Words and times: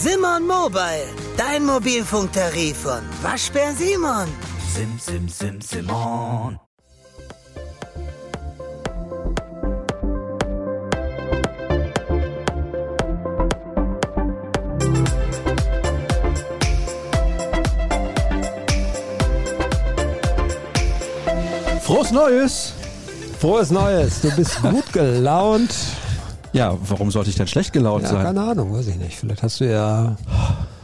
Simon 0.00 0.46
Mobile, 0.46 1.08
dein 1.36 1.64
Mobilfunktarif 1.64 2.76
von 2.82 3.02
Waschbär 3.20 3.72
Simon. 3.74 4.28
Sim, 4.72 4.96
sim, 4.96 5.28
sim, 5.28 5.60
Simon. 5.60 6.60
Frohes 21.82 22.12
Neues! 22.12 22.72
Frohes 23.40 23.70
Neues, 23.72 24.20
du 24.20 24.30
bist 24.36 24.62
gut 24.70 24.92
gelaunt. 24.92 25.74
Ja, 26.52 26.76
warum 26.82 27.10
sollte 27.10 27.30
ich 27.30 27.36
denn 27.36 27.46
schlecht 27.46 27.72
gelaunt 27.72 28.04
Ja, 28.04 28.10
sein? 28.10 28.22
keine 28.22 28.42
Ahnung, 28.42 28.72
weiß 28.72 28.86
ich 28.88 28.96
nicht. 28.96 29.16
Vielleicht 29.18 29.42
hast 29.42 29.60
du 29.60 29.70
ja 29.70 30.16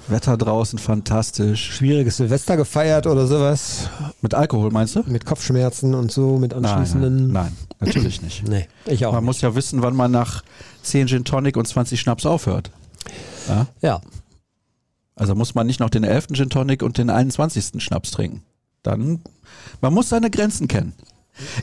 Wetter 0.09 0.37
draußen 0.37 0.79
fantastisch. 0.79 1.73
schwieriges 1.77 2.19
Silvester 2.19 2.57
gefeiert 2.57 3.07
oder 3.07 3.27
sowas. 3.27 3.89
Mit 4.21 4.35
Alkohol 4.35 4.71
meinst 4.71 4.97
du? 4.97 5.03
Mit 5.07 5.25
Kopfschmerzen 5.25 5.95
und 5.95 6.13
so, 6.13 6.39
mit 6.39 6.53
Nein, 6.53 6.65
anschließenden. 6.67 7.33
nein, 7.33 7.33
nein, 7.33 7.57
natürlich 7.81 8.21
nicht. 8.21 8.47
Nee, 8.47 8.69
ich 8.85 9.07
auch. 9.07 9.13
Man 9.13 9.23
nicht. 9.23 9.27
muss 9.27 9.41
ja 9.41 9.55
wissen, 9.55 9.81
wann 9.83 9.97
man 9.97 10.11
nach 10.11 10.43
10 10.83 11.07
Gin 11.09 11.25
Tonic 11.25 11.57
und 11.57 11.67
20 11.67 11.99
Schnaps 11.99 12.27
aufhört. 12.27 12.71
Ja? 13.49 13.67
Ja, 13.81 14.01
Also 15.17 15.35
muss 15.35 15.55
man 15.55 15.67
nicht 15.67 15.81
noch 15.81 15.91
den 15.91 16.05
11. 16.05 16.29
Gin 16.35 16.51
Tonic 16.51 16.83
und 16.83 16.99
den 16.99 17.09
21. 17.09 17.83
Schnaps 17.83 18.11
trinken. 18.11 18.43
Dann, 18.83 19.23
man 19.81 19.95
muss 19.95 20.11
seine 20.11 20.29
Grenzen 20.31 20.69
kennen. 20.69 20.93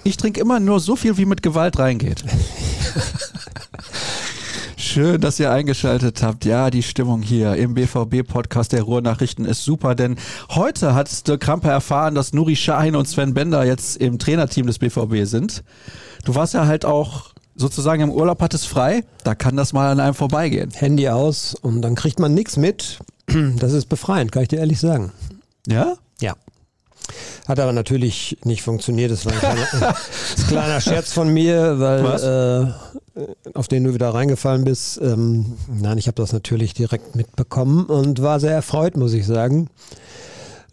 Ich 0.03 0.17
trinke 0.17 0.39
immer 0.39 0.59
nur 0.59 0.79
so 0.79 0.95
viel, 0.95 1.17
wie 1.17 1.25
mit 1.25 1.41
Gewalt 1.41 1.79
reingeht. 1.79 2.23
Schön, 4.77 5.21
dass 5.21 5.39
ihr 5.39 5.51
eingeschaltet 5.51 6.21
habt. 6.21 6.43
Ja, 6.43 6.69
die 6.69 6.83
Stimmung 6.83 7.21
hier 7.21 7.55
im 7.55 7.75
BVB-Podcast 7.75 8.73
der 8.73 8.83
Ruhrnachrichten 8.83 9.45
ist 9.45 9.63
super, 9.63 9.95
denn 9.95 10.17
heute 10.49 10.93
hat 10.93 11.27
Dirk 11.27 11.39
Kramper 11.41 11.71
erfahren, 11.71 12.13
dass 12.13 12.33
Nuri 12.33 12.55
Sahin 12.55 12.97
und 12.97 13.07
Sven 13.07 13.33
Bender 13.33 13.63
jetzt 13.63 13.97
im 13.97 14.19
Trainerteam 14.19 14.67
des 14.67 14.79
BVB 14.79 15.25
sind. 15.25 15.63
Du 16.25 16.35
warst 16.35 16.53
ja 16.53 16.65
halt 16.67 16.83
auch 16.83 17.31
sozusagen 17.55 18.01
im 18.01 18.11
Urlaub, 18.11 18.41
hattest 18.41 18.67
frei. 18.67 19.05
Da 19.23 19.33
kann 19.33 19.55
das 19.55 19.71
mal 19.71 19.91
an 19.91 20.01
einem 20.01 20.15
vorbeigehen. 20.15 20.71
Handy 20.71 21.07
aus 21.07 21.55
und 21.55 21.81
dann 21.81 21.95
kriegt 21.95 22.19
man 22.19 22.33
nichts 22.33 22.57
mit. 22.57 22.99
Das 23.27 23.71
ist 23.71 23.87
befreiend, 23.87 24.33
kann 24.33 24.43
ich 24.43 24.49
dir 24.49 24.59
ehrlich 24.59 24.79
sagen. 24.79 25.13
Ja? 25.67 25.93
Ja. 26.19 26.35
Hat 27.47 27.59
aber 27.59 27.73
natürlich 27.73 28.37
nicht 28.43 28.61
funktioniert. 28.61 29.11
Das 29.11 29.25
war 29.25 29.33
ein 29.33 29.39
kleiner, 29.39 29.67
ein 30.37 30.47
kleiner 30.47 30.81
Scherz 30.81 31.13
von 31.13 31.33
mir, 31.33 31.79
weil 31.79 32.73
äh, 33.15 33.51
auf 33.53 33.67
den 33.67 33.83
du 33.83 33.93
wieder 33.93 34.13
reingefallen 34.13 34.63
bist. 34.63 34.99
Ähm, 35.01 35.57
nein, 35.67 35.97
ich 35.97 36.07
habe 36.07 36.15
das 36.15 36.33
natürlich 36.33 36.73
direkt 36.73 37.15
mitbekommen 37.15 37.85
und 37.85 38.21
war 38.21 38.39
sehr 38.39 38.53
erfreut, 38.53 38.97
muss 38.97 39.13
ich 39.13 39.25
sagen. 39.25 39.69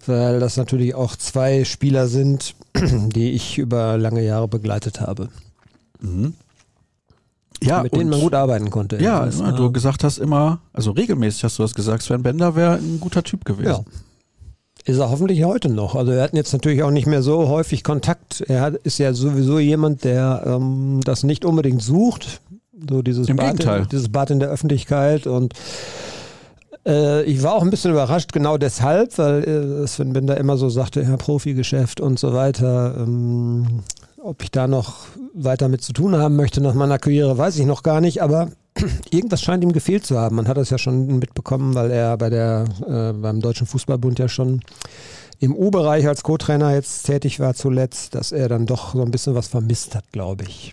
Weil 0.06 0.40
das 0.40 0.56
natürlich 0.56 0.94
auch 0.94 1.16
zwei 1.16 1.64
Spieler 1.64 2.08
sind, 2.08 2.54
die 2.74 3.32
ich 3.32 3.58
über 3.58 3.98
lange 3.98 4.24
Jahre 4.24 4.48
begleitet 4.48 5.00
habe. 5.00 5.28
Ja, 7.62 7.82
mit 7.82 7.94
denen 7.94 8.10
man 8.10 8.20
gut 8.20 8.34
arbeiten 8.34 8.70
konnte. 8.70 9.02
Ja, 9.02 9.26
du 9.26 9.72
gesagt 9.72 10.04
hast 10.04 10.18
immer, 10.18 10.60
also 10.72 10.92
regelmäßig 10.92 11.44
hast 11.44 11.58
du 11.58 11.62
das 11.62 11.74
gesagt, 11.74 12.02
Sven 12.02 12.22
Bender 12.22 12.54
wäre 12.54 12.76
ein 12.76 13.00
guter 13.00 13.22
Typ 13.22 13.44
gewesen. 13.44 13.68
Ja. 13.68 13.84
Ist 14.88 14.98
er 14.98 15.10
hoffentlich 15.10 15.44
heute 15.44 15.68
noch. 15.68 15.94
Also 15.94 16.12
wir 16.12 16.22
hatten 16.22 16.36
jetzt 16.36 16.54
natürlich 16.54 16.82
auch 16.82 16.90
nicht 16.90 17.06
mehr 17.06 17.20
so 17.22 17.46
häufig 17.48 17.84
Kontakt. 17.84 18.42
Er 18.48 18.62
hat, 18.62 18.74
ist 18.74 18.98
ja 18.98 19.12
sowieso 19.12 19.58
jemand, 19.58 20.02
der 20.02 20.44
ähm, 20.46 21.00
das 21.04 21.24
nicht 21.24 21.44
unbedingt 21.44 21.82
sucht. 21.82 22.40
So 22.88 23.02
dieses 23.02 23.28
Im 23.28 23.36
Bad, 23.36 23.58
Gegenteil. 23.58 23.82
In, 23.82 23.88
dieses 23.90 24.08
Bad 24.08 24.30
in 24.30 24.40
der 24.40 24.48
Öffentlichkeit. 24.48 25.26
Und 25.26 25.52
äh, 26.86 27.22
ich 27.24 27.42
war 27.42 27.52
auch 27.52 27.62
ein 27.62 27.68
bisschen 27.68 27.90
überrascht, 27.90 28.32
genau 28.32 28.56
deshalb, 28.56 29.18
weil 29.18 29.44
äh, 29.44 29.86
Sven 29.86 30.14
Bender 30.14 30.38
immer 30.38 30.56
so 30.56 30.70
sagte, 30.70 31.02
ja, 31.02 31.18
Profigeschäft 31.18 32.00
und 32.00 32.18
so 32.18 32.32
weiter. 32.32 32.94
Ähm, 32.96 33.82
ob 34.22 34.42
ich 34.42 34.50
da 34.50 34.66
noch 34.66 35.00
weiter 35.34 35.68
mit 35.68 35.82
zu 35.82 35.92
tun 35.92 36.16
haben 36.16 36.34
möchte 36.34 36.62
nach 36.62 36.72
meiner 36.72 36.98
Karriere, 36.98 37.36
weiß 37.36 37.58
ich 37.58 37.66
noch 37.66 37.82
gar 37.82 38.00
nicht, 38.00 38.22
aber 38.22 38.48
irgendwas 39.10 39.42
scheint 39.42 39.62
ihm 39.62 39.72
gefehlt 39.72 40.06
zu 40.06 40.18
haben. 40.18 40.36
Man 40.36 40.48
hat 40.48 40.56
das 40.56 40.70
ja 40.70 40.78
schon 40.78 41.18
mitbekommen, 41.18 41.74
weil 41.74 41.90
er 41.90 42.16
bei 42.16 42.30
der, 42.30 42.64
äh, 42.86 43.12
beim 43.12 43.40
Deutschen 43.40 43.66
Fußballbund 43.66 44.18
ja 44.18 44.28
schon 44.28 44.62
im 45.40 45.54
U-Bereich 45.54 46.06
als 46.08 46.22
Co-Trainer 46.22 46.74
jetzt 46.74 47.04
tätig 47.04 47.38
war 47.38 47.54
zuletzt, 47.54 48.14
dass 48.14 48.32
er 48.32 48.48
dann 48.48 48.66
doch 48.66 48.94
so 48.94 49.02
ein 49.02 49.10
bisschen 49.10 49.34
was 49.34 49.48
vermisst 49.48 49.94
hat, 49.94 50.10
glaube 50.10 50.44
ich. 50.44 50.72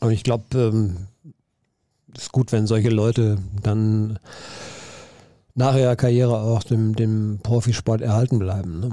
Und 0.00 0.10
ich 0.10 0.22
glaube, 0.24 0.44
ähm, 0.54 0.96
ist 2.16 2.32
gut, 2.32 2.52
wenn 2.52 2.66
solche 2.66 2.90
Leute 2.90 3.38
dann 3.62 4.18
nach 5.54 5.74
ihrer 5.76 5.96
Karriere 5.96 6.40
auch 6.40 6.62
dem, 6.62 6.94
dem 6.96 7.40
Profisport 7.42 8.00
erhalten 8.00 8.38
bleiben. 8.38 8.80
Ne? 8.80 8.90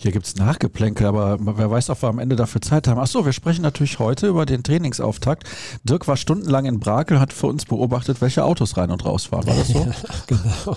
Hier 0.00 0.12
gibt's 0.12 0.36
Nachgeplänkel, 0.36 1.08
aber 1.08 1.38
wer 1.40 1.72
weiß, 1.72 1.90
ob 1.90 2.02
wir 2.02 2.08
am 2.08 2.20
Ende 2.20 2.36
dafür 2.36 2.60
Zeit 2.60 2.86
haben. 2.86 3.00
Achso, 3.00 3.24
wir 3.24 3.32
sprechen 3.32 3.62
natürlich 3.62 3.98
heute 3.98 4.28
über 4.28 4.46
den 4.46 4.62
Trainingsauftakt. 4.62 5.42
Dirk 5.82 6.06
war 6.06 6.16
stundenlang 6.16 6.66
in 6.66 6.78
Brakel, 6.78 7.18
hat 7.18 7.32
für 7.32 7.48
uns 7.48 7.64
beobachtet, 7.64 8.20
welche 8.20 8.44
Autos 8.44 8.76
rein 8.76 8.92
und 8.92 9.04
raus 9.04 9.26
fahren. 9.26 9.48
War 9.48 9.56
das 9.56 9.68
so? 9.68 10.76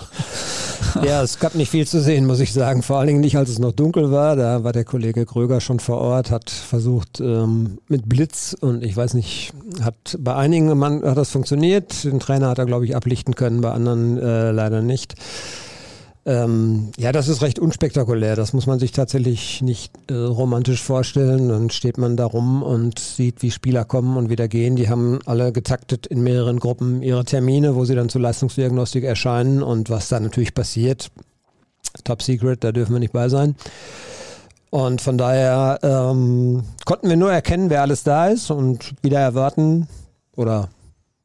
Ja, 1.04 1.22
es 1.22 1.38
gab 1.38 1.54
nicht 1.54 1.70
viel 1.70 1.86
zu 1.86 2.02
sehen, 2.02 2.26
muss 2.26 2.40
ich 2.40 2.52
sagen. 2.52 2.82
Vor 2.82 2.98
allen 2.98 3.06
Dingen 3.06 3.20
nicht, 3.20 3.36
als 3.36 3.48
es 3.48 3.60
noch 3.60 3.72
dunkel 3.72 4.10
war. 4.10 4.34
Da 4.34 4.64
war 4.64 4.72
der 4.72 4.84
Kollege 4.84 5.24
Kröger 5.24 5.60
schon 5.60 5.78
vor 5.78 5.98
Ort, 5.98 6.30
hat 6.30 6.50
versucht 6.50 7.20
ähm, 7.20 7.78
mit 7.88 8.08
Blitz 8.08 8.54
und 8.60 8.82
ich 8.82 8.96
weiß 8.96 9.14
nicht, 9.14 9.52
hat 9.80 10.18
bei 10.18 10.34
einigen 10.34 10.76
Mann 10.76 11.02
hat 11.04 11.16
das 11.16 11.30
funktioniert. 11.30 12.04
Den 12.04 12.20
Trainer 12.20 12.48
hat 12.48 12.58
er, 12.58 12.66
glaube 12.66 12.84
ich, 12.84 12.96
ablichten 12.96 13.36
können, 13.36 13.60
bei 13.60 13.70
anderen 13.70 14.18
äh, 14.18 14.50
leider 14.50 14.82
nicht. 14.82 15.14
Ähm, 16.24 16.92
ja, 16.98 17.10
das 17.10 17.26
ist 17.26 17.42
recht 17.42 17.58
unspektakulär. 17.58 18.36
Das 18.36 18.52
muss 18.52 18.66
man 18.66 18.78
sich 18.78 18.92
tatsächlich 18.92 19.60
nicht 19.60 19.92
äh, 20.08 20.14
romantisch 20.14 20.82
vorstellen. 20.82 21.48
Dann 21.48 21.70
steht 21.70 21.98
man 21.98 22.16
da 22.16 22.26
rum 22.26 22.62
und 22.62 22.98
sieht, 23.00 23.42
wie 23.42 23.50
Spieler 23.50 23.84
kommen 23.84 24.16
und 24.16 24.30
wieder 24.30 24.46
gehen. 24.46 24.76
Die 24.76 24.88
haben 24.88 25.18
alle 25.26 25.52
getaktet 25.52 26.06
in 26.06 26.22
mehreren 26.22 26.60
Gruppen 26.60 27.02
ihre 27.02 27.24
Termine, 27.24 27.74
wo 27.74 27.84
sie 27.84 27.96
dann 27.96 28.08
zur 28.08 28.20
Leistungsdiagnostik 28.20 29.02
erscheinen. 29.02 29.62
Und 29.62 29.90
was 29.90 30.08
da 30.08 30.20
natürlich 30.20 30.54
passiert, 30.54 31.10
top 32.04 32.22
secret, 32.22 32.62
da 32.62 32.70
dürfen 32.70 32.92
wir 32.92 33.00
nicht 33.00 33.12
bei 33.12 33.28
sein. 33.28 33.56
Und 34.70 35.00
von 35.00 35.18
daher 35.18 35.80
ähm, 35.82 36.62
konnten 36.84 37.08
wir 37.08 37.16
nur 37.16 37.32
erkennen, 37.32 37.68
wer 37.68 37.82
alles 37.82 38.04
da 38.04 38.28
ist 38.28 38.50
und 38.50 38.94
wieder 39.02 39.18
erwarten 39.18 39.88
oder 40.36 40.70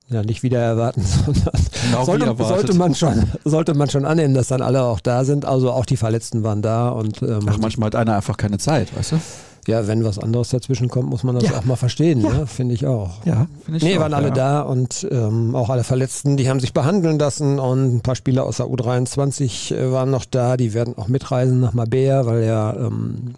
ja 0.09 0.23
nicht 0.23 0.43
wieder 0.43 0.59
erwarten, 0.59 1.01
sondern 1.25 1.51
Genau 1.83 2.05
sollte, 2.05 2.35
sollte 2.43 2.73
man 2.75 2.95
schon 2.95 3.23
sollte 3.45 3.73
man 3.73 3.89
schon 3.89 4.05
annehmen, 4.05 4.33
dass 4.33 4.47
dann 4.47 4.61
alle 4.61 4.83
auch 4.83 4.99
da 4.99 5.23
sind. 5.25 5.45
Also 5.45 5.71
auch 5.71 5.85
die 5.85 5.97
Verletzten 5.97 6.43
waren 6.43 6.61
da 6.61 6.89
und 6.89 7.21
ähm, 7.21 7.39
Ach, 7.47 7.57
manchmal 7.57 7.87
hat 7.87 7.95
einer 7.95 8.15
einfach 8.15 8.37
keine 8.37 8.57
Zeit, 8.57 8.95
weißt 8.97 9.13
du? 9.13 9.19
ja, 9.67 9.85
wenn 9.85 10.05
was 10.05 10.17
anderes 10.17 10.47
dazwischen 10.47 10.87
kommt, 10.87 11.09
muss 11.09 11.23
man 11.25 11.35
das 11.35 11.43
Ja. 11.43 11.57
auch 11.59 11.65
mal 11.65 11.75
verstehen, 11.75 12.21
ne? 12.21 12.47
finde 12.47 12.73
ich 12.73 12.87
auch. 12.87 13.25
Ja, 13.25 13.47
finde 13.65 13.79
ich 13.79 13.83
Nee, 13.83 13.97
auch, 13.97 14.01
waren 14.03 14.13
alle 14.13 14.29
ja. 14.29 14.33
da 14.33 14.61
und 14.61 15.05
ähm, 15.11 15.55
auch 15.55 15.69
alle 15.69 15.83
Verletzten, 15.83 16.37
die 16.37 16.49
haben 16.49 16.61
sich 16.61 16.71
behandeln 16.73 17.19
lassen 17.19 17.59
und 17.59 17.95
ein 17.97 17.99
paar 18.01 18.15
Spieler 18.15 18.45
aus 18.45 18.57
der 18.57 18.67
U23 18.67 19.75
äh, 19.75 19.91
waren 19.91 20.09
noch 20.09 20.23
da, 20.23 20.55
die 20.55 20.73
werden 20.73 20.97
auch 20.97 21.09
mitreisen 21.09 21.59
nach 21.59 21.73
Mabea, 21.73 22.25
weil 22.25 22.45
ja 22.45 22.73
ähm, 22.77 23.35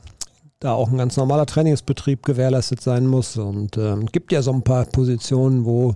da 0.60 0.74
auch 0.74 0.92
ein 0.92 1.00
ganz 1.00 1.18
normaler 1.18 1.48
Trainingsbetrieb 1.48 2.24
gewährleistet 2.24 2.80
sein 2.82 3.08
muss 3.08 3.36
und 3.36 3.78
ähm, 3.78 4.06
gibt 4.06 4.32
ja 4.32 4.44
so 4.44 4.52
ein 4.52 4.62
paar 4.62 4.86
Positionen, 4.86 5.66
wo 5.66 5.96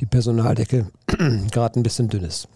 die 0.00 0.06
Personaldecke 0.06 0.86
gerade 1.50 1.78
ein 1.78 1.82
bisschen 1.82 2.08
dünn 2.08 2.24
ist. 2.24 2.48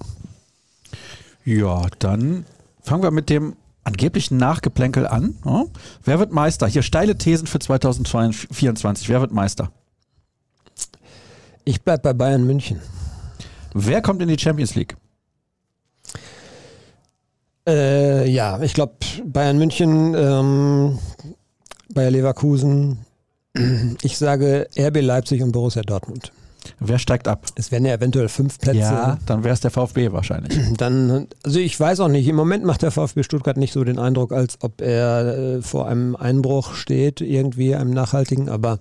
Ja, 1.44 1.86
dann 1.98 2.44
fangen 2.82 3.02
wir 3.02 3.10
mit 3.10 3.28
dem 3.28 3.56
angeblichen 3.84 4.36
Nachgeplänkel 4.36 5.06
an. 5.06 5.36
Ja? 5.44 5.64
Wer 6.04 6.18
wird 6.18 6.32
Meister? 6.32 6.66
Hier 6.66 6.82
steile 6.82 7.16
Thesen 7.16 7.46
für 7.46 7.58
2024. 7.58 9.08
Wer 9.08 9.20
wird 9.20 9.32
Meister? 9.32 9.72
Ich 11.64 11.82
bleib 11.82 12.02
bei 12.02 12.12
Bayern 12.12 12.44
München. 12.44 12.80
Wer 13.74 14.02
kommt 14.02 14.22
in 14.22 14.28
die 14.28 14.38
Champions 14.38 14.74
League? 14.74 14.96
Äh, 17.66 18.28
ja, 18.28 18.60
ich 18.60 18.74
glaube 18.74 18.94
Bayern 19.24 19.58
München, 19.58 20.14
ähm, 20.16 20.98
Bayer 21.92 22.10
Leverkusen. 22.10 22.98
Ich 24.02 24.16
sage 24.16 24.66
RB 24.78 25.02
Leipzig 25.02 25.42
und 25.42 25.52
Borussia 25.52 25.82
Dortmund. 25.82 26.32
Wer 26.78 26.98
steigt 26.98 27.28
ab? 27.28 27.46
Es 27.56 27.70
wären 27.72 27.84
ja 27.84 27.94
eventuell 27.94 28.28
fünf 28.28 28.58
Plätze. 28.58 28.78
dann 29.26 29.44
wäre 29.44 29.54
es 29.54 29.60
der 29.60 29.70
VfB 29.70 30.12
wahrscheinlich. 30.12 30.58
Dann, 30.76 31.26
also 31.42 31.58
ich 31.58 31.78
weiß 31.78 32.00
auch 32.00 32.08
nicht, 32.08 32.28
im 32.28 32.36
Moment 32.36 32.64
macht 32.64 32.82
der 32.82 32.90
VfB 32.90 33.22
Stuttgart 33.22 33.56
nicht 33.56 33.72
so 33.72 33.84
den 33.84 33.98
Eindruck, 33.98 34.32
als 34.32 34.58
ob 34.60 34.80
er 34.80 35.38
äh, 35.56 35.62
vor 35.62 35.88
einem 35.88 36.16
Einbruch 36.16 36.74
steht, 36.74 37.20
irgendwie 37.20 37.74
einem 37.74 37.90
nachhaltigen, 37.90 38.48
aber 38.48 38.78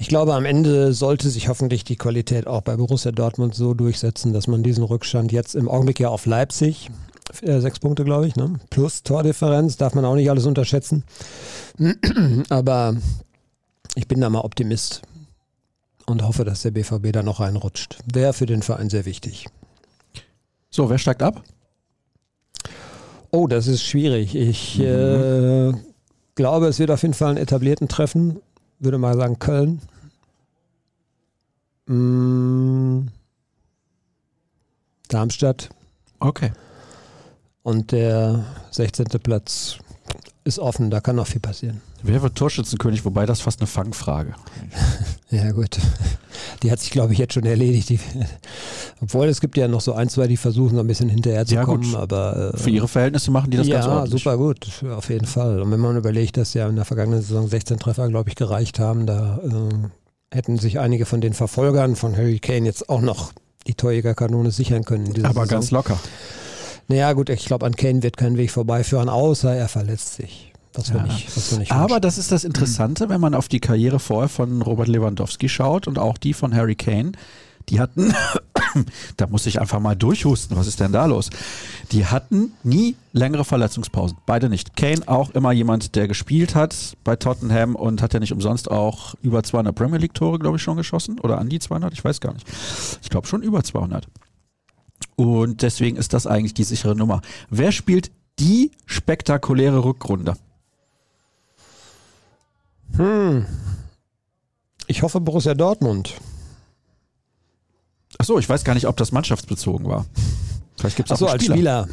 ich 0.00 0.08
glaube, 0.08 0.34
am 0.34 0.46
Ende 0.46 0.94
sollte 0.94 1.28
sich 1.28 1.48
hoffentlich 1.48 1.84
die 1.84 1.96
Qualität 1.96 2.46
auch 2.46 2.62
bei 2.62 2.74
Borussia 2.76 3.12
Dortmund 3.12 3.54
so 3.54 3.74
durchsetzen, 3.74 4.32
dass 4.32 4.46
man 4.46 4.62
diesen 4.62 4.82
Rückstand 4.82 5.30
jetzt 5.30 5.54
im 5.54 5.68
Augenblick 5.68 6.00
ja 6.00 6.08
auf 6.08 6.24
Leipzig, 6.24 6.90
äh, 7.42 7.60
sechs 7.60 7.80
Punkte, 7.80 8.04
glaube 8.04 8.26
ich, 8.26 8.34
ne? 8.34 8.54
plus 8.70 9.02
Tordifferenz, 9.02 9.76
darf 9.76 9.94
man 9.94 10.06
auch 10.06 10.14
nicht 10.14 10.30
alles 10.30 10.46
unterschätzen. 10.46 11.04
Aber 12.48 12.96
ich 13.94 14.08
bin 14.08 14.22
da 14.22 14.30
mal 14.30 14.40
Optimist. 14.40 15.02
Und 16.10 16.22
hoffe, 16.22 16.44
dass 16.44 16.62
der 16.62 16.70
BVB 16.70 17.12
da 17.12 17.22
noch 17.22 17.40
reinrutscht. 17.40 17.98
Wäre 18.12 18.32
für 18.32 18.46
den 18.46 18.62
Verein 18.62 18.90
sehr 18.90 19.04
wichtig. 19.04 19.46
So, 20.70 20.90
wer 20.90 20.98
steigt 20.98 21.22
ab? 21.22 21.42
Oh, 23.30 23.46
das 23.46 23.66
ist 23.66 23.82
schwierig. 23.82 24.34
Ich 24.34 24.78
mhm. 24.78 24.84
äh, 24.84 25.72
glaube, 26.34 26.66
es 26.68 26.78
wird 26.78 26.90
auf 26.90 27.02
jeden 27.02 27.14
Fall 27.14 27.30
einen 27.30 27.38
etablierten 27.38 27.88
Treffen. 27.88 28.40
Würde 28.78 28.98
mal 28.98 29.16
sagen 29.16 29.38
Köln. 29.38 29.80
Mm, 31.86 33.08
Darmstadt. 35.08 35.70
Okay. 36.18 36.52
Und 37.62 37.92
der 37.92 38.44
16. 38.70 39.06
Platz 39.22 39.78
ist 40.44 40.58
offen, 40.58 40.90
da 40.90 41.00
kann 41.00 41.16
noch 41.16 41.26
viel 41.26 41.40
passieren. 41.40 41.82
Wer 42.02 42.22
wird 42.22 42.34
Torschützenkönig? 42.34 43.04
Wobei 43.04 43.26
das 43.26 43.40
fast 43.40 43.60
eine 43.60 43.66
Fangfrage. 43.66 44.34
ja, 45.30 45.50
gut. 45.52 45.78
Die 46.62 46.70
hat 46.70 46.80
sich, 46.80 46.90
glaube 46.90 47.12
ich, 47.12 47.18
jetzt 47.18 47.34
schon 47.34 47.44
erledigt. 47.44 47.88
Die, 47.88 48.00
obwohl 49.00 49.28
es 49.28 49.40
gibt 49.40 49.56
ja 49.56 49.68
noch 49.68 49.80
so 49.80 49.92
ein, 49.92 50.08
zwei, 50.08 50.26
die 50.26 50.36
versuchen, 50.36 50.74
so 50.74 50.80
ein 50.80 50.86
bisschen 50.86 51.08
hinterher 51.08 51.46
zu 51.46 51.54
ja. 51.54 51.66
Aber, 51.94 52.52
äh, 52.54 52.56
Für 52.56 52.70
ihre 52.70 52.88
Verhältnisse 52.88 53.30
machen 53.30 53.50
die 53.50 53.56
das 53.56 53.66
ja, 53.66 53.76
ganz 53.76 53.86
ordentlich. 53.86 54.24
Ja, 54.24 54.32
super 54.32 54.36
gut, 54.36 54.84
auf 54.90 55.08
jeden 55.10 55.26
Fall. 55.26 55.60
Und 55.60 55.70
wenn 55.70 55.80
man 55.80 55.96
überlegt, 55.96 56.36
dass 56.36 56.54
ja 56.54 56.68
in 56.68 56.76
der 56.76 56.84
vergangenen 56.84 57.22
Saison 57.22 57.48
16 57.48 57.78
Treffer, 57.78 58.08
glaube 58.08 58.30
ich, 58.30 58.36
gereicht 58.36 58.78
haben, 58.78 59.06
da 59.06 59.38
äh, 59.38 60.34
hätten 60.34 60.58
sich 60.58 60.78
einige 60.78 61.06
von 61.06 61.20
den 61.20 61.34
Verfolgern 61.34 61.96
von 61.96 62.16
Harry 62.16 62.38
Kane 62.38 62.66
jetzt 62.66 62.88
auch 62.88 63.00
noch 63.00 63.32
die 63.66 63.74
Torjägerkanone 63.74 64.50
sichern 64.50 64.84
können. 64.84 65.08
Aber 65.24 65.42
Saison. 65.42 65.48
ganz 65.48 65.70
locker. 65.70 65.98
Naja, 66.88 67.12
gut, 67.12 67.30
ich 67.30 67.44
glaube, 67.44 67.66
an 67.66 67.76
Kane 67.76 68.02
wird 68.02 68.16
kein 68.16 68.36
Weg 68.36 68.50
vorbeiführen, 68.50 69.08
außer 69.08 69.54
er 69.54 69.68
verletzt 69.68 70.14
sich. 70.14 70.49
Was 70.74 70.88
ja. 70.88 71.02
nicht, 71.02 71.36
was 71.36 71.58
nicht 71.58 71.72
Aber 71.72 71.98
das 71.98 72.16
ist 72.16 72.30
das 72.30 72.44
Interessante, 72.44 73.08
wenn 73.08 73.20
man 73.20 73.34
auf 73.34 73.48
die 73.48 73.60
Karriere 73.60 73.98
vorher 73.98 74.28
von 74.28 74.62
Robert 74.62 74.88
Lewandowski 74.88 75.48
schaut 75.48 75.88
und 75.88 75.98
auch 75.98 76.16
die 76.16 76.32
von 76.32 76.54
Harry 76.54 76.76
Kane. 76.76 77.12
Die 77.68 77.80
hatten, 77.80 78.14
da 79.16 79.26
muss 79.26 79.46
ich 79.46 79.60
einfach 79.60 79.80
mal 79.80 79.94
durchhusten, 79.96 80.56
was 80.56 80.66
ist 80.66 80.80
denn 80.80 80.92
da 80.92 81.06
los? 81.06 81.30
Die 81.92 82.06
hatten 82.06 82.52
nie 82.62 82.96
längere 83.12 83.44
Verletzungspausen. 83.44 84.16
Beide 84.26 84.48
nicht. 84.48 84.76
Kane 84.76 85.02
auch 85.06 85.30
immer 85.30 85.52
jemand, 85.52 85.96
der 85.96 86.08
gespielt 86.08 86.54
hat 86.54 86.96
bei 87.04 87.16
Tottenham 87.16 87.74
und 87.74 88.00
hat 88.00 88.14
ja 88.14 88.20
nicht 88.20 88.32
umsonst 88.32 88.70
auch 88.70 89.14
über 89.22 89.42
200 89.42 89.74
Premier 89.74 89.98
League 89.98 90.14
Tore, 90.14 90.38
glaube 90.38 90.56
ich, 90.56 90.62
schon 90.62 90.76
geschossen. 90.76 91.18
Oder 91.20 91.38
an 91.38 91.48
die 91.48 91.58
200, 91.58 91.92
ich 91.92 92.04
weiß 92.04 92.20
gar 92.20 92.32
nicht. 92.32 92.46
Ich 93.02 93.10
glaube 93.10 93.26
schon 93.26 93.42
über 93.42 93.62
200. 93.62 94.06
Und 95.16 95.62
deswegen 95.62 95.96
ist 95.96 96.12
das 96.12 96.26
eigentlich 96.26 96.54
die 96.54 96.64
sichere 96.64 96.96
Nummer. 96.96 97.20
Wer 97.50 97.72
spielt 97.72 98.10
die 98.38 98.70
spektakuläre 98.86 99.84
Rückrunde? 99.84 100.34
Hm. 102.96 103.46
Ich 104.86 105.02
hoffe 105.02 105.20
Borussia 105.20 105.54
Dortmund. 105.54 106.14
Achso, 108.18 108.38
ich 108.38 108.48
weiß 108.48 108.64
gar 108.64 108.74
nicht, 108.74 108.86
ob 108.86 108.96
das 108.96 109.12
mannschaftsbezogen 109.12 109.88
war. 109.88 110.06
Vielleicht 110.76 110.96
gibt 110.96 111.10
es 111.10 111.12
auch 111.12 111.26
Achso, 111.26 111.32
als 111.32 111.44
Spieler. 111.44 111.88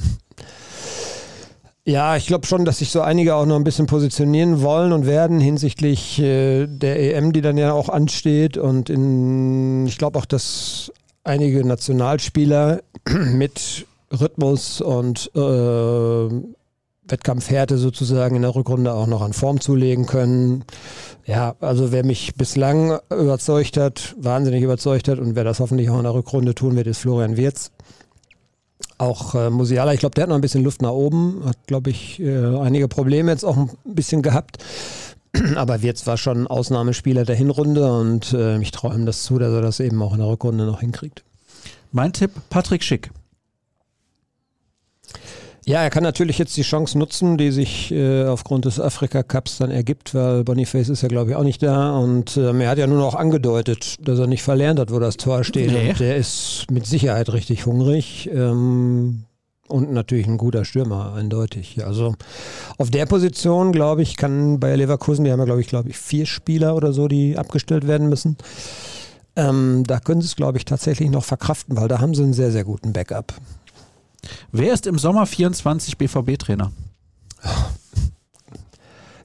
Ja, 1.85 2.17
ich 2.17 2.27
glaube 2.27 2.45
schon, 2.45 2.65
dass 2.65 2.79
sich 2.79 2.89
so 2.89 2.99
einige 2.99 3.35
auch 3.35 3.45
noch 3.45 3.55
ein 3.55 3.63
bisschen 3.63 3.85
positionieren 3.85 4.61
wollen 4.61 4.91
und 4.91 5.05
werden 5.05 5.39
hinsichtlich 5.39 6.19
äh, 6.19 6.67
der 6.67 7.15
EM, 7.15 7.31
die 7.31 7.39
dann 7.39 7.57
ja 7.57 7.71
auch 7.71 7.87
ansteht. 7.87 8.57
Und 8.57 8.89
in, 8.89 9.87
ich 9.87 9.97
glaube 9.97 10.19
auch, 10.19 10.25
dass 10.25 10.91
einige 11.23 11.65
Nationalspieler 11.65 12.81
mit 13.09 13.85
Rhythmus 14.11 14.81
und 14.81 15.31
äh, 15.33 16.56
Wettkampfhärte 17.07 17.77
sozusagen 17.77 18.35
in 18.35 18.41
der 18.41 18.55
Rückrunde 18.55 18.93
auch 18.93 19.07
noch 19.07 19.21
an 19.21 19.33
Form 19.33 19.59
zulegen 19.59 20.05
können. 20.05 20.63
Ja, 21.25 21.55
also 21.59 21.91
wer 21.91 22.05
mich 22.05 22.35
bislang 22.35 22.99
überzeugt 23.09 23.77
hat, 23.77 24.15
wahnsinnig 24.19 24.63
überzeugt 24.63 25.07
hat 25.07 25.19
und 25.19 25.35
wer 25.35 25.43
das 25.43 25.59
hoffentlich 25.59 25.89
auch 25.89 25.97
in 25.97 26.03
der 26.03 26.13
Rückrunde 26.13 26.55
tun 26.55 26.75
wird, 26.75 26.87
ist 26.87 26.99
Florian 26.99 27.37
Wirz. 27.37 27.71
Auch 28.97 29.35
äh, 29.35 29.49
Musiala, 29.49 29.93
ich 29.93 29.99
glaube, 29.99 30.15
der 30.15 30.23
hat 30.23 30.29
noch 30.29 30.35
ein 30.35 30.41
bisschen 30.41 30.63
Luft 30.63 30.81
nach 30.81 30.91
oben, 30.91 31.41
hat, 31.45 31.57
glaube 31.67 31.89
ich, 31.89 32.19
äh, 32.19 32.57
einige 32.57 32.87
Probleme 32.87 33.31
jetzt 33.31 33.43
auch 33.43 33.57
ein 33.57 33.69
bisschen 33.85 34.21
gehabt. 34.21 34.57
Aber 35.55 35.81
Wirtz 35.81 36.07
war 36.07 36.17
schon 36.17 36.47
Ausnahmespieler 36.47 37.25
der 37.25 37.35
Hinrunde 37.35 37.91
und 37.91 38.33
äh, 38.33 38.59
ich 38.59 38.71
traue 38.71 38.95
ihm 38.95 39.05
das 39.05 39.23
zu, 39.23 39.37
dass 39.37 39.53
er 39.53 39.61
das 39.61 39.79
eben 39.79 40.01
auch 40.01 40.13
in 40.13 40.19
der 40.19 40.27
Rückrunde 40.27 40.65
noch 40.65 40.79
hinkriegt. 40.79 41.23
Mein 41.91 42.13
Tipp, 42.13 42.31
Patrick 42.49 42.83
Schick. 42.83 43.11
Ja, 45.67 45.83
er 45.83 45.89
kann 45.89 46.03
natürlich 46.03 46.37
jetzt 46.37 46.55
die 46.55 46.61
Chance 46.61 46.97
nutzen, 46.97 47.37
die 47.37 47.51
sich 47.51 47.91
äh, 47.91 48.23
aufgrund 48.23 48.63
des 48.63 48.79
Afrika 48.79 49.21
Cups 49.21 49.57
dann 49.57 49.69
ergibt, 49.69 50.15
weil 50.15 50.45
Boniface 50.45 50.87
ist 50.87 51.01
ja, 51.01 51.09
glaube 51.09 51.31
ich, 51.31 51.35
auch 51.35 51.43
nicht 51.43 51.61
da. 51.61 51.97
Und 51.97 52.37
ähm, 52.37 52.61
er 52.61 52.69
hat 52.69 52.77
ja 52.77 52.87
nur 52.87 52.99
noch 52.99 53.15
angedeutet, 53.15 53.97
dass 53.99 54.17
er 54.17 54.27
nicht 54.27 54.43
verlernt 54.43 54.79
hat, 54.79 54.93
wo 54.93 54.99
das 54.99 55.17
Tor 55.17 55.43
steht. 55.43 55.69
Nee. 55.69 55.89
Und 55.89 55.99
der 55.99 56.15
ist 56.15 56.67
mit 56.71 56.85
Sicherheit 56.85 57.33
richtig 57.33 57.65
hungrig. 57.65 58.29
Ähm, 58.33 59.25
und 59.67 59.91
natürlich 59.91 60.25
ein 60.27 60.37
guter 60.37 60.63
Stürmer, 60.63 61.13
eindeutig. 61.13 61.85
Also 61.85 62.15
auf 62.77 62.89
der 62.89 63.05
Position, 63.05 63.73
glaube 63.73 64.03
ich, 64.03 64.15
kann 64.15 64.61
bei 64.61 64.73
Leverkusen, 64.73 65.25
die 65.25 65.33
haben 65.33 65.39
ja, 65.39 65.45
glaube 65.45 65.59
ich, 65.59 65.67
glaube 65.67 65.89
ich, 65.89 65.97
vier 65.97 66.25
Spieler 66.27 66.77
oder 66.77 66.93
so, 66.93 67.09
die 67.09 67.37
abgestellt 67.37 67.85
werden 67.87 68.07
müssen. 68.07 68.37
Ähm, 69.35 69.83
da 69.85 69.99
können 69.99 70.21
sie 70.21 70.27
es, 70.27 70.37
glaube 70.37 70.59
ich, 70.59 70.63
tatsächlich 70.63 71.09
noch 71.09 71.25
verkraften, 71.25 71.75
weil 71.75 71.89
da 71.89 71.99
haben 71.99 72.15
sie 72.15 72.23
einen 72.23 72.31
sehr, 72.31 72.53
sehr 72.53 72.63
guten 72.63 72.93
Backup. 72.93 73.33
Wer 74.51 74.73
ist 74.73 74.87
im 74.87 74.97
Sommer 74.97 75.25
24 75.25 75.97
BVB-Trainer? 75.97 76.71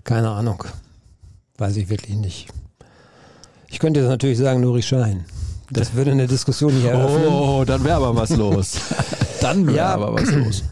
Keine 0.05 0.31
Ahnung. 0.31 0.65
Weiß 1.59 1.77
ich 1.77 1.89
wirklich 1.89 2.17
nicht. 2.17 2.49
Ich 3.69 3.79
könnte 3.79 4.01
jetzt 4.01 4.09
natürlich 4.09 4.39
sagen, 4.39 4.61
Nuri 4.61 4.83
Schein. 4.83 5.25
Das 5.71 5.95
würde 5.95 6.11
eine 6.11 6.27
Diskussion 6.27 6.73
hier 6.73 6.91
eröffnen. 6.91 7.29
Oh, 7.29 7.65
dann 7.65 7.83
wäre 7.85 7.97
aber 7.97 8.15
was 8.15 8.31
los. 8.31 8.75
dann 9.41 9.67
wäre 9.67 9.77
ja, 9.77 9.95
aber 9.95 10.13
was 10.15 10.31
los. 10.31 10.63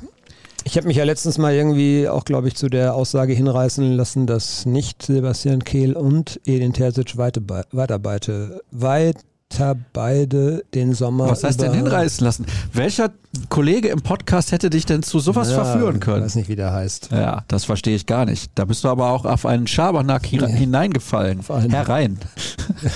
Ich 0.65 0.77
habe 0.77 0.87
mich 0.87 0.99
ja 0.99 1.05
letztens 1.05 1.39
mal 1.39 1.55
irgendwie 1.55 2.07
auch, 2.09 2.25
glaube 2.25 2.49
ich, 2.49 2.55
zu 2.55 2.69
der 2.69 2.95
Aussage 2.95 3.33
hinreißen 3.33 3.93
lassen, 3.93 4.27
dass 4.27 4.67
nicht 4.67 5.03
Sebastian 5.03 5.65
Kehl 5.65 5.95
und 5.95 6.41
Edin 6.45 6.75
Terzic 6.75 7.17
weiterarbeite, 7.17 8.61
weit, 8.71 9.17
weiter 9.51 9.77
beide 9.93 10.65
den 10.75 10.95
Sommer. 10.95 11.29
Was 11.29 11.45
heißt 11.45 11.61
denn 11.61 11.73
hinreißen 11.73 12.25
lassen? 12.25 12.47
Welcher 12.73 13.11
Kollege 13.49 13.89
im 13.89 14.01
Podcast 14.01 14.53
hätte 14.53 14.71
dich 14.71 14.87
denn 14.87 15.03
zu 15.03 15.21
sowas 15.21 15.51
ja, 15.51 15.63
verführen 15.63 16.01
können? 16.01 16.19
Ich 16.19 16.25
weiß 16.27 16.35
nicht, 16.37 16.49
wie 16.49 16.57
der 16.57 16.73
heißt. 16.73 17.11
Ja, 17.13 17.45
das 17.49 17.65
verstehe 17.65 17.97
ich 17.97 18.07
gar 18.07 18.25
nicht. 18.25 18.51
Da 18.55 18.65
bist 18.65 18.85
du 18.85 18.89
aber 18.89 19.11
auch 19.11 19.25
auf 19.25 19.47
einen 19.47 19.67
Schabernack 19.67 20.31
ja. 20.33 20.47
hineingefallen. 20.47 21.41
Herein. 21.71 22.19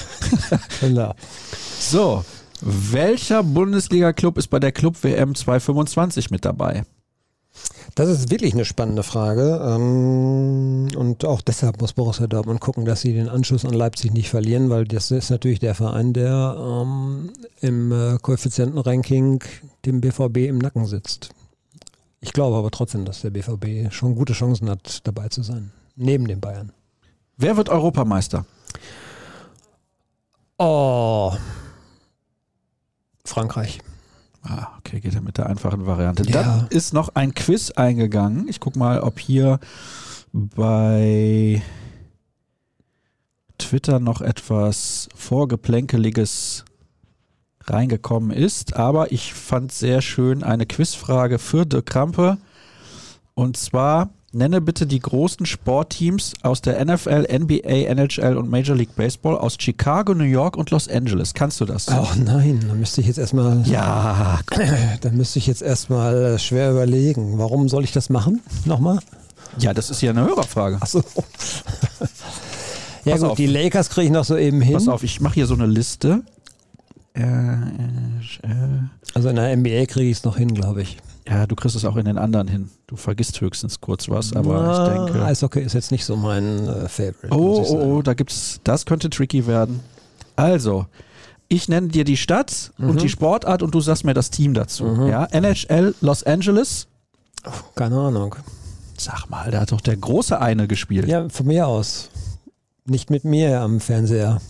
genau. 0.80 1.14
So, 1.78 2.24
welcher 2.60 3.42
Bundesliga-Club 3.42 4.38
ist 4.38 4.48
bei 4.48 4.58
der 4.58 4.72
Club 4.72 5.02
WM 5.02 5.34
225 5.34 6.30
mit 6.30 6.44
dabei? 6.44 6.84
Das 7.94 8.08
ist 8.08 8.30
wirklich 8.30 8.54
eine 8.54 8.64
spannende 8.64 9.04
Frage. 9.04 9.60
Ähm, 9.64 10.88
und 10.96 11.24
auch 11.24 11.40
deshalb 11.40 11.80
muss 11.80 11.92
Borussia 11.92 12.26
Dortmund 12.26 12.60
gucken, 12.60 12.84
dass 12.84 13.02
sie 13.02 13.12
den 13.12 13.28
Anschluss 13.28 13.64
an 13.64 13.72
Leipzig 13.72 14.12
nicht 14.12 14.30
verlieren, 14.30 14.68
weil 14.68 14.84
das 14.84 15.10
ist 15.12 15.30
natürlich 15.30 15.60
der 15.60 15.74
Verein, 15.74 16.12
der 16.12 16.56
ähm, 16.58 17.30
im 17.60 17.92
äh, 17.92 18.18
Koeffizientenranking 18.20 19.44
dem 19.84 20.00
BVB 20.00 20.38
im 20.48 20.58
Nacken 20.58 20.86
sitzt. 20.86 21.30
Ich 22.20 22.32
glaube 22.32 22.56
aber 22.56 22.70
trotzdem, 22.70 23.04
dass 23.04 23.20
der 23.20 23.30
BVB 23.30 23.92
schon 23.92 24.16
gute 24.16 24.32
Chancen 24.32 24.68
hat, 24.70 25.06
dabei 25.06 25.28
zu 25.28 25.42
sein. 25.42 25.70
Neben 25.94 26.26
den 26.26 26.40
Bayern. 26.40 26.72
Wer 27.36 27.56
wird 27.56 27.68
Europameister? 27.68 28.44
Oh. 30.58 31.32
Frankreich. 33.24 33.80
Ah, 34.44 34.68
okay, 34.78 35.00
geht 35.00 35.14
ja 35.14 35.22
mit 35.22 35.38
der 35.38 35.46
einfachen 35.46 35.86
Variante. 35.86 36.22
Ja. 36.24 36.42
Dann 36.42 36.66
ist 36.68 36.92
noch 36.92 37.08
ein 37.14 37.34
Quiz 37.34 37.70
eingegangen. 37.70 38.46
Ich 38.48 38.60
gucke 38.60 38.78
mal, 38.78 39.00
ob 39.00 39.18
hier 39.18 39.58
bei 40.32 41.62
Twitter 43.56 44.00
noch 44.00 44.20
etwas 44.20 45.08
Vorgeplänkeliges 45.14 46.64
reingekommen 47.62 48.30
ist. 48.30 48.76
Aber 48.76 49.12
ich 49.12 49.32
fand 49.32 49.72
sehr 49.72 50.02
schön 50.02 50.42
eine 50.42 50.66
Quizfrage 50.66 51.38
für 51.38 51.64
De 51.64 51.80
Krampe. 51.80 52.36
Und 53.34 53.56
zwar, 53.56 54.10
Nenne 54.34 54.60
bitte 54.60 54.86
die 54.86 54.98
großen 54.98 55.46
Sportteams 55.46 56.32
aus 56.42 56.60
der 56.60 56.84
NFL, 56.84 57.26
NBA, 57.32 57.86
NHL 57.88 58.36
und 58.36 58.50
Major 58.50 58.76
League 58.76 58.96
Baseball 58.96 59.36
aus 59.38 59.56
Chicago, 59.58 60.14
New 60.14 60.24
York 60.24 60.56
und 60.56 60.70
Los 60.70 60.88
Angeles. 60.88 61.34
Kannst 61.34 61.60
du 61.60 61.64
das? 61.64 61.88
Ach 61.88 62.16
nein, 62.16 62.64
da 62.66 62.74
müsste 62.74 63.00
ich 63.00 63.06
jetzt 63.06 63.18
erstmal. 63.18 63.62
Ja. 63.66 64.40
Da 65.00 65.10
müsste 65.10 65.38
ich 65.38 65.46
jetzt 65.46 65.62
erstmal 65.62 66.34
äh, 66.34 66.38
schwer 66.38 66.70
überlegen. 66.70 67.38
Warum 67.38 67.68
soll 67.68 67.84
ich 67.84 67.92
das 67.92 68.10
machen? 68.10 68.40
Nochmal? 68.64 68.98
Ja, 69.58 69.74
das 69.74 69.90
ist 69.90 70.00
ja 70.02 70.10
eine 70.10 70.22
Hörerfrage. 70.22 70.76
Achso. 70.80 71.02
ja, 73.04 73.12
Pass 73.12 73.20
gut, 73.20 73.30
auf. 73.30 73.36
die 73.36 73.46
Lakers 73.46 73.90
kriege 73.90 74.06
ich 74.06 74.12
noch 74.12 74.24
so 74.24 74.36
eben 74.36 74.60
hin. 74.60 74.74
Pass 74.74 74.88
auf, 74.88 75.02
ich 75.02 75.20
mache 75.20 75.34
hier 75.34 75.46
so 75.46 75.54
eine 75.54 75.66
Liste. 75.66 76.22
Äh, 77.14 77.22
äh, 77.22 77.66
also 79.14 79.28
in 79.28 79.36
der 79.36 79.56
NBA 79.56 79.86
kriege 79.86 80.10
ich 80.10 80.18
es 80.18 80.24
noch 80.24 80.36
hin, 80.36 80.54
glaube 80.54 80.82
ich. 80.82 80.96
Ja, 81.26 81.46
du 81.46 81.56
kriegst 81.56 81.74
es 81.74 81.84
auch 81.84 81.96
in 81.96 82.04
den 82.04 82.18
anderen 82.18 82.48
hin. 82.48 82.70
Du 82.86 82.96
vergisst 82.96 83.40
höchstens 83.40 83.80
kurz 83.80 84.08
was, 84.10 84.34
aber 84.34 84.60
Na, 84.62 84.82
ich 84.82 84.92
denke. 85.06 85.24
Eishockey 85.24 85.60
ist 85.60 85.72
jetzt 85.72 85.90
nicht 85.90 86.04
so 86.04 86.16
mein 86.16 86.68
äh, 86.68 86.88
Favorite. 86.88 87.28
Oh, 87.30 87.64
oh, 87.66 87.96
oh, 87.96 88.02
da 88.02 88.12
gibt's, 88.14 88.60
das 88.62 88.84
könnte 88.84 89.08
tricky 89.08 89.46
werden. 89.46 89.80
Also, 90.36 90.86
Ich 91.48 91.68
nenne 91.68 91.88
dir 91.88 92.04
die 92.04 92.16
Stadt 92.16 92.72
und 92.78 93.00
die 93.02 93.08
Sportart 93.08 93.62
und 93.62 93.74
du 93.74 93.80
sagst 93.80 94.04
mir 94.04 94.14
das 94.14 94.30
Team 94.30 94.54
dazu. 94.54 95.06
Ja, 95.08 95.24
NHL 95.26 95.94
Los 96.00 96.22
Angeles. 96.24 96.88
Keine 97.74 97.98
Ahnung. 97.98 98.34
Sag 98.98 99.28
mal, 99.30 99.50
da 99.50 99.60
hat 99.60 99.72
doch 99.72 99.80
der 99.80 99.96
große 99.96 100.40
eine 100.40 100.66
gespielt. 100.66 101.06
Ja, 101.06 101.28
von 101.28 101.46
mir 101.46 101.66
aus. 101.66 102.10
Nicht 102.86 103.10
mit 103.10 103.24
mir 103.24 103.60
am 103.60 103.80
Fernseher. 103.80 104.40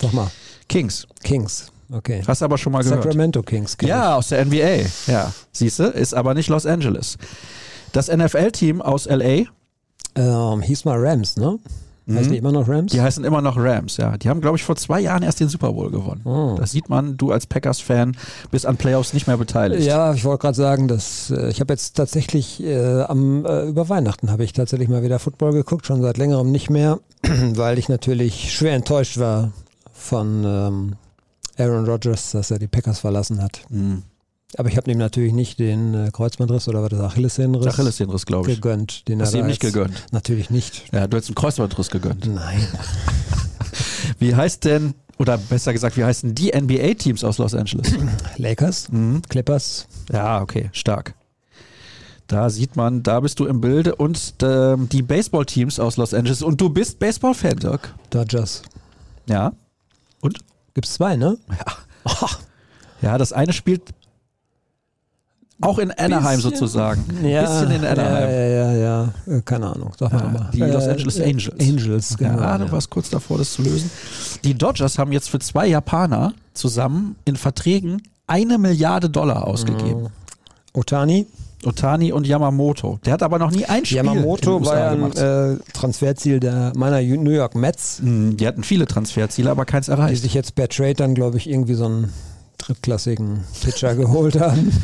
Sag 0.00 0.12
mal. 0.12 0.30
Kings. 0.68 1.06
Kings. 1.22 1.66
Okay. 1.90 2.22
Hast 2.26 2.42
aber 2.42 2.58
schon 2.58 2.72
mal 2.72 2.82
gehört. 2.82 3.02
Sacramento 3.02 3.42
Kings. 3.42 3.76
Ja, 3.82 4.16
aus 4.16 4.28
der 4.28 4.44
NBA. 4.44 4.86
Ja, 5.06 5.32
siehst 5.52 5.78
du, 5.78 5.84
ist 5.84 6.14
aber 6.14 6.34
nicht 6.34 6.48
Los 6.48 6.66
Angeles. 6.66 7.18
Das 7.92 8.08
NFL-Team 8.08 8.82
aus 8.82 9.06
LA. 9.06 9.44
Ähm, 10.16 10.62
hieß 10.62 10.84
mal 10.84 10.98
Rams, 10.98 11.36
ne? 11.36 11.58
Heißt 12.12 12.30
die 12.30 12.36
immer 12.36 12.52
noch 12.52 12.68
Rams? 12.68 12.92
die 12.92 13.00
heißen 13.00 13.24
immer 13.24 13.40
noch 13.40 13.56
Rams, 13.56 13.96
ja. 13.96 14.18
Die 14.18 14.28
haben, 14.28 14.42
glaube 14.42 14.58
ich, 14.58 14.62
vor 14.62 14.76
zwei 14.76 15.00
Jahren 15.00 15.22
erst 15.22 15.40
den 15.40 15.48
Super 15.48 15.72
Bowl 15.72 15.90
gewonnen. 15.90 16.20
Oh. 16.24 16.54
Das 16.58 16.70
sieht 16.70 16.90
man, 16.90 17.16
du 17.16 17.32
als 17.32 17.46
Packers-Fan 17.46 18.14
bist 18.50 18.66
an 18.66 18.76
Playoffs 18.76 19.14
nicht 19.14 19.26
mehr 19.26 19.38
beteiligt. 19.38 19.86
Ja, 19.86 20.12
ich 20.12 20.24
wollte 20.24 20.42
gerade 20.42 20.56
sagen, 20.56 20.86
dass 20.86 21.30
äh, 21.30 21.48
ich 21.48 21.60
habe 21.60 21.72
jetzt 21.72 21.96
tatsächlich 21.96 22.62
äh, 22.62 23.02
am 23.02 23.46
äh, 23.46 23.64
über 23.64 23.88
Weihnachten 23.88 24.30
habe 24.30 24.44
ich 24.44 24.52
tatsächlich 24.52 24.88
mal 24.90 25.02
wieder 25.02 25.18
Football 25.18 25.52
geguckt, 25.52 25.86
schon 25.86 26.02
seit 26.02 26.18
längerem 26.18 26.50
nicht 26.50 26.68
mehr, 26.68 26.98
weil 27.22 27.78
ich 27.78 27.88
natürlich 27.88 28.52
schwer 28.52 28.74
enttäuscht 28.74 29.18
war 29.18 29.52
von 29.94 30.44
ähm, 30.44 30.92
Aaron 31.58 31.84
Rodgers, 31.86 32.32
dass 32.32 32.50
er 32.50 32.58
die 32.58 32.66
Packers 32.66 32.98
verlassen 33.00 33.42
hat. 33.42 33.60
Hm. 33.68 34.02
Aber 34.56 34.68
ich 34.68 34.76
habe 34.76 34.90
ihm 34.90 34.98
natürlich 34.98 35.32
nicht 35.32 35.58
den 35.58 35.94
äh, 35.94 36.10
Kreuzbandriss 36.12 36.68
oder 36.68 36.82
was 36.82 36.90
das 36.90 37.00
Achillessehnenriss 37.00 37.66
Achillessehnenriss, 37.66 38.24
glaube 38.24 38.50
ich. 38.50 38.56
gegönnt. 38.60 39.08
Den 39.08 39.20
Hast 39.20 39.34
du 39.34 39.38
ihm 39.38 39.46
nicht 39.46 39.60
gegönnt? 39.60 40.06
Natürlich 40.12 40.48
nicht. 40.50 40.84
Ja, 40.92 41.06
du 41.08 41.16
hättest 41.16 41.30
einen 41.30 41.34
Kreuzbandriss 41.34 41.90
gegönnt. 41.90 42.26
Nein. 42.32 42.66
Wie 44.20 44.34
heißt 44.34 44.64
denn, 44.64 44.94
oder 45.18 45.38
besser 45.38 45.72
gesagt, 45.72 45.96
wie 45.96 46.04
heißen 46.04 46.34
die 46.34 46.52
NBA-Teams 46.54 47.24
aus 47.24 47.38
Los 47.38 47.54
Angeles? 47.54 47.92
Lakers, 48.36 48.88
Mhm. 48.90 49.22
Clippers, 49.28 49.86
Ja, 50.12 50.40
okay, 50.40 50.70
stark. 50.72 51.14
Da 52.26 52.48
sieht 52.48 52.76
man, 52.76 53.02
da 53.02 53.20
bist 53.20 53.38
du 53.40 53.46
im 53.46 53.60
Bilde 53.60 53.96
und 53.96 54.34
ähm, 54.42 54.88
die 54.88 55.02
Baseball-Teams 55.02 55.78
aus 55.80 55.96
Los 55.96 56.14
Angeles. 56.14 56.42
Und 56.42 56.60
du 56.60 56.68
bist 56.70 56.98
Baseball-Fan, 56.98 57.56
Dirk. 57.58 57.94
Dodgers. 58.10 58.62
Ja. 59.26 59.52
Und? 60.20 60.38
Gibt's 60.74 60.94
zwei, 60.94 61.16
ne? 61.16 61.38
Ja. 61.48 62.28
Ja, 63.02 63.18
das 63.18 63.34
eine 63.34 63.52
spielt 63.52 63.92
auch 65.60 65.78
in 65.78 65.90
Anaheim 65.92 66.36
Bisschen. 66.36 66.50
sozusagen. 66.50 67.04
bisschen 67.06 67.70
in 67.70 67.84
Anaheim. 67.84 68.30
Ja, 68.30 68.30
ja, 68.30 68.72
ja, 68.72 69.12
ja. 69.26 69.36
Äh, 69.36 69.40
Keine 69.42 69.72
Ahnung. 69.72 69.92
Sag 69.98 70.12
mal 70.12 70.50
Ja, 70.52 70.66
die 70.66 70.72
Los 70.72 70.88
Angeles 70.88 71.18
äh, 71.18 71.24
Angels. 71.24 71.60
Angels, 71.60 72.16
genau. 72.16 72.40
ja, 72.40 72.58
du 72.58 72.70
warst 72.72 72.90
kurz 72.90 73.08
davor, 73.10 73.38
das 73.38 73.52
zu 73.52 73.62
lösen. 73.62 73.90
Die 74.42 74.54
Dodgers 74.54 74.98
haben 74.98 75.12
jetzt 75.12 75.30
für 75.30 75.38
zwei 75.38 75.66
Japaner 75.66 76.34
zusammen 76.54 77.16
in 77.24 77.36
Verträgen 77.36 78.02
eine 78.26 78.58
Milliarde 78.58 79.08
Dollar 79.08 79.46
ausgegeben. 79.46 80.08
Otani. 80.72 81.26
Otani 81.66 82.12
und 82.12 82.26
Yamamoto. 82.26 82.98
Der 83.04 83.12
hat 83.14 83.22
aber 83.22 83.38
noch 83.38 83.50
nie 83.50 83.64
ein 83.64 83.84
Spiel 83.84 83.96
Yamamoto 83.98 84.64
war 84.64 84.78
ja 84.78 84.90
ein 84.90 85.12
äh, 85.12 85.58
Transferziel 85.72 86.40
der 86.40 86.72
meiner 86.76 87.00
New 87.02 87.30
York 87.30 87.54
Mets, 87.54 87.98
Hm, 88.00 88.36
Die 88.36 88.46
hatten 88.46 88.62
viele 88.64 88.86
Transferziele, 88.86 89.50
aber 89.50 89.64
keins 89.64 89.86
die 89.86 89.92
erreicht. 89.92 90.22
sich 90.22 90.34
jetzt 90.34 90.54
per 90.54 90.68
Trade 90.68 90.94
dann, 90.94 91.14
glaube 91.14 91.36
ich, 91.38 91.48
irgendwie 91.48 91.74
so 91.74 91.86
einen 91.86 92.12
drittklassigen 92.58 93.44
Pitcher 93.62 93.94
geholt 93.94 94.38
haben. 94.40 94.72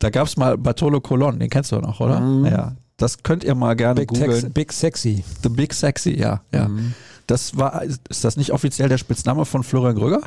Da 0.00 0.10
gab 0.10 0.26
es 0.26 0.36
mal 0.36 0.58
Bartolo 0.58 1.00
Colon, 1.00 1.38
den 1.38 1.48
kennst 1.48 1.72
du 1.72 1.76
noch, 1.76 2.00
oder? 2.00 2.20
Mhm. 2.20 2.44
Ja. 2.46 2.72
Das 2.98 3.22
könnt 3.22 3.42
ihr 3.42 3.54
mal 3.54 3.74
gerne 3.74 4.00
Big, 4.00 4.08
Tex, 4.12 4.20
googeln. 4.20 4.52
Big 4.52 4.72
Sexy. 4.72 5.24
The 5.42 5.48
Big 5.48 5.72
Sexy, 5.72 6.10
ja. 6.18 6.42
ja. 6.52 6.68
Mhm. 6.68 6.92
Das 7.26 7.56
war, 7.56 7.82
ist 7.84 8.22
das 8.24 8.36
nicht 8.36 8.52
offiziell 8.52 8.88
der 8.90 8.98
Spitzname 8.98 9.46
von 9.46 9.62
Florian 9.62 9.94
Gröger? 9.94 10.20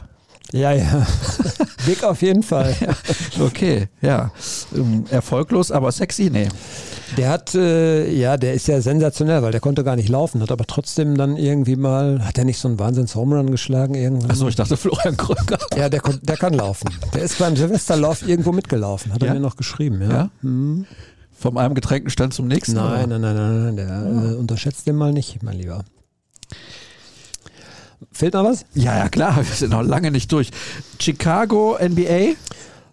Ja, 0.51 0.71
ja. 0.71 1.05
Big 1.87 2.03
auf 2.03 2.21
jeden 2.21 2.43
Fall. 2.43 2.75
Okay, 3.39 3.87
ja. 4.01 4.31
Ähm, 4.75 5.05
erfolglos, 5.11 5.71
aber 5.71 5.91
sexy? 5.91 6.29
Nee. 6.31 6.47
Der 7.17 7.29
hat, 7.29 7.53
äh, 7.55 8.09
ja, 8.11 8.35
der 8.35 8.53
ist 8.53 8.67
ja 8.67 8.81
sensationell, 8.81 9.41
weil 9.41 9.51
der 9.51 9.61
konnte 9.61 9.83
gar 9.83 9.95
nicht 9.95 10.09
laufen, 10.09 10.41
hat 10.41 10.51
aber 10.51 10.65
trotzdem 10.65 11.17
dann 11.17 11.37
irgendwie 11.37 11.75
mal, 11.75 12.25
hat 12.25 12.37
er 12.37 12.45
nicht 12.45 12.57
so 12.59 12.67
einen 12.67 12.79
Wahnsinns-Homerun 12.79 13.51
geschlagen 13.51 13.93
irgendwann? 13.95 14.31
Achso, 14.31 14.47
ich 14.47 14.55
dachte 14.55 14.75
Florian 14.75 15.15
Gröger. 15.17 15.59
Ja, 15.75 15.87
der, 15.89 16.01
der 16.21 16.37
kann 16.37 16.53
laufen. 16.53 16.89
Der 17.13 17.21
ist 17.21 17.37
beim 17.39 17.55
Silvesterlauf 17.55 18.27
irgendwo 18.27 18.51
mitgelaufen, 18.51 19.13
hat 19.13 19.21
Ja? 19.21 19.29
er 19.29 19.33
mir 19.35 19.39
noch 19.39 19.55
geschrieben. 19.55 20.01
Ja? 20.01 20.09
Ja? 20.09 20.29
Mhm. 20.41 20.85
Vom 21.39 21.57
einem 21.57 21.75
getränkten 21.75 22.09
Stand 22.09 22.33
zum 22.33 22.47
nächsten? 22.47 22.73
Nein, 22.75 23.05
oder? 23.05 23.19
nein, 23.19 23.35
nein, 23.35 23.75
nein, 23.75 23.75
nein, 23.75 24.23
der 24.23 24.31
äh, 24.31 24.35
unterschätzt 24.35 24.87
den 24.87 24.95
mal 24.95 25.13
nicht, 25.13 25.43
mein 25.43 25.57
Lieber. 25.57 25.83
Fehlt 28.11 28.33
noch 28.33 28.43
was? 28.43 28.65
Ja, 28.73 28.97
ja, 28.97 29.09
klar, 29.09 29.37
wir 29.37 29.43
sind 29.43 29.71
noch 29.71 29.81
lange 29.83 30.11
nicht 30.11 30.31
durch. 30.31 30.51
Chicago, 30.99 31.77
NBA? 31.79 32.35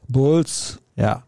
Bulls, 0.08 0.78
Ja. 0.96 1.22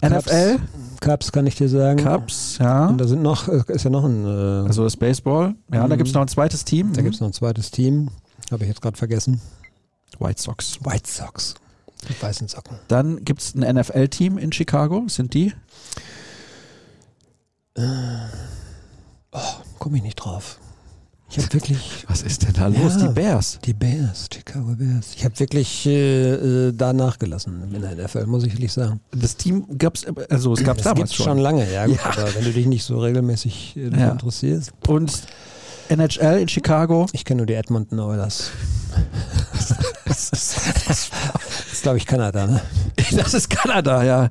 Cubs. 0.00 0.26
NFL? 0.26 0.58
Cubs 1.00 1.32
kann 1.32 1.46
ich 1.46 1.54
dir 1.56 1.68
sagen. 1.68 2.02
Cubs, 2.02 2.56
ja. 2.58 2.86
Und 2.86 2.98
da 2.98 3.06
sind 3.06 3.20
noch, 3.22 3.46
äh, 3.48 3.62
ist 3.68 3.84
ja 3.84 3.90
noch 3.90 4.04
ein, 4.04 4.24
äh, 4.24 4.66
Also 4.66 4.84
das 4.84 4.96
Baseball. 4.96 5.54
Ja, 5.72 5.86
da 5.86 5.94
Mhm. 5.94 5.98
gibt 5.98 6.08
es 6.08 6.14
noch 6.14 6.22
ein 6.22 6.28
zweites 6.28 6.64
Team. 6.64 6.92
da 6.94 7.02
gibt 7.02 7.14
es 7.14 7.20
noch 7.20 7.28
ein 7.28 7.32
zweites 7.34 7.70
Team, 7.70 8.08
habe 8.50 8.64
ich 8.64 8.68
jetzt 8.68 8.80
gerade 8.80 8.96
vergessen. 8.96 9.40
White 10.18 10.40
Sox. 10.40 10.78
White 10.84 11.10
Sox. 11.10 11.54
Die 12.08 12.20
weißen 12.22 12.48
Socken. 12.48 12.78
Dann 12.88 13.24
gibt 13.24 13.40
es 13.42 13.54
ein 13.54 13.62
NFL-Team 13.76 14.36
in 14.38 14.50
Chicago. 14.52 15.04
Sind 15.08 15.34
die? 15.34 15.52
Komme 19.78 19.96
ich 19.96 20.02
nicht 20.02 20.16
drauf. 20.16 20.58
Ich 21.34 21.38
habe 21.38 21.54
wirklich 21.54 22.04
Was 22.08 22.20
ist 22.22 22.42
denn 22.42 22.52
da 22.52 22.68
Ja. 22.68 22.82
los? 22.82 22.98
Die 22.98 23.08
Bears. 23.08 23.58
die 23.64 23.72
Bears, 23.72 24.28
Chicago 24.32 24.74
Bears. 24.76 25.12
Ich 25.16 25.24
habe 25.24 25.38
wirklich 25.40 25.86
äh, 25.86 26.32
äh, 26.68 26.72
da 26.72 26.92
nachgelassen 26.92 27.72
in 27.74 27.80
der 27.80 27.96
NFL, 27.96 28.26
muss 28.26 28.44
ich 28.44 28.52
ehrlich 28.52 28.70
sagen. 28.72 29.00
Das 29.12 29.36
Team 29.36 29.64
gab 29.78 29.94
es, 29.94 30.04
also 30.30 30.52
es 30.52 30.62
gab 30.62 30.76
es 30.76 30.84
Das 30.84 30.92
damals 30.92 31.14
schon. 31.14 31.24
schon 31.24 31.38
lange, 31.38 31.72
ja, 31.72 31.86
gut, 31.86 31.96
Ja. 31.96 32.04
aber 32.22 32.34
wenn 32.34 32.44
du 32.44 32.52
dich 32.52 32.66
nicht 32.66 32.84
so 32.84 32.98
regelmäßig 33.00 33.76
äh, 33.78 33.88
Ja. 33.98 34.10
interessierst. 34.10 34.72
Und 34.88 35.22
NHL 35.88 36.38
in 36.40 36.48
Chicago. 36.48 37.06
Ich 37.12 37.24
kenne 37.24 37.38
nur 37.38 37.46
die 37.46 37.54
Edmonton 37.54 37.98
Oilers. 37.98 38.50
Das 40.04 40.30
ist, 40.30 41.82
glaube 41.82 41.96
ich, 41.96 42.06
Kanada, 42.06 42.46
ne? 42.46 42.60
Das 43.16 43.32
ist 43.34 43.48
Kanada, 43.50 44.02
ja. 44.04 44.28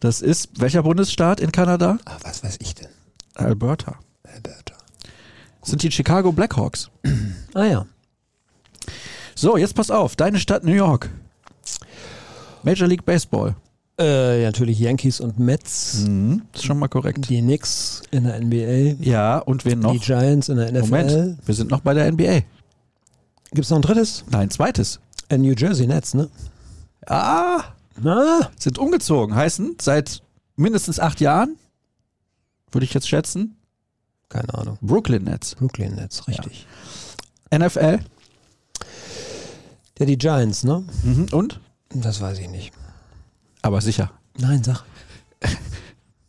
Das 0.00 0.20
ist, 0.20 0.48
welcher 0.60 0.82
Bundesstaat 0.82 1.38
in 1.40 1.52
Kanada? 1.52 1.98
Ah, 2.04 2.16
was 2.22 2.42
weiß 2.42 2.56
ich 2.60 2.74
denn? 2.74 2.88
Alberta. 3.34 3.94
Alberta. 4.24 4.69
Sind 5.62 5.82
die 5.82 5.90
Chicago 5.90 6.32
Blackhawks. 6.32 6.90
Ah 7.54 7.64
ja. 7.64 7.86
So, 9.34 9.56
jetzt 9.56 9.74
pass 9.74 9.90
auf. 9.90 10.14
Deine 10.14 10.38
Stadt 10.38 10.62
New 10.62 10.72
York. 10.72 11.10
Major 12.62 12.86
League 12.86 13.04
Baseball. 13.04 13.56
Äh, 13.98 14.42
ja, 14.42 14.46
natürlich 14.46 14.78
Yankees 14.78 15.18
und 15.20 15.40
Mets. 15.40 16.04
Mhm. 16.06 16.42
Das 16.52 16.60
ist 16.62 16.66
schon 16.66 16.78
mal 16.78 16.86
korrekt. 16.88 17.28
Die 17.28 17.40
Knicks 17.40 18.02
in 18.12 18.22
der 18.24 18.40
NBA. 18.40 19.02
Ja, 19.04 19.38
und 19.38 19.64
wen 19.64 19.80
noch? 19.80 19.92
Die 19.92 19.98
Giants 19.98 20.48
in 20.48 20.58
der 20.58 20.70
NFL. 20.70 20.80
Moment, 20.82 21.38
wir 21.44 21.54
sind 21.56 21.70
noch 21.72 21.80
bei 21.80 21.92
der 21.92 22.10
NBA. 22.12 22.42
Gibt 23.52 23.64
es 23.64 23.70
noch 23.70 23.78
ein 23.78 23.82
drittes? 23.82 24.24
Nein, 24.30 24.48
zweites. 24.50 25.00
Äh, 25.28 25.38
New 25.38 25.54
Jersey 25.56 25.86
Nets, 25.88 26.14
ne? 26.14 26.28
Ah, 27.06 27.64
Ah, 28.04 28.48
sind 28.58 28.78
umgezogen. 28.78 29.34
Heißen, 29.34 29.76
seit 29.80 30.22
mindestens 30.56 31.00
acht 31.00 31.20
Jahren, 31.20 31.56
würde 32.70 32.84
ich 32.84 32.94
jetzt 32.94 33.08
schätzen, 33.08 33.56
keine 34.30 34.54
Ahnung. 34.54 34.78
Brooklyn 34.80 35.24
Nets. 35.24 35.54
Brooklyn 35.56 35.94
Nets, 35.96 36.26
richtig. 36.26 36.66
NFL. 37.54 37.98
Ja, 39.98 40.06
die 40.06 40.16
Giants, 40.16 40.64
ne? 40.64 40.82
Mhm. 41.02 41.26
Und? 41.32 41.60
Das 41.94 42.20
weiß 42.22 42.38
ich 42.38 42.48
nicht. 42.48 42.72
Aber 43.60 43.80
sicher. 43.82 44.10
Nein, 44.38 44.64
sag. 44.64 44.84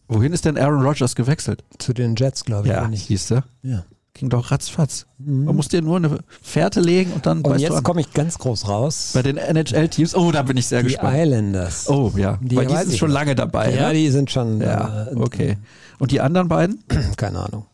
Wohin 0.09 0.33
ist 0.33 0.43
denn 0.43 0.57
Aaron 0.57 0.81
Rodgers 0.85 1.15
gewechselt? 1.15 1.63
Zu 1.77 1.93
den 1.93 2.15
Jets, 2.17 2.43
glaube 2.43 2.67
ich. 2.67 2.73
Ja, 2.73 2.85
nicht? 2.87 3.07
siehst 3.07 3.31
du? 3.31 3.43
Ja. 3.63 3.85
Ging 4.13 4.29
doch 4.29 4.51
ratzfatz. 4.51 5.05
Man 5.19 5.55
muss 5.55 5.69
dir 5.69 5.81
nur 5.81 5.95
eine 5.95 6.19
Fährte 6.41 6.81
legen 6.81 7.13
und 7.13 7.25
dann 7.25 7.41
Und 7.43 7.59
jetzt 7.59 7.81
komme 7.83 8.01
ich 8.01 8.11
ganz 8.11 8.37
groß 8.37 8.67
raus. 8.67 9.11
Bei 9.13 9.21
den 9.21 9.37
NHL-Teams. 9.37 10.13
Oh, 10.15 10.31
da 10.33 10.43
bin 10.43 10.57
ich 10.57 10.67
sehr 10.67 10.81
Die 10.81 10.89
gespannt. 10.89 11.15
Islanders. 11.17 11.87
Oh 11.89 12.11
ja, 12.17 12.37
Die 12.41 12.57
weil 12.57 12.65
die 12.67 12.75
sind 12.75 12.97
schon 12.97 13.09
lange 13.09 13.35
dabei. 13.35 13.73
ja, 13.73 13.87
ne? 13.87 13.93
die 13.93 14.09
sind 14.09 14.29
schon. 14.29 14.59
ja, 14.59 15.05
äh, 15.07 15.15
okay. 15.15 15.57
Und 15.97 16.11
die 16.11 16.19
anderen 16.19 16.49
beiden? 16.49 16.83
Keine 17.15 17.39
Ahnung. 17.39 17.65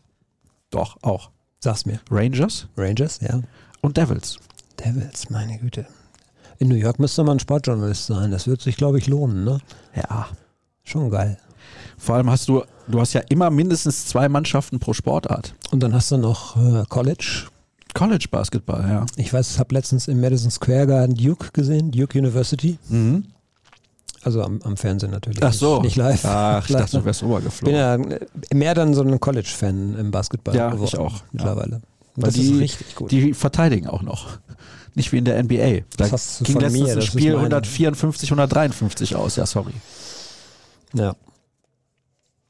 Doch, 0.70 0.96
auch. 1.02 1.30
Sag's 1.60 1.86
mir. 1.86 2.00
Rangers 2.10 2.68
Rangers, 2.76 3.20
ja. 3.20 3.40
und 3.80 3.96
Devils. 3.96 4.38
Devils, 4.78 5.30
meine 5.30 5.58
Güte. 5.58 5.86
In 6.58 6.68
New 6.68 6.76
York 6.76 6.98
müsste 6.98 7.24
man 7.24 7.38
Sportjournalist 7.38 8.06
sein. 8.06 8.30
Das 8.30 8.46
wird 8.46 8.60
sich, 8.60 8.76
glaube 8.76 8.98
ich, 8.98 9.06
lohnen, 9.06 9.44
ne? 9.44 9.58
Ja. 9.94 10.28
Schon 10.84 11.10
geil. 11.10 11.38
Vor 11.96 12.16
allem 12.16 12.30
hast 12.30 12.48
du, 12.48 12.62
du 12.86 13.00
hast 13.00 13.12
ja 13.12 13.20
immer 13.28 13.50
mindestens 13.50 14.06
zwei 14.06 14.28
Mannschaften 14.28 14.78
pro 14.78 14.92
Sportart. 14.92 15.54
Und 15.70 15.82
dann 15.82 15.94
hast 15.94 16.10
du 16.10 16.16
noch 16.16 16.56
äh, 16.56 16.84
College. 16.88 17.46
College 17.94 18.26
Basketball, 18.30 18.88
ja. 18.88 19.06
Ich 19.16 19.32
weiß, 19.32 19.52
ich 19.52 19.58
habe 19.58 19.74
letztens 19.74 20.08
im 20.08 20.20
Madison 20.20 20.50
Square 20.50 20.86
Garden 20.86 21.14
Duke 21.14 21.50
gesehen, 21.52 21.90
Duke 21.90 22.18
University. 22.18 22.78
Mhm. 22.88 23.24
Also 24.22 24.42
am, 24.42 24.60
am 24.62 24.76
Fernsehen 24.76 25.10
natürlich. 25.12 25.42
Ach 25.42 25.52
so. 25.52 25.76
Nicht, 25.76 25.84
nicht 25.84 25.96
live. 25.96 26.24
Ach, 26.24 26.64
ich 26.64 26.70
Live, 26.70 26.82
dachte, 26.82 26.98
du 26.98 27.04
wärst 27.04 27.22
Ich 27.22 27.26
bin 27.28 27.36
rübergeflogen. 27.36 27.76
ja 27.76 27.94
äh, 27.94 28.54
mehr 28.54 28.74
dann 28.74 28.94
so 28.94 29.02
ein 29.02 29.20
College-Fan 29.20 29.96
im 29.98 30.10
Basketball 30.10 30.54
Ja, 30.56 30.70
geworden. 30.70 30.88
ich 30.92 30.98
auch, 30.98 31.14
ja. 31.16 31.22
Mittlerweile. 31.32 31.80
Weil 32.16 32.24
das 32.26 32.34
die, 32.34 32.50
ist 32.50 32.60
richtig 32.60 32.94
gut. 32.96 33.10
Die 33.12 33.32
verteidigen 33.34 33.86
auch 33.86 34.02
noch. 34.02 34.38
Nicht 34.94 35.12
wie 35.12 35.18
in 35.18 35.24
der 35.24 35.40
NBA. 35.42 35.82
Da 35.96 36.08
Das 36.08 36.40
ging 36.42 36.54
von 36.54 36.62
letztens 36.62 36.88
mir, 36.88 36.94
das 36.96 37.04
Spiel 37.04 37.26
meine. 37.32 37.38
154, 37.56 38.30
153 38.32 39.14
aus. 39.14 39.36
Ja, 39.36 39.46
sorry. 39.46 39.72
Ja. 40.94 41.14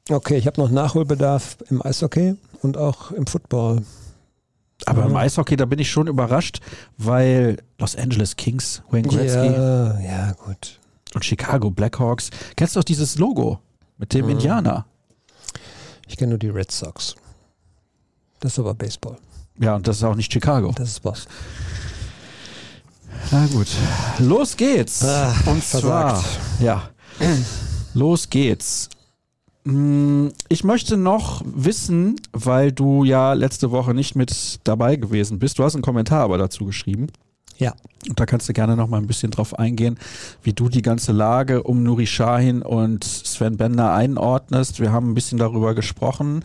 Okay, 0.09 0.37
ich 0.37 0.47
habe 0.47 0.59
noch 0.59 0.71
Nachholbedarf 0.71 1.57
im 1.69 1.85
Eishockey 1.85 2.35
und 2.63 2.77
auch 2.77 3.11
im 3.11 3.27
Football. 3.27 3.83
Aber 4.85 5.03
im 5.05 5.11
Ja. 5.11 5.17
Eishockey, 5.19 5.55
da 5.55 5.65
bin 5.65 5.77
ich 5.77 5.91
schon 5.91 6.07
überrascht, 6.07 6.61
weil 6.97 7.57
Los 7.77 7.95
Angeles 7.95 8.35
Kings, 8.37 8.81
Wayne 8.89 9.07
Gretzky 9.07 9.45
Ja, 9.53 9.99
ja, 9.99 10.31
gut. 10.45 10.79
Und 11.15 11.25
Chicago 11.25 11.69
Blackhawks. 11.71 12.29
Kennst 12.55 12.75
du 12.75 12.79
auch 12.79 12.83
dieses 12.83 13.17
Logo 13.17 13.59
mit 13.97 14.13
dem 14.13 14.25
Mhm. 14.25 14.31
Indianer? 14.31 14.85
Ich 16.07 16.17
kenne 16.17 16.29
nur 16.31 16.39
die 16.39 16.49
Red 16.49 16.71
Sox. 16.71 17.15
Das 18.39 18.53
ist 18.53 18.59
aber 18.59 18.73
Baseball. 18.73 19.17
Ja, 19.59 19.75
und 19.75 19.87
das 19.87 19.97
ist 19.97 20.03
auch 20.03 20.15
nicht 20.15 20.31
Chicago. 20.31 20.71
Das 20.75 20.89
ist 20.89 21.01
Boston. 21.01 21.31
Na 23.31 23.45
gut. 23.47 23.67
Los 24.19 24.55
geht's. 24.55 25.03
Ah, 25.03 25.33
und 25.45 25.63
zwar, 25.63 26.15
versagt. 26.21 26.39
ja, 26.61 26.89
los 27.93 28.29
geht's. 28.29 28.89
Mm, 29.65 30.27
Ich 30.47 30.63
möchte 30.63 30.95
noch 30.95 31.41
wissen, 31.45 32.15
weil 32.31 32.71
du 32.71 33.03
ja 33.03 33.33
letzte 33.33 33.71
Woche 33.71 33.93
nicht 33.93 34.15
mit 34.15 34.59
dabei 34.63 34.95
gewesen 34.95 35.37
bist. 35.37 35.59
Du 35.59 35.63
hast 35.63 35.75
einen 35.75 35.83
Kommentar 35.83 36.21
aber 36.23 36.37
dazu 36.37 36.65
geschrieben. 36.65 37.07
Ja. 37.59 37.73
Und 38.07 38.17
da 38.17 38.25
kannst 38.25 38.47
du 38.47 38.53
gerne 38.53 38.77
noch 38.77 38.87
mal 38.87 38.97
ein 38.97 39.07
bisschen 39.07 39.31
drauf 39.31 39.59
eingehen, 39.59 39.99
wie 40.41 40.53
du 40.53 40.69
die 40.69 40.81
ganze 40.81 41.11
Lage 41.11 41.63
um 41.63 41.83
Nuri 41.83 42.05
Sahin 42.05 42.61
und 42.61 43.03
Sven 43.03 43.57
Bender 43.57 43.93
einordnest. 43.93 44.79
Wir 44.79 44.93
haben 44.93 45.11
ein 45.11 45.13
bisschen 45.13 45.37
darüber 45.37 45.75
gesprochen, 45.75 46.41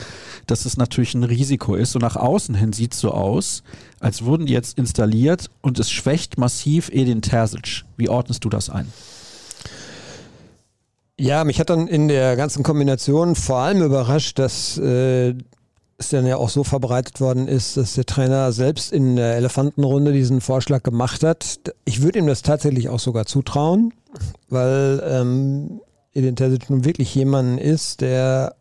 dass 0.48 0.64
es 0.66 0.76
natürlich 0.76 1.14
ein 1.14 1.22
Risiko 1.22 1.76
ist. 1.76 1.94
Und 1.94 2.02
nach 2.02 2.16
außen 2.16 2.56
hin 2.56 2.72
sieht 2.72 2.94
es 2.94 3.00
so 3.00 3.12
aus, 3.12 3.62
als 4.00 4.24
wurden 4.24 4.46
die 4.46 4.52
jetzt 4.52 4.76
installiert 4.76 5.48
und 5.62 5.78
es 5.78 5.92
schwächt 5.92 6.38
massiv 6.38 6.90
Edin 6.92 7.22
Terzic. 7.22 7.84
Wie 7.96 8.08
ordnest 8.08 8.44
du 8.44 8.48
das 8.48 8.68
ein? 8.68 8.92
Ja, 11.16 11.44
mich 11.44 11.60
hat 11.60 11.70
dann 11.70 11.86
in 11.86 12.08
der 12.08 12.34
ganzen 12.34 12.64
Kombination 12.64 13.36
vor 13.36 13.58
allem 13.58 13.82
überrascht, 13.82 14.40
dass 14.40 14.76
äh, 14.78 15.34
es 15.98 16.08
dann 16.10 16.26
ja 16.26 16.36
auch 16.36 16.48
so 16.48 16.64
verbreitet 16.64 17.20
worden 17.20 17.48
ist, 17.48 17.76
dass 17.76 17.94
der 17.94 18.06
Trainer 18.06 18.52
selbst 18.52 18.92
in 18.92 19.16
der 19.16 19.36
Elefantenrunde 19.36 20.12
diesen 20.12 20.40
Vorschlag 20.40 20.82
gemacht 20.82 21.22
hat. 21.22 21.58
Ich 21.84 22.02
würde 22.02 22.18
ihm 22.18 22.26
das 22.26 22.42
tatsächlich 22.42 22.88
auch 22.88 22.98
sogar 22.98 23.26
zutrauen, 23.26 23.92
weil 24.48 25.02
ähm, 25.06 25.80
Edin 26.12 26.36
Terzic 26.36 26.70
nun 26.70 26.84
wirklich 26.84 27.14
jemand 27.14 27.60
ist, 27.60 28.00
der 28.00 28.54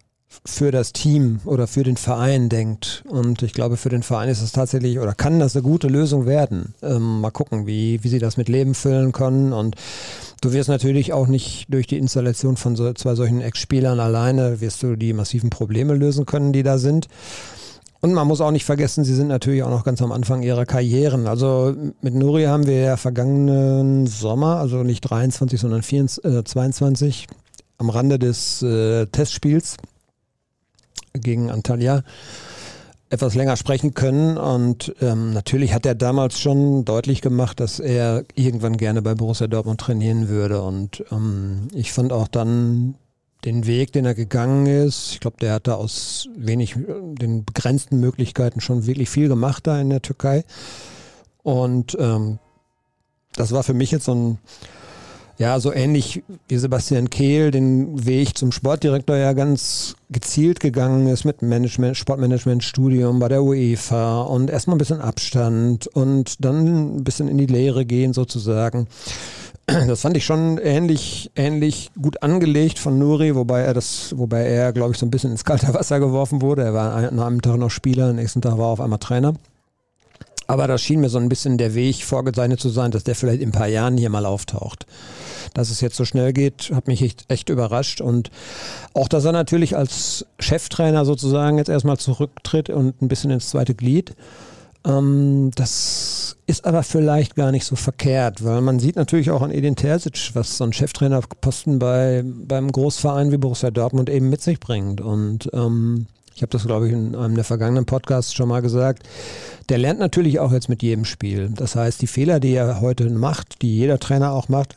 für 0.45 0.71
das 0.71 0.93
Team 0.93 1.39
oder 1.45 1.67
für 1.67 1.83
den 1.83 1.97
Verein 1.97 2.49
denkt. 2.49 3.03
Und 3.07 3.43
ich 3.43 3.53
glaube, 3.53 3.77
für 3.77 3.89
den 3.89 4.03
Verein 4.03 4.29
ist 4.29 4.41
es 4.41 4.51
tatsächlich 4.51 4.99
oder 4.99 5.13
kann 5.13 5.39
das 5.39 5.55
eine 5.55 5.63
gute 5.63 5.87
Lösung 5.87 6.25
werden. 6.25 6.73
Ähm, 6.81 7.21
mal 7.21 7.31
gucken, 7.31 7.67
wie, 7.67 8.03
wie 8.03 8.09
sie 8.09 8.19
das 8.19 8.37
mit 8.37 8.49
Leben 8.49 8.73
füllen 8.73 9.11
können. 9.11 9.53
Und 9.53 9.75
du 10.43 10.51
wirst 10.51 10.69
natürlich 10.69 11.13
auch 11.13 11.27
nicht 11.27 11.65
durch 11.69 11.87
die 11.87 11.97
Installation 11.97 12.57
von 12.57 12.75
so, 12.75 12.91
zwei 12.93 13.15
solchen 13.15 13.41
Ex-Spielern 13.41 13.99
alleine, 13.99 14.59
wirst 14.61 14.83
du 14.83 14.95
die 14.95 15.13
massiven 15.13 15.49
Probleme 15.49 15.93
lösen 15.93 16.25
können, 16.25 16.53
die 16.53 16.63
da 16.63 16.77
sind. 16.77 17.07
Und 18.01 18.13
man 18.13 18.27
muss 18.27 18.41
auch 18.41 18.51
nicht 18.51 18.65
vergessen, 18.65 19.05
sie 19.05 19.15
sind 19.15 19.29
natürlich 19.29 19.63
auch 19.63 19.69
noch 19.69 19.85
ganz 19.85 20.01
am 20.01 20.11
Anfang 20.11 20.43
ihrer 20.43 20.65
Karrieren. 20.65 21.25
Also 21.25 21.73
mit 22.01 22.13
Nuri 22.13 22.43
haben 22.43 22.67
wir 22.67 22.79
ja 22.79 22.97
vergangenen 22.97 24.07
Sommer, 24.07 24.57
also 24.57 24.83
nicht 24.83 25.01
23, 25.01 25.59
sondern 25.59 25.81
24, 25.81 26.25
äh, 26.25 26.43
22, 26.43 27.27
am 27.77 27.89
Rande 27.89 28.19
des 28.19 28.61
äh, 28.61 29.05
Testspiels 29.05 29.77
gegen 31.13 31.49
Antalya 31.49 32.03
etwas 33.13 33.35
länger 33.35 33.55
sprechen 33.55 33.93
können. 33.93 34.37
Und 34.37 34.93
ähm, 34.99 35.33
natürlich 35.33 35.73
hat 35.73 35.85
er 35.85 35.93
damals 35.93 36.39
schon 36.39 36.83
deutlich 36.83 37.21
gemacht, 37.21 37.59
dass 37.59 37.79
er 37.79 38.25
irgendwann 38.33 38.75
gerne 38.75 39.01
bei 39.01 39.13
Borussia 39.13 39.47
Dortmund 39.47 39.79
trainieren 39.79 40.29
würde. 40.29 40.61
Und 40.63 41.03
ähm, 41.11 41.67
ich 41.73 41.93
fand 41.93 42.11
auch 42.11 42.27
dann 42.27 42.95
den 43.45 43.67
Weg, 43.67 43.91
den 43.91 44.05
er 44.05 44.15
gegangen 44.15 44.65
ist, 44.65 45.11
ich 45.13 45.19
glaube, 45.19 45.37
der 45.41 45.53
hat 45.53 45.67
da 45.67 45.75
aus 45.75 46.27
wenig, 46.35 46.75
äh, 46.75 46.79
den 47.19 47.45
begrenzten 47.45 47.99
Möglichkeiten 47.99 48.61
schon 48.61 48.87
wirklich 48.87 49.09
viel 49.09 49.27
gemacht 49.27 49.67
da 49.67 49.79
in 49.79 49.89
der 49.89 50.01
Türkei. 50.01 50.43
Und 51.43 51.95
ähm, 51.99 52.39
das 53.35 53.51
war 53.51 53.63
für 53.63 53.73
mich 53.73 53.91
jetzt 53.91 54.05
so 54.05 54.15
ein, 54.15 54.37
ja, 55.37 55.59
so 55.59 55.73
ähnlich 55.73 56.23
wie 56.47 56.57
Sebastian 56.57 57.09
Kehl 57.09 57.51
den 57.51 58.05
Weg 58.05 58.37
zum 58.37 58.51
Sportdirektor 58.51 59.15
ja 59.15 59.33
ganz 59.33 59.95
gezielt 60.11 60.59
gegangen 60.59 61.07
ist 61.07 61.25
mit 61.25 61.41
Management, 61.41 61.97
Sportmanagement-Studium 61.97 63.19
bei 63.19 63.29
der 63.29 63.43
UEFA 63.43 64.21
und 64.21 64.49
erstmal 64.49 64.75
ein 64.75 64.79
bisschen 64.79 65.01
Abstand 65.01 65.87
und 65.87 66.43
dann 66.45 66.97
ein 66.97 67.03
bisschen 67.03 67.27
in 67.27 67.37
die 67.37 67.47
Lehre 67.47 67.85
gehen 67.85 68.13
sozusagen. 68.13 68.87
Das 69.65 70.01
fand 70.01 70.17
ich 70.17 70.25
schon 70.25 70.57
ähnlich, 70.57 71.31
ähnlich 71.35 71.89
gut 71.99 72.21
angelegt 72.21 72.79
von 72.79 72.99
Nuri, 72.99 73.33
wobei 73.33 73.61
er 73.61 73.73
das, 73.73 74.13
wobei 74.17 74.43
er, 74.43 74.73
glaube 74.73 74.91
ich, 74.91 74.97
so 74.97 75.05
ein 75.05 75.11
bisschen 75.11 75.31
ins 75.31 75.45
kalte 75.45 75.73
Wasser 75.73 75.99
geworfen 75.99 76.41
wurde. 76.41 76.63
Er 76.63 76.73
war 76.73 76.93
an 76.93 77.19
einem 77.19 77.41
Tag 77.41 77.57
noch 77.57 77.71
Spieler, 77.71 78.09
am 78.09 78.17
nächsten 78.17 78.41
Tag 78.41 78.57
war 78.57 78.67
er 78.67 78.73
auf 78.73 78.81
einmal 78.81 78.99
Trainer. 78.99 79.33
Aber 80.53 80.67
das 80.67 80.83
schien 80.83 80.99
mir 80.99 81.09
so 81.09 81.17
ein 81.17 81.29
bisschen 81.29 81.57
der 81.57 81.73
Weg 81.73 82.03
vorgezeichnet 82.03 82.59
zu 82.59 82.69
sein, 82.69 82.91
dass 82.91 83.03
der 83.03 83.15
vielleicht 83.15 83.41
in 83.41 83.49
ein 83.49 83.53
paar 83.53 83.67
Jahren 83.67 83.97
hier 83.97 84.11
mal 84.11 84.27
auftaucht. 84.27 84.85
Dass 85.55 85.71
es 85.71 85.81
jetzt 85.81 85.95
so 85.95 86.05
schnell 86.05 86.31
geht, 86.31 86.69
hat 86.75 86.85
mich 86.85 87.01
echt, 87.01 87.25
echt 87.27 87.49
überrascht. 87.49 88.01
Und 88.01 88.29
auch, 88.93 89.07
dass 89.07 89.25
er 89.25 89.31
natürlich 89.31 89.75
als 89.75 90.27
Cheftrainer 90.37 91.05
sozusagen 91.05 91.57
jetzt 91.57 91.69
erstmal 91.69 91.97
zurücktritt 91.97 92.69
und 92.69 93.01
ein 93.01 93.07
bisschen 93.07 93.31
ins 93.31 93.49
zweite 93.49 93.73
Glied. 93.73 94.13
Ähm, 94.85 95.49
das 95.55 96.37
ist 96.45 96.65
aber 96.65 96.83
vielleicht 96.83 97.33
gar 97.33 97.51
nicht 97.51 97.65
so 97.65 97.75
verkehrt, 97.75 98.43
weil 98.43 98.61
man 98.61 98.77
sieht 98.77 98.95
natürlich 98.95 99.31
auch 99.31 99.41
an 99.41 99.49
Edin 99.49 99.75
Terzic, 99.75 100.35
was 100.35 100.57
so 100.57 100.65
ein 100.65 100.73
Cheftrainerposten 100.73 101.79
bei, 101.79 102.21
beim 102.23 102.71
Großverein 102.71 103.31
wie 103.31 103.37
Borussia 103.37 103.71
Dortmund 103.71 104.07
eben 104.07 104.29
mit 104.29 104.43
sich 104.43 104.59
bringt. 104.59 105.01
Und 105.01 105.49
ähm, 105.51 106.05
ich 106.35 106.41
habe 106.41 106.51
das, 106.51 106.65
glaube 106.65 106.87
ich, 106.87 106.93
in 106.93 107.15
einem 107.15 107.35
der 107.35 107.43
vergangenen 107.43 107.85
Podcasts 107.85 108.33
schon 108.33 108.49
mal 108.49 108.61
gesagt. 108.61 109.03
Der 109.69 109.77
lernt 109.77 109.99
natürlich 109.99 110.39
auch 110.39 110.51
jetzt 110.51 110.69
mit 110.69 110.81
jedem 110.81 111.05
Spiel. 111.05 111.49
Das 111.55 111.75
heißt, 111.75 112.01
die 112.01 112.07
Fehler, 112.07 112.39
die 112.39 112.53
er 112.53 112.81
heute 112.81 113.09
macht, 113.09 113.61
die 113.61 113.75
jeder 113.75 113.99
Trainer 113.99 114.31
auch 114.31 114.49
macht, 114.49 114.75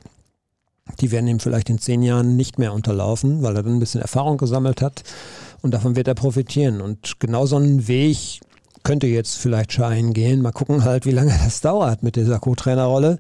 die 1.01 1.11
werden 1.11 1.27
ihm 1.27 1.41
vielleicht 1.41 1.69
in 1.69 1.79
zehn 1.79 2.03
Jahren 2.03 2.37
nicht 2.37 2.59
mehr 2.59 2.73
unterlaufen, 2.73 3.43
weil 3.43 3.57
er 3.57 3.63
dann 3.63 3.75
ein 3.75 3.81
bisschen 3.81 4.01
Erfahrung 4.01 4.39
gesammelt 4.39 4.83
hat 4.83 5.03
und 5.63 5.73
davon 5.73 5.97
wird 5.97 6.09
er 6.09 6.15
profitieren. 6.15 6.81
Und 6.81 7.19
genau 7.19 7.47
so 7.47 7.57
einen 7.57 7.89
Weg 7.89 8.41
könnte 8.85 9.09
jetzt 9.09 9.39
vielleicht 9.39 9.73
Schein 9.73 10.13
gehen. 10.13 10.43
Mal 10.43 10.53
gucken 10.53 10.85
halt, 10.85 11.07
wie 11.07 11.11
lange 11.11 11.37
das 11.45 11.61
dauert 11.61 12.03
mit 12.03 12.17
dieser 12.17 12.39
Co-Trainerrolle, 12.39 13.19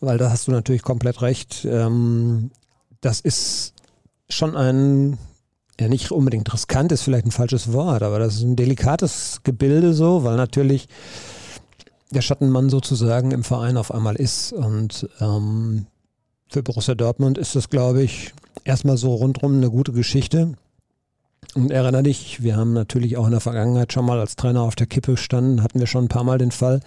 weil 0.00 0.18
da 0.18 0.30
hast 0.30 0.48
du 0.48 0.52
natürlich 0.52 0.82
komplett 0.82 1.20
recht. 1.20 1.66
Ähm, 1.70 2.50
das 3.00 3.20
ist 3.20 3.74
schon 4.28 4.56
ein 4.56 5.18
ja 5.80 5.88
nicht 5.88 6.10
unbedingt 6.10 6.52
riskant 6.52 6.92
ist 6.92 7.02
vielleicht 7.02 7.26
ein 7.26 7.32
falsches 7.32 7.72
Wort, 7.72 8.02
aber 8.02 8.18
das 8.18 8.36
ist 8.36 8.42
ein 8.42 8.56
delikates 8.56 9.40
Gebilde 9.44 9.92
so, 9.92 10.24
weil 10.24 10.36
natürlich 10.36 10.88
der 12.10 12.22
Schattenmann 12.22 12.70
sozusagen 12.70 13.30
im 13.30 13.44
Verein 13.44 13.76
auf 13.76 13.92
einmal 13.92 14.16
ist. 14.16 14.52
Und 14.52 15.08
ähm, 15.20 15.86
für 16.48 16.62
Borussia 16.62 16.94
Dortmund 16.94 17.38
ist 17.38 17.56
das, 17.56 17.68
glaube 17.68 18.02
ich, 18.02 18.32
erstmal 18.64 18.96
so 18.96 19.14
rundrum 19.14 19.56
eine 19.56 19.70
gute 19.70 19.92
Geschichte. 19.92 20.54
Und 21.54 21.70
erinnere 21.70 22.04
dich, 22.04 22.42
wir 22.42 22.56
haben 22.56 22.72
natürlich 22.72 23.16
auch 23.16 23.26
in 23.26 23.32
der 23.32 23.40
Vergangenheit 23.40 23.92
schon 23.92 24.04
mal 24.04 24.20
als 24.20 24.36
Trainer 24.36 24.62
auf 24.62 24.76
der 24.76 24.86
Kippe 24.86 25.12
gestanden, 25.12 25.62
hatten 25.62 25.80
wir 25.80 25.86
schon 25.86 26.04
ein 26.04 26.08
paar 26.08 26.24
Mal 26.24 26.38
den 26.38 26.50
Fall, 26.50 26.80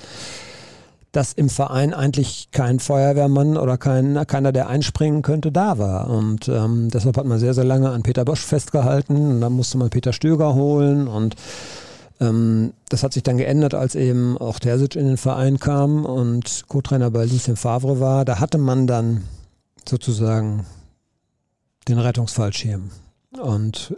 dass 1.11 1.33
im 1.33 1.49
Verein 1.49 1.93
eigentlich 1.93 2.49
kein 2.51 2.79
Feuerwehrmann 2.79 3.57
oder 3.57 3.77
kein, 3.77 4.15
keiner, 4.27 4.51
der 4.51 4.67
einspringen 4.67 5.21
könnte, 5.21 5.51
da 5.51 5.79
war. 5.79 6.09
Und 6.09 6.47
ähm, 6.47 6.89
deshalb 6.91 7.17
hat 7.17 7.25
man 7.25 7.39
sehr, 7.39 7.53
sehr 7.53 7.63
lange 7.63 7.89
an 7.89 8.03
Peter 8.03 8.25
Bosch 8.25 8.41
festgehalten 8.45 9.15
und 9.15 9.41
dann 9.41 9.53
musste 9.53 9.77
man 9.77 9.89
Peter 9.89 10.13
Stöger 10.13 10.53
holen 10.53 11.07
und 11.07 11.35
ähm, 12.19 12.73
das 12.89 13.03
hat 13.03 13.13
sich 13.13 13.23
dann 13.23 13.37
geändert, 13.37 13.73
als 13.73 13.95
eben 13.95 14.37
auch 14.37 14.59
Terzic 14.59 14.95
in 14.95 15.07
den 15.07 15.17
Verein 15.17 15.59
kam 15.59 16.05
und 16.05 16.65
Co-Trainer 16.67 17.09
bei 17.11 17.25
Lucien 17.25 17.55
Favre 17.55 17.99
war. 17.99 18.25
Da 18.25 18.39
hatte 18.39 18.57
man 18.57 18.87
dann 18.87 19.23
sozusagen 19.87 20.65
den 21.87 21.97
Rettungsfallschirm. 21.97 22.91
Und 23.41 23.95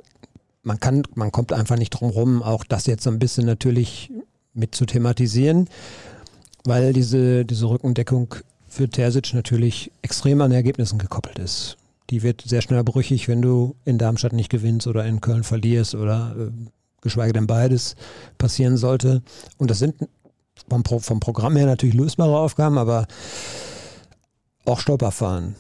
man 0.63 0.79
kann, 0.79 1.03
man 1.15 1.31
kommt 1.31 1.51
einfach 1.51 1.77
nicht 1.77 1.89
drum 1.89 2.11
rum, 2.11 2.43
auch 2.43 2.63
das 2.63 2.85
jetzt 2.85 3.03
so 3.03 3.09
ein 3.09 3.19
bisschen 3.19 3.45
natürlich 3.45 4.11
mit 4.53 4.75
zu 4.75 4.85
thematisieren 4.85 5.67
weil 6.65 6.93
diese, 6.93 7.45
diese 7.45 7.69
Rückendeckung 7.69 8.35
für 8.67 8.89
Terzic 8.89 9.33
natürlich 9.33 9.91
extrem 10.01 10.41
an 10.41 10.51
Ergebnissen 10.51 10.97
gekoppelt 10.97 11.39
ist. 11.39 11.77
Die 12.09 12.23
wird 12.23 12.41
sehr 12.41 12.61
schnell 12.61 12.83
brüchig, 12.83 13.27
wenn 13.27 13.41
du 13.41 13.75
in 13.85 13.97
Darmstadt 13.97 14.33
nicht 14.33 14.49
gewinnst 14.49 14.87
oder 14.87 15.05
in 15.05 15.21
Köln 15.21 15.43
verlierst 15.43 15.95
oder 15.95 16.35
äh, 16.37 16.51
geschweige 17.01 17.33
denn 17.33 17.47
beides 17.47 17.95
passieren 18.37 18.77
sollte. 18.77 19.21
Und 19.57 19.71
das 19.71 19.79
sind 19.79 19.95
vom, 20.69 20.83
Pro 20.83 20.99
vom 20.99 21.19
Programm 21.19 21.55
her 21.55 21.65
natürlich 21.65 21.95
lösbare 21.95 22.37
Aufgaben, 22.37 22.77
aber 22.77 23.07
auch 24.65 24.79
Stolperfahren. 24.79 25.55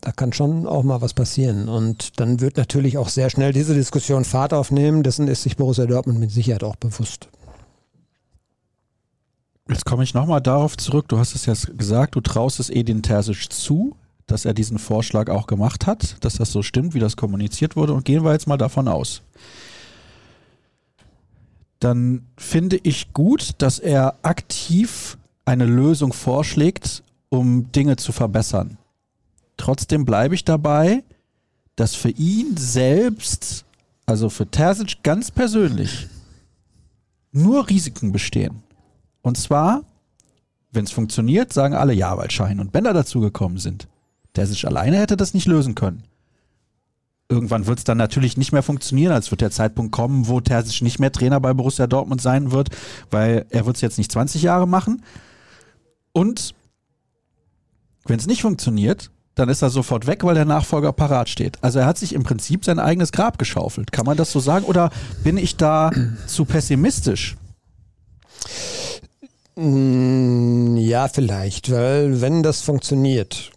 Da 0.00 0.12
kann 0.12 0.34
schon 0.34 0.66
auch 0.66 0.82
mal 0.82 1.00
was 1.00 1.14
passieren. 1.14 1.68
Und 1.68 2.20
dann 2.20 2.40
wird 2.40 2.58
natürlich 2.58 2.98
auch 2.98 3.08
sehr 3.08 3.30
schnell 3.30 3.54
diese 3.54 3.74
Diskussion 3.74 4.24
Fahrt 4.24 4.52
aufnehmen. 4.52 5.02
Dessen 5.02 5.28
ist 5.28 5.42
sich 5.44 5.56
Borussia 5.56 5.86
Dortmund 5.86 6.18
mit 6.18 6.30
Sicherheit 6.30 6.62
auch 6.62 6.76
bewusst. 6.76 7.28
Jetzt 9.68 9.86
komme 9.86 10.04
ich 10.04 10.12
nochmal 10.12 10.42
darauf 10.42 10.76
zurück. 10.76 11.08
Du 11.08 11.18
hast 11.18 11.34
es 11.34 11.46
ja 11.46 11.54
gesagt, 11.76 12.14
du 12.16 12.20
traust 12.20 12.60
es 12.60 12.68
Edin 12.68 13.02
Terzic 13.02 13.50
zu, 13.50 13.96
dass 14.26 14.44
er 14.44 14.52
diesen 14.52 14.78
Vorschlag 14.78 15.30
auch 15.30 15.46
gemacht 15.46 15.86
hat, 15.86 16.22
dass 16.22 16.34
das 16.34 16.52
so 16.52 16.62
stimmt, 16.62 16.94
wie 16.94 16.98
das 16.98 17.16
kommuniziert 17.16 17.74
wurde. 17.74 17.94
Und 17.94 18.04
gehen 18.04 18.24
wir 18.24 18.32
jetzt 18.32 18.46
mal 18.46 18.58
davon 18.58 18.88
aus. 18.88 19.22
Dann 21.80 22.26
finde 22.36 22.78
ich 22.82 23.12
gut, 23.12 23.52
dass 23.58 23.78
er 23.78 24.16
aktiv 24.22 25.16
eine 25.44 25.66
Lösung 25.66 26.12
vorschlägt, 26.12 27.02
um 27.30 27.72
Dinge 27.72 27.96
zu 27.96 28.12
verbessern. 28.12 28.78
Trotzdem 29.56 30.04
bleibe 30.04 30.34
ich 30.34 30.44
dabei, 30.44 31.04
dass 31.76 31.94
für 31.94 32.10
ihn 32.10 32.56
selbst, 32.56 33.64
also 34.06 34.28
für 34.28 34.46
Terzic 34.46 35.02
ganz 35.02 35.30
persönlich, 35.30 36.08
nur 37.32 37.68
Risiken 37.68 38.12
bestehen. 38.12 38.62
Und 39.24 39.38
zwar, 39.38 39.80
wenn 40.70 40.84
es 40.84 40.92
funktioniert, 40.92 41.50
sagen 41.50 41.74
alle 41.74 41.94
ja, 41.94 42.16
weil 42.18 42.30
Schein 42.30 42.60
und 42.60 42.72
Bender 42.72 42.92
dazugekommen 42.92 43.56
sind. 43.56 43.88
Terzic 44.34 44.66
alleine 44.66 44.98
hätte 44.98 45.16
das 45.16 45.32
nicht 45.32 45.46
lösen 45.46 45.74
können. 45.74 46.04
Irgendwann 47.30 47.66
wird 47.66 47.78
es 47.78 47.84
dann 47.84 47.96
natürlich 47.96 48.36
nicht 48.36 48.52
mehr 48.52 48.62
funktionieren, 48.62 49.12
als 49.12 49.30
wird 49.30 49.40
der 49.40 49.50
Zeitpunkt 49.50 49.92
kommen, 49.92 50.28
wo 50.28 50.42
Terzic 50.42 50.82
nicht 50.82 50.98
mehr 50.98 51.10
Trainer 51.10 51.40
bei 51.40 51.54
Borussia 51.54 51.86
Dortmund 51.86 52.20
sein 52.20 52.52
wird, 52.52 52.68
weil 53.10 53.46
er 53.48 53.64
wird 53.64 53.76
es 53.76 53.82
jetzt 53.82 53.96
nicht 53.96 54.12
20 54.12 54.42
Jahre 54.42 54.68
machen. 54.68 55.02
Und 56.12 56.54
wenn 58.04 58.18
es 58.18 58.26
nicht 58.26 58.42
funktioniert, 58.42 59.10
dann 59.36 59.48
ist 59.48 59.62
er 59.62 59.70
sofort 59.70 60.06
weg, 60.06 60.22
weil 60.22 60.34
der 60.34 60.44
Nachfolger 60.44 60.92
parat 60.92 61.30
steht. 61.30 61.56
Also 61.64 61.78
er 61.78 61.86
hat 61.86 61.96
sich 61.96 62.12
im 62.12 62.24
Prinzip 62.24 62.66
sein 62.66 62.78
eigenes 62.78 63.10
Grab 63.10 63.38
geschaufelt. 63.38 63.90
Kann 63.90 64.04
man 64.04 64.18
das 64.18 64.30
so 64.30 64.38
sagen? 64.38 64.66
Oder 64.66 64.90
bin 65.22 65.38
ich 65.38 65.56
da 65.56 65.90
zu 66.26 66.44
pessimistisch? 66.44 67.36
Mm, 69.56 70.76
Ja, 70.76 71.08
vielleicht, 71.08 71.70
weil 71.70 72.20
wenn 72.20 72.42
das 72.42 72.62
funktioniert, 72.62 73.52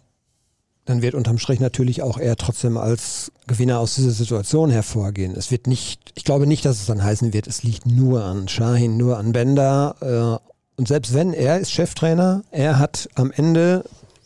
dann 0.84 1.02
wird 1.02 1.14
unterm 1.14 1.38
Strich 1.38 1.60
natürlich 1.60 2.02
auch 2.02 2.18
er 2.18 2.36
trotzdem 2.36 2.76
als 2.78 3.30
Gewinner 3.46 3.78
aus 3.78 3.96
dieser 3.96 4.12
Situation 4.12 4.70
hervorgehen. 4.70 5.34
Es 5.36 5.50
wird 5.50 5.66
nicht, 5.66 6.12
ich 6.14 6.24
glaube 6.24 6.46
nicht, 6.46 6.64
dass 6.64 6.80
es 6.80 6.86
dann 6.86 7.02
heißen 7.02 7.32
wird, 7.32 7.46
es 7.46 7.62
liegt 7.62 7.84
nur 7.86 8.24
an 8.24 8.48
Shahin, 8.48 8.96
nur 8.96 9.18
an 9.18 9.32
Bender. 9.32 10.40
Äh, 10.40 10.78
und 10.78 10.88
selbst 10.88 11.12
wenn 11.12 11.34
er 11.34 11.58
ist 11.58 11.72
Cheftrainer, 11.72 12.42
er 12.52 12.78
hat 12.78 13.08
am 13.16 13.30
Ende 13.32 13.84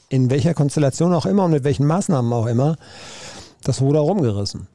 in 0.09 0.31
welcher 0.31 0.55
Konstellation 0.55 1.15
auch 1.15 1.27
immer 1.27 1.47
und 1.47 1.51
mit 1.53 1.65
welchen 1.65 1.87
Maßnahmen 1.87 2.33
auch 2.33 2.47
immer 2.47 2.77
das 3.65 3.81
Ruder 3.81 4.01
rumgerissen. 4.01 4.69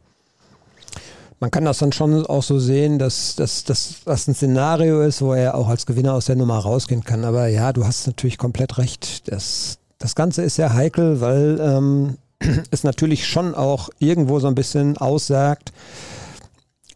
Man 1.39 1.51
kann 1.51 1.65
das 1.65 1.77
dann 1.77 1.91
schon 1.91 2.25
auch 2.25 2.41
so 2.41 2.57
sehen, 2.57 2.97
dass, 2.97 3.35
dass, 3.35 3.63
dass 3.63 3.97
das 4.05 4.27
ein 4.27 4.33
Szenario 4.33 5.01
ist, 5.01 5.21
wo 5.21 5.33
er 5.33 5.55
auch 5.55 5.67
als 5.67 5.85
Gewinner 5.85 6.13
aus 6.13 6.25
der 6.25 6.35
Nummer 6.35 6.57
rausgehen 6.57 7.03
kann. 7.03 7.23
Aber 7.25 7.47
ja, 7.47 7.73
du 7.73 7.85
hast 7.85 8.07
natürlich 8.07 8.39
komplett 8.39 8.79
recht. 8.79 9.31
Das, 9.31 9.77
das 9.99 10.15
Ganze 10.15 10.41
ist 10.41 10.55
sehr 10.55 10.73
heikel, 10.73 11.21
weil 11.21 11.59
ähm, 11.61 12.17
es 12.71 12.83
natürlich 12.83 13.27
schon 13.27 13.53
auch 13.53 13.89
irgendwo 13.99 14.39
so 14.39 14.47
ein 14.47 14.55
bisschen 14.55 14.97
aussagt, 14.97 15.71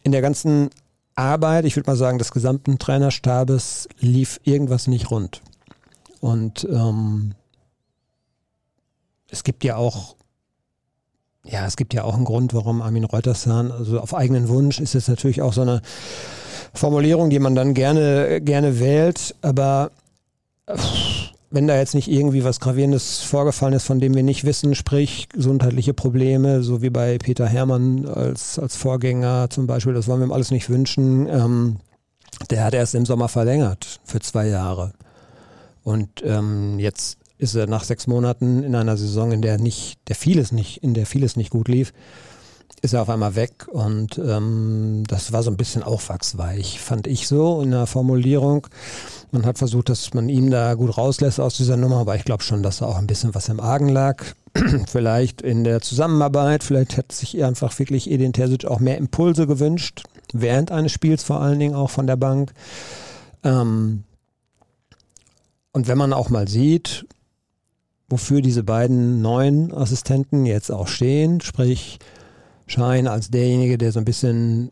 in 0.02 0.10
der 0.10 0.22
ganzen 0.22 0.70
Arbeit, 1.14 1.64
ich 1.64 1.76
würde 1.76 1.90
mal 1.90 1.96
sagen, 1.96 2.18
des 2.18 2.32
gesamten 2.32 2.78
Trainerstabes 2.78 3.88
lief 4.00 4.40
irgendwas 4.42 4.88
nicht 4.88 5.10
rund. 5.10 5.40
Und 6.20 6.66
ähm, 6.70 7.34
es 9.28 9.44
gibt 9.44 9.64
ja 9.64 9.76
auch, 9.76 10.16
ja, 11.44 11.66
es 11.66 11.76
gibt 11.76 11.94
ja 11.94 12.04
auch 12.04 12.14
einen 12.14 12.24
Grund, 12.24 12.54
warum 12.54 12.82
Armin 12.82 13.04
Reutershahn, 13.04 13.72
also 13.72 14.00
auf 14.00 14.14
eigenen 14.14 14.48
Wunsch 14.48 14.78
ist 14.80 14.94
es 14.94 15.08
natürlich 15.08 15.42
auch 15.42 15.52
so 15.52 15.62
eine 15.62 15.82
Formulierung, 16.72 17.30
die 17.30 17.38
man 17.38 17.54
dann 17.54 17.74
gerne, 17.74 18.40
gerne 18.40 18.78
wählt, 18.78 19.34
aber 19.42 19.90
äh, 20.66 20.76
wenn 21.50 21.66
da 21.66 21.76
jetzt 21.76 21.94
nicht 21.94 22.08
irgendwie 22.08 22.44
was 22.44 22.60
Gravierendes 22.60 23.20
vorgefallen 23.20 23.74
ist, 23.74 23.84
von 23.84 24.00
dem 24.00 24.14
wir 24.14 24.22
nicht 24.22 24.44
wissen, 24.44 24.74
sprich 24.74 25.28
gesundheitliche 25.28 25.92
Probleme, 25.92 26.62
so 26.62 26.80
wie 26.80 26.88
bei 26.88 27.18
Peter 27.18 27.46
Hermann 27.46 28.06
als, 28.06 28.58
als 28.58 28.76
Vorgänger 28.76 29.50
zum 29.50 29.66
Beispiel, 29.66 29.92
das 29.92 30.08
wollen 30.08 30.20
wir 30.20 30.26
ihm 30.28 30.32
alles 30.32 30.50
nicht 30.50 30.70
wünschen, 30.70 31.28
ähm, 31.28 31.76
der 32.50 32.64
hat 32.64 32.74
erst 32.74 32.94
im 32.94 33.04
Sommer 33.04 33.28
verlängert 33.28 34.00
für 34.04 34.20
zwei 34.20 34.48
Jahre. 34.48 34.92
Und 35.84 36.22
ähm, 36.24 36.78
jetzt 36.78 37.18
ist 37.42 37.54
er 37.56 37.66
nach 37.66 37.82
sechs 37.82 38.06
Monaten 38.06 38.62
in 38.62 38.74
einer 38.74 38.96
Saison, 38.96 39.32
in 39.32 39.42
der 39.42 39.58
nicht, 39.58 39.98
der 40.08 40.14
vieles 40.14 40.52
nicht, 40.52 40.82
in 40.82 40.94
der 40.94 41.06
vieles 41.06 41.36
nicht 41.36 41.50
gut 41.50 41.68
lief, 41.68 41.92
ist 42.82 42.94
er 42.94 43.02
auf 43.02 43.10
einmal 43.10 43.34
weg 43.34 43.66
und 43.68 44.18
ähm, 44.18 45.02
das 45.08 45.32
war 45.32 45.42
so 45.42 45.50
ein 45.50 45.56
bisschen 45.56 45.82
auch 45.82 46.08
wachsweich, 46.08 46.80
fand 46.80 47.06
ich 47.06 47.26
so 47.28 47.60
in 47.60 47.72
der 47.72 47.86
Formulierung. 47.86 48.66
Man 49.32 49.44
hat 49.44 49.58
versucht, 49.58 49.88
dass 49.88 50.14
man 50.14 50.28
ihm 50.28 50.50
da 50.50 50.74
gut 50.74 50.96
rauslässt 50.96 51.40
aus 51.40 51.56
dieser 51.56 51.76
Nummer, 51.76 51.98
aber 51.98 52.16
ich 52.16 52.24
glaube 52.24 52.42
schon, 52.42 52.62
dass 52.62 52.78
da 52.78 52.86
auch 52.86 52.96
ein 52.96 53.06
bisschen 53.06 53.34
was 53.34 53.48
im 53.48 53.60
Argen 53.60 53.88
lag. 53.88 54.24
vielleicht 54.86 55.42
in 55.42 55.64
der 55.64 55.80
Zusammenarbeit, 55.80 56.62
vielleicht 56.62 56.96
hätte 56.96 57.14
sich 57.14 57.42
einfach 57.42 57.76
wirklich 57.78 58.10
Edin 58.10 58.32
Terzic 58.32 58.66
auch 58.66 58.80
mehr 58.80 58.98
Impulse 58.98 59.46
gewünscht, 59.46 60.02
während 60.32 60.70
eines 60.70 60.92
Spiels 60.92 61.22
vor 61.22 61.40
allen 61.40 61.58
Dingen 61.58 61.74
auch 61.74 61.90
von 61.90 62.06
der 62.06 62.16
Bank. 62.16 62.52
Ähm, 63.42 64.04
und 65.72 65.88
wenn 65.88 65.98
man 65.98 66.12
auch 66.12 66.28
mal 66.28 66.48
sieht, 66.48 67.06
wofür 68.12 68.42
diese 68.42 68.62
beiden 68.62 69.22
neuen 69.22 69.72
Assistenten 69.72 70.44
jetzt 70.44 70.70
auch 70.70 70.86
stehen, 70.86 71.40
sprich 71.40 71.98
Schein 72.66 73.08
als 73.08 73.30
derjenige, 73.30 73.78
der 73.78 73.90
so 73.90 73.98
ein 73.98 74.04
bisschen 74.04 74.70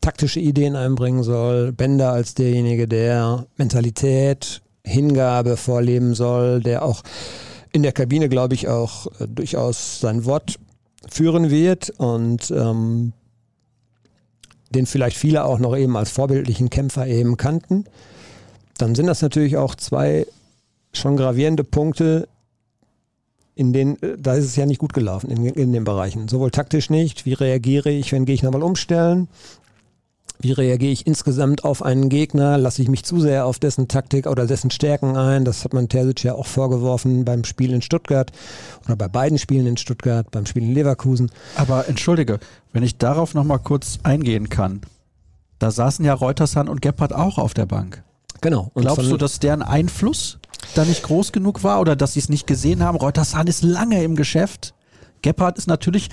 taktische 0.00 0.38
Ideen 0.38 0.76
einbringen 0.76 1.24
soll, 1.24 1.72
Bender 1.72 2.12
als 2.12 2.34
derjenige, 2.34 2.86
der 2.86 3.46
Mentalität, 3.56 4.62
Hingabe 4.84 5.56
vorleben 5.56 6.14
soll, 6.14 6.60
der 6.60 6.84
auch 6.84 7.02
in 7.72 7.82
der 7.82 7.90
Kabine, 7.90 8.28
glaube 8.28 8.54
ich, 8.54 8.68
auch 8.68 9.08
äh, 9.18 9.26
durchaus 9.26 9.98
sein 9.98 10.24
Wort 10.24 10.54
führen 11.08 11.50
wird 11.50 11.90
und 11.90 12.52
ähm, 12.52 13.12
den 14.70 14.86
vielleicht 14.86 15.16
viele 15.16 15.44
auch 15.44 15.58
noch 15.58 15.76
eben 15.76 15.96
als 15.96 16.10
vorbildlichen 16.10 16.70
Kämpfer 16.70 17.08
eben 17.08 17.36
kannten, 17.36 17.86
dann 18.78 18.94
sind 18.94 19.06
das 19.06 19.22
natürlich 19.22 19.56
auch 19.56 19.74
zwei 19.74 20.24
schon 20.92 21.16
gravierende 21.16 21.64
Punkte, 21.64 22.28
in 23.56 23.72
denen, 23.72 24.00
äh, 24.02 24.16
da 24.16 24.34
ist 24.34 24.44
es 24.44 24.54
ja 24.54 24.66
nicht 24.66 24.78
gut 24.78 24.92
gelaufen 24.92 25.30
in, 25.30 25.44
in 25.46 25.72
den 25.72 25.82
Bereichen. 25.82 26.28
Sowohl 26.28 26.52
taktisch 26.52 26.90
nicht, 26.90 27.26
wie 27.26 27.32
reagiere 27.32 27.90
ich, 27.90 28.12
wenn 28.12 28.24
gehe 28.24 28.36
ich 28.36 28.44
nochmal 28.44 28.62
umstellen, 28.62 29.26
wie 30.38 30.52
reagiere 30.52 30.92
ich 30.92 31.06
insgesamt 31.06 31.64
auf 31.64 31.82
einen 31.82 32.10
Gegner? 32.10 32.58
Lasse 32.58 32.82
ich 32.82 32.88
mich 32.88 33.04
zu 33.04 33.20
sehr 33.20 33.46
auf 33.46 33.58
dessen 33.58 33.88
Taktik 33.88 34.26
oder 34.26 34.46
dessen 34.46 34.70
Stärken 34.70 35.16
ein? 35.16 35.46
Das 35.46 35.64
hat 35.64 35.72
man 35.72 35.88
Terzic 35.88 36.22
ja 36.24 36.34
auch 36.34 36.46
vorgeworfen 36.46 37.24
beim 37.24 37.44
Spiel 37.44 37.72
in 37.72 37.80
Stuttgart 37.80 38.30
oder 38.84 38.96
bei 38.96 39.08
beiden 39.08 39.38
Spielen 39.38 39.66
in 39.66 39.78
Stuttgart, 39.78 40.30
beim 40.30 40.44
Spiel 40.44 40.64
in 40.64 40.74
Leverkusen. 40.74 41.30
Aber 41.54 41.88
entschuldige, 41.88 42.38
wenn 42.74 42.82
ich 42.82 42.98
darauf 42.98 43.32
nochmal 43.32 43.60
kurz 43.60 43.98
eingehen 44.02 44.50
kann. 44.50 44.82
Da 45.58 45.70
saßen 45.70 46.04
ja 46.04 46.12
Reutershahn 46.12 46.68
und 46.68 46.82
Gebhardt 46.82 47.14
auch 47.14 47.38
auf 47.38 47.54
der 47.54 47.64
Bank. 47.64 48.02
Genau. 48.42 48.70
Und 48.74 48.82
Glaubst 48.82 49.10
du, 49.10 49.16
dass 49.16 49.40
deren 49.40 49.62
Einfluss 49.62 50.38
da 50.74 50.84
nicht 50.84 51.02
groß 51.02 51.32
genug 51.32 51.64
war 51.64 51.80
oder 51.80 51.96
dass 51.96 52.14
sie 52.14 52.20
es 52.20 52.28
nicht 52.28 52.46
gesehen 52.46 52.82
haben? 52.82 52.96
Reutershahn 52.96 53.46
ist 53.46 53.62
lange 53.62 54.02
im 54.02 54.16
Geschäft. 54.16 54.74
Gebhardt 55.22 55.58
ist 55.58 55.66
natürlich 55.66 56.10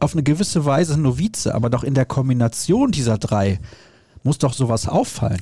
auf 0.00 0.12
eine 0.12 0.22
gewisse 0.22 0.64
Weise 0.64 0.94
ein 0.94 1.02
Novize, 1.02 1.54
aber 1.54 1.70
doch 1.70 1.84
in 1.84 1.94
der 1.94 2.06
Kombination 2.06 2.90
dieser 2.90 3.18
drei 3.18 3.60
muss 4.22 4.38
doch 4.38 4.52
sowas 4.52 4.86
auffallen. 4.86 5.40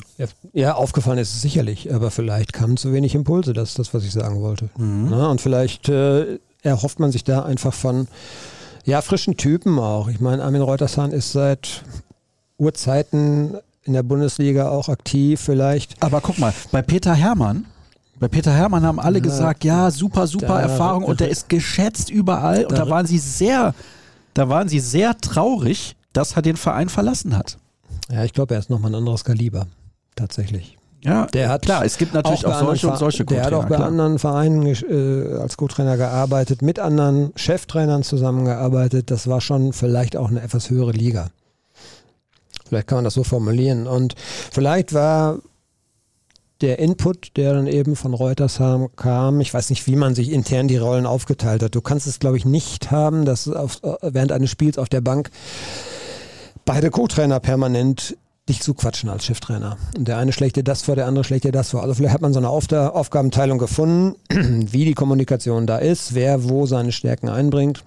Ja, 0.53 0.75
aufgefallen 0.75 1.19
ist 1.19 1.35
es 1.35 1.43
sicherlich, 1.43 1.93
aber 1.93 2.11
vielleicht 2.11 2.53
kamen 2.53 2.77
zu 2.77 2.93
wenig 2.93 3.15
Impulse, 3.15 3.53
das 3.53 3.71
ist 3.71 3.79
das, 3.79 3.95
was 3.95 4.05
ich 4.05 4.13
sagen 4.13 4.41
wollte. 4.41 4.71
Na, 5.11 5.31
und 5.31 5.41
vielleicht 5.41 5.89
äh, 5.89 6.39
erhofft 6.63 7.01
man 7.01 7.11
sich 7.11 7.25
da 7.25 7.43
einfach 7.43 7.75
von 7.75 8.09
ja, 8.85 9.03
frischen 9.03 9.37
Typen 9.37 9.79
auch. 9.79 10.09
Ich 10.09 10.21
meine, 10.21 10.45
Armin 10.45 10.63
Reutershahn 10.63 11.13
ist 11.13 11.33
seit 11.33 11.83
Urzeiten 12.57 13.59
in 13.85 13.93
der 13.93 14.03
Bundesliga 14.03 14.71
auch 14.71 14.89
aktiv, 14.89 15.41
vielleicht. 15.41 16.03
Aber 16.03 16.21
guck 16.21 16.39
mal, 16.39 16.55
bei 16.73 16.83
Peter 16.83 17.15
Hermann, 17.15 17.67
bei 18.19 18.29
Peter 18.29 18.53
Hermann 18.53 18.85
haben 18.85 18.99
alle 19.01 19.21
gesagt, 19.21 19.65
ja, 19.65 19.91
super, 19.91 20.27
super 20.27 20.47
Da- 20.47 20.61
Erfahrung 20.61 21.05
und 21.05 21.21
der 21.21 21.29
ist 21.31 21.49
geschätzt 21.49 22.11
überall 22.11 22.65
und 22.65 22.77
da 22.77 22.89
waren 22.91 23.07
sie 23.07 23.19
sehr, 23.19 23.75
da 24.35 24.49
waren 24.49 24.69
sie 24.69 24.81
sehr 24.81 25.17
traurig, 25.19 25.97
dass 26.13 26.33
er 26.37 26.43
den 26.43 26.57
Verein 26.57 26.89
verlassen 26.89 27.37
hat. 27.37 27.59
Ja, 28.11 28.25
ich 28.25 28.33
glaube, 28.33 28.55
er 28.55 28.61
ist 28.61 28.71
nochmal 28.71 28.91
ein 28.93 28.95
anderes 28.97 29.25
Kaliber, 29.25 29.67
tatsächlich. 30.17 30.77
Ja, 31.05 31.27
Der 31.27 31.49
hat 31.49 31.63
klar, 31.63 31.85
es 31.85 31.97
gibt 31.97 32.13
natürlich 32.13 32.43
bei 32.43 32.53
auch 32.55 32.59
solche 32.61 32.89
und 32.89 32.97
solche 32.99 33.19
Ver- 33.25 33.35
Der 33.35 33.45
hat 33.45 33.53
auch 33.53 33.67
bei 33.67 33.77
klar. 33.77 33.87
anderen 33.87 34.19
Vereinen 34.19 34.67
äh, 34.67 35.39
als 35.41 35.57
Co-Trainer 35.57 35.97
gearbeitet, 35.97 36.61
mit 36.61 36.81
anderen 36.81 37.31
Cheftrainern 37.37 38.03
zusammengearbeitet. 38.03 39.11
Das 39.13 39.29
war 39.29 39.41
schon 39.41 39.73
vielleicht 39.73 40.17
auch 40.17 40.29
eine 40.29 40.43
etwas 40.43 40.71
höhere 40.71 40.91
Liga. 40.91 41.29
Vielleicht 42.69 42.89
kann 42.89 42.97
man 42.97 43.05
das 43.05 43.15
so 43.15 43.23
formulieren. 43.23 43.87
Und 43.87 44.15
vielleicht 44.19 44.93
war 44.93 45.39
der 46.61 46.79
Input, 46.79 47.37
der 47.37 47.55
dann 47.55 47.67
eben 47.67 47.95
von 47.95 48.15
Reuters 48.15 48.61
kam, 48.97 49.41
ich 49.41 49.55
weiß 49.55 49.71
nicht, 49.71 49.87
wie 49.87 49.97
man 49.97 50.15
sich 50.15 50.33
intern 50.33 50.69
die 50.69 50.77
Rollen 50.77 51.07
aufgeteilt 51.07 51.63
hat. 51.63 51.75
Du 51.75 51.81
kannst 51.81 52.07
es, 52.07 52.19
glaube 52.19 52.37
ich, 52.37 52.45
nicht 52.45 52.91
haben, 52.91 53.25
dass 53.25 53.49
auf, 53.49 53.81
während 54.03 54.33
eines 54.33 54.51
Spiels 54.51 54.79
auf 54.79 54.89
der 54.89 55.01
Bank 55.01 55.31
beide 56.65 56.91
Co-Trainer 56.91 57.41
permanent 57.41 58.17
dich 58.49 58.61
zuquatschen 58.61 59.09
als 59.11 59.25
Cheftrainer. 59.25 59.77
Und 59.97 60.09
der 60.09 60.17
eine 60.17 60.33
schlägt 60.33 60.57
dir 60.57 60.65
das 60.65 60.83
vor, 60.83 60.97
der 60.97 61.07
andere 61.07 61.25
schlägt 61.25 61.45
dir 61.45 61.53
das 61.53 61.71
vor. 61.71 61.83
Also 61.83 61.95
vielleicht 61.95 62.15
hat 62.15 62.23
man 62.23 62.33
so 62.33 62.39
eine 62.39 62.49
Auf 62.49 62.73
Aufgabenteilung 62.73 63.59
gefunden, 63.59 64.17
wie 64.31 64.85
die 64.85 64.95
Kommunikation 64.95 65.67
da 65.67 65.79
ist, 65.79 66.15
wer 66.15 66.49
wo 66.49 66.67
seine 66.67 66.93
Stärken 66.93 67.29
einbringt. 67.29 67.85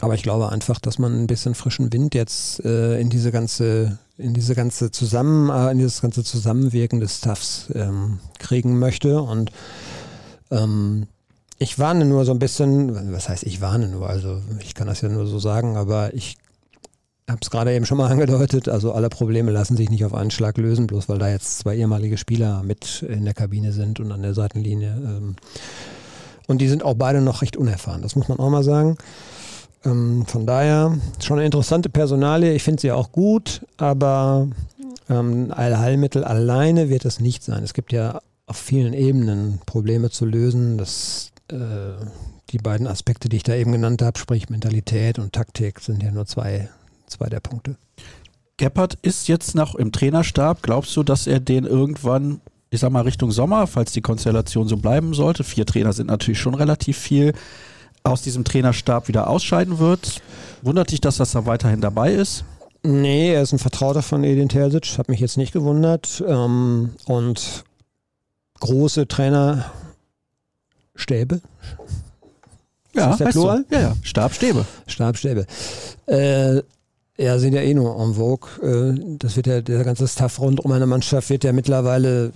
Aber 0.00 0.14
ich 0.14 0.22
glaube 0.22 0.50
einfach, 0.50 0.78
dass 0.78 0.98
man 0.98 1.20
ein 1.20 1.26
bisschen 1.26 1.54
frischen 1.54 1.92
Wind 1.92 2.14
jetzt 2.14 2.64
äh, 2.64 3.00
in 3.00 3.08
diese 3.08 3.32
ganze, 3.32 3.98
in 4.18 4.34
diese 4.34 4.54
ganze 4.54 4.90
Zusammen, 4.90 5.50
äh, 5.50 5.70
in 5.72 5.78
dieses 5.78 6.00
ganze 6.00 6.24
Zusammenwirken 6.24 7.00
des 7.00 7.18
Staffs 7.18 7.66
ähm, 7.74 8.20
kriegen 8.38 8.78
möchte. 8.78 9.20
Und 9.20 9.50
ähm, 10.50 11.06
ich 11.58 11.78
warne 11.78 12.04
nur 12.04 12.24
so 12.24 12.32
ein 12.32 12.38
bisschen, 12.38 13.12
was 13.12 13.28
heißt 13.28 13.44
ich 13.44 13.60
warne 13.60 13.88
nur, 13.88 14.08
also 14.08 14.40
ich 14.60 14.74
kann 14.74 14.86
das 14.86 15.00
ja 15.00 15.08
nur 15.08 15.26
so 15.26 15.38
sagen, 15.38 15.76
aber 15.76 16.14
ich 16.14 16.36
habe 17.28 17.40
es 17.42 17.50
gerade 17.50 17.74
eben 17.74 17.86
schon 17.86 17.98
mal 17.98 18.10
angedeutet, 18.10 18.68
also 18.68 18.92
alle 18.92 19.08
Probleme 19.08 19.50
lassen 19.50 19.76
sich 19.76 19.90
nicht 19.90 20.04
auf 20.04 20.14
einen 20.14 20.30
Schlag 20.30 20.58
lösen, 20.58 20.86
bloß 20.86 21.08
weil 21.08 21.18
da 21.18 21.28
jetzt 21.28 21.58
zwei 21.58 21.76
ehemalige 21.76 22.18
Spieler 22.18 22.62
mit 22.62 23.02
in 23.02 23.24
der 23.24 23.34
Kabine 23.34 23.72
sind 23.72 24.00
und 24.00 24.12
an 24.12 24.22
der 24.22 24.34
Seitenlinie. 24.34 24.96
Ähm, 25.04 25.36
und 26.46 26.58
die 26.58 26.68
sind 26.68 26.84
auch 26.84 26.94
beide 26.94 27.20
noch 27.20 27.42
recht 27.42 27.56
unerfahren, 27.56 28.02
das 28.02 28.16
muss 28.16 28.28
man 28.28 28.38
auch 28.38 28.50
mal 28.50 28.62
sagen. 28.62 28.96
Ähm, 29.86 30.26
von 30.26 30.46
daher 30.46 30.98
schon 31.22 31.38
eine 31.38 31.46
interessante 31.46 31.88
Personalie. 31.88 32.52
Ich 32.54 32.62
finde 32.62 32.80
sie 32.80 32.92
auch 32.92 33.12
gut, 33.12 33.62
aber 33.76 34.48
ähm, 35.08 35.52
Allheilmittel 35.54 36.24
alleine 36.24 36.90
wird 36.90 37.04
es 37.04 37.20
nicht 37.20 37.42
sein. 37.42 37.62
Es 37.62 37.72
gibt 37.72 37.92
ja 37.92 38.20
auf 38.46 38.56
vielen 38.56 38.92
Ebenen 38.92 39.60
Probleme 39.64 40.10
zu 40.10 40.24
lösen. 40.24 40.76
Das, 40.78 41.32
äh, 41.50 41.56
die 42.50 42.58
beiden 42.58 42.86
Aspekte, 42.86 43.28
die 43.28 43.36
ich 43.36 43.42
da 43.42 43.54
eben 43.54 43.72
genannt 43.72 44.02
habe, 44.02 44.18
sprich 44.18 44.50
Mentalität 44.50 45.18
und 45.18 45.32
Taktik, 45.32 45.80
sind 45.80 46.02
ja 46.02 46.10
nur 46.10 46.26
zwei, 46.26 46.68
zwei 47.06 47.28
der 47.28 47.40
Punkte. 47.40 47.76
Gebhardt 48.56 48.98
ist 49.02 49.28
jetzt 49.28 49.54
noch 49.54 49.74
im 49.74 49.92
Trainerstab. 49.92 50.62
Glaubst 50.62 50.96
du, 50.96 51.02
dass 51.02 51.26
er 51.26 51.40
den 51.40 51.64
irgendwann, 51.64 52.40
ich 52.70 52.80
sag 52.80 52.90
mal, 52.90 53.02
Richtung 53.02 53.30
Sommer, 53.30 53.66
falls 53.66 53.92
die 53.92 54.00
Konstellation 54.00 54.66
so 54.66 54.76
bleiben 54.78 55.12
sollte, 55.12 55.44
vier 55.44 55.66
Trainer 55.66 55.92
sind 55.92 56.06
natürlich 56.06 56.40
schon 56.40 56.54
relativ 56.54 56.96
viel, 56.96 57.32
aus 58.06 58.22
diesem 58.22 58.44
Trainerstab 58.44 59.08
wieder 59.08 59.28
ausscheiden 59.28 59.78
wird. 59.78 60.22
Wundert 60.62 60.90
dich, 60.90 61.00
dass 61.00 61.16
das 61.16 61.32
da 61.32 61.46
weiterhin 61.46 61.80
dabei 61.80 62.12
ist? 62.12 62.44
Nee, 62.82 63.32
er 63.32 63.42
ist 63.42 63.52
ein 63.52 63.58
Vertrauter 63.58 64.02
von 64.02 64.22
Edin 64.22 64.48
Terzic, 64.48 64.98
hat 64.98 65.08
mich 65.08 65.20
jetzt 65.20 65.36
nicht 65.36 65.52
gewundert. 65.52 66.22
Ähm, 66.26 66.94
und 67.06 67.64
große 68.60 69.08
Trainerstäbe. 69.08 69.70
Ja, 72.94 73.10
ist 73.10 73.20
der 73.20 73.26
Plural? 73.26 73.64
Ja, 73.70 73.80
ja, 73.80 73.96
Stabstäbe. 74.02 74.64
Stabstäbe. 74.86 75.46
Äh, 76.06 76.62
ja, 77.18 77.38
sind 77.38 77.54
ja 77.54 77.62
eh 77.62 77.72
nur 77.72 77.98
en 77.98 78.14
vogue. 78.14 78.48
Äh, 78.62 79.16
das 79.18 79.36
wird 79.36 79.46
ja, 79.46 79.62
der 79.62 79.84
ganze 79.84 80.06
Staff 80.06 80.38
rund 80.38 80.60
um 80.60 80.70
eine 80.72 80.86
Mannschaft 80.86 81.30
wird 81.30 81.44
ja 81.44 81.52
mittlerweile 81.52 82.26
äh, 82.26 82.30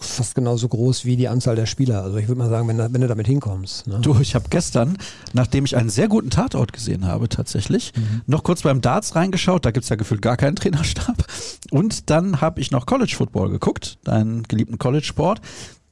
fast 0.00 0.34
genauso 0.34 0.68
groß 0.68 1.04
wie 1.04 1.16
die 1.16 1.28
Anzahl 1.28 1.54
der 1.54 1.66
Spieler. 1.66 2.02
Also 2.02 2.16
ich 2.16 2.26
würde 2.26 2.38
mal 2.38 2.48
sagen, 2.48 2.66
wenn, 2.68 2.78
wenn 2.78 3.00
du 3.00 3.08
damit 3.08 3.26
hinkommst. 3.26 3.86
Ne? 3.86 3.98
Du, 4.00 4.18
ich 4.20 4.34
habe 4.34 4.46
gestern, 4.48 4.96
nachdem 5.34 5.66
ich 5.66 5.76
einen 5.76 5.90
sehr 5.90 6.08
guten 6.08 6.30
Tatort 6.30 6.72
gesehen 6.72 7.06
habe, 7.06 7.28
tatsächlich, 7.28 7.92
mhm. 7.94 8.22
noch 8.26 8.42
kurz 8.42 8.62
beim 8.62 8.80
Darts 8.80 9.14
reingeschaut. 9.16 9.66
Da 9.66 9.70
gibt 9.70 9.84
es 9.84 9.90
ja 9.90 9.96
gefühlt 9.96 10.22
gar 10.22 10.38
keinen 10.38 10.56
Trainerstab. 10.56 11.26
Und 11.70 12.08
dann 12.08 12.40
habe 12.40 12.60
ich 12.60 12.70
noch 12.70 12.86
College 12.86 13.14
Football 13.14 13.50
geguckt, 13.50 13.98
deinen 14.04 14.44
geliebten 14.44 14.78
College 14.78 15.04
Sport. 15.04 15.42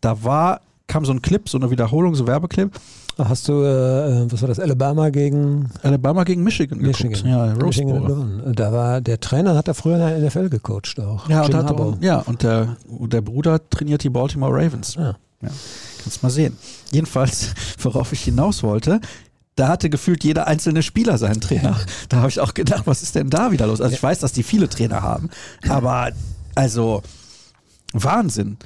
Da 0.01 0.25
war, 0.25 0.63
kam 0.87 1.05
so 1.05 1.13
ein 1.13 1.21
Clip, 1.21 1.47
so 1.47 1.59
eine 1.59 1.71
Wiederholung, 1.71 2.15
so 2.15 2.27
Werbeclip. 2.27 2.71
Hast 3.16 3.48
du, 3.48 3.62
äh, 3.62 4.31
was 4.31 4.42
war 4.42 4.48
das, 4.48 4.59
Alabama 4.59 5.11
gegen? 5.11 5.70
Alabama 5.83 6.24
gegen 6.24 6.42
Michigan, 6.42 6.81
Michigan. 6.81 7.12
geguckt. 7.12 7.29
Ja, 7.29 7.53
Rose 7.53 7.85
Michigan 7.85 8.55
Da 8.55 8.72
war, 8.72 9.00
der 9.00 9.20
Trainer 9.20 9.55
hat 9.55 9.68
da 9.68 9.74
früher 9.74 9.94
in 9.94 10.00
der 10.00 10.18
NFL 10.18 10.48
gecoacht 10.48 10.98
auch. 10.98 11.29
Ja, 11.29 11.42
und, 11.42 11.55
hat, 11.55 11.70
auch, 11.70 11.96
ja 12.00 12.18
und 12.18 12.42
der, 12.42 12.77
der 12.88 13.20
Bruder 13.20 13.61
trainiert 13.70 14.03
die 14.03 14.11
Baltimore 14.11 14.53
Ravens. 14.53 14.96
Ja. 14.96 15.16
ja. 15.42 15.48
Kannst 16.03 16.22
mal 16.22 16.31
sehen. 16.31 16.57
Jedenfalls, 16.90 17.55
worauf 17.79 18.12
ich 18.12 18.24
hinaus 18.24 18.64
wollte, 18.64 19.00
da 19.55 19.68
hatte 19.68 19.90
gefühlt 19.90 20.24
jeder 20.24 20.48
einzelne 20.48 20.83
Spieler 20.83 21.16
seinen 21.16 21.40
Trainer. 21.40 21.70
Ja. 21.70 21.87
Da 22.09 22.16
habe 22.18 22.29
ich 22.29 22.40
auch 22.40 22.55
gedacht, 22.55 22.83
was 22.87 23.03
ist 23.03 23.14
denn 23.14 23.31
da 23.31 23.53
wieder 23.53 23.68
los? 23.68 23.81
Also 23.81 23.94
ich 23.94 24.03
weiß, 24.03 24.18
dass 24.18 24.33
die 24.33 24.42
viele 24.42 24.68
Trainer 24.68 25.03
haben, 25.03 25.31
aber 25.68 26.11
also 26.57 27.03
Wahnsinn. 27.92 28.57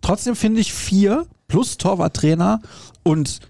Trotzdem 0.00 0.34
finde 0.34 0.60
ich 0.60 0.72
vier 0.72 1.26
plus 1.46 1.78
Torwarttrainer 1.78 2.60
und 3.04 3.40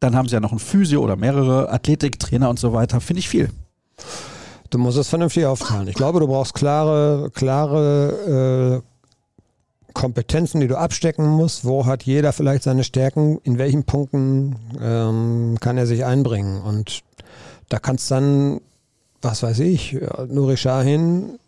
dann 0.00 0.16
haben 0.16 0.28
sie 0.28 0.34
ja 0.34 0.40
noch 0.40 0.50
einen 0.50 0.58
Physio 0.58 1.02
oder 1.02 1.16
mehrere 1.16 1.72
Athletiktrainer 1.72 2.50
und 2.50 2.58
so 2.58 2.72
weiter. 2.72 3.00
Finde 3.00 3.20
ich 3.20 3.28
viel. 3.28 3.50
Du 4.70 4.78
musst 4.78 4.98
es 4.98 5.08
vernünftig 5.08 5.46
aufteilen. 5.46 5.88
Ich 5.88 5.94
glaube, 5.94 6.20
du 6.20 6.26
brauchst 6.26 6.54
klare, 6.54 7.30
klare 7.32 8.82
äh, 8.82 9.92
Kompetenzen, 9.92 10.60
die 10.60 10.66
du 10.66 10.76
abstecken 10.76 11.26
musst. 11.26 11.64
Wo 11.64 11.86
hat 11.86 12.02
jeder 12.02 12.32
vielleicht 12.32 12.64
seine 12.64 12.84
Stärken? 12.84 13.38
In 13.44 13.58
welchen 13.58 13.84
Punkten 13.84 14.56
ähm, 14.80 15.56
kann 15.60 15.78
er 15.78 15.86
sich 15.86 16.04
einbringen? 16.04 16.60
Und 16.60 17.02
da 17.68 17.78
kannst 17.78 18.10
dann, 18.10 18.60
was 19.22 19.42
weiß 19.42 19.60
ich, 19.60 19.96
Nuri 20.28 20.56
Shahin 20.56 21.38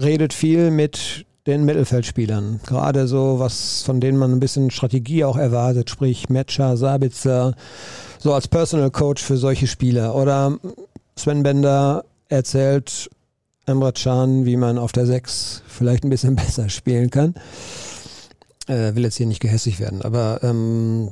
redet 0.00 0.32
viel 0.32 0.70
mit 0.70 1.26
den 1.46 1.64
Mittelfeldspielern. 1.64 2.60
Gerade 2.66 3.06
so, 3.06 3.38
was 3.38 3.82
von 3.82 4.00
denen 4.00 4.18
man 4.18 4.32
ein 4.32 4.40
bisschen 4.40 4.70
Strategie 4.70 5.24
auch 5.24 5.36
erwartet, 5.36 5.90
sprich 5.90 6.28
Metscher, 6.28 6.76
Sabitzer, 6.76 7.54
so 8.18 8.32
als 8.32 8.48
Personal 8.48 8.90
Coach 8.90 9.22
für 9.22 9.36
solche 9.36 9.66
Spieler. 9.66 10.14
Oder 10.14 10.58
Sven 11.16 11.42
Bender 11.42 12.04
erzählt 12.28 13.10
Emre 13.66 13.92
Can, 13.92 14.46
wie 14.46 14.56
man 14.56 14.78
auf 14.78 14.92
der 14.92 15.06
6 15.06 15.62
vielleicht 15.66 16.04
ein 16.04 16.10
bisschen 16.10 16.36
besser 16.36 16.68
spielen 16.68 17.10
kann. 17.10 17.34
Äh, 18.66 18.94
will 18.94 19.04
jetzt 19.04 19.16
hier 19.16 19.26
nicht 19.26 19.40
gehässig 19.40 19.78
werden, 19.78 20.00
aber 20.00 20.42
ähm, 20.42 21.10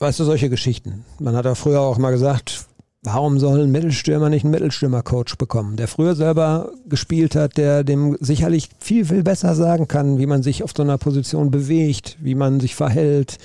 weißt 0.00 0.18
du, 0.18 0.24
solche 0.24 0.50
Geschichten. 0.50 1.04
Man 1.20 1.36
hat 1.36 1.44
ja 1.44 1.54
früher 1.54 1.80
auch 1.80 1.98
mal 1.98 2.10
gesagt, 2.10 2.66
Warum 3.02 3.38
soll 3.38 3.62
ein 3.62 3.70
Mittelstürmer 3.70 4.28
nicht 4.28 4.44
einen 4.44 4.50
Mittelstürmer-Coach 4.50 5.36
bekommen, 5.36 5.76
der 5.76 5.88
früher 5.88 6.14
selber 6.14 6.70
gespielt 6.86 7.34
hat, 7.34 7.56
der 7.56 7.82
dem 7.82 8.18
sicherlich 8.20 8.68
viel, 8.78 9.06
viel 9.06 9.22
besser 9.22 9.54
sagen 9.54 9.88
kann, 9.88 10.18
wie 10.18 10.26
man 10.26 10.42
sich 10.42 10.62
auf 10.62 10.72
so 10.76 10.82
einer 10.82 10.98
Position 10.98 11.50
bewegt, 11.50 12.18
wie 12.20 12.34
man 12.34 12.60
sich 12.60 12.74
verhält, 12.74 13.38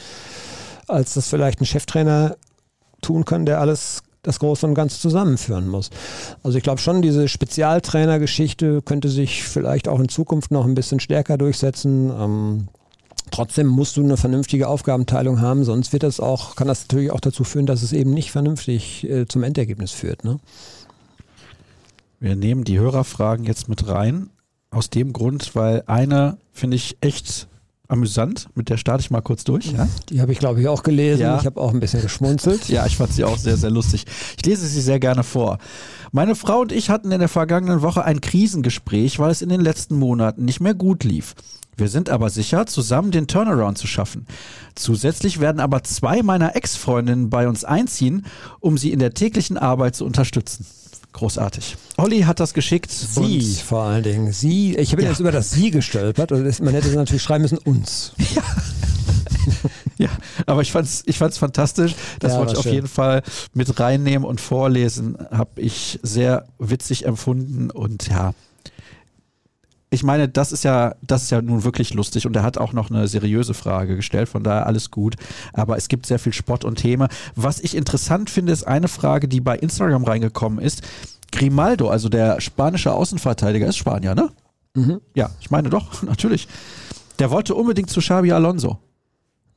als 0.87 1.13
das 1.13 1.29
vielleicht 1.29 1.61
ein 1.61 1.65
Cheftrainer 1.65 2.35
tun 3.01 3.23
kann, 3.23 3.45
der 3.45 3.61
alles 3.61 4.03
das 4.23 4.39
Große 4.39 4.65
und 4.65 4.73
Ganze 4.73 4.99
zusammenführen 4.99 5.69
muss. 5.69 5.89
Also 6.43 6.57
ich 6.57 6.63
glaube 6.63 6.81
schon, 6.81 7.01
diese 7.01 7.29
Spezialtrainer-Geschichte 7.29 8.81
könnte 8.81 9.07
sich 9.07 9.43
vielleicht 9.43 9.87
auch 9.87 9.99
in 9.99 10.09
Zukunft 10.09 10.51
noch 10.51 10.65
ein 10.65 10.75
bisschen 10.75 10.99
stärker 10.99 11.37
durchsetzen. 11.37 12.09
Ähm, 12.09 12.67
Trotzdem 13.31 13.67
musst 13.67 13.97
du 13.97 14.03
eine 14.03 14.17
vernünftige 14.17 14.67
Aufgabenteilung 14.67 15.41
haben, 15.41 15.63
sonst 15.63 15.93
wird 15.93 16.03
das 16.03 16.19
auch, 16.19 16.55
kann 16.55 16.67
das 16.67 16.83
natürlich 16.83 17.11
auch 17.11 17.19
dazu 17.19 17.43
führen, 17.43 17.65
dass 17.65 17.81
es 17.81 17.91
eben 17.91 18.11
nicht 18.11 18.31
vernünftig 18.31 19.03
äh, 19.09 19.25
zum 19.25 19.43
Endergebnis 19.43 19.91
führt. 19.91 20.23
Ne? 20.23 20.39
Wir 22.19 22.35
nehmen 22.35 22.63
die 22.63 22.79
Hörerfragen 22.79 23.45
jetzt 23.45 23.67
mit 23.67 23.88
rein. 23.88 24.29
Aus 24.71 24.89
dem 24.89 25.13
Grund, 25.13 25.55
weil 25.55 25.83
eine 25.88 26.38
finde 26.51 26.75
ich 26.75 26.97
echt 26.99 27.47
amüsant. 27.88 28.47
Mit 28.55 28.69
der 28.69 28.77
starte 28.77 29.01
ich 29.01 29.11
mal 29.11 29.21
kurz 29.21 29.43
durch. 29.43 29.71
Ja? 29.71 29.88
Die 30.09 30.21
habe 30.21 30.31
ich, 30.31 30.39
glaube 30.39 30.59
ich, 30.59 30.67
auch 30.67 30.83
gelesen. 30.83 31.21
Ja. 31.21 31.38
Ich 31.39 31.45
habe 31.45 31.59
auch 31.61 31.73
ein 31.73 31.79
bisschen 31.79 32.01
geschmunzelt. 32.01 32.67
ja, 32.69 32.85
ich 32.85 32.97
fand 32.97 33.13
sie 33.13 33.23
auch 33.23 33.38
sehr, 33.38 33.57
sehr 33.57 33.69
lustig. 33.69 34.05
Ich 34.38 34.45
lese 34.45 34.67
sie 34.67 34.81
sehr 34.81 34.99
gerne 34.99 35.23
vor. 35.23 35.59
Meine 36.11 36.35
Frau 36.35 36.61
und 36.61 36.71
ich 36.71 36.89
hatten 36.89 37.11
in 37.11 37.19
der 37.19 37.29
vergangenen 37.29 37.81
Woche 37.81 38.03
ein 38.03 38.21
Krisengespräch, 38.21 39.19
weil 39.19 39.31
es 39.31 39.41
in 39.41 39.49
den 39.49 39.61
letzten 39.61 39.97
Monaten 39.97 40.45
nicht 40.45 40.61
mehr 40.61 40.73
gut 40.73 41.03
lief. 41.03 41.35
Wir 41.77 41.89
sind 41.89 42.09
aber 42.09 42.29
sicher, 42.29 42.65
zusammen 42.65 43.11
den 43.11 43.27
Turnaround 43.27 43.77
zu 43.77 43.88
schaffen. 43.88 44.27
Zusätzlich 44.75 45.39
werden 45.39 45.59
aber 45.59 45.83
zwei 45.83 46.23
meiner 46.23 46.55
Ex-Freundinnen 46.55 47.29
bei 47.29 47.47
uns 47.47 47.63
einziehen, 47.63 48.25
um 48.59 48.77
sie 48.77 48.91
in 48.91 48.99
der 48.99 49.13
täglichen 49.13 49.57
Arbeit 49.57 49.95
zu 49.95 50.05
unterstützen. 50.05 50.65
Großartig. 51.15 51.77
Olli 51.95 52.21
hat 52.21 52.41
das 52.41 52.53
geschickt. 52.53 52.91
Sie 52.91 53.55
vor 53.65 53.83
allen 53.83 54.03
Dingen. 54.03 54.33
Sie. 54.33 54.75
Ich 54.75 54.91
habe 54.91 55.01
ja. 55.01 55.09
jetzt 55.09 55.21
über 55.21 55.31
das 55.31 55.49
Sie 55.49 55.71
gestolpert. 55.71 56.29
Also 56.31 56.63
man 56.63 56.73
hätte 56.73 56.89
natürlich 56.89 57.23
schreiben 57.23 57.43
müssen 57.43 57.57
uns. 57.57 58.11
Ja. 58.35 58.43
ja, 59.97 60.09
aber 60.45 60.61
ich 60.61 60.73
fand's, 60.73 61.03
ich 61.05 61.17
fand's 61.17 61.38
fantastisch. 61.38 61.95
Das 62.19 62.33
ja, 62.33 62.39
wollte 62.39 62.53
ich 62.53 62.57
auf 62.57 62.63
schön. 62.63 62.73
jeden 62.73 62.88
Fall 62.88 63.23
mit 63.53 63.79
reinnehmen 63.79 64.27
und 64.27 64.41
vorlesen. 64.41 65.17
Habe 65.31 65.61
ich 65.61 65.99
sehr 66.03 66.47
witzig 66.59 67.05
empfunden 67.05 67.71
und 67.71 68.09
ja, 68.09 68.33
ich 69.89 70.04
meine, 70.04 70.28
das 70.28 70.52
ist 70.52 70.63
ja, 70.63 70.95
das 71.02 71.24
ist 71.24 71.30
ja 71.32 71.41
nun 71.41 71.63
wirklich 71.63 71.93
lustig 71.93 72.26
und 72.26 72.36
er 72.36 72.43
hat 72.43 72.58
auch 72.58 72.74
noch 72.74 72.89
eine 72.89 73.08
seriöse 73.08 73.54
Frage 73.54 73.95
gestellt, 73.95 74.28
von 74.28 74.43
daher 74.43 74.65
alles 74.65 74.91
gut. 74.91 75.15
Aber 75.54 75.78
es 75.78 75.88
gibt 75.88 76.06
sehr 76.06 76.19
viel 76.19 76.34
Spott 76.34 76.65
und 76.65 76.76
Thema. 76.78 77.08
Was 77.36 77.60
ich 77.60 77.76
interessant 77.76 78.30
finde, 78.30 78.52
ist 78.52 78.63
eine 78.63 78.88
Frage, 78.88 79.28
die 79.28 79.41
bei 79.41 79.58
Instagram 79.58 80.04
reingekommen 80.04 80.60
ist. 80.60 80.82
Grimaldo, 81.32 81.89
also 81.89 82.10
der 82.10 82.41
spanische 82.41 82.93
Außenverteidiger, 82.93 83.67
ist 83.67 83.78
Spanier, 83.78 84.15
ne? 84.15 84.30
Mhm. 84.76 85.02
Ja, 85.13 85.30
ich 85.39 85.52
meine 85.52 85.69
doch, 85.69 86.04
natürlich. 86.04 86.48
Der 87.19 87.32
wollte 87.32 87.56
unbedingt 87.56 87.89
zu 87.89 88.00
Xabi 88.00 88.32
Alonso. 88.32 88.80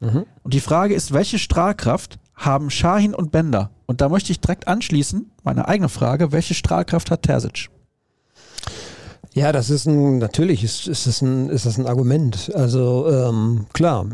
Mhm. 0.01 0.27
Und 0.43 0.55
die 0.55 0.61
Frage 0.61 0.95
ist, 0.95 1.13
welche 1.13 1.39
Strahlkraft 1.39 2.19
haben 2.35 2.71
Shahin 2.71 3.15
und 3.15 3.33
Bender? 3.33 3.71
Und 3.87 4.01
da 4.01 4.09
möchte 4.09 4.31
ich 4.31 4.41
direkt 4.41 4.69
anschließen, 4.69 5.31
meine 5.43 5.67
eigene 5.67 5.89
Frage, 5.89 6.31
welche 6.31 6.55
Strahlkraft 6.55 7.11
hat 7.11 7.23
Terzic? 7.23 7.71
Ja, 9.35 9.53
das 9.53 9.71
ist 9.71 9.87
ein, 9.87 10.19
natürlich 10.19 10.65
ist, 10.65 10.89
ist, 10.89 11.07
das, 11.07 11.23
ein, 11.23 11.49
ist 11.49 11.67
das 11.67 11.79
ein 11.79 11.87
Argument. 11.87 12.51
Also 12.55 13.09
ähm, 13.09 13.67
klar, 13.73 14.07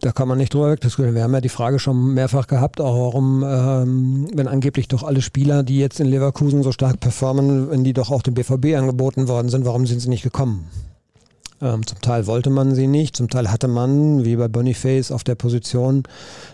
da 0.00 0.12
kann 0.12 0.28
man 0.28 0.38
nicht 0.38 0.54
drüber 0.54 0.70
wegdiskutieren. 0.70 1.14
Wir 1.14 1.22
haben 1.22 1.34
ja 1.34 1.40
die 1.40 1.50
Frage 1.50 1.78
schon 1.78 2.14
mehrfach 2.14 2.46
gehabt, 2.46 2.80
auch 2.80 2.98
warum, 2.98 3.44
ähm, 3.46 4.28
wenn 4.34 4.48
angeblich 4.48 4.88
doch 4.88 5.02
alle 5.02 5.20
Spieler, 5.20 5.62
die 5.62 5.78
jetzt 5.78 6.00
in 6.00 6.06
Leverkusen 6.06 6.62
so 6.62 6.72
stark 6.72 7.00
performen, 7.00 7.70
wenn 7.70 7.84
die 7.84 7.92
doch 7.92 8.10
auch 8.10 8.22
dem 8.22 8.34
BVB 8.34 8.76
angeboten 8.76 9.28
worden 9.28 9.50
sind, 9.50 9.66
warum 9.66 9.86
sind 9.86 10.00
sie 10.00 10.08
nicht 10.08 10.22
gekommen? 10.22 10.68
Ähm, 11.60 11.86
zum 11.86 12.00
Teil 12.00 12.26
wollte 12.26 12.48
man 12.48 12.74
sie 12.74 12.86
nicht, 12.86 13.16
zum 13.16 13.28
Teil 13.28 13.50
hatte 13.50 13.68
man, 13.68 14.24
wie 14.24 14.36
bei 14.36 14.48
Boniface, 14.48 15.12
auf 15.12 15.24
der 15.24 15.34
Position 15.34 16.04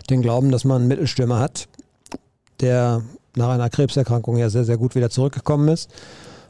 den 0.09 0.21
Glauben, 0.21 0.51
dass 0.51 0.65
man 0.65 0.81
einen 0.81 0.87
Mittelstürmer 0.89 1.39
hat, 1.39 1.69
der 2.59 3.01
nach 3.37 3.49
einer 3.49 3.69
Krebserkrankung 3.69 4.35
ja 4.35 4.49
sehr, 4.49 4.65
sehr 4.65 4.77
gut 4.77 4.95
wieder 4.95 5.09
zurückgekommen 5.09 5.69
ist. 5.69 5.89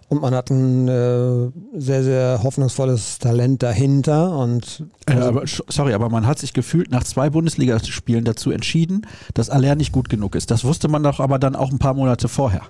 Und 0.10 0.22
man 0.22 0.34
hat 0.34 0.50
ein 0.50 0.88
äh, 0.88 1.52
sehr, 1.74 2.04
sehr 2.04 2.40
hoffnungsvolles 2.42 3.20
Talent 3.20 3.62
dahinter. 3.62 4.38
Und 4.38 4.86
äh, 5.06 5.14
aber, 5.14 5.44
sorry, 5.46 5.94
aber 5.94 6.10
man 6.10 6.26
hat 6.26 6.40
sich 6.40 6.54
gefühlt 6.54 6.92
nach 6.92 7.04
zwei 7.04 7.30
Bundesligaspielen 7.30 8.24
dazu 8.24 8.52
entschieden, 8.52 9.06
dass 9.34 9.50
Aller 9.50 9.76
nicht 9.76 9.92
gut 9.92 10.08
genug 10.08 10.36
ist. 10.36 10.50
Das 10.50 10.64
wusste 10.64 10.88
man 10.88 11.04
doch 11.04 11.20
aber 11.20 11.40
dann 11.40 11.58
auch 11.58 11.72
ein 11.72 11.80
paar 11.80 11.94
Monate 11.94 12.30
vorher. 12.30 12.62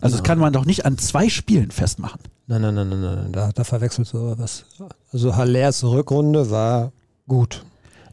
Also 0.00 0.16
das 0.16 0.24
kann 0.24 0.38
man 0.38 0.52
doch 0.52 0.66
nicht 0.66 0.84
an 0.84 0.98
zwei 0.98 1.28
Spielen 1.28 1.70
festmachen. 1.70 2.20
Nein, 2.46 2.60
nein, 2.60 2.74
nein, 2.74 2.88
nein, 2.88 3.00
nein. 3.00 3.32
Da, 3.32 3.50
da 3.54 3.64
verwechselst 3.64 4.12
du 4.12 4.34
was. 4.36 4.64
Also 5.12 5.36
Hallers 5.36 5.84
Rückrunde 5.84 6.50
war 6.50 6.92
gut. 7.28 7.64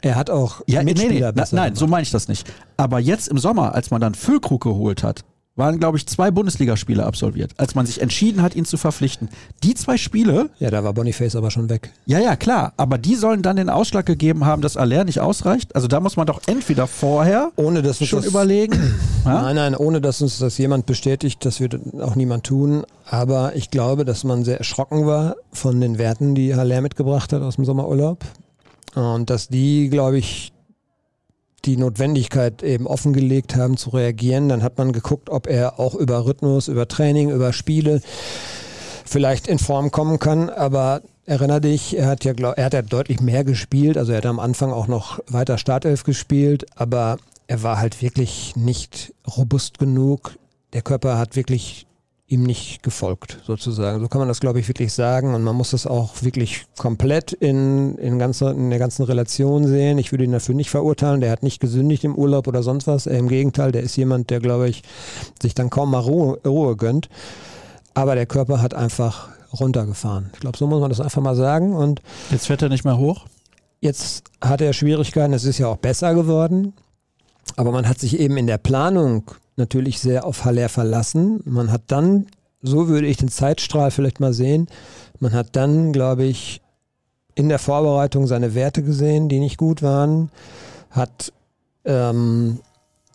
Er 0.02 0.16
hat 0.16 0.30
auch 0.30 0.62
ja, 0.68 0.84
Mitspieler 0.84 1.32
nee, 1.32 1.42
nee, 1.42 1.48
Nein, 1.56 1.76
so 1.76 1.88
meine 1.88 2.04
ich 2.04 2.12
das 2.12 2.28
nicht. 2.28 2.52
Aber 2.78 3.00
jetzt 3.00 3.28
im 3.28 3.38
Sommer, 3.38 3.76
als 3.76 3.92
man 3.92 4.02
dann 4.02 4.16
Füllkrug 4.16 4.64
geholt 4.64 5.04
hat, 5.04 5.24
waren, 5.56 5.80
glaube 5.80 5.98
ich, 5.98 6.08
zwei 6.08 6.32
Bundesligaspiele 6.32 7.06
absolviert, 7.06 7.54
als 7.58 7.76
man 7.76 7.86
sich 7.86 8.02
entschieden 8.02 8.42
hat, 8.42 8.56
ihn 8.56 8.66
zu 8.66 8.78
verpflichten. 8.78 9.30
Die 9.64 9.74
zwei 9.74 9.98
Spiele. 9.98 10.50
Ja, 10.60 10.72
da 10.72 10.84
war 10.84 10.94
Boniface 10.94 11.36
aber 11.36 11.52
schon 11.52 11.70
weg. 11.70 11.92
Ja, 12.06 12.20
ja, 12.20 12.36
klar. 12.36 12.74
Aber 12.78 12.98
die 12.98 13.16
sollen 13.16 13.42
dann 13.42 13.58
den 13.58 13.70
Ausschlag 13.70 14.06
gegeben 14.06 14.46
haben, 14.46 14.62
dass 14.62 14.78
Aller 14.78 15.04
nicht 15.04 15.20
ausreicht. 15.20 15.76
Also 15.76 15.88
da 15.88 16.00
muss 16.00 16.16
man 16.16 16.26
doch 16.26 16.42
entweder 16.48 16.88
vorher 16.88 17.52
ohne 17.58 17.82
dass 17.82 18.04
schon 18.06 18.22
das, 18.22 18.30
überlegen. 18.30 18.96
nein, 19.26 19.56
nein, 19.56 19.76
ohne 19.76 20.00
dass 20.00 20.22
uns 20.22 20.40
das 20.40 20.58
jemand 20.58 20.86
bestätigt, 20.86 21.44
das 21.44 21.60
wird 21.60 21.78
auch 22.00 22.16
niemand 22.16 22.46
tun. 22.46 22.86
Aber 23.06 23.56
ich 23.56 23.72
glaube, 23.72 24.06
dass 24.06 24.24
man 24.24 24.46
sehr 24.46 24.58
erschrocken 24.58 25.06
war 25.06 25.36
von 25.52 25.82
den 25.82 25.98
Werten, 25.98 26.34
die 26.34 26.56
Haller 26.56 26.82
mitgebracht 26.82 27.34
hat 27.34 27.42
aus 27.42 27.58
dem 27.58 27.66
Sommerurlaub. 27.66 28.24
Und 28.96 29.30
dass 29.30 29.48
die, 29.50 29.90
glaube 29.90 30.18
ich, 30.18 30.54
die 31.66 31.78
Notwendigkeit 31.78 32.64
eben 32.64 32.88
offengelegt 32.88 33.56
haben 33.56 33.78
zu 33.78 33.92
reagieren. 33.92 34.50
Dann 34.50 34.64
hat 34.64 34.78
man 34.78 34.92
geguckt, 34.92 35.30
ob 35.30 35.48
er 35.48 35.80
auch 35.80 35.96
über 35.96 36.26
Rhythmus, 36.26 36.68
über 36.68 36.88
Training, 36.88 37.30
über 37.30 37.54
Spiele 37.54 38.02
vielleicht 39.06 39.48
in 39.48 39.60
Form 39.60 39.92
kommen 39.92 40.20
kann. 40.20 40.50
Aber 40.50 41.02
erinnere 41.26 41.62
dich, 41.62 41.98
er 41.98 42.08
hat 42.08 42.24
ja, 42.24 42.34
glaub, 42.34 42.58
er 42.58 42.66
hat 42.66 42.74
ja 42.74 42.82
deutlich 42.82 43.22
mehr 43.22 43.44
gespielt. 43.44 43.98
Also 43.98 44.12
er 44.12 44.20
hat 44.20 44.26
am 44.26 44.40
Anfang 44.40 44.72
auch 44.72 44.88
noch 44.88 45.20
weiter 45.28 45.58
Startelf 45.58 46.04
gespielt, 46.04 46.66
aber 46.76 47.18
er 47.48 47.64
war 47.64 47.78
halt 47.78 48.02
wirklich 48.02 48.56
nicht 48.56 49.14
robust 49.38 49.78
genug. 49.78 50.38
Der 50.74 50.82
Körper 50.82 51.18
hat 51.18 51.36
wirklich 51.36 51.86
ihm 52.32 52.44
nicht 52.44 52.82
gefolgt, 52.82 53.40
sozusagen. 53.46 54.00
So 54.00 54.08
kann 54.08 54.20
man 54.20 54.30
das, 54.30 54.40
glaube 54.40 54.60
ich, 54.60 54.68
wirklich 54.70 54.94
sagen. 54.94 55.36
Und 55.36 55.44
man 55.44 55.56
muss 55.56 55.72
das 55.72 55.86
auch 55.86 56.22
wirklich 56.22 56.66
komplett 56.78 57.34
in, 57.34 57.98
in, 57.98 58.20
ganzer, 58.20 58.52
in 58.52 58.70
der 58.70 58.80
ganzen 58.80 59.04
Relation 59.04 59.68
sehen. 59.68 59.98
Ich 59.98 60.14
würde 60.14 60.24
ihn 60.24 60.32
dafür 60.32 60.56
nicht 60.56 60.70
verurteilen. 60.70 61.20
Der 61.20 61.30
hat 61.30 61.44
nicht 61.44 61.60
gesündigt 61.60 62.06
im 62.06 62.16
Urlaub 62.16 62.48
oder 62.48 62.64
sonst 62.64 62.88
was. 62.88 63.06
Im 63.06 63.28
Gegenteil, 63.28 63.74
der 63.74 63.84
ist 63.84 63.98
jemand, 63.98 64.30
der, 64.30 64.40
glaube 64.40 64.70
ich, 64.70 64.82
sich 65.42 65.56
dann 65.56 65.70
kaum 65.70 65.92
mal 65.92 66.00
Ruhe, 66.00 66.40
Ruhe 66.46 66.78
gönnt. 66.78 67.10
Aber 67.94 68.16
der 68.16 68.26
Körper 68.26 68.62
hat 68.62 68.74
einfach 68.74 69.28
runtergefahren. 69.60 70.30
Ich 70.34 70.40
glaube, 70.40 70.58
so 70.58 70.68
muss 70.68 70.80
man 70.80 70.90
das 70.90 71.02
einfach 71.02 71.22
mal 71.22 71.36
sagen. 71.36 71.74
Und 71.74 72.02
jetzt 72.32 72.48
fährt 72.48 72.62
er 72.62 72.70
nicht 72.70 72.86
mehr 72.86 72.98
hoch? 72.98 73.26
Jetzt 73.82 74.24
hat 74.40 74.62
er 74.62 74.72
Schwierigkeiten. 74.72 75.34
Es 75.34 75.44
ist 75.44 75.58
ja 75.58 75.68
auch 75.68 75.78
besser 75.78 76.16
geworden. 76.16 76.74
Aber 77.58 77.74
man 77.74 77.90
hat 77.90 78.00
sich 78.00 78.18
eben 78.18 78.38
in 78.38 78.48
der 78.48 78.58
Planung 78.58 79.26
natürlich 79.56 80.00
sehr 80.00 80.26
auf 80.26 80.46
Haller 80.46 80.70
verlassen. 80.70 81.42
Man 81.46 81.72
hat 81.72 81.84
dann, 81.88 82.28
so 82.62 82.88
würde 82.88 83.08
ich 83.08 83.18
den 83.18 83.30
Zeitstrahl 83.30 83.92
vielleicht 83.92 84.20
mal 84.20 84.34
sehen, 84.34 84.68
man 85.20 85.34
hat 85.34 85.56
dann, 85.56 85.94
glaube 85.94 86.24
ich, 86.24 86.62
in 87.36 87.50
der 87.50 87.60
Vorbereitung 87.60 88.28
seine 88.28 88.56
Werte 88.56 88.84
gesehen, 88.84 89.30
die 89.30 89.40
nicht 89.40 89.58
gut 89.58 89.82
waren, 89.82 90.30
hat 90.90 91.32
ähm, 91.86 92.60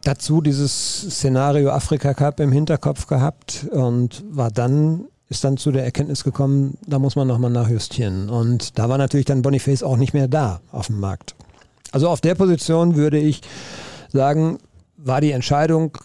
dazu 0.02 0.40
dieses 0.40 1.02
Szenario 1.02 1.70
Afrika 1.70 2.14
Cup 2.14 2.40
im 2.40 2.52
Hinterkopf 2.52 3.06
gehabt 3.06 3.66
und 3.70 4.24
war 4.30 4.50
dann 4.50 5.06
ist 5.28 5.42
dann 5.42 5.56
zu 5.56 5.72
der 5.72 5.84
Erkenntnis 5.84 6.22
gekommen, 6.22 6.78
da 6.86 6.98
muss 6.98 7.16
man 7.16 7.26
nochmal 7.26 7.50
nachjustieren. 7.50 8.28
Und 8.28 8.78
da 8.78 8.88
war 8.88 8.96
natürlich 8.96 9.26
dann 9.26 9.42
Boniface 9.42 9.82
auch 9.82 9.96
nicht 9.96 10.14
mehr 10.14 10.28
da 10.28 10.60
auf 10.70 10.86
dem 10.86 11.00
Markt. 11.00 11.34
Also 11.90 12.08
auf 12.08 12.20
der 12.20 12.34
Position 12.34 12.94
würde 12.94 13.18
ich 13.18 13.40
sagen, 14.12 14.58
war 14.96 15.20
die 15.20 15.32
Entscheidung 15.32 15.98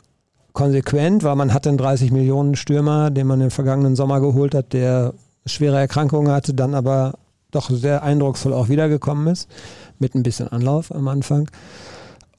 konsequent, 0.53 1.23
weil 1.23 1.35
man 1.35 1.53
hatte 1.53 1.69
einen 1.69 1.77
30 1.77 2.11
Millionen 2.11 2.55
Stürmer, 2.55 3.09
den 3.09 3.27
man 3.27 3.41
im 3.41 3.51
vergangenen 3.51 3.95
Sommer 3.95 4.19
geholt 4.19 4.53
hat, 4.55 4.73
der 4.73 5.13
schwere 5.45 5.79
Erkrankungen 5.79 6.31
hatte, 6.31 6.53
dann 6.53 6.75
aber 6.75 7.15
doch 7.51 7.69
sehr 7.69 8.03
eindrucksvoll 8.03 8.53
auch 8.53 8.69
wiedergekommen 8.69 9.27
ist, 9.27 9.49
mit 9.99 10.15
ein 10.15 10.23
bisschen 10.23 10.47
Anlauf 10.47 10.93
am 10.93 11.07
Anfang. 11.07 11.49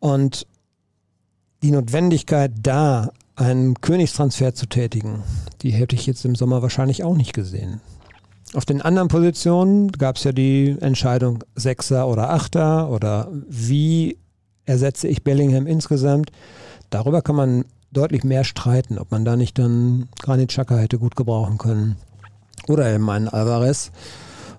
Und 0.01 0.47
die 1.63 1.71
Notwendigkeit 1.71 2.53
da, 2.61 3.13
einen 3.37 3.81
Königstransfer 3.81 4.55
zu 4.55 4.67
tätigen, 4.67 5.23
die 5.63 5.71
hätte 5.71 5.97
ich 5.97 6.07
jetzt 6.07 6.25
im 6.25 6.35
Sommer 6.35 6.63
wahrscheinlich 6.63 7.05
auch 7.05 7.17
nicht 7.17 7.33
gesehen. 7.33 7.81
Auf 8.55 8.67
den 8.67 8.83
anderen 8.83 9.09
Positionen 9.09 9.91
gab 9.93 10.17
es 10.17 10.25
ja 10.25 10.33
die 10.33 10.77
Entscheidung 10.81 11.43
Sechser 11.55 12.07
oder 12.09 12.31
Achter 12.31 12.91
oder 12.91 13.29
wie 13.49 14.19
ersetze 14.67 15.09
ich 15.09 15.25
Bellingham 15.25 15.67
insgesamt. 15.67 16.31
Darüber 16.91 17.23
kann 17.23 17.37
man 17.37 17.65
deutlich 17.93 18.25
mehr 18.25 18.45
streiten, 18.45 18.99
ob 18.99 19.11
man 19.11 19.25
da 19.25 19.37
nicht 19.37 19.59
dann 19.59 20.09
Granit 20.21 20.51
Xhaka 20.51 20.77
hätte 20.77 20.99
gut 20.99 21.17
gebrauchen 21.17 21.59
können. 21.59 21.97
Oder 22.69 22.93
eben 22.93 23.09
einen 23.11 23.29
Alvarez. 23.29 23.91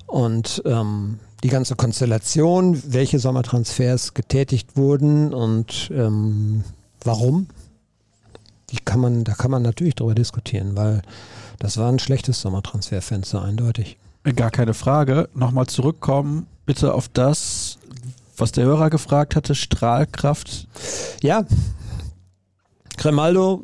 Und 0.06 0.62
ähm, 0.66 1.20
die 1.44 1.50
ganze 1.50 1.76
Konstellation, 1.76 2.82
welche 2.88 3.20
Sommertransfers 3.20 4.14
getätigt 4.14 4.78
wurden 4.78 5.34
und 5.34 5.92
ähm, 5.94 6.64
warum, 7.04 7.48
die 8.70 8.78
kann 8.78 9.00
man, 9.00 9.24
da 9.24 9.34
kann 9.34 9.52
man 9.52 9.62
natürlich 9.62 9.96
darüber 9.96 10.16
diskutieren, 10.16 10.76
weil 10.76 11.02
das 11.60 11.78
war 11.78 11.90
ein 11.90 12.00
schlechtes 12.00 12.42
Sommertransferfenster, 12.42 13.42
eindeutig. 13.42 13.98
Gar 14.36 14.52
keine 14.52 14.74
Frage. 14.74 15.28
Nochmal 15.34 15.68
zurückkommen, 15.68 16.48
bitte 16.66 16.94
auf 16.94 17.10
das, 17.10 17.78
was 18.38 18.54
der 18.54 18.66
Hörer 18.66 18.90
gefragt 18.90 19.36
hatte, 19.36 19.54
Strahlkraft. 19.54 20.68
Ja, 21.22 21.46
Cremaldo, 23.04 23.62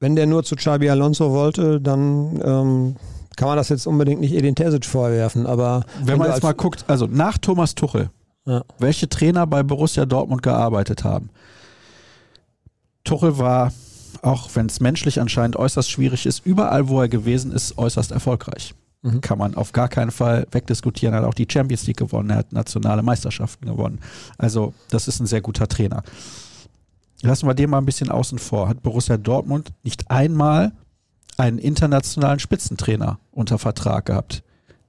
wenn 0.00 0.16
der 0.16 0.26
nur 0.26 0.44
zu 0.44 0.54
Xabi 0.54 0.90
Alonso 0.90 1.30
wollte, 1.30 1.80
dann 1.80 2.38
ähm, 2.44 2.96
kann 3.36 3.48
man 3.48 3.56
das 3.56 3.70
jetzt 3.70 3.86
unbedingt 3.86 4.20
nicht 4.20 4.34
Edin 4.34 4.54
Terzic 4.54 4.84
vorwerfen. 4.84 5.46
Aber 5.46 5.84
wenn, 5.98 6.08
wenn 6.08 6.18
man 6.18 6.30
jetzt 6.30 6.42
mal 6.42 6.52
guckt, 6.52 6.84
also 6.86 7.06
nach 7.06 7.38
Thomas 7.38 7.74
Tuchel, 7.74 8.10
ja. 8.44 8.62
welche 8.78 9.08
Trainer 9.08 9.46
bei 9.46 9.62
Borussia 9.62 10.04
Dortmund 10.04 10.42
gearbeitet 10.42 11.04
haben. 11.04 11.30
Tuchel 13.02 13.38
war, 13.38 13.72
auch 14.20 14.50
wenn 14.52 14.66
es 14.66 14.78
menschlich 14.78 15.22
anscheinend 15.22 15.56
äußerst 15.56 15.90
schwierig 15.90 16.26
ist, 16.26 16.44
überall, 16.44 16.88
wo 16.90 17.00
er 17.00 17.08
gewesen 17.08 17.52
ist, 17.52 17.78
äußerst 17.78 18.12
erfolgreich. 18.12 18.74
Mhm. 19.00 19.22
Kann 19.22 19.38
man 19.38 19.54
auf 19.54 19.72
gar 19.72 19.88
keinen 19.88 20.10
Fall 20.10 20.46
wegdiskutieren. 20.50 21.14
Er 21.14 21.22
hat 21.22 21.26
auch 21.26 21.32
die 21.32 21.48
Champions 21.50 21.86
League 21.86 21.96
gewonnen, 21.96 22.28
er 22.28 22.36
hat 22.36 22.52
nationale 22.52 23.02
Meisterschaften 23.02 23.64
gewonnen. 23.64 24.00
Also, 24.36 24.74
das 24.90 25.08
ist 25.08 25.18
ein 25.18 25.26
sehr 25.26 25.40
guter 25.40 25.66
Trainer. 25.66 26.02
Lassen 27.22 27.46
wir 27.46 27.54
den 27.54 27.70
mal 27.70 27.78
ein 27.78 27.86
bisschen 27.86 28.10
außen 28.10 28.38
vor. 28.38 28.68
Hat 28.68 28.82
Borussia 28.82 29.16
Dortmund 29.16 29.72
nicht 29.82 30.10
einmal 30.10 30.72
einen 31.36 31.58
internationalen 31.58 32.38
Spitzentrainer 32.38 33.18
unter 33.30 33.58
Vertrag 33.58 34.06
gehabt? 34.06 34.42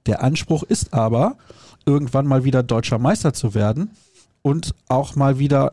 Der 0.06 0.22
Anspruch 0.22 0.62
ist 0.62 0.94
aber, 0.94 1.36
irgendwann 1.84 2.26
mal 2.26 2.44
wieder 2.44 2.62
deutscher 2.62 2.98
Meister 2.98 3.32
zu 3.32 3.54
werden 3.54 3.90
und 4.42 4.74
auch 4.88 5.14
mal 5.14 5.38
wieder 5.38 5.72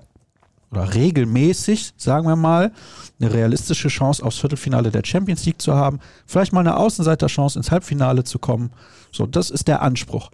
oder 0.71 0.93
regelmäßig, 0.93 1.93
sagen 1.97 2.27
wir 2.27 2.35
mal, 2.35 2.71
eine 3.19 3.33
realistische 3.33 3.87
Chance 3.87 4.23
aufs 4.23 4.37
Viertelfinale 4.37 4.91
der 4.91 5.03
Champions 5.03 5.45
League 5.45 5.61
zu 5.61 5.73
haben, 5.73 5.99
vielleicht 6.27 6.53
mal 6.53 6.59
eine 6.59 6.77
Außenseiterchance 6.77 7.57
ins 7.57 7.71
Halbfinale 7.71 8.23
zu 8.23 8.37
kommen. 8.37 8.71
So, 9.11 9.25
das 9.25 9.49
ist 9.49 9.67
der 9.67 9.81
Anspruch. 9.81 10.29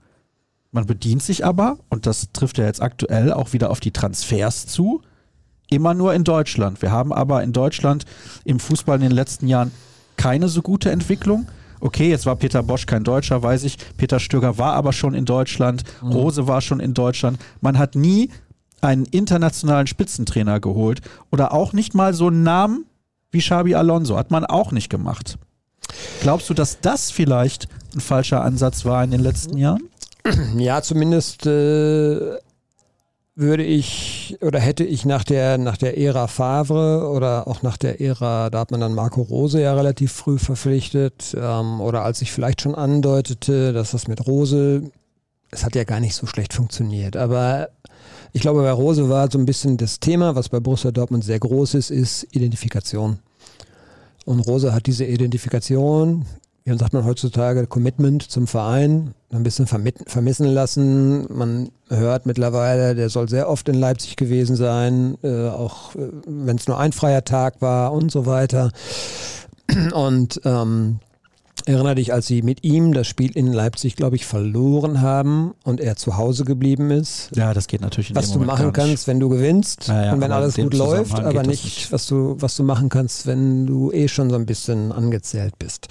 Man 0.71 0.85
bedient 0.85 1.23
sich 1.23 1.45
aber, 1.45 1.77
und 1.89 2.05
das 2.05 2.33
trifft 2.33 2.57
ja 2.57 2.65
jetzt 2.65 2.81
aktuell 2.81 3.31
auch 3.31 3.53
wieder 3.53 3.69
auf 3.69 3.79
die 3.79 3.91
Transfers 3.91 4.67
zu, 4.67 5.01
immer 5.69 5.93
nur 5.93 6.13
in 6.13 6.23
Deutschland. 6.23 6.81
Wir 6.81 6.91
haben 6.91 7.11
aber 7.13 7.43
in 7.43 7.53
Deutschland 7.53 8.05
im 8.43 8.59
Fußball 8.59 8.97
in 8.97 9.03
den 9.03 9.11
letzten 9.11 9.47
Jahren 9.47 9.71
keine 10.17 10.47
so 10.47 10.61
gute 10.61 10.91
Entwicklung. 10.91 11.47
Okay, 11.79 12.09
jetzt 12.09 12.25
war 12.25 12.35
Peter 12.35 12.63
Bosch 12.63 12.85
kein 12.85 13.03
Deutscher, 13.03 13.43
weiß 13.43 13.63
ich. 13.63 13.77
Peter 13.97 14.19
Stöger 14.19 14.57
war 14.57 14.73
aber 14.73 14.93
schon 14.93 15.13
in 15.13 15.25
Deutschland. 15.25 15.83
Mhm. 16.01 16.11
Rose 16.11 16.47
war 16.47 16.61
schon 16.61 16.79
in 16.79 16.93
Deutschland. 16.93 17.37
Man 17.61 17.77
hat 17.77 17.95
nie 17.95 18.29
einen 18.81 19.05
internationalen 19.05 19.87
Spitzentrainer 19.87 20.59
geholt 20.59 21.01
oder 21.31 21.53
auch 21.53 21.73
nicht 21.73 21.93
mal 21.93 22.13
so 22.13 22.27
einen 22.27 22.43
Namen 22.43 22.85
wie 23.31 23.39
Xabi 23.39 23.75
Alonso. 23.75 24.17
Hat 24.17 24.31
man 24.31 24.45
auch 24.45 24.71
nicht 24.71 24.89
gemacht. 24.89 25.37
Glaubst 26.21 26.49
du, 26.49 26.53
dass 26.53 26.79
das 26.79 27.11
vielleicht 27.11 27.67
ein 27.93 27.99
falscher 28.01 28.41
Ansatz 28.41 28.85
war 28.85 29.03
in 29.03 29.11
den 29.11 29.21
letzten 29.21 29.57
Jahren? 29.57 29.89
Ja, 30.57 30.81
zumindest 30.81 31.45
äh, 31.45 32.37
würde 33.35 33.63
ich 33.63 34.37
oder 34.41 34.59
hätte 34.59 34.85
ich 34.85 35.05
nach 35.05 35.23
der, 35.23 35.57
nach 35.57 35.75
der 35.75 35.97
Ära 35.97 36.27
Favre 36.27 37.09
oder 37.09 37.47
auch 37.47 37.61
nach 37.61 37.75
der 37.75 37.99
Ära, 37.99 38.49
da 38.49 38.59
hat 38.59 38.71
man 38.71 38.79
dann 38.79 38.95
Marco 38.95 39.21
Rose 39.21 39.61
ja 39.61 39.73
relativ 39.73 40.13
früh 40.13 40.37
verpflichtet 40.37 41.35
ähm, 41.37 41.81
oder 41.81 42.03
als 42.03 42.21
ich 42.21 42.31
vielleicht 42.31 42.61
schon 42.61 42.75
andeutete, 42.75 43.73
dass 43.73 43.91
das 43.91 44.07
mit 44.07 44.25
Rose, 44.25 44.89
es 45.51 45.65
hat 45.65 45.75
ja 45.75 45.83
gar 45.83 45.99
nicht 45.99 46.15
so 46.15 46.25
schlecht 46.27 46.53
funktioniert, 46.53 47.17
aber 47.17 47.69
ich 48.31 48.41
glaube, 48.41 48.61
bei 48.61 48.71
Rose 48.71 49.09
war 49.09 49.29
so 49.29 49.37
ein 49.37 49.45
bisschen 49.45 49.77
das 49.77 49.99
Thema, 49.99 50.35
was 50.35 50.49
bei 50.49 50.59
Borussia 50.59 50.91
Dortmund 50.91 51.23
sehr 51.23 51.39
groß 51.39 51.73
ist, 51.75 51.89
ist 51.89 52.27
Identifikation. 52.35 53.19
Und 54.25 54.41
Rose 54.41 54.73
hat 54.73 54.87
diese 54.87 55.05
Identifikation, 55.05 56.25
wie 56.65 56.77
sagt 56.77 56.93
man 56.93 57.05
heutzutage, 57.05 57.67
Commitment 57.67 58.23
zum 58.23 58.47
Verein, 58.47 59.13
ein 59.31 59.43
bisschen 59.43 59.67
vermissen 59.67 60.47
lassen. 60.47 61.27
Man 61.31 61.69
hört 61.89 62.25
mittlerweile, 62.25 62.95
der 62.95 63.09
soll 63.09 63.29
sehr 63.29 63.47
oft 63.49 63.69
in 63.69 63.75
Leipzig 63.75 64.15
gewesen 64.15 64.55
sein, 64.55 65.15
äh, 65.23 65.47
auch 65.47 65.93
äh, 65.95 66.09
wenn 66.25 66.57
es 66.57 66.67
nur 66.67 66.79
ein 66.79 66.91
freier 66.91 67.23
Tag 67.23 67.61
war 67.61 67.93
und 67.93 68.11
so 68.11 68.25
weiter. 68.25 68.71
Und 69.93 70.41
ähm, 70.43 70.99
Erinnere 71.67 71.95
dich, 71.95 72.13
als 72.13 72.27
sie 72.27 72.43
mit 72.43 72.63
ihm 72.63 72.93
das 72.93 73.07
Spiel 73.07 73.31
in 73.35 73.51
Leipzig, 73.51 73.95
glaube 73.95 74.15
ich, 74.17 74.27
verloren 74.27 75.01
haben 75.01 75.55
und 75.63 75.81
er 75.81 75.95
zu 75.95 76.15
Hause 76.15 76.45
geblieben 76.45 76.91
ist. 76.91 77.31
Ja, 77.35 77.55
das 77.55 77.65
geht 77.65 77.81
natürlich 77.81 78.09
nicht. 78.09 78.17
Was 78.17 78.31
du 78.31 78.39
machen 78.39 78.71
kannst, 78.71 79.07
wenn 79.07 79.19
du 79.19 79.29
gewinnst 79.29 79.87
ja, 79.87 80.05
ja, 80.05 80.13
und 80.13 80.21
wenn 80.21 80.31
alles 80.31 80.55
gut 80.55 80.75
läuft, 80.75 81.19
aber 81.19 81.41
nicht, 81.41 81.63
nicht, 81.63 81.91
was 81.91 82.05
du, 82.05 82.35
was 82.39 82.55
du 82.55 82.63
machen 82.63 82.89
kannst, 82.89 83.25
wenn 83.25 83.65
du 83.65 83.91
eh 83.91 84.07
schon 84.07 84.29
so 84.29 84.35
ein 84.35 84.45
bisschen 84.45 84.91
angezählt 84.91 85.57
bist. 85.57 85.87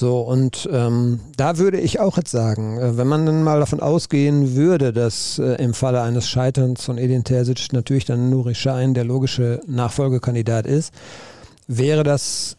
So, 0.00 0.20
und 0.20 0.66
ähm, 0.72 1.20
da 1.36 1.58
würde 1.58 1.78
ich 1.78 2.00
auch 2.00 2.16
jetzt 2.16 2.30
sagen, 2.30 2.78
äh, 2.78 2.96
wenn 2.96 3.06
man 3.06 3.26
dann 3.26 3.42
mal 3.42 3.60
davon 3.60 3.80
ausgehen 3.80 4.56
würde, 4.56 4.94
dass 4.94 5.38
äh, 5.38 5.62
im 5.62 5.74
Falle 5.74 6.00
eines 6.00 6.26
Scheiterns 6.26 6.82
von 6.82 6.96
Edin 6.96 7.22
Terzic 7.22 7.70
natürlich 7.74 8.06
dann 8.06 8.30
Nuri 8.30 8.54
Schein 8.54 8.94
der 8.94 9.04
logische 9.04 9.60
Nachfolgekandidat 9.66 10.64
ist, 10.64 10.94
wäre 11.66 12.02
das 12.02 12.56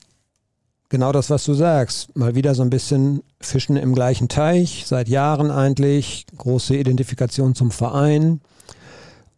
genau 0.89 1.11
das, 1.11 1.31
was 1.31 1.43
du 1.43 1.55
sagst. 1.55 2.15
Mal 2.15 2.35
wieder 2.35 2.53
so 2.53 2.61
ein 2.61 2.69
bisschen 2.69 3.23
Fischen 3.39 3.75
im 3.75 3.95
gleichen 3.95 4.27
Teich, 4.27 4.83
seit 4.85 5.09
Jahren 5.09 5.49
eigentlich, 5.49 6.27
große 6.37 6.75
Identifikation 6.75 7.55
zum 7.55 7.71
Verein. 7.71 8.39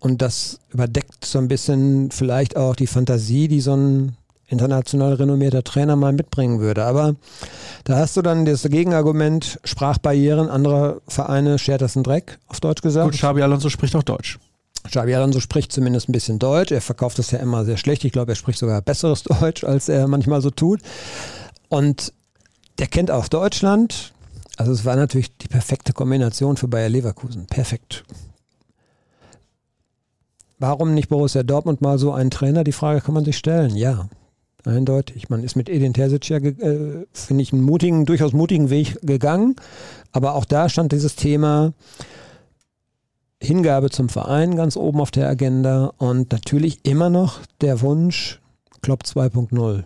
Und 0.01 0.22
das 0.22 0.60
überdeckt 0.74 1.24
so 1.24 1.39
ein 1.39 1.47
bisschen 1.47 2.12
vielleicht 2.12 2.58
auch 2.58 2.76
die 2.76 2.88
Fantasie, 2.88 3.47
die 3.47 3.62
so 3.62 3.78
ein 3.78 4.18
international 4.54 5.16
renommierter 5.16 5.64
Trainer 5.64 5.97
mal 5.97 6.14
mitbringen 6.14 6.62
würde. 6.62 6.86
Aber 6.86 7.16
da 7.84 7.97
hast 7.97 8.16
du 8.16 8.22
dann 8.22 8.45
das 8.45 8.64
Gegenargument, 8.64 9.60
Sprachbarrieren 9.66 10.49
anderer 10.49 11.01
Vereine, 11.08 11.60
schert 11.60 11.82
das 11.82 11.97
einen 11.97 12.04
Dreck, 12.04 12.39
auf 12.47 12.62
Deutsch 12.62 12.82
gesagt. 12.82 13.12
Gut, 13.12 13.20
Xabi 13.20 13.41
Alonso 13.41 13.68
spricht 13.68 13.95
auch 13.95 14.04
Deutsch. 14.04 14.39
Xabi 14.88 15.16
Alonso 15.16 15.39
spricht 15.39 15.72
zumindest 15.72 16.10
ein 16.10 16.14
bisschen 16.14 16.39
Deutsch. 16.39 16.72
Er 16.72 16.82
verkauft 16.82 17.20
das 17.20 17.32
ja 17.32 17.39
immer 17.39 17.66
sehr 17.66 17.78
schlecht. 17.78 18.06
Ich 18.06 18.12
glaube, 18.12 18.32
er 18.32 18.36
spricht 18.36 18.60
sogar 18.60 18.82
besseres 18.82 19.24
Deutsch, 19.41 19.64
als 19.64 19.89
er 19.89 20.08
manchmal 20.08 20.41
so 20.41 20.49
tut. 20.49 20.82
Und 21.70 22.14
der 22.80 22.88
kennt 22.88 23.12
auch 23.12 23.28
Deutschland. 23.28 24.14
Also 24.58 24.72
es 24.72 24.86
war 24.86 24.95
natürlich 24.95 25.36
die 25.38 25.47
perfekte 25.47 25.93
Kombination 25.93 26.58
für 26.58 26.68
Bayer 26.68 26.89
Leverkusen. 26.89 27.47
Perfekt. 27.47 28.04
Warum 30.60 30.93
nicht 30.93 31.10
Borussia 31.10 31.43
Dortmund 31.43 31.82
mal 31.82 31.97
so 31.97 32.14
einen 32.14 32.32
Trainer? 32.32 32.64
Die 32.64 32.72
Frage 32.72 33.01
kann 33.01 33.14
man 33.14 33.26
sich 33.26 33.38
stellen. 33.38 33.76
Ja, 33.76 34.08
eindeutig. 34.66 35.30
Man 35.30 35.43
ist 35.43 35.55
mit 35.55 35.70
Edin 35.70 35.93
Terzic 35.93 36.30
ja, 36.30 36.38
äh, 36.38 37.05
finde 37.11 37.41
ich, 37.41 37.53
einen 37.53 37.64
mutigen, 37.64 38.05
durchaus 38.05 38.34
mutigen 38.34 38.70
Weg 38.70 38.99
gegangen. 39.01 39.55
Aber 40.11 40.36
auch 40.36 40.45
da 40.45 40.70
stand 40.70 40.91
dieses 40.91 41.16
Thema 41.16 41.74
Hingabe 43.41 43.89
zum 43.89 44.09
Verein 44.09 44.55
ganz 44.55 44.78
oben 44.78 45.01
auf 45.01 45.11
der 45.11 45.28
Agenda 45.28 45.93
und 45.97 46.32
natürlich 46.32 46.80
immer 46.84 47.09
noch 47.09 47.39
der 47.61 47.82
Wunsch 47.82 48.39
Klopp 48.82 49.03
2.0 49.03 49.84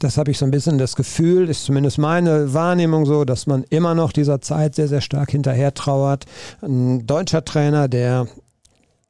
das 0.00 0.18
habe 0.18 0.30
ich 0.30 0.38
so 0.38 0.44
ein 0.44 0.50
bisschen 0.50 0.78
das 0.78 0.96
Gefühl, 0.96 1.48
ist 1.48 1.64
zumindest 1.64 1.98
meine 1.98 2.52
Wahrnehmung 2.52 3.06
so, 3.06 3.24
dass 3.24 3.46
man 3.46 3.64
immer 3.70 3.94
noch 3.94 4.12
dieser 4.12 4.40
Zeit 4.40 4.74
sehr, 4.74 4.88
sehr 4.88 5.00
stark 5.00 5.30
hinterher 5.30 5.74
trauert. 5.74 6.26
Ein 6.60 7.06
deutscher 7.06 7.44
Trainer, 7.44 7.88
der 7.88 8.26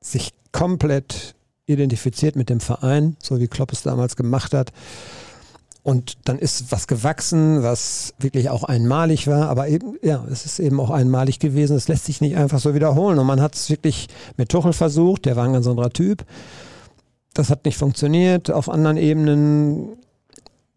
sich 0.01 0.33
komplett 0.53 1.35
identifiziert 1.67 2.37
mit 2.37 2.49
dem 2.49 2.61
Verein, 2.61 3.17
so 3.23 3.41
wie 3.41 3.49
Klopp 3.49 3.73
es 3.73 3.83
damals 3.83 4.17
gemacht 4.17 4.55
hat. 4.55 4.73
Und 5.83 6.19
dann 6.25 6.41
ist 6.41 6.73
was 6.73 6.89
gewachsen, 6.89 7.63
was 7.63 8.15
wirklich 8.19 8.51
auch 8.51 8.65
einmalig 8.65 9.29
war, 9.29 9.49
aber 9.49 9.69
eben, 9.69 9.97
ja, 10.03 10.25
es 10.31 10.45
ist 10.45 10.59
eben 10.59 10.81
auch 10.81 10.91
einmalig 10.91 11.39
gewesen. 11.39 11.77
Es 11.77 11.87
lässt 11.87 12.07
sich 12.07 12.21
nicht 12.21 12.37
einfach 12.37 12.59
so 12.59 12.75
wiederholen. 12.75 13.21
Und 13.21 13.27
man 13.27 13.41
hat 13.41 13.55
es 13.55 13.71
wirklich 13.71 14.09
mit 14.37 14.49
Tuchel 14.49 14.73
versucht, 14.73 15.27
der 15.27 15.37
war 15.37 15.45
ein 15.45 15.53
ganz 15.53 15.69
anderer 15.69 15.91
Typ. 15.91 16.25
Das 17.35 17.51
hat 17.51 17.65
nicht 17.65 17.79
funktioniert. 17.79 18.51
Auf 18.51 18.69
anderen 18.69 18.97
Ebenen 18.97 19.97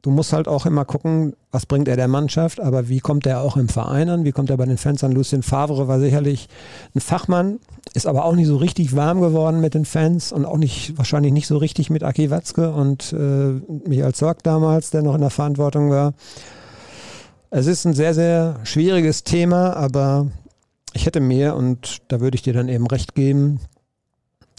du 0.02 0.12
musst 0.12 0.34
halt 0.34 0.47
auch 0.47 0.66
immer 0.66 0.86
gucken, 0.86 1.34
was 1.52 1.66
bringt 1.66 1.88
er 1.88 1.95
der 1.95 2.08
Mannschaft, 2.08 2.60
aber 2.60 2.89
wie 2.89 3.00
kommt 3.00 3.26
er 3.26 3.41
auch 3.41 3.58
im 3.58 3.70
Verein 3.70 4.10
an, 4.10 4.24
wie 4.24 4.32
kommt 4.32 4.50
er 4.50 4.58
bei 4.58 4.66
den 4.66 4.78
Fans 4.78 5.04
an. 5.04 5.12
Lucien 5.12 5.43
Favre 5.43 5.88
war 5.88 6.00
sicherlich 6.00 6.47
ein 6.95 7.02
Fachmann, 7.02 7.60
ist 7.93 8.08
aber 8.08 8.26
auch 8.26 8.36
nicht 8.36 8.47
so 8.47 8.58
richtig 8.58 8.95
warm 8.95 9.22
geworden 9.22 9.60
mit 9.60 9.74
den 9.74 9.86
Fans 9.86 10.32
und 10.32 10.45
auch 10.45 10.58
nicht, 10.58 10.97
wahrscheinlich 10.97 11.34
nicht 11.34 11.47
so 11.47 11.58
richtig 11.58 11.89
mit 11.89 12.04
Aki 12.04 12.30
Watzke 12.30 12.72
und 12.72 13.14
äh, 13.14 13.60
Michael 13.88 14.14
Zorg 14.14 14.43
damals, 14.43 14.91
der 14.91 15.02
noch 15.02 15.16
in 15.16 15.22
der 15.22 15.30
Verantwortung 15.30 15.89
war. 15.89 16.14
Es 17.50 17.66
ist 17.66 17.86
ein 17.86 17.93
sehr, 17.93 18.14
sehr 18.14 18.60
schwieriges 18.64 19.24
Thema, 19.24 19.74
aber 19.76 20.28
ich 20.93 21.06
hätte 21.06 21.20
mir, 21.20 21.56
und 21.56 22.00
da 22.08 22.20
würde 22.20 22.36
ich 22.36 22.43
dir 22.43 22.54
dann 22.54 22.70
eben 22.70 22.88
recht 22.88 23.16
geben, 23.16 23.60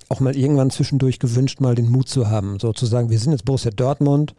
auch 0.09 0.21
mal 0.21 0.37
irgendwann 0.37 0.71
zwischendurch 0.71 1.21
gewünscht, 1.21 1.61
mal 1.61 1.77
den 1.77 1.89
Mut 1.89 2.09
zu 2.09 2.29
haben, 2.29 2.59
sozusagen, 2.59 3.11
wir 3.11 3.19
sind 3.19 3.31
jetzt 3.31 3.45
Borussia 3.45 3.71
Dortmund, 3.71 4.35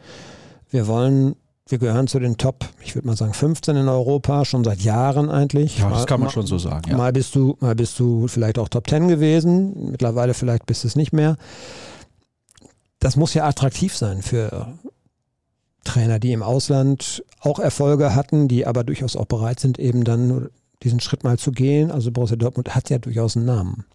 wir 0.72 0.88
wollen, 0.88 1.36
wir 1.68 1.78
gehören 1.78 2.08
zu 2.08 2.20
den 2.20 2.38
Top, 2.38 2.66
ich 2.82 2.96
würde 2.96 3.08
mal 3.08 3.16
sagen 3.16 3.34
15 3.34 3.76
in 3.76 3.88
Europa, 3.88 4.46
schon 4.46 4.64
seit 4.64 4.82
Jahren 4.82 5.30
eigentlich. 5.30 5.78
Ja, 5.78 5.90
das 5.90 6.08
kann 6.08 6.20
man 6.20 6.28
mal, 6.28 6.34
schon 6.34 6.48
so 6.48 6.58
sagen. 6.58 6.90
Ja. 6.90 6.98
Mal 6.98 7.14
bist 7.14 7.36
du, 7.36 7.58
mal 7.60 7.76
bist 7.76 8.00
du 8.00 8.28
vielleicht 8.28 8.58
auch 8.58 8.70
Top 8.70 8.90
10 8.90 9.08
gewesen, 9.08 9.92
mittlerweile 9.92 10.34
vielleicht 10.34 10.66
bist 10.66 10.84
du 10.84 10.88
es 10.88 10.96
nicht 10.96 11.14
mehr. 11.14 11.38
Das 13.00 13.16
muss 13.16 13.34
ja 13.34 13.46
attraktiv 13.48 13.96
sein 13.96 14.22
für 14.22 14.74
Trainer, 15.84 16.20
die 16.20 16.32
im 16.32 16.44
Ausland 16.44 17.24
auch 17.40 17.60
Erfolge 17.60 18.16
hatten, 18.16 18.48
die 18.48 18.68
aber 18.68 18.84
durchaus 18.84 19.16
auch 19.16 19.26
bereit 19.26 19.60
sind, 19.60 19.80
eben 19.80 20.04
dann 20.04 20.50
diesen 20.84 21.00
Schritt 21.00 21.24
mal 21.24 21.38
zu 21.38 21.52
gehen. 21.52 21.92
Also 21.92 22.12
Borussia 22.12 22.38
Dortmund 22.38 22.76
hat 22.76 22.90
ja 22.90 23.00
durchaus 23.00 23.36
einen 23.36 23.46
Namen. 23.46 23.86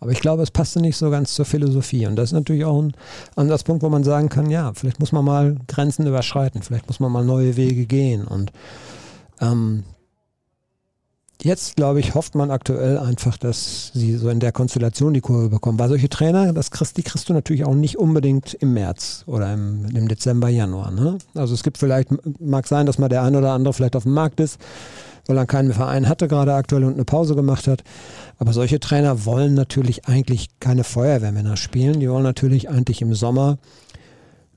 Aber 0.00 0.12
ich 0.12 0.20
glaube, 0.20 0.42
es 0.42 0.50
passte 0.50 0.80
nicht 0.80 0.96
so 0.96 1.10
ganz 1.10 1.34
zur 1.34 1.44
Philosophie. 1.44 2.06
Und 2.06 2.16
das 2.16 2.30
ist 2.30 2.32
natürlich 2.32 2.64
auch 2.64 2.80
ein 2.80 2.92
Ansatzpunkt, 3.36 3.82
wo 3.82 3.90
man 3.90 4.02
sagen 4.02 4.30
kann, 4.30 4.50
ja, 4.50 4.72
vielleicht 4.74 4.98
muss 4.98 5.12
man 5.12 5.24
mal 5.24 5.56
Grenzen 5.68 6.06
überschreiten, 6.06 6.62
vielleicht 6.62 6.86
muss 6.86 7.00
man 7.00 7.12
mal 7.12 7.24
neue 7.24 7.56
Wege 7.56 7.84
gehen. 7.84 8.26
Und 8.26 8.50
ähm, 9.42 9.84
jetzt, 11.42 11.76
glaube 11.76 12.00
ich, 12.00 12.14
hofft 12.14 12.34
man 12.34 12.50
aktuell 12.50 12.96
einfach, 12.96 13.36
dass 13.36 13.90
sie 13.92 14.16
so 14.16 14.30
in 14.30 14.40
der 14.40 14.52
Konstellation 14.52 15.12
die 15.12 15.20
Kurve 15.20 15.50
bekommen. 15.50 15.78
Weil 15.78 15.90
solche 15.90 16.08
Trainer, 16.08 16.54
das 16.54 16.70
kriegst, 16.70 16.96
die 16.96 17.02
kriegst 17.02 17.28
du 17.28 17.34
natürlich 17.34 17.66
auch 17.66 17.74
nicht 17.74 17.98
unbedingt 17.98 18.54
im 18.54 18.72
März 18.72 19.24
oder 19.26 19.52
im, 19.52 19.84
im 19.94 20.08
Dezember, 20.08 20.48
Januar. 20.48 20.92
Ne? 20.92 21.18
Also 21.34 21.52
es 21.52 21.62
gibt 21.62 21.76
vielleicht, 21.76 22.08
mag 22.40 22.66
sein, 22.66 22.86
dass 22.86 22.98
mal 22.98 23.10
der 23.10 23.22
ein 23.22 23.36
oder 23.36 23.52
andere 23.52 23.74
vielleicht 23.74 23.96
auf 23.96 24.04
dem 24.04 24.12
Markt 24.12 24.40
ist 24.40 24.58
weil 25.30 25.38
er 25.38 25.46
keinen 25.46 25.72
Verein 25.72 26.08
hatte 26.08 26.28
gerade 26.28 26.52
aktuell 26.52 26.84
und 26.84 26.94
eine 26.94 27.04
Pause 27.04 27.34
gemacht 27.34 27.68
hat. 27.68 27.84
Aber 28.38 28.52
solche 28.52 28.80
Trainer 28.80 29.24
wollen 29.24 29.54
natürlich 29.54 30.06
eigentlich 30.06 30.48
keine 30.60 30.84
Feuerwehrmänner 30.84 31.56
spielen. 31.56 32.00
Die 32.00 32.10
wollen 32.10 32.24
natürlich 32.24 32.68
eigentlich 32.68 33.00
im 33.00 33.14
Sommer 33.14 33.58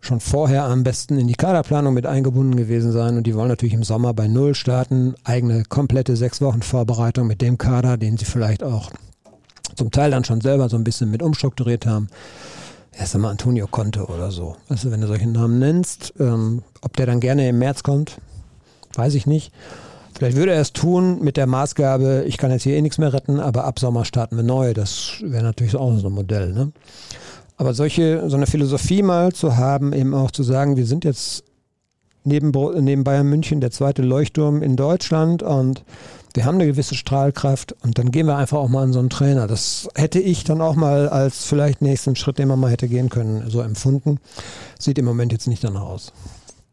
schon 0.01 0.19
vorher 0.19 0.65
am 0.65 0.83
besten 0.83 1.17
in 1.17 1.27
die 1.27 1.35
Kaderplanung 1.35 1.93
mit 1.93 2.05
eingebunden 2.05 2.55
gewesen 2.55 2.91
sein 2.91 3.17
und 3.17 3.25
die 3.25 3.35
wollen 3.35 3.47
natürlich 3.47 3.73
im 3.73 3.83
Sommer 3.83 4.13
bei 4.13 4.27
Null 4.27 4.53
starten, 4.53 5.15
eigene 5.23 5.63
komplette 5.63 6.17
sechs 6.17 6.41
Wochen 6.41 6.61
Vorbereitung 6.61 7.27
mit 7.27 7.41
dem 7.41 7.57
Kader, 7.57 7.95
den 7.95 8.17
sie 8.17 8.25
vielleicht 8.25 8.63
auch 8.63 8.91
zum 9.75 9.91
Teil 9.91 10.11
dann 10.11 10.25
schon 10.25 10.41
selber 10.41 10.67
so 10.69 10.75
ein 10.75 10.83
bisschen 10.83 11.09
mit 11.09 11.21
umstrukturiert 11.21 11.85
haben. 11.85 12.09
Erst 12.91 13.15
einmal 13.15 13.31
Antonio 13.31 13.67
Conte 13.67 14.05
oder 14.05 14.31
so. 14.31 14.55
Also 14.69 14.91
wenn 14.91 15.01
du 15.01 15.07
solche 15.07 15.27
Namen 15.27 15.59
nennst, 15.59 16.13
ähm, 16.19 16.63
ob 16.81 16.97
der 16.97 17.05
dann 17.05 17.19
gerne 17.19 17.47
im 17.47 17.59
März 17.59 17.83
kommt, 17.83 18.17
weiß 18.95 19.15
ich 19.15 19.25
nicht. 19.25 19.51
Vielleicht 20.23 20.37
würde 20.37 20.53
er 20.53 20.61
es 20.61 20.71
tun 20.71 21.21
mit 21.21 21.35
der 21.35 21.47
Maßgabe, 21.47 22.23
ich 22.25 22.37
kann 22.37 22.49
jetzt 22.49 22.63
hier 22.63 22.77
eh 22.77 22.81
nichts 22.81 22.97
mehr 22.97 23.11
retten, 23.11 23.41
aber 23.41 23.65
ab 23.65 23.77
Sommer 23.77 24.05
starten 24.05 24.37
wir 24.37 24.43
neu. 24.45 24.73
Das 24.73 25.15
wäre 25.21 25.43
natürlich 25.43 25.75
auch 25.75 25.97
so 25.97 26.07
ein 26.07 26.13
Modell. 26.13 26.53
Ne? 26.53 26.71
Aber 27.57 27.73
solche, 27.73 28.29
so 28.29 28.37
eine 28.37 28.47
Philosophie 28.47 29.03
mal 29.03 29.33
zu 29.33 29.57
haben, 29.57 29.91
eben 29.91 30.13
auch 30.13 30.31
zu 30.31 30.43
sagen, 30.43 30.77
wir 30.77 30.85
sind 30.85 31.03
jetzt 31.03 31.43
neben, 32.23 32.53
neben 32.85 33.03
Bayern 33.03 33.27
München 33.27 33.59
der 33.59 33.71
zweite 33.71 34.01
Leuchtturm 34.01 34.63
in 34.63 34.77
Deutschland 34.77 35.43
und 35.43 35.83
wir 36.33 36.45
haben 36.45 36.55
eine 36.55 36.67
gewisse 36.67 36.95
Strahlkraft 36.95 37.75
und 37.83 37.97
dann 37.97 38.09
gehen 38.09 38.27
wir 38.27 38.37
einfach 38.37 38.59
auch 38.59 38.69
mal 38.69 38.83
an 38.83 38.93
so 38.93 38.99
einen 38.99 39.09
Trainer. 39.09 39.45
Das 39.47 39.89
hätte 39.93 40.21
ich 40.21 40.45
dann 40.45 40.61
auch 40.61 40.77
mal 40.77 41.09
als 41.09 41.43
vielleicht 41.43 41.81
nächsten 41.81 42.15
Schritt, 42.15 42.37
den 42.37 42.47
man 42.47 42.61
mal 42.61 42.71
hätte 42.71 42.87
gehen 42.87 43.09
können, 43.09 43.49
so 43.49 43.59
empfunden. 43.59 44.21
Sieht 44.79 44.97
im 44.97 45.03
Moment 45.03 45.33
jetzt 45.33 45.47
nicht 45.47 45.65
danach 45.65 45.81
aus. 45.81 46.13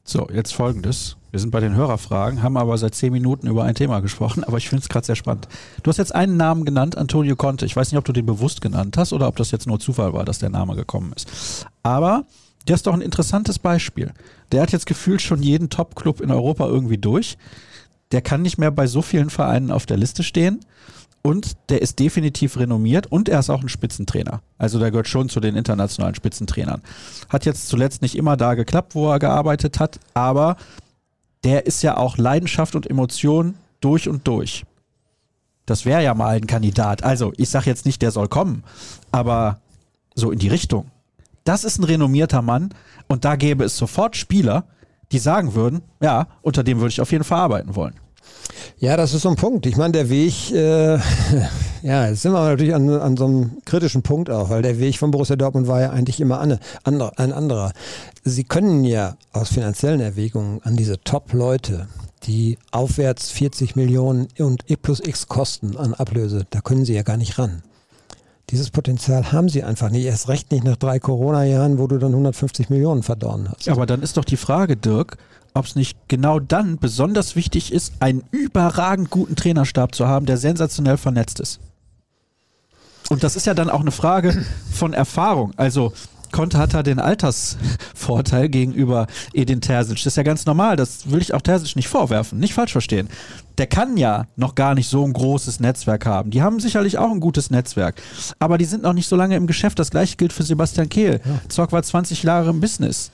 So, 0.05 0.29
jetzt 0.33 0.55
folgendes. 0.55 1.17
Wir 1.31 1.39
sind 1.39 1.51
bei 1.51 1.61
den 1.61 1.75
Hörerfragen, 1.75 2.43
haben 2.43 2.57
aber 2.57 2.77
seit 2.77 2.95
zehn 2.95 3.13
Minuten 3.13 3.47
über 3.47 3.65
ein 3.65 3.75
Thema 3.75 4.01
gesprochen, 4.01 4.43
aber 4.45 4.59
ich 4.59 4.69
finde 4.69 4.83
es 4.83 4.89
gerade 4.89 5.07
sehr 5.07 5.17
spannend. 5.17 5.49
Du 5.83 5.89
hast 5.89 5.99
jetzt 5.99 6.15
einen 6.15 6.37
Namen 6.37 6.65
genannt, 6.65 6.99
Antonio 6.99 7.37
Conte. 7.37 7.67
Ich 7.67 7.77
weiß 7.77 7.93
nicht, 7.93 7.99
ob 7.99 8.05
du 8.05 8.13
den 8.13 8.27
bewusst 8.27 8.61
genannt 8.61 8.97
hast 8.97 9.13
oder 9.13 9.29
ob 9.29 9.37
das 9.37 9.51
jetzt 9.51 9.67
nur 9.67 9.79
Zufall 9.79 10.13
war, 10.13 10.25
dass 10.25 10.39
der 10.39 10.51
Name 10.51 10.75
gekommen 10.75 11.13
ist. 11.15 11.67
Aber 11.83 12.25
der 12.67 12.75
ist 12.75 12.87
doch 12.87 12.95
ein 12.95 13.01
interessantes 13.01 13.59
Beispiel. 13.59 14.13
Der 14.53 14.63
hat 14.63 14.73
jetzt 14.73 14.87
gefühlt 14.87 15.23
schon 15.23 15.43
jeden 15.43 15.71
Top-Club 15.71 16.21
in 16.21 16.31
Europa 16.31 16.67
irgendwie 16.67 16.99
durch. 16.99 17.39
Der 18.13 18.23
kann 18.23 18.43
nicht 18.43 18.59
mehr 18.59 18.71
bei 18.71 18.87
so 18.87 19.03
vielen 19.03 19.31
Vereinen 19.31 19.71
auf 19.71 19.87
der 19.87 19.97
Liste 19.97 20.23
stehen. 20.23 20.61
Und 21.23 21.53
der 21.69 21.83
ist 21.83 21.99
definitiv 21.99 22.57
renommiert 22.57 23.07
und 23.13 23.29
er 23.29 23.41
ist 23.41 23.51
auch 23.51 23.61
ein 23.61 23.69
Spitzentrainer. 23.69 24.41
Also 24.57 24.79
der 24.79 24.91
gehört 24.91 25.07
schon 25.07 25.29
zu 25.29 25.39
den 25.39 25.55
internationalen 25.55 26.15
Spitzentrainern. 26.15 26.81
Hat 27.29 27.45
jetzt 27.45 27.69
zuletzt 27.69 28.01
nicht 28.01 28.17
immer 28.17 28.39
da 28.39 28.55
geklappt, 28.55 28.95
wo 28.95 29.11
er 29.11 29.19
gearbeitet 29.19 29.81
hat, 29.81 30.01
aber 30.15 30.57
der 31.45 31.67
ist 31.67 31.83
ja 31.83 31.97
auch 31.97 32.19
Leidenschaft 32.19 32.75
und 32.75 32.89
Emotion 32.89 33.55
durch 33.81 34.09
und 34.09 34.27
durch. 34.27 34.65
Das 35.67 35.85
wäre 35.85 36.03
ja 36.03 36.15
mal 36.15 36.37
ein 36.37 36.47
Kandidat. 36.47 37.05
Also, 37.05 37.33
ich 37.37 37.49
sage 37.49 37.67
jetzt 37.67 37.87
nicht, 37.87 38.03
der 38.03 38.11
soll 38.11 38.29
kommen, 38.29 38.65
aber 39.13 39.61
so 40.15 40.31
in 40.31 40.39
die 40.39 40.49
Richtung. 40.49 40.91
Das 41.45 41.65
ist 41.65 41.79
ein 41.79 41.85
renommierter 41.85 42.43
Mann 42.43 42.75
und 43.09 43.25
da 43.25 43.37
gäbe 43.37 43.65
es 43.65 43.77
sofort 43.77 44.17
Spieler, 44.17 44.65
die 45.13 45.19
sagen 45.19 45.55
würden, 45.55 45.83
ja, 46.01 46.27
unter 46.43 46.63
dem 46.63 46.79
würde 46.79 46.91
ich 46.91 47.01
auf 47.01 47.13
jeden 47.13 47.25
Fall 47.25 47.41
arbeiten 47.41 47.75
wollen. 47.75 47.95
Ja, 48.79 48.97
das 48.97 49.13
ist 49.13 49.23
so 49.23 49.29
ein 49.29 49.37
Punkt. 49.37 49.67
Ich 49.67 49.77
meine, 49.77 49.93
der 49.93 50.09
Weg, 50.09 50.51
äh, 50.53 50.97
ja, 51.83 52.09
jetzt 52.09 52.23
sind 52.23 52.33
wir 52.33 52.41
natürlich 52.41 52.75
an, 52.75 52.89
an 52.89 53.17
so 53.17 53.27
einem 53.27 53.59
kritischen 53.65 54.03
Punkt 54.03 54.31
auch, 54.31 54.49
weil 54.49 54.63
der 54.63 54.79
Weg 54.79 54.99
von 54.99 55.11
Borussia 55.11 55.37
Dortmund 55.37 55.69
war 55.69 55.81
ja 55.81 55.91
eigentlich 55.91 56.21
immer 56.21 56.41
eine, 56.41 56.59
andere, 56.83 57.19
ein 57.19 57.33
anderer. 57.33 57.73
Sie 58.25 58.45
können 58.45 58.85
ja 58.85 59.17
aus 59.33 59.51
finanziellen 59.51 60.01
Erwägungen 60.01 60.61
an 60.63 60.77
diese 60.77 60.99
Top-Leute, 61.03 61.89
die 62.25 62.59
aufwärts 62.71 63.31
40 63.31 63.77
Millionen 63.77 64.29
und 64.39 64.71
E 64.71 64.77
plus 64.77 65.01
X 65.01 65.29
kosten 65.29 65.77
an 65.77 65.95
Ablöse, 65.95 66.47
da 66.51 66.61
können 66.61 66.85
sie 66.85 66.95
ja 66.95 67.03
gar 67.03 67.17
nicht 67.17 67.39
ran. 67.39 67.63
Dieses 68.51 68.71
Potenzial 68.71 69.31
haben 69.31 69.49
sie 69.49 69.63
einfach 69.63 69.91
nicht. 69.91 70.07
Erst 70.07 70.29
recht 70.29 70.51
nicht 70.51 70.65
nach 70.65 70.77
drei 70.77 70.99
Corona-Jahren, 70.99 71.79
wo 71.79 71.87
du 71.87 71.99
dann 71.99 72.11
150 72.11 72.69
Millionen 72.69 73.05
verdorben 73.05 73.49
hast. 73.49 73.69
Aber 73.69 73.87
dann 73.87 74.03
ist 74.03 74.17
doch 74.17 74.25
die 74.25 74.37
Frage, 74.37 74.77
Dirk, 74.77 75.19
ob 75.55 75.67
es 75.67 75.77
nicht 75.77 75.97
genau 76.09 76.41
dann 76.41 76.79
besonders 76.79 77.37
wichtig 77.37 77.73
ist, 77.73 77.95
einen 78.01 78.25
überragend 78.31 79.11
guten 79.11 79.37
Trainerstab 79.37 79.95
zu 79.95 80.07
haben, 80.07 80.27
der 80.27 80.37
sensationell 80.37 80.97
vernetzt 80.97 81.41
ist. 81.41 81.61
Und 83.09 83.25
das 83.25 83.35
ist 83.37 83.47
ja 83.47 83.55
dann 83.55 83.71
auch 83.71 83.81
eine 83.81 83.91
Frage 83.91 84.45
von 84.73 84.93
Erfahrung. 84.93 85.53
Also 85.57 85.93
Conte 86.33 86.59
hat 86.59 86.75
da 86.75 86.83
den 86.83 86.99
Altersvorteil 86.99 88.49
gegenüber 88.49 89.07
Edin 89.33 89.61
Terzic. 89.61 89.97
Das 89.97 90.07
ist 90.07 90.17
ja 90.17 90.23
ganz 90.23 90.47
normal. 90.47 90.77
Das 90.77 91.11
will 91.11 91.21
ich 91.21 91.35
auch 91.35 91.41
Terzic 91.41 91.77
nicht 91.77 91.89
vorwerfen. 91.89 92.39
Nicht 92.39 92.55
falsch 92.55 92.73
verstehen. 92.73 93.09
Der 93.59 93.67
kann 93.67 93.97
ja 93.97 94.27
noch 94.37 94.55
gar 94.55 94.75
nicht 94.75 94.89
so 94.89 95.05
ein 95.05 95.13
großes 95.13 95.61
Netzwerk 95.61 96.07
haben. 96.07 96.31
Die 96.31 96.43
haben 96.43 96.61
sicherlich 96.61 96.99
auch 96.99 97.11
ein 97.11 97.21
gutes 97.21 97.51
Netzwerk. 97.51 98.01
Aber 98.39 98.59
die 98.59 98.65
sind 98.65 98.83
noch 98.83 98.93
nicht 98.93 99.09
so 99.09 99.17
lange 99.17 99.37
im 99.37 99.47
Geschäft. 99.47 99.79
Das 99.79 99.91
gleiche 99.91 100.17
gilt 100.17 100.33
für 100.33 100.43
Sebastian 100.43 100.89
Kehl. 100.89 101.21
Ja. 101.25 101.41
Zock 101.49 101.73
war 101.73 101.83
20 101.83 102.23
Jahre 102.23 102.51
im 102.51 102.61
Business. 102.61 103.11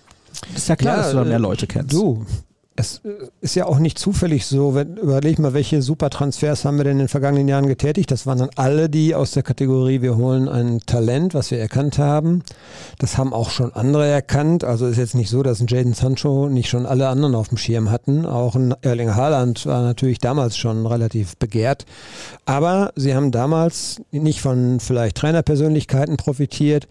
Ist 0.55 0.69
ja 0.69 0.77
klar, 0.77 0.97
ja, 0.97 1.03
dass 1.03 1.11
du 1.13 1.19
da 1.19 1.25
mehr 1.25 1.39
Leute 1.39 1.67
kennst. 1.67 1.93
Du, 1.93 2.25
es 2.77 3.01
ist 3.41 3.55
ja 3.55 3.67
auch 3.67 3.79
nicht 3.79 3.99
zufällig 3.99 4.47
so, 4.47 4.75
wenn, 4.75 4.97
überleg 4.97 5.39
mal, 5.39 5.55
welche 5.55 5.81
Supertransfers 5.81 6.65
haben 6.65 6.77
wir 6.77 6.85
denn 6.85 6.95
in 6.95 6.99
den 6.99 7.09
vergangenen 7.09 7.49
Jahren 7.49 7.67
getätigt? 7.67 8.11
Das 8.11 8.27
waren 8.27 8.39
dann 8.39 8.51
alle 8.57 8.91
die 8.91 9.15
aus 9.15 9.33
der 9.33 9.43
Kategorie, 9.43 10.03
wir 10.03 10.17
holen 10.17 10.49
ein 10.49 10.81
Talent, 10.85 11.35
was 11.35 11.51
wir 11.51 11.59
erkannt 11.59 11.99
haben. 11.99 12.43
Das 12.99 13.17
haben 13.17 13.33
auch 13.33 13.51
schon 13.51 13.73
andere 13.73 14.07
erkannt. 14.07 14.63
Also 14.63 14.87
ist 14.87 14.99
jetzt 14.99 15.15
nicht 15.15 15.31
so, 15.31 15.43
dass 15.43 15.61
ein 15.61 15.67
Jaden 15.69 15.95
Sancho 15.95 16.49
nicht 16.49 16.69
schon 16.69 16.87
alle 16.87 17.09
anderen 17.09 17.35
auf 17.35 17.49
dem 17.49 17.59
Schirm 17.59 17.91
hatten. 17.91 18.27
Auch 18.27 18.55
ein 18.55 18.75
Erling 18.83 19.15
Haaland 19.15 19.67
war 19.67 19.83
natürlich 19.83 20.19
damals 20.19 20.57
schon 20.57 20.87
relativ 20.87 21.37
begehrt. 21.37 21.87
Aber 22.45 22.93
sie 22.95 23.15
haben 23.15 23.31
damals 23.31 24.03
nicht 24.11 24.41
von 24.41 24.81
vielleicht 24.81 25.17
Trainerpersönlichkeiten 25.17 26.17
profitiert, 26.17 26.89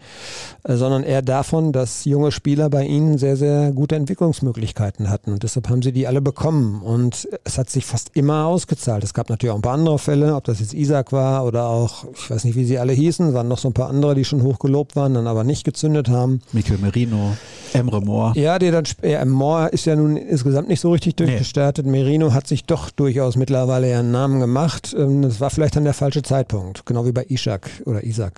äh, 0.64 0.76
sondern 0.76 1.04
eher 1.04 1.22
davon, 1.22 1.72
dass 1.72 2.04
junge 2.04 2.32
Spieler 2.32 2.70
bei 2.70 2.84
ihnen 2.84 3.18
sehr, 3.18 3.36
sehr 3.36 3.72
gute 3.72 3.96
Entwicklungsmöglichkeiten 3.96 5.10
hatten. 5.10 5.32
Und 5.32 5.42
deshalb 5.42 5.68
haben 5.68 5.75
haben 5.76 5.82
sie 5.82 5.92
die 5.92 6.06
alle 6.06 6.22
bekommen. 6.22 6.80
Und 6.80 7.28
es 7.44 7.58
hat 7.58 7.68
sich 7.68 7.84
fast 7.84 8.10
immer 8.14 8.46
ausgezahlt. 8.46 9.04
Es 9.04 9.12
gab 9.12 9.28
natürlich 9.28 9.52
auch 9.52 9.56
ein 9.56 9.62
paar 9.62 9.74
andere 9.74 9.98
Fälle, 9.98 10.34
ob 10.34 10.44
das 10.44 10.60
jetzt 10.60 10.72
Isaac 10.72 11.12
war 11.12 11.44
oder 11.44 11.66
auch, 11.66 12.06
ich 12.14 12.30
weiß 12.30 12.44
nicht, 12.44 12.56
wie 12.56 12.64
sie 12.64 12.78
alle 12.78 12.94
hießen, 12.94 13.28
es 13.28 13.34
waren 13.34 13.46
noch 13.46 13.58
so 13.58 13.68
ein 13.68 13.74
paar 13.74 13.90
andere, 13.90 14.14
die 14.14 14.24
schon 14.24 14.42
hochgelobt 14.42 14.96
waren, 14.96 15.12
dann 15.12 15.26
aber 15.26 15.44
nicht 15.44 15.64
gezündet 15.64 16.08
haben. 16.08 16.40
Mikel 16.52 16.78
Merino, 16.78 17.36
Emre 17.74 18.00
Moore. 18.00 18.32
Ja, 18.38 18.58
der 18.58 18.72
dann, 18.72 18.84
ja, 19.02 19.22
Moore 19.26 19.68
ist 19.68 19.84
ja 19.84 19.96
nun 19.96 20.16
insgesamt 20.16 20.68
nicht 20.68 20.80
so 20.80 20.90
richtig 20.92 21.16
durchgestartet. 21.16 21.84
Nee. 21.84 21.92
Merino 21.92 22.32
hat 22.32 22.46
sich 22.46 22.64
doch 22.64 22.88
durchaus 22.90 23.36
mittlerweile 23.36 23.98
einen 23.98 24.10
Namen 24.10 24.40
gemacht. 24.40 24.96
Ähm, 24.98 25.20
das 25.20 25.40
war 25.40 25.50
vielleicht 25.50 25.76
dann 25.76 25.84
der 25.84 25.94
falsche 25.94 26.22
Zeitpunkt, 26.22 26.86
genau 26.86 27.04
wie 27.04 27.12
bei 27.12 27.26
Ishak 27.28 27.68
oder 27.84 28.02
Isaac. 28.02 28.32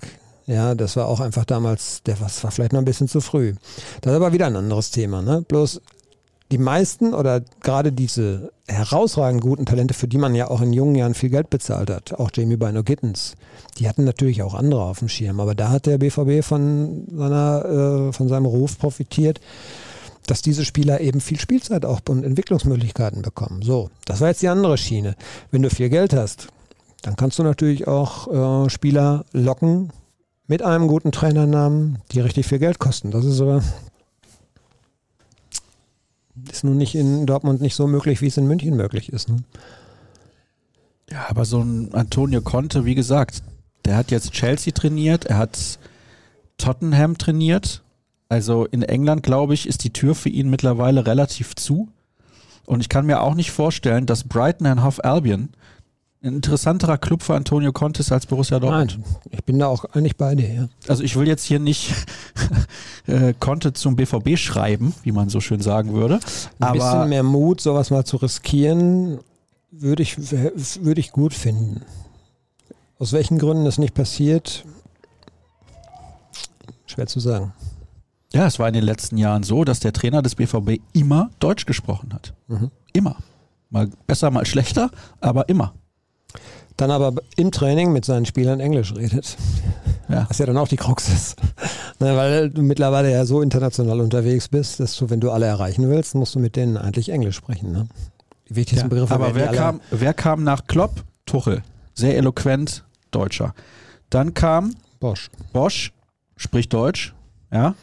Ja, 0.45 0.75
das 0.75 0.97
war 0.97 1.07
auch 1.07 1.19
einfach 1.21 1.45
damals, 1.45 2.03
der 2.03 2.19
was 2.19 2.43
war 2.43 2.51
vielleicht 2.51 2.73
noch 2.73 2.79
ein 2.79 2.85
bisschen 2.85 3.07
zu 3.07 3.21
früh. 3.21 3.53
Das 4.01 4.11
ist 4.11 4.15
aber 4.17 4.33
wieder 4.33 4.47
ein 4.47 4.55
anderes 4.55 4.91
Thema. 4.91 5.21
Ne? 5.21 5.45
Bloß 5.47 5.79
die 6.51 6.57
meisten 6.57 7.13
oder 7.13 7.41
gerade 7.61 7.91
diese 7.91 8.51
herausragend 8.67 9.41
guten 9.41 9.65
Talente, 9.65 9.93
für 9.93 10.07
die 10.07 10.17
man 10.17 10.35
ja 10.35 10.49
auch 10.49 10.61
in 10.61 10.73
jungen 10.73 10.95
Jahren 10.95 11.13
viel 11.13 11.29
Geld 11.29 11.49
bezahlt 11.49 11.89
hat, 11.89 12.13
auch 12.13 12.31
Jamie 12.33 12.57
Bino 12.57 12.83
Gittens, 12.83 13.35
die 13.77 13.87
hatten 13.87 14.03
natürlich 14.03 14.41
auch 14.41 14.55
andere 14.55 14.83
auf 14.83 14.99
dem 14.99 15.09
Schirm, 15.09 15.39
aber 15.39 15.55
da 15.55 15.69
hat 15.69 15.85
der 15.85 15.99
BVB 15.99 16.43
von, 16.43 17.05
seiner, 17.11 18.09
äh, 18.09 18.13
von 18.13 18.27
seinem 18.27 18.45
Ruf 18.45 18.79
profitiert, 18.79 19.39
dass 20.25 20.41
diese 20.41 20.65
Spieler 20.65 21.01
eben 21.01 21.21
viel 21.21 21.39
Spielzeit 21.39 21.85
auch 21.85 22.01
und 22.09 22.23
Entwicklungsmöglichkeiten 22.23 23.21
bekommen. 23.21 23.61
So, 23.61 23.89
das 24.05 24.21
war 24.21 24.29
jetzt 24.29 24.41
die 24.41 24.47
andere 24.47 24.77
Schiene. 24.77 25.15
Wenn 25.51 25.63
du 25.63 25.69
viel 25.69 25.89
Geld 25.89 26.13
hast, 26.13 26.49
dann 27.01 27.15
kannst 27.15 27.39
du 27.39 27.43
natürlich 27.43 27.87
auch 27.87 28.65
äh, 28.65 28.69
Spieler 28.69 29.25
locken 29.31 29.91
mit 30.47 30.61
einem 30.61 30.87
guten 30.87 31.11
Trainernamen, 31.11 31.99
die 32.11 32.19
richtig 32.19 32.47
viel 32.47 32.59
Geld 32.59 32.79
kosten. 32.79 33.11
Das 33.11 33.25
ist 33.25 33.39
aber 33.39 33.63
ist 36.51 36.63
nun 36.63 36.77
nicht 36.77 36.95
in 36.95 37.25
Dortmund 37.25 37.61
nicht 37.61 37.75
so 37.75 37.87
möglich, 37.87 38.21
wie 38.21 38.27
es 38.27 38.37
in 38.37 38.47
München 38.47 38.75
möglich 38.75 39.11
ist. 39.11 39.29
Ne? 39.29 39.37
Ja, 41.11 41.25
aber 41.29 41.45
so 41.45 41.61
ein 41.61 41.93
Antonio 41.93 42.41
Conte, 42.41 42.85
wie 42.85 42.95
gesagt, 42.95 43.43
der 43.85 43.97
hat 43.97 44.11
jetzt 44.11 44.31
Chelsea 44.31 44.73
trainiert, 44.73 45.25
er 45.25 45.37
hat 45.37 45.79
Tottenham 46.57 47.17
trainiert. 47.17 47.81
Also 48.27 48.65
in 48.65 48.83
England, 48.83 49.23
glaube 49.23 49.55
ich, 49.55 49.67
ist 49.67 49.83
die 49.83 49.93
Tür 49.93 50.13
für 50.13 50.29
ihn 50.29 50.49
mittlerweile 50.49 51.07
relativ 51.07 51.55
zu. 51.55 51.87
Und 52.67 52.81
ich 52.81 52.89
kann 52.89 53.07
mir 53.07 53.21
auch 53.21 53.33
nicht 53.33 53.49
vorstellen, 53.49 54.05
dass 54.05 54.23
Brighton 54.23 54.67
and 54.67 54.83
Hove 54.83 55.03
Albion 55.03 55.49
ein 56.21 56.35
interessanterer 56.35 56.97
Club 56.97 57.23
für 57.23 57.35
Antonio 57.35 57.71
Conte 57.71 58.01
ist 58.01 58.11
als 58.11 58.25
Borussia 58.25 58.59
Dortmund. 58.59 58.99
Nein, 59.01 59.15
ich 59.31 59.43
bin 59.45 59.57
da 59.57 59.67
auch 59.67 59.85
eigentlich 59.85 60.17
bei 60.17 60.35
dir. 60.35 60.53
Ja. 60.53 60.69
Also 60.87 61.03
ich 61.03 61.15
will 61.15 61.27
jetzt 61.27 61.45
hier 61.45 61.59
nicht 61.59 61.93
äh, 63.07 63.33
Conte 63.39 63.71
zum 63.71 63.95
BVB 63.95 64.37
schreiben, 64.37 64.93
wie 65.03 65.13
man 65.13 65.29
so 65.29 65.39
schön 65.39 65.61
sagen 65.61 65.93
würde. 65.93 66.19
Ein 66.59 66.73
bisschen 66.73 67.09
mehr 67.09 67.23
Mut, 67.23 67.61
sowas 67.61 67.89
mal 67.89 68.03
zu 68.03 68.17
riskieren, 68.17 69.19
würde 69.71 70.03
ich, 70.03 70.17
würde 70.19 70.99
ich 70.99 71.11
gut 71.11 71.33
finden. 71.33 71.83
Aus 72.97 73.13
welchen 73.13 73.37
Gründen 73.37 73.63
das 73.63 73.77
nicht 73.77 73.93
passiert, 73.93 74.65
schwer 76.85 77.07
zu 77.07 77.21
sagen. 77.21 77.53
Ja, 78.33 78.45
es 78.45 78.59
war 78.59 78.67
in 78.67 78.73
den 78.73 78.83
letzten 78.83 79.17
Jahren 79.17 79.43
so, 79.43 79.63
dass 79.63 79.79
der 79.79 79.93
Trainer 79.93 80.21
des 80.21 80.35
BVB 80.35 80.81
immer 80.91 81.29
Deutsch 81.39 81.65
gesprochen 81.65 82.13
hat. 82.13 82.33
Mhm. 82.47 82.71
Immer. 82.91 83.15
Mal 83.69 83.89
besser, 84.05 84.31
mal 84.31 84.45
schlechter, 84.45 84.91
aber 85.21 85.47
immer 85.47 85.73
dann 86.79 86.91
aber 86.91 87.13
im 87.35 87.51
Training 87.51 87.91
mit 87.91 88.05
seinen 88.05 88.25
Spielern 88.25 88.59
Englisch 88.59 88.95
redet. 88.95 89.37
Ja. 90.07 90.25
Was 90.27 90.37
ja 90.39 90.45
dann 90.45 90.57
auch 90.57 90.67
die 90.67 90.77
Krux 90.77 91.07
ist. 91.09 91.35
Ne, 91.99 92.15
weil 92.15 92.49
du 92.49 92.61
mittlerweile 92.61 93.11
ja 93.11 93.25
so 93.25 93.41
international 93.41 93.99
unterwegs 93.99 94.47
bist, 94.47 94.79
dass 94.79 94.95
du, 94.95 95.09
wenn 95.09 95.19
du 95.19 95.29
alle 95.31 95.45
erreichen 95.45 95.89
willst, 95.89 96.15
musst 96.15 96.35
du 96.35 96.39
mit 96.39 96.55
denen 96.55 96.77
eigentlich 96.77 97.09
Englisch 97.09 97.35
sprechen. 97.35 97.71
Ne? 97.71 97.87
Die 98.49 98.55
wichtigsten 98.55 98.85
ja, 98.85 98.89
Begriffe 98.89 99.13
Aber 99.13 99.35
wer 99.35 99.49
kam, 99.49 99.81
wer 99.91 100.13
kam 100.13 100.43
nach 100.43 100.65
Klopp? 100.65 101.03
Tuchel. 101.25 101.61
Sehr 101.93 102.17
eloquent, 102.17 102.85
Deutscher. 103.11 103.53
Dann 104.09 104.33
kam 104.33 104.73
Bosch. 104.99 105.29
Bosch, 105.53 105.93
spricht 106.37 106.73
Deutsch. 106.73 107.13
Ja. 107.51 107.75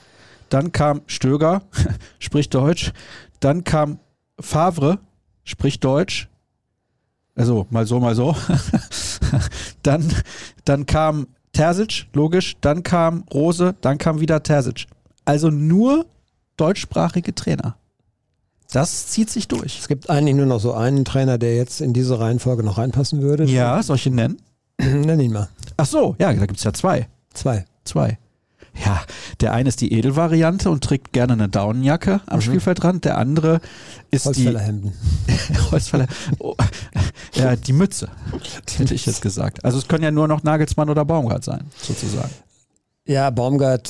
Dann 0.48 0.72
kam 0.72 1.02
Stöger, 1.06 1.62
spricht 2.18 2.54
Deutsch. 2.54 2.92
Dann 3.40 3.62
kam 3.62 4.00
Favre, 4.40 4.98
spricht 5.44 5.84
Deutsch. 5.84 6.28
Also 7.36 7.66
mal 7.70 7.86
so, 7.86 8.00
mal 8.00 8.14
so. 8.14 8.34
dann, 9.82 10.12
dann 10.64 10.86
kam 10.86 11.28
Terzic, 11.52 12.06
logisch. 12.12 12.56
Dann 12.60 12.82
kam 12.82 13.24
Rose, 13.32 13.74
dann 13.80 13.98
kam 13.98 14.20
wieder 14.20 14.42
Terzic. 14.42 14.86
Also 15.24 15.50
nur 15.50 16.06
deutschsprachige 16.56 17.34
Trainer. 17.34 17.76
Das 18.72 19.06
zieht 19.08 19.30
sich 19.30 19.48
durch. 19.48 19.78
Es 19.78 19.88
gibt 19.88 20.10
eigentlich 20.10 20.34
nur 20.34 20.46
noch 20.46 20.60
so 20.60 20.72
einen 20.72 21.04
Trainer, 21.04 21.38
der 21.38 21.56
jetzt 21.56 21.80
in 21.80 21.92
diese 21.92 22.18
Reihenfolge 22.18 22.62
noch 22.62 22.78
reinpassen 22.78 23.22
würde. 23.22 23.44
Ja, 23.44 23.82
soll 23.82 23.96
ich 23.96 24.06
ihn 24.06 24.16
nennen? 24.16 24.38
Nenn 24.78 25.20
ihn 25.20 25.32
mal. 25.32 25.48
Ach 25.76 25.86
so, 25.86 26.16
ja, 26.18 26.32
da 26.32 26.46
gibt 26.46 26.58
es 26.58 26.64
ja 26.64 26.72
zwei. 26.72 27.06
Zwei. 27.32 27.64
Zwei. 27.84 28.18
Ja, 28.84 29.02
Der 29.40 29.52
eine 29.52 29.68
ist 29.68 29.80
die 29.80 29.92
Edelvariante 29.92 30.70
und 30.70 30.84
trägt 30.84 31.12
gerne 31.12 31.32
eine 31.32 31.48
Daunenjacke 31.48 32.20
am 32.26 32.36
mhm. 32.36 32.42
Spielfeldrand. 32.42 33.04
Der 33.04 33.18
andere 33.18 33.60
ist 34.10 34.26
Holzfällerhemden. 34.26 34.92
die 35.26 35.58
Holzfäller. 35.70 36.06
Oh, 36.38 36.54
ja, 37.34 37.56
die 37.56 37.72
Mütze, 37.72 38.08
hätte 38.76 38.94
ich 38.94 39.06
jetzt 39.06 39.22
gesagt. 39.22 39.64
Also 39.64 39.78
es 39.78 39.88
können 39.88 40.04
ja 40.04 40.10
nur 40.10 40.28
noch 40.28 40.42
Nagelsmann 40.42 40.90
oder 40.90 41.04
Baumgart 41.04 41.44
sein, 41.44 41.70
sozusagen. 41.76 42.30
Ja, 43.06 43.30
Baumgart 43.30 43.88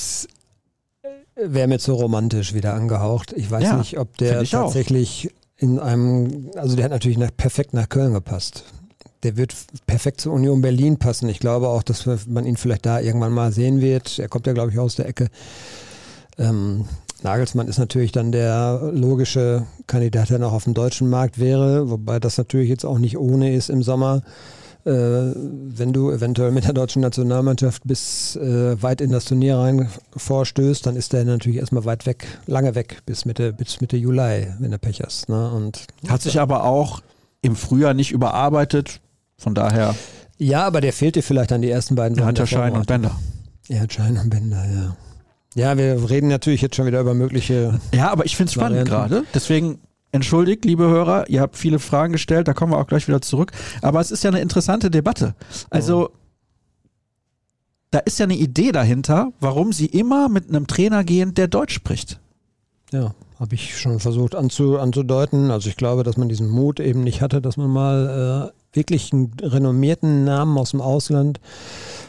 wäre 1.35 1.67
mir 1.67 1.79
zu 1.79 1.93
romantisch 1.93 2.53
wieder 2.53 2.73
angehaucht. 2.73 3.33
Ich 3.33 3.49
weiß 3.49 3.63
ja, 3.63 3.77
nicht, 3.77 3.97
ob 3.99 4.17
der 4.17 4.43
tatsächlich 4.43 5.29
auch. 5.29 5.61
in 5.63 5.79
einem, 5.79 6.51
also 6.55 6.75
der 6.75 6.85
hat 6.85 6.91
natürlich 6.91 7.17
nach, 7.17 7.31
perfekt 7.35 7.73
nach 7.73 7.89
Köln 7.89 8.13
gepasst. 8.13 8.63
Der 9.23 9.37
wird 9.37 9.55
perfekt 9.87 10.21
zur 10.21 10.33
Union 10.33 10.61
Berlin 10.61 10.97
passen. 10.97 11.27
Ich 11.29 11.39
glaube 11.39 11.69
auch, 11.69 11.83
dass 11.83 12.05
man 12.27 12.45
ihn 12.45 12.57
vielleicht 12.57 12.85
da 12.85 12.99
irgendwann 12.99 13.33
mal 13.33 13.51
sehen 13.51 13.81
wird. 13.81 14.19
Er 14.19 14.27
kommt 14.29 14.45
ja, 14.45 14.53
glaube 14.53 14.71
ich, 14.71 14.79
aus 14.79 14.95
der 14.95 15.07
Ecke. 15.07 15.29
Ähm, 16.37 16.85
Nagelsmann 17.23 17.67
ist 17.67 17.79
natürlich 17.79 18.11
dann 18.11 18.31
der 18.31 18.91
logische 18.93 19.65
Kandidat, 19.87 20.29
der 20.29 20.39
noch 20.39 20.53
auf 20.53 20.65
dem 20.65 20.73
deutschen 20.73 21.09
Markt 21.09 21.39
wäre, 21.39 21.89
wobei 21.89 22.19
das 22.19 22.37
natürlich 22.37 22.69
jetzt 22.69 22.85
auch 22.85 22.99
nicht 22.99 23.17
ohne 23.17 23.53
ist 23.53 23.69
im 23.69 23.83
Sommer. 23.83 24.21
Äh, 24.85 25.33
wenn 25.35 25.91
du 25.91 26.11
eventuell 26.11 26.51
mit 26.51 26.63
der 26.63 26.71
deutschen 26.73 27.01
Nationalmannschaft 27.01 27.81
bis 27.85 28.37
äh, 28.37 28.81
weit 28.81 29.01
in 29.01 29.11
das 29.11 29.25
Turnier 29.25 29.57
rein 29.57 29.89
vorstößt, 30.15 30.85
dann 30.85 30.95
ist 30.95 31.11
der 31.11 31.25
natürlich 31.25 31.59
erstmal 31.59 31.83
weit 31.83 32.05
weg, 32.05 32.25
lange 32.45 32.73
weg, 32.73 33.01
bis 33.05 33.25
Mitte, 33.25 33.51
bis 33.51 33.81
Mitte 33.81 33.97
Juli, 33.97 34.47
wenn 34.59 34.71
du 34.71 34.79
Pech 34.79 35.01
hast. 35.01 35.27
Ne? 35.27 35.51
Und, 35.51 35.87
Hat 36.07 36.21
sich 36.21 36.39
aber 36.39 36.63
auch 36.63 37.01
im 37.41 37.57
Frühjahr 37.57 37.93
nicht 37.93 38.11
überarbeitet, 38.11 39.01
von 39.37 39.53
daher. 39.53 39.93
Ja, 40.37 40.65
aber 40.65 40.79
der 40.79 40.93
fehlt 40.93 41.15
dir 41.15 41.23
vielleicht 41.23 41.51
an 41.51 41.61
die 41.61 41.69
ersten 41.69 41.95
beiden 41.95 42.17
Er 42.17 42.25
hat 42.25 42.39
ja 42.39 42.47
Schein 42.47 42.73
und 42.73 42.87
Bänder. 42.87 43.19
Er 43.67 43.81
hat 43.81 43.91
Schein 43.91 44.17
und 44.17 44.29
Bänder, 44.29 44.65
ja. 44.73 44.95
Ja, 45.57 45.75
wir 45.75 46.07
reden 46.07 46.27
natürlich 46.27 46.61
jetzt 46.61 46.75
schon 46.75 46.85
wieder 46.85 47.01
über 47.01 47.15
mögliche. 47.15 47.79
Ja, 47.91 48.11
aber 48.11 48.25
ich 48.25 48.37
finde 48.37 48.49
es 48.49 48.53
spannend 48.53 48.87
gerade. 48.87 49.23
Deswegen 49.33 49.79
entschuldigt, 50.11 50.65
liebe 50.65 50.87
Hörer, 50.87 51.27
ihr 51.29 51.41
habt 51.41 51.57
viele 51.57 51.79
Fragen 51.79 52.13
gestellt, 52.13 52.47
da 52.47 52.53
kommen 52.53 52.73
wir 52.73 52.77
auch 52.77 52.85
gleich 52.85 53.07
wieder 53.07 53.21
zurück. 53.23 53.51
Aber 53.81 53.99
es 53.99 54.11
ist 54.11 54.23
ja 54.23 54.29
eine 54.29 54.39
interessante 54.39 54.91
Debatte. 54.91 55.33
Also, 55.71 56.11
da 57.89 57.99
ist 57.99 58.19
ja 58.19 58.25
eine 58.25 58.35
Idee 58.35 58.71
dahinter, 58.71 59.31
warum 59.39 59.73
sie 59.73 59.87
immer 59.87 60.29
mit 60.29 60.47
einem 60.47 60.67
Trainer 60.67 61.03
gehen, 61.03 61.33
der 61.33 61.47
Deutsch 61.47 61.73
spricht. 61.73 62.19
Ja, 62.91 63.15
habe 63.39 63.55
ich 63.55 63.79
schon 63.79 63.99
versucht 63.99 64.35
anzu, 64.35 64.77
anzudeuten. 64.77 65.49
Also 65.49 65.69
ich 65.69 65.75
glaube, 65.75 66.03
dass 66.03 66.17
man 66.17 66.29
diesen 66.29 66.49
Mut 66.49 66.79
eben 66.79 67.03
nicht 67.03 67.21
hatte, 67.21 67.41
dass 67.41 67.57
man 67.57 67.71
mal 67.71 68.51
äh, 68.53 68.75
wirklich 68.75 69.11
einen 69.11 69.31
renommierten 69.41 70.23
Namen 70.23 70.57
aus 70.57 70.71
dem 70.71 70.81
Ausland, 70.81 71.39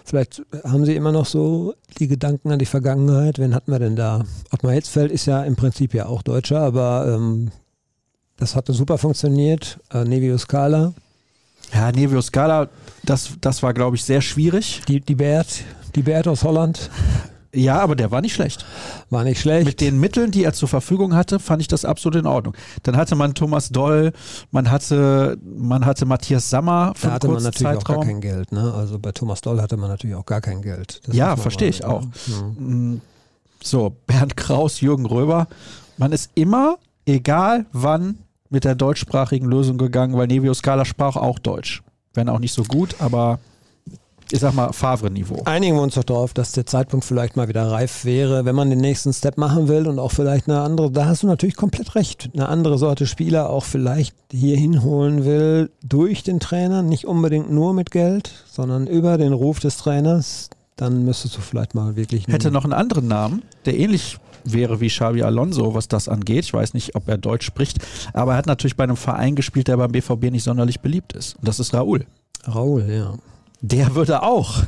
vielleicht 0.09 0.43
haben 0.65 0.85
sie 0.85 0.97
immer 0.97 1.13
noch 1.13 1.27
so 1.27 1.75
die 1.99 2.09
Gedanken 2.09 2.51
an 2.51 2.59
die 2.59 2.67
Vergangenheit. 2.67 3.39
Wen 3.39 3.55
hatten 3.55 3.71
wir 3.71 3.79
denn 3.79 3.97
da? 3.97 4.25
Ottmar 4.51 4.73
Hitzfeld 4.73 5.13
ist 5.13 5.27
ja 5.27 5.43
im 5.45 5.57
Prinzip 5.57 5.95
ja 5.95 6.07
auch 6.07 6.23
Deutscher, 6.23 6.61
aber 6.61 7.15
ähm, 7.15 7.51
das 8.37 8.57
hatte 8.57 8.73
super 8.73 8.99
funktioniert. 8.99 9.79
Äh, 9.93 10.05
Nevio 10.05 10.39
Scala. 10.39 10.95
Ja, 11.75 11.93
Nevio 11.93 12.23
Scala, 12.23 12.69
das, 13.05 13.31
das 13.41 13.63
war, 13.63 13.75
glaube 13.75 13.97
ich, 13.97 14.05
sehr 14.05 14.21
schwierig. 14.21 14.83
Die, 14.89 15.01
die 15.01 15.15
Bert, 15.15 15.65
die 15.95 16.03
Bert 16.03 16.27
aus 16.27 16.45
Holland. 16.45 16.91
Ja, 17.55 17.81
aber 17.81 17.97
der 17.97 18.11
war 18.11 18.21
nicht 18.21 18.35
schlecht. 18.35 18.67
War 19.09 19.25
nicht 19.25 19.41
schlecht. 19.41 19.67
Mit 19.67 19.81
den 19.81 19.99
Mitteln, 19.99 20.31
die 20.31 20.45
er 20.45 20.53
zur 20.53 20.69
Verfügung 20.69 21.15
hatte, 21.15 21.39
fand 21.39 21.63
ich 21.63 21.69
das 21.69 21.85
absolut 21.85 22.21
in 22.21 22.27
Ordnung. 22.27 22.55
Dann 22.83 22.97
hatte 22.97 23.17
man 23.17 23.35
Thomas 23.35 23.71
Doll, 23.71 24.13
man 24.51 24.71
hatte, 24.71 25.39
man 25.43 25.87
hatte 25.87 26.05
Matthias 26.05 26.51
Sammer. 26.51 26.93
Da 27.01 27.13
hatte 27.13 27.29
man 27.29 27.43
natürlich 27.43 27.79
Zeitraum. 27.79 27.97
auch 27.97 28.01
gar 28.01 28.07
kein 28.07 28.21
Geld. 28.21 28.53
Ne? 28.53 28.75
Also 28.75 28.99
bei 28.99 29.13
Thomas 29.13 29.41
Doll 29.41 29.63
hatte 29.63 29.79
man 29.79 29.89
natürlich 29.89 30.17
auch 30.17 30.27
gar 30.27 30.43
kein 30.43 30.61
Geld. 30.61 31.01
Das 31.07 31.17
ja, 31.17 31.37
verstehe 31.37 31.71
ich 31.71 31.85
auch. 31.85 32.03
Ja. 32.27 32.43
Mm, 32.59 33.01
so, 33.63 33.97
Bernd 34.07 34.37
Kraus, 34.37 34.81
Jürgen 34.83 35.07
Röber. 35.07 35.49
Man 35.97 36.13
ist 36.13 36.31
immer, 36.35 36.77
egal 37.07 37.65
wann, 37.73 38.19
mit 38.51 38.65
der 38.65 38.75
deutschsprachigen 38.75 39.47
Lösung 39.47 39.79
gegangen, 39.79 40.17
weil 40.17 40.27
Nevio 40.27 40.53
Scala 40.55 40.85
sprach 40.85 41.17
auch 41.17 41.39
Deutsch. 41.39 41.83
Wenn 42.15 42.29
auch 42.29 42.39
nicht 42.39 42.53
so 42.53 42.63
gut, 42.63 42.97
aber 42.99 43.39
ich 44.31 44.41
sag 44.41 44.55
mal, 44.55 44.73
Favre-Niveau. 44.73 45.43
Einigen 45.45 45.77
wir 45.77 45.83
uns 45.83 45.95
doch 45.95 46.05
darauf, 46.05 46.35
dass 46.35 46.53
der 46.53 46.67
Zeitpunkt 46.67 47.05
vielleicht 47.05 47.37
mal 47.37 47.49
wieder 47.49 47.71
reif 47.71 48.05
wäre, 48.05 48.45
wenn 48.45 48.55
man 48.55 48.71
den 48.71 48.81
nächsten 48.81 49.13
Step 49.13 49.39
machen 49.39 49.69
will 49.69 49.87
und 49.87 49.99
auch 49.99 50.13
vielleicht 50.13 50.49
eine 50.49 50.61
andere, 50.61 50.91
da 50.91 51.07
hast 51.07 51.23
du 51.23 51.27
natürlich 51.27 51.57
komplett 51.57 51.95
recht, 51.95 52.31
eine 52.35 52.49
andere 52.49 52.79
Sorte 52.79 53.07
Spieler 53.07 53.51
auch 53.51 53.65
vielleicht 53.65 54.15
hier 54.31 54.57
hinholen 54.57 55.25
will 55.25 55.71
durch 55.83 56.23
den 56.23 56.41
Trainer, 56.41 56.83
nicht 56.83 57.07
unbedingt 57.07 57.51
nur 57.51 57.73
mit 57.73 57.91
Geld, 57.91 58.45
sondern 58.51 58.87
über 58.87 59.19
den 59.19 59.33
Ruf 59.33 59.61
des 59.61 59.79
Trainers, 59.79 60.51
dann 60.77 61.05
müsstest 61.05 61.37
du 61.37 61.41
vielleicht 61.41 61.75
mal 61.75 61.97
wirklich. 61.97 62.27
Hätte 62.29 62.51
noch 62.51 62.65
einen 62.65 62.73
anderen 62.73 63.09
Namen, 63.09 63.43
der 63.65 63.79
ähnlich 63.79 64.19
wäre 64.45 64.81
wie 64.81 64.89
Xavi 64.89 65.23
Alonso, 65.23 65.75
was 65.75 65.89
das 65.89 66.09
angeht. 66.09 66.45
Ich 66.45 66.53
weiß 66.53 66.75
nicht, 66.75 66.95
ob 66.95 67.09
er 67.09 67.19
Deutsch 67.19 67.47
spricht, 67.47 67.79
aber 68.13 68.33
er 68.33 68.39
hat 68.39 68.47
natürlich 68.47 68.77
bei 68.77 68.85
einem 68.85 68.97
Verein 68.97 69.35
gespielt, 69.35 69.69
der 69.69 69.77
beim 69.77 69.93
BVB 69.93 70.31
nicht 70.31 70.45
sonderlich 70.45 70.81
beliebt 70.81 71.13
ist. 71.13 71.37
Und 71.37 71.49
das 71.49 71.61
ist 71.61 71.75
Raoul. 71.75 72.07
Raoul, 72.45 72.87
ja. 72.89 73.15
Der 73.61 73.95
würde 73.95 74.23
auch 74.23 74.63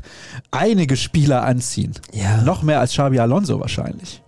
einige 0.50 0.96
Spieler 0.96 1.44
anziehen. 1.44 1.94
Ja. 2.12 2.42
Noch 2.42 2.62
mehr 2.62 2.80
als 2.80 2.92
Xavi 2.92 3.18
Alonso 3.20 3.60
wahrscheinlich. 3.60 4.22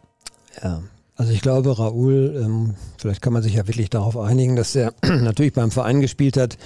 Ja. 0.62 0.82
Also 1.14 1.30
ich 1.30 1.42
glaube, 1.42 1.78
Raoul, 1.78 2.40
ähm, 2.42 2.74
vielleicht 2.96 3.20
kann 3.20 3.34
man 3.34 3.42
sich 3.42 3.54
ja 3.54 3.66
wirklich 3.68 3.90
darauf 3.90 4.16
einigen, 4.16 4.56
dass 4.56 4.74
er 4.74 4.94
natürlich 5.02 5.52
beim 5.52 5.70
Verein 5.70 6.00
gespielt 6.00 6.38
hat, 6.38 6.56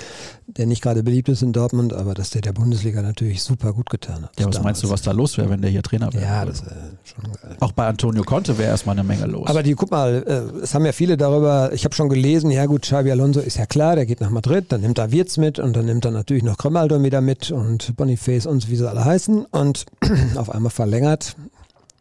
der 0.46 0.66
nicht 0.66 0.82
gerade 0.82 1.02
beliebt 1.02 1.28
ist 1.28 1.42
in 1.42 1.52
Dortmund, 1.52 1.92
aber 1.92 2.14
dass 2.14 2.30
der 2.30 2.42
der 2.42 2.52
Bundesliga 2.52 3.02
natürlich 3.02 3.42
super 3.42 3.72
gut 3.72 3.90
getan 3.90 4.22
hat. 4.22 4.38
Ja, 4.38 4.46
was 4.46 4.54
damals. 4.54 4.62
meinst 4.62 4.82
du, 4.84 4.90
was 4.90 5.02
da 5.02 5.10
los 5.10 5.36
wäre, 5.36 5.50
wenn 5.50 5.62
der 5.62 5.70
hier 5.70 5.82
Trainer 5.82 6.12
wäre? 6.12 6.22
Ja, 6.22 6.44
das 6.44 6.64
wäre 6.64 6.76
schon 7.02 7.24
geil. 7.24 7.56
Auch 7.58 7.72
bei 7.72 7.88
Antonio 7.88 8.22
Conte 8.22 8.56
wäre 8.56 8.70
erstmal 8.70 8.96
eine 8.96 9.02
Menge 9.02 9.26
los. 9.26 9.48
Aber 9.48 9.64
die, 9.64 9.74
guck 9.74 9.90
mal, 9.90 10.22
äh, 10.24 10.62
es 10.62 10.74
haben 10.74 10.86
ja 10.86 10.92
viele 10.92 11.16
darüber, 11.16 11.72
ich 11.72 11.84
habe 11.84 11.96
schon 11.96 12.08
gelesen, 12.08 12.52
ja 12.52 12.66
gut, 12.66 12.82
Xabi 12.82 13.10
Alonso 13.10 13.40
ist 13.40 13.58
ja 13.58 13.66
klar, 13.66 13.96
der 13.96 14.06
geht 14.06 14.20
nach 14.20 14.30
Madrid, 14.30 14.66
dann 14.68 14.82
nimmt 14.82 14.98
er 14.98 15.10
Wirtz 15.10 15.38
mit 15.38 15.58
und 15.58 15.74
dann 15.74 15.86
nimmt 15.86 16.04
er 16.04 16.12
natürlich 16.12 16.44
noch 16.44 16.56
Grimaldo 16.56 17.02
wieder 17.02 17.20
mit 17.20 17.50
und 17.50 17.96
Boniface 17.96 18.46
und 18.46 18.70
wie 18.70 18.76
sie 18.76 18.88
alle 18.88 19.04
heißen 19.04 19.44
und 19.44 19.86
auf 20.36 20.50
einmal 20.50 20.70
verlängert 20.70 21.34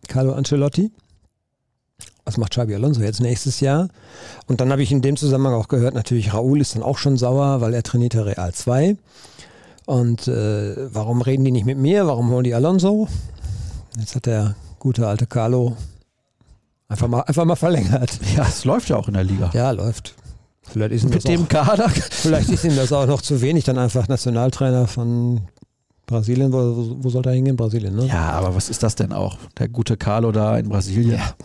Carlo 0.08 0.34
Ancelotti 0.34 0.92
was 2.26 2.38
macht 2.38 2.52
Xabi 2.52 2.76
Alonso 2.76 3.02
jetzt 3.02 3.22
nächstes 3.22 3.60
Jahr? 3.60 3.88
Und 4.48 4.60
dann 4.60 4.72
habe 4.72 4.84
ich 4.84 4.92
in 4.92 5.02
dem 5.02 5.16
Zusammenhang 5.16 5.54
auch 5.54 5.68
gehört, 5.68 5.94
natürlich 5.94 6.34
Raúl 6.34 6.60
ist 6.60 6.76
dann 6.76 6.84
auch 6.84 6.98
schon 6.98 7.18
sauer, 7.18 7.62
weil 7.62 7.74
er 7.74 7.84
trainiert 7.84 8.16
ja 8.16 8.24
Real 8.24 8.54
2. 8.54 8.98
Und 9.86 10.28
äh, 10.28 10.94
warum 10.94 11.22
reden 11.22 11.46
die 11.46 11.52
nicht 11.52 11.66
mit 11.66 11.78
mir? 11.78 12.08
Warum 12.08 12.32
holen 12.32 12.44
die 12.44 12.56
Alonso? 12.56 13.08
Jetzt 14.00 14.16
hat 14.16 14.26
der 14.26 14.56
gute 14.80 15.08
alte 15.08 15.28
Carlo 15.28 15.78
einfach 16.90 17.08
mal, 17.08 17.22
einfach 17.22 17.46
mal 17.46 17.56
verlängert. 17.56 18.20
Ja, 18.36 18.44
es 18.48 18.66
läuft 18.66 18.90
ja 18.90 18.98
auch 18.98 19.08
in 19.08 19.14
der 19.14 19.24
Liga. 19.24 19.52
Ja, 19.54 19.72
läuft. 19.72 20.16
Vielleicht 20.64 20.94
ist 20.94 21.08
mit 21.08 21.28
dem 21.28 21.44
auch, 21.44 21.50
Kader. 21.50 21.90
Vielleicht 21.90 22.50
ist 22.50 22.64
ihm 22.64 22.76
das 22.76 22.92
auch 22.92 23.06
noch 23.06 23.22
zu 23.22 23.42
wenig, 23.42 23.66
dann 23.66 23.78
einfach 23.78 24.08
Nationaltrainer 24.08 24.88
von 24.88 25.42
Brasilien, 26.08 26.52
wo, 26.52 26.98
wo 27.00 27.10
soll 27.10 27.26
er 27.26 27.34
hingehen? 27.34 27.56
Brasilien, 27.56 27.96
ne? 27.96 28.08
Ja, 28.08 28.32
aber 28.32 28.56
was 28.56 28.70
ist 28.70 28.84
das 28.84 28.96
denn 28.96 29.14
auch? 29.14 29.38
Der 29.58 29.70
gute 29.70 29.98
Carlo 29.98 30.32
da 30.32 30.58
in 30.58 30.70
Brasilien. 30.70 31.20
Ja. 31.20 31.36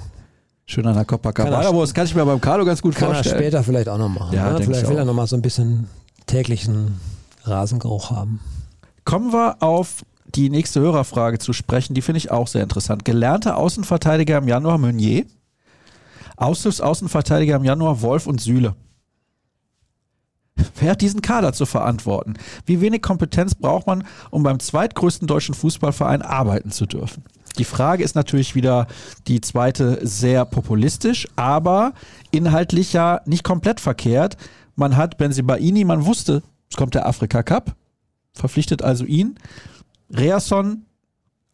Schön 0.71 0.87
an 0.87 0.95
der 0.95 1.05
Copacabana. 1.05 1.73
Das 1.73 1.93
kann 1.93 2.07
ich 2.07 2.15
mir 2.15 2.25
beim 2.25 2.41
Carlo 2.41 2.65
ganz 2.65 2.81
gut 2.81 2.95
kann 2.95 3.09
vorstellen. 3.09 3.35
Kann 3.35 3.43
er 3.43 3.51
später 3.51 3.65
vielleicht 3.65 3.89
auch 3.89 3.99
noch 3.99 4.09
machen. 4.09 4.33
Ja, 4.33 4.53
ne? 4.53 4.63
Vielleicht 4.63 4.89
will 4.89 4.99
er 4.99 5.05
noch 5.05 5.15
mal 5.15 5.27
so 5.27 5.35
ein 5.35 5.43
bisschen 5.43 5.89
täglichen 6.27 7.01
Rasengeruch 7.43 8.13
haben. 8.13 8.39
Kommen 9.05 9.33
wir 9.33 9.61
auf 9.65 10.05
die 10.27 10.49
nächste 10.49 10.81
Hörerfrage 10.81 11.41
zu 11.41 11.53
sprechen. 11.53 11.95
Die 11.95 12.03
finde 12.03 12.19
ich 12.19 12.31
auch 12.31 12.47
sehr 12.47 12.63
interessant. 12.63 13.05
Gelernter 13.05 13.57
Außenverteidiger 13.57 14.39
im 14.39 14.47
Januar 14.47 14.79
Meunier. 14.79 15.25
Außenverteidiger 16.37 17.57
im 17.57 17.65
Januar 17.65 18.01
Wolf 18.01 18.29
und 18.29 18.41
Sühle. 18.41 18.77
Wer 20.79 20.93
hat 20.93 21.01
diesen 21.01 21.21
Kader 21.21 21.53
zu 21.53 21.67
verantworten? 21.67 22.35
Wie 22.65 22.81
wenig 22.81 23.03
Kompetenz 23.03 23.57
braucht 23.57 23.89
man, 23.89 24.05
um 24.31 24.45
beim 24.45 24.61
zweitgrößten 24.61 25.27
deutschen 25.27 25.57
Fußballverein 25.57 26.23
arbeiten 26.23 26.71
zu 26.71 26.87
dürfen? 26.87 27.25
Die 27.59 27.65
Frage 27.65 28.05
ist 28.05 28.15
natürlich 28.15 28.55
wieder 28.55 28.87
die 29.27 29.41
zweite 29.41 30.07
sehr 30.07 30.45
populistisch, 30.45 31.29
aber 31.37 31.93
inhaltlich 32.31 32.93
ja 32.93 33.21
nicht 33.27 33.45
komplett 33.45 33.81
verkehrt. 33.81 34.37
Man 34.77 34.97
hat 34.97 35.19
Benzibaini, 35.19 35.85
man 35.85 36.07
wusste, 36.07 36.43
es 36.71 36.77
kommt 36.77 36.95
der 36.95 37.07
Afrika 37.07 37.43
Cup, 37.43 37.75
verpflichtet 38.33 38.83
also 38.83 39.05
ihn. 39.05 39.35
Reasson, 40.11 40.87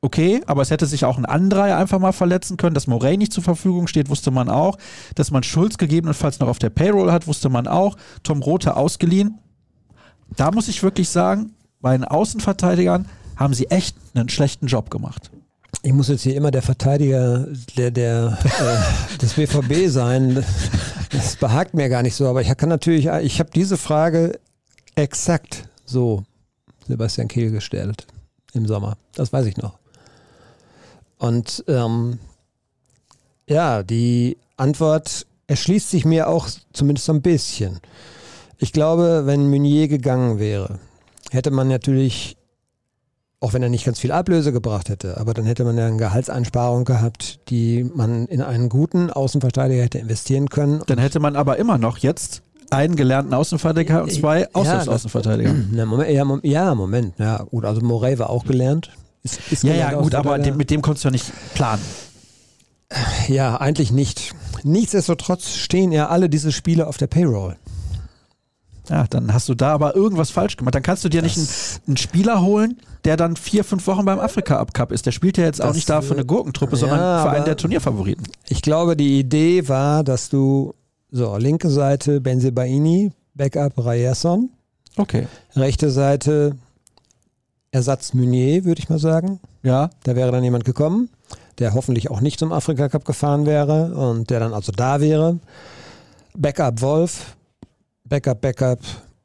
okay, 0.00 0.42
aber 0.46 0.62
es 0.62 0.70
hätte 0.70 0.86
sich 0.86 1.04
auch 1.04 1.18
ein 1.18 1.24
Andrei 1.24 1.74
einfach 1.74 1.98
mal 1.98 2.12
verletzen 2.12 2.56
können. 2.56 2.74
Dass 2.74 2.86
Morey 2.86 3.16
nicht 3.16 3.32
zur 3.32 3.42
Verfügung 3.42 3.86
steht, 3.86 4.10
wusste 4.10 4.30
man 4.30 4.48
auch. 4.48 4.78
Dass 5.14 5.30
man 5.30 5.42
Schulz 5.42 5.78
gegebenenfalls 5.78 6.40
noch 6.40 6.48
auf 6.48 6.58
der 6.58 6.70
Payroll 6.70 7.10
hat, 7.10 7.26
wusste 7.26 7.48
man 7.48 7.66
auch. 7.66 7.96
Tom 8.22 8.42
Rothe 8.42 8.76
ausgeliehen. 8.76 9.38
Da 10.36 10.50
muss 10.50 10.68
ich 10.68 10.82
wirklich 10.82 11.08
sagen, 11.08 11.54
bei 11.80 11.96
den 11.96 12.04
Außenverteidigern 12.04 13.06
haben 13.36 13.54
sie 13.54 13.66
echt 13.66 13.96
einen 14.14 14.28
schlechten 14.28 14.66
Job 14.66 14.90
gemacht 14.90 15.30
ich 15.86 15.92
muss 15.92 16.08
jetzt 16.08 16.22
hier 16.22 16.34
immer 16.34 16.50
der 16.50 16.62
Verteidiger 16.62 17.46
der, 17.76 17.92
der 17.92 18.36
äh, 18.42 19.18
des 19.18 19.34
BVB 19.34 19.88
sein. 19.88 20.44
Das 21.12 21.36
behagt 21.36 21.74
mir 21.74 21.88
gar 21.88 22.02
nicht 22.02 22.16
so, 22.16 22.26
aber 22.26 22.42
ich 22.42 22.56
kann 22.56 22.68
natürlich, 22.68 23.06
ich 23.06 23.38
habe 23.38 23.50
diese 23.54 23.76
Frage 23.76 24.40
exakt 24.96 25.68
so 25.84 26.24
Sebastian 26.88 27.28
Kehl 27.28 27.52
gestellt 27.52 28.04
im 28.52 28.66
Sommer. 28.66 28.96
Das 29.14 29.32
weiß 29.32 29.46
ich 29.46 29.58
noch. 29.58 29.78
Und 31.18 31.64
ähm, 31.68 32.18
Ja, 33.48 33.84
die 33.84 34.38
Antwort 34.56 35.24
erschließt 35.46 35.88
sich 35.88 36.04
mir 36.04 36.28
auch 36.28 36.48
zumindest 36.72 37.06
so 37.06 37.12
ein 37.12 37.22
bisschen. 37.22 37.78
Ich 38.58 38.72
glaube, 38.72 39.22
wenn 39.26 39.50
Meunier 39.50 39.86
gegangen 39.86 40.40
wäre, 40.40 40.80
hätte 41.30 41.52
man 41.52 41.68
natürlich, 41.68 42.36
auch 43.46 43.52
wenn 43.52 43.62
er 43.62 43.68
nicht 43.68 43.84
ganz 43.84 44.00
viel 44.00 44.10
Ablöse 44.10 44.52
gebracht 44.52 44.88
hätte, 44.88 45.18
aber 45.20 45.32
dann 45.32 45.44
hätte 45.44 45.62
man 45.62 45.78
ja 45.78 45.86
eine 45.86 45.96
Gehaltseinsparung 45.98 46.84
gehabt, 46.84 47.38
die 47.48 47.84
man 47.84 48.26
in 48.26 48.42
einen 48.42 48.68
guten 48.68 49.08
Außenverteidiger 49.10 49.84
hätte 49.84 49.98
investieren 49.98 50.48
können. 50.48 50.82
Dann 50.88 50.98
hätte 50.98 51.20
man 51.20 51.36
aber 51.36 51.56
immer 51.56 51.78
noch 51.78 51.98
jetzt 51.98 52.42
einen 52.70 52.96
gelernten 52.96 53.32
Außenverteidiger 53.34 54.02
und 54.02 54.12
zwei 54.12 54.52
Auslandsaußenverteidiger. 54.52 55.54
Ja, 55.74 55.86
Moment, 55.86 56.10
ja, 56.10 56.24
Mom- 56.24 56.40
ja, 56.42 56.74
Moment. 56.74 57.14
Ja, 57.18 57.44
gut, 57.44 57.64
also 57.64 57.80
Morey 57.82 58.18
war 58.18 58.30
auch 58.30 58.44
gelernt. 58.44 58.90
Ist, 59.22 59.38
ist 59.52 59.62
Ja, 59.62 59.74
ja, 59.74 59.92
gut, 59.92 60.16
aber 60.16 60.38
mit 60.38 60.70
dem 60.70 60.82
konntest 60.82 61.04
du 61.04 61.08
ja 61.08 61.12
nicht 61.12 61.30
planen. 61.54 61.82
Ja, 63.28 63.60
eigentlich 63.60 63.92
nicht. 63.92 64.32
Nichtsdestotrotz 64.64 65.50
stehen 65.50 65.92
ja 65.92 66.08
alle 66.08 66.28
diese 66.28 66.50
Spiele 66.50 66.88
auf 66.88 66.96
der 66.96 67.06
Payroll. 67.06 67.56
Ja, 68.88 69.04
dann 69.08 69.32
hast 69.32 69.48
du 69.48 69.54
da 69.54 69.72
aber 69.72 69.96
irgendwas 69.96 70.30
falsch 70.30 70.56
gemacht. 70.56 70.74
Dann 70.74 70.82
kannst 70.82 71.04
du 71.04 71.08
dir 71.08 71.22
nicht 71.22 71.36
einen, 71.36 71.48
einen 71.88 71.96
Spieler 71.96 72.42
holen, 72.42 72.78
der 73.04 73.16
dann 73.16 73.36
vier, 73.36 73.64
fünf 73.64 73.86
Wochen 73.86 74.04
beim 74.04 74.18
Afrika-Up-Cup 74.20 74.92
ist. 74.92 75.06
Der 75.06 75.12
spielt 75.12 75.38
ja 75.38 75.44
jetzt 75.44 75.60
auch 75.60 75.68
Das 75.68 75.76
nicht 75.76 75.88
da 75.90 76.02
für 76.02 76.14
eine 76.14 76.24
Gurkentruppe, 76.24 76.72
ja, 76.72 76.78
sondern 76.78 77.22
für 77.22 77.30
einen 77.30 77.44
der 77.44 77.56
Turnierfavoriten. 77.56 78.26
Ich 78.48 78.62
glaube, 78.62 78.96
die 78.96 79.18
Idee 79.18 79.68
war, 79.68 80.04
dass 80.04 80.28
du 80.28 80.74
so 81.10 81.36
linke 81.36 81.70
Seite 81.70 82.20
Benzebaini, 82.20 83.12
Backup 83.34 83.72
Rayerson, 83.84 84.50
Okay. 84.96 85.26
rechte 85.54 85.90
Seite 85.90 86.56
Ersatz 87.70 88.14
Meunier, 88.14 88.64
würde 88.64 88.80
ich 88.80 88.88
mal 88.88 88.98
sagen. 88.98 89.40
Ja, 89.62 89.90
Da 90.04 90.16
wäre 90.16 90.32
dann 90.32 90.42
jemand 90.44 90.64
gekommen, 90.64 91.10
der 91.58 91.74
hoffentlich 91.74 92.10
auch 92.10 92.20
nicht 92.20 92.38
zum 92.38 92.52
Afrika 92.52 92.88
Cup 92.88 93.04
gefahren 93.04 93.44
wäre 93.46 93.94
und 93.94 94.30
der 94.30 94.40
dann 94.40 94.54
also 94.54 94.72
da 94.72 95.00
wäre. 95.00 95.38
Backup 96.36 96.80
Wolf, 96.80 97.35
Backup, 98.08 98.40
Backup 98.40 98.78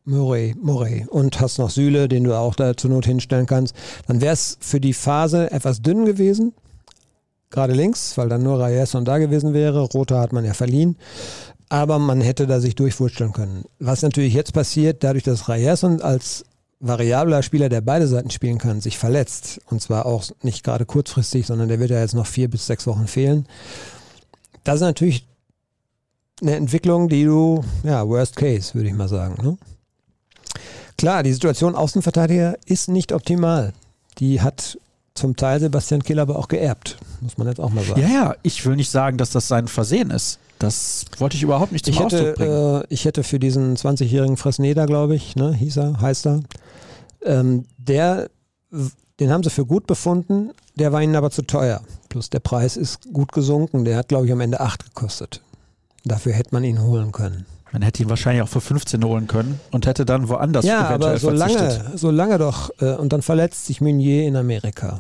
Murray, 0.05 0.55
Murray 0.59 1.05
und 1.09 1.39
hast 1.39 1.59
noch 1.59 1.69
Süle, 1.69 2.07
den 2.07 2.23
du 2.23 2.36
auch 2.36 2.55
da 2.55 2.75
zur 2.75 2.89
Not 2.89 3.05
hinstellen 3.05 3.45
kannst. 3.45 3.75
Dann 4.07 4.21
wäre 4.21 4.34
es 4.34 4.57
für 4.59 4.79
die 4.79 4.93
Phase 4.93 5.51
etwas 5.51 5.82
dünn 5.82 6.05
gewesen. 6.05 6.53
Gerade 7.51 7.73
links, 7.73 8.17
weil 8.17 8.29
dann 8.29 8.43
nur 8.43 8.59
Reyerson 8.59 9.05
da 9.05 9.17
gewesen 9.17 9.53
wäre. 9.53 9.82
Roter 9.82 10.19
hat 10.19 10.34
man 10.34 10.45
ja 10.45 10.53
verliehen. 10.53 10.97
Aber 11.69 11.99
man 11.99 12.21
hätte 12.21 12.47
da 12.47 12.59
sich 12.59 12.75
durchwurschteln 12.75 13.34
können. 13.34 13.65
Was 13.79 14.01
natürlich 14.01 14.34
jetzt 14.34 14.53
passiert, 14.53 15.03
dadurch, 15.03 15.23
dass 15.23 15.47
Reyerson 15.47 16.01
als 16.01 16.45
variabler 16.79 17.43
Spieler, 17.43 17.69
der 17.69 17.82
beide 17.82 18.07
Seiten 18.07 18.32
spielen 18.32 18.57
kann, 18.57 18.82
sich 18.82 18.97
verletzt. 18.97 19.61
Und 19.69 19.82
zwar 19.82 20.05
auch 20.05 20.23
nicht 20.41 20.63
gerade 20.63 20.86
kurzfristig, 20.86 21.45
sondern 21.45 21.69
der 21.69 21.79
wird 21.79 21.91
ja 21.91 21.99
jetzt 21.99 22.15
noch 22.15 22.25
vier 22.25 22.49
bis 22.49 22.65
sechs 22.65 22.88
Wochen 22.88 23.07
fehlen. 23.07 23.45
Das 24.63 24.75
ist 24.75 24.82
natürlich 24.82 25.27
eine 26.41 26.55
Entwicklung, 26.55 27.07
die 27.09 27.23
du, 27.23 27.63
ja, 27.83 28.07
worst 28.07 28.35
case, 28.35 28.73
würde 28.73 28.89
ich 28.89 28.95
mal 28.95 29.07
sagen. 29.07 29.35
Ne? 29.43 29.57
Klar, 30.97 31.23
die 31.23 31.33
Situation 31.33 31.75
Außenverteidiger 31.75 32.57
ist 32.65 32.89
nicht 32.89 33.11
optimal. 33.11 33.73
Die 34.19 34.41
hat 34.41 34.77
zum 35.15 35.35
Teil 35.35 35.59
Sebastian 35.59 36.03
Kiel 36.03 36.19
aber 36.19 36.37
auch 36.37 36.47
geerbt, 36.47 36.97
muss 37.21 37.37
man 37.37 37.47
jetzt 37.47 37.59
auch 37.59 37.69
mal 37.69 37.83
sagen. 37.83 38.01
ja, 38.01 38.07
ja. 38.07 38.35
Ich 38.43 38.65
will 38.65 38.75
nicht 38.75 38.89
sagen, 38.91 39.17
dass 39.17 39.31
das 39.31 39.47
sein 39.47 39.67
Versehen 39.67 40.09
ist. 40.09 40.39
Das 40.59 41.05
wollte 41.17 41.35
ich 41.35 41.43
überhaupt 41.43 41.71
nicht 41.71 41.85
zum 41.85 41.93
Ich 41.93 41.99
Ausdruck 41.99 42.21
hätte, 42.21 42.33
bringen. 42.33 42.81
äh, 42.81 42.85
ich 42.89 43.05
hätte 43.05 43.23
für 43.23 43.39
diesen 43.39 43.75
20-jährigen 43.75 44.37
Fresneda, 44.37 44.85
glaube 44.85 45.15
ich, 45.15 45.35
ne, 45.35 45.53
hieß 45.53 45.77
er, 45.77 45.99
heißt 46.01 46.27
er, 46.27 46.41
ähm, 47.23 47.65
der, 47.77 48.29
den 49.19 49.31
haben 49.31 49.43
sie 49.43 49.49
für 49.49 49.65
gut 49.65 49.87
befunden, 49.87 50.51
der 50.75 50.91
war 50.91 51.01
ihnen 51.01 51.15
aber 51.15 51.31
zu 51.31 51.41
teuer. 51.41 51.81
Plus 52.09 52.29
der 52.29 52.39
Preis 52.39 52.77
ist 52.77 53.11
gut 53.11 53.31
gesunken, 53.31 53.85
der 53.85 53.97
hat, 53.97 54.07
glaube 54.09 54.27
ich, 54.27 54.31
am 54.31 54.39
Ende 54.39 54.59
8 54.59 54.85
gekostet. 54.85 55.41
Dafür 56.03 56.33
hätte 56.33 56.49
man 56.53 56.63
ihn 56.63 56.81
holen 56.81 57.11
können. 57.11 57.45
Man 57.71 57.83
hätte 57.83 58.03
ihn 58.03 58.09
wahrscheinlich 58.09 58.43
auch 58.43 58.49
für 58.49 58.59
15 58.59 59.03
holen 59.03 59.27
können 59.27 59.59
und 59.71 59.85
hätte 59.85 60.03
dann 60.03 60.27
woanders 60.27 60.65
ja, 60.65 60.89
eventuell 60.89 61.11
aber 61.11 61.19
so 61.19 61.29
verzichtet. 61.29 61.83
lange, 61.83 61.97
so 61.97 62.11
lange 62.11 62.37
doch. 62.37 62.69
Äh, 62.81 62.95
und 62.95 63.13
dann 63.13 63.21
verletzt 63.21 63.65
sich 63.65 63.79
Meunier 63.79 64.27
in 64.27 64.35
Amerika. 64.35 64.99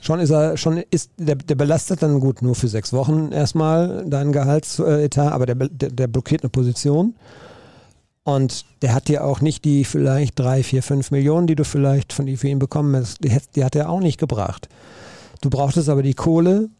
Schon 0.00 0.20
ist 0.20 0.30
er, 0.30 0.56
schon 0.56 0.78
ist, 0.90 1.10
der, 1.18 1.34
der 1.34 1.56
belastet 1.56 2.02
dann 2.02 2.20
gut 2.20 2.40
nur 2.40 2.54
für 2.54 2.68
sechs 2.68 2.92
Wochen 2.92 3.32
erstmal 3.32 4.08
deinen 4.08 4.32
Gehaltsetat, 4.32 5.32
aber 5.32 5.46
der, 5.46 5.56
der, 5.56 5.90
der 5.90 6.06
blockiert 6.06 6.44
eine 6.44 6.50
Position. 6.50 7.16
Und 8.22 8.64
der 8.82 8.94
hat 8.94 9.08
dir 9.08 9.24
auch 9.24 9.40
nicht 9.40 9.64
die 9.64 9.84
vielleicht 9.84 10.38
drei, 10.38 10.62
vier, 10.62 10.82
fünf 10.82 11.10
Millionen, 11.10 11.46
die 11.46 11.56
du 11.56 11.64
vielleicht 11.64 12.12
von 12.12 12.26
ihm 12.26 12.38
für 12.38 12.48
ihn 12.48 12.58
bekommen 12.58 12.96
hast, 12.96 13.22
die, 13.22 13.36
die 13.54 13.64
hat 13.64 13.76
er 13.76 13.90
auch 13.90 14.00
nicht 14.00 14.18
gebracht. 14.18 14.68
Du 15.42 15.50
brauchtest 15.50 15.88
aber 15.88 16.02
die 16.02 16.14
Kohle, 16.14 16.70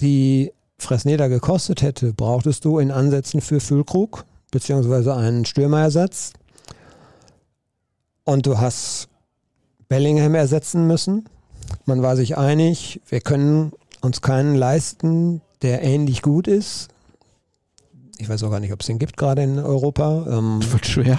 die 0.00 0.52
Fresneda 0.78 1.28
gekostet 1.28 1.82
hätte, 1.82 2.12
brauchtest 2.12 2.64
du 2.64 2.78
in 2.78 2.90
Ansätzen 2.90 3.40
für 3.40 3.60
Füllkrug, 3.60 4.24
beziehungsweise 4.50 5.14
einen 5.14 5.44
Stürmerersatz. 5.44 6.32
Und 8.24 8.46
du 8.46 8.58
hast 8.58 9.08
Bellingham 9.88 10.34
ersetzen 10.34 10.86
müssen. 10.86 11.28
Man 11.84 12.02
war 12.02 12.16
sich 12.16 12.36
einig, 12.36 13.00
wir 13.08 13.20
können 13.20 13.72
uns 14.00 14.20
keinen 14.20 14.54
leisten, 14.54 15.40
der 15.62 15.82
ähnlich 15.82 16.22
gut 16.22 16.48
ist. 16.48 16.88
Ich 18.18 18.28
weiß 18.28 18.42
auch 18.44 18.50
gar 18.50 18.60
nicht, 18.60 18.72
ob 18.72 18.80
es 18.80 18.86
den 18.86 18.98
gibt 18.98 19.16
gerade 19.16 19.42
in 19.42 19.58
Europa. 19.58 20.26
Ähm, 20.28 20.58
Das 20.60 20.72
wird 20.72 20.86
schwer. 20.86 21.18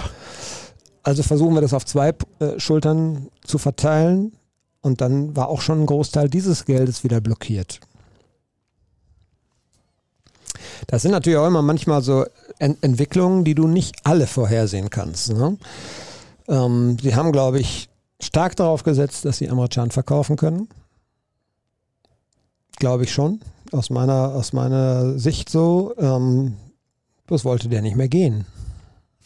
also 1.02 1.22
versuchen 1.22 1.54
wir 1.54 1.60
das 1.60 1.74
auf 1.74 1.84
zwei 1.86 2.12
äh, 2.40 2.58
Schultern 2.58 3.28
zu 3.44 3.58
verteilen. 3.58 4.32
Und 4.80 5.00
dann 5.00 5.36
war 5.36 5.48
auch 5.48 5.60
schon 5.60 5.80
ein 5.82 5.86
Großteil 5.86 6.28
dieses 6.28 6.64
Geldes 6.64 7.04
wieder 7.04 7.20
blockiert. 7.20 7.80
Das 10.86 11.02
sind 11.02 11.10
natürlich 11.10 11.38
auch 11.38 11.46
immer 11.46 11.62
manchmal 11.62 12.02
so 12.02 12.24
Ent 12.58 12.78
Entwicklungen, 12.82 13.44
die 13.44 13.54
du 13.54 13.66
nicht 13.66 13.96
alle 14.04 14.26
vorhersehen 14.26 14.90
kannst. 14.90 15.32
Ne? 15.32 15.56
Ähm, 16.48 16.96
sie 17.02 17.14
haben, 17.14 17.32
glaube 17.32 17.60
ich, 17.60 17.88
stark 18.20 18.56
darauf 18.56 18.82
gesetzt, 18.84 19.24
dass 19.24 19.38
sie 19.38 19.48
Amra 19.50 19.68
Can 19.68 19.90
verkaufen 19.90 20.36
können. 20.36 20.68
Glaube 22.76 23.04
ich 23.04 23.12
schon. 23.12 23.40
Aus 23.72 23.90
meiner, 23.90 24.34
aus 24.34 24.52
meiner 24.52 25.18
Sicht 25.18 25.50
so. 25.50 25.94
Ähm, 25.98 26.54
bloß 27.26 27.44
wollte 27.44 27.68
der 27.68 27.82
nicht 27.82 27.96
mehr 27.96 28.08
gehen. 28.08 28.46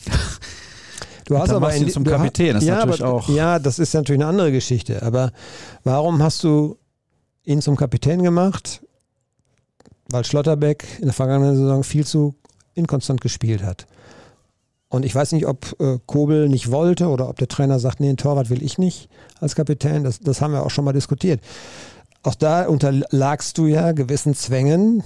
Du 1.24 1.38
hast 1.38 1.50
aber 1.50 1.74
ihn 1.74 1.84
in- 1.84 1.88
zum 1.88 2.02
Kapitän, 2.04 2.52
das 2.54 2.64
ist 2.64 2.68
ja, 2.68 2.74
natürlich 2.84 3.02
aber, 3.04 3.12
auch- 3.14 3.28
Ja, 3.28 3.58
das 3.60 3.78
ist 3.78 3.94
natürlich 3.94 4.20
eine 4.20 4.28
andere 4.28 4.50
Geschichte. 4.50 5.02
Aber 5.02 5.30
warum 5.84 6.20
hast 6.20 6.42
du 6.42 6.76
ihn 7.44 7.62
zum 7.62 7.76
Kapitän 7.76 8.22
gemacht? 8.24 8.82
Weil 10.12 10.24
Schlotterbeck 10.24 10.84
in 10.98 11.06
der 11.06 11.14
vergangenen 11.14 11.56
Saison 11.56 11.82
viel 11.82 12.06
zu 12.06 12.34
inkonstant 12.74 13.20
gespielt 13.20 13.62
hat. 13.62 13.86
Und 14.88 15.06
ich 15.06 15.14
weiß 15.14 15.32
nicht, 15.32 15.46
ob 15.46 15.74
äh, 15.80 15.98
Kobel 16.04 16.50
nicht 16.50 16.70
wollte 16.70 17.08
oder 17.08 17.30
ob 17.30 17.38
der 17.38 17.48
Trainer 17.48 17.78
sagt, 17.78 18.00
nee, 18.00 18.10
ein 18.10 18.18
Torwart 18.18 18.50
will 18.50 18.62
ich 18.62 18.76
nicht 18.76 19.08
als 19.40 19.54
Kapitän. 19.54 20.04
Das, 20.04 20.20
das 20.20 20.42
haben 20.42 20.52
wir 20.52 20.66
auch 20.66 20.70
schon 20.70 20.84
mal 20.84 20.92
diskutiert. 20.92 21.40
Auch 22.22 22.34
da 22.34 22.66
unterlagst 22.66 23.56
du 23.56 23.66
ja 23.66 23.92
gewissen 23.92 24.34
Zwängen, 24.34 25.02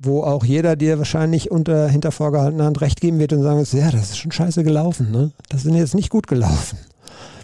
wo 0.00 0.24
auch 0.24 0.44
jeder 0.44 0.74
dir 0.74 0.98
wahrscheinlich 0.98 1.50
unter 1.50 1.88
hinter 1.88 2.10
vorgehaltener 2.10 2.64
Hand 2.64 2.80
recht 2.80 3.00
geben 3.00 3.20
wird 3.20 3.32
und 3.32 3.42
sagen 3.42 3.58
wird, 3.58 3.72
ja, 3.72 3.90
das 3.92 4.10
ist 4.10 4.18
schon 4.18 4.32
scheiße 4.32 4.64
gelaufen. 4.64 5.12
Ne? 5.12 5.30
Das 5.48 5.64
ist 5.64 5.72
jetzt 5.72 5.94
nicht 5.94 6.10
gut 6.10 6.26
gelaufen. 6.26 6.78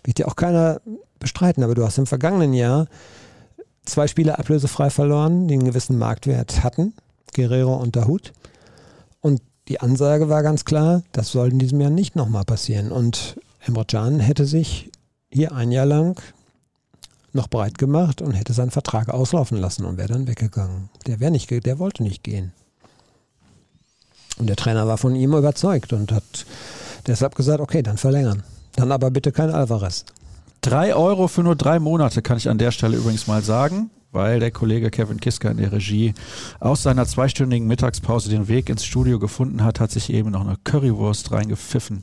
Wird 0.03 0.19
dir 0.19 0.27
auch 0.27 0.37
keiner 0.37 0.81
bestreiten. 1.21 1.63
Aber 1.63 1.77
du 1.77 1.85
hast 1.85 1.99
im 1.99 2.07
vergangenen 2.07 2.53
Jahr 2.53 2.89
zwei 3.87 4.07
Spieler 4.07 4.39
ablösefrei 4.39 4.91
verloren, 4.91 5.49
die 5.49 5.55
einen 5.55 5.65
gewissen 5.65 5.99
Marktwert 5.99 6.63
hatten. 6.63 6.95
Guerrero 7.35 7.77
und 7.77 7.97
Dahut. 7.97 8.33
Und 9.21 9.41
die 9.69 9.81
Ansage 9.81 10.29
war 10.29 10.43
ganz 10.43 10.65
klar, 10.65 11.03
das 11.13 11.31
soll 11.31 11.51
in 11.51 11.59
diesem 11.59 11.81
Jahr 11.81 11.91
nicht 11.91 12.17
nochmal 12.17 12.45
passieren. 12.45 12.93
Und 12.93 13.41
Emre 13.61 13.85
Can 13.85 14.21
hätte 14.21 14.47
sich 14.47 14.91
hier 15.31 15.53
ein 15.53 15.73
Jahr 15.73 15.87
lang 15.87 16.21
noch 17.33 17.49
breit 17.49 17.79
gemacht 17.79 18.23
und 18.23 18.33
hätte 18.33 18.53
seinen 18.53 18.71
Vertrag 18.71 19.09
auslaufen 19.09 19.59
lassen 19.59 19.85
und 19.85 19.99
wäre 19.99 20.09
dann 20.09 20.27
weggegangen. 20.27 20.89
Der 21.07 21.21
wäre 21.21 21.31
nicht, 21.31 21.51
der 21.51 21.79
wollte 21.79 22.03
nicht 22.03 22.23
gehen. 22.23 22.53
Und 24.39 24.49
der 24.49 24.57
Trainer 24.57 24.87
war 24.87 24.99
von 24.99 25.15
ihm 25.15 25.35
überzeugt 25.35 25.93
und 25.93 26.13
hat 26.13 26.47
deshalb 27.07 27.35
gesagt, 27.35 27.61
okay, 27.61 27.83
dann 27.83 27.99
verlängern. 27.99 28.43
Dann 28.75 28.93
aber 28.93 29.11
bitte 29.11 29.33
kein 29.33 29.51
Alvarez. 29.51 30.05
Drei 30.67 30.97
Euro 30.97 31.29
für 31.29 31.45
nur 31.45 31.55
drei 31.55 31.79
Monate 31.79 32.23
kann 32.23 32.39
ich 32.39 32.51
an 32.51 32.59
der 32.59 32.73
Stelle 32.73 32.97
übrigens 32.97 33.29
mal 33.29 33.41
sagen, 33.41 33.89
weil 34.11 34.41
der 34.41 34.51
Kollege 34.51 34.91
Kevin 34.91 35.21
Kiska 35.21 35.49
in 35.49 35.59
der 35.59 35.71
Regie 35.71 36.13
aus 36.59 36.83
seiner 36.83 37.07
zweistündigen 37.07 37.69
Mittagspause 37.69 38.31
den 38.31 38.49
Weg 38.49 38.69
ins 38.69 38.85
Studio 38.85 39.21
gefunden 39.21 39.63
hat, 39.63 39.79
hat 39.79 39.93
sich 39.93 40.13
eben 40.13 40.33
noch 40.33 40.41
eine 40.41 40.57
Currywurst 40.65 41.31
reingepfiffen. 41.31 42.03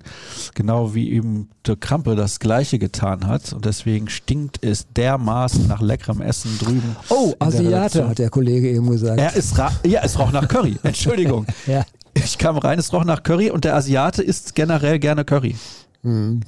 Genau 0.56 0.96
wie 0.96 1.12
eben 1.12 1.50
der 1.68 1.76
Krampe 1.76 2.16
das 2.16 2.40
gleiche 2.40 2.80
getan 2.80 3.28
hat. 3.28 3.52
Und 3.52 3.66
deswegen 3.66 4.08
stinkt 4.08 4.64
es 4.64 4.88
dermaßen 4.94 5.68
nach 5.68 5.82
leckerem 5.82 6.22
Essen 6.22 6.58
drüben. 6.58 6.96
Oh, 7.10 7.34
der 7.42 7.48
Asiate, 7.50 8.08
hat 8.08 8.20
der 8.20 8.30
Kollege 8.30 8.70
eben 8.70 8.90
gesagt. 8.90 9.20
Er 9.20 9.36
ist 9.36 9.58
ja, 9.58 10.00
es 10.04 10.18
roch 10.18 10.32
nach 10.32 10.48
Curry. 10.48 10.78
Entschuldigung. 10.84 11.48
Ja. 11.68 11.84
Ich 12.14 12.38
kam 12.38 12.58
rein, 12.58 12.80
es 12.80 12.94
roch 12.94 13.04
nach 13.04 13.24
Curry 13.24 13.52
und 13.52 13.66
der 13.66 13.76
Asiate 13.76 14.24
isst 14.24 14.56
generell 14.56 15.00
gerne 15.00 15.26
Curry. 15.26 15.58
Hm. 16.04 16.40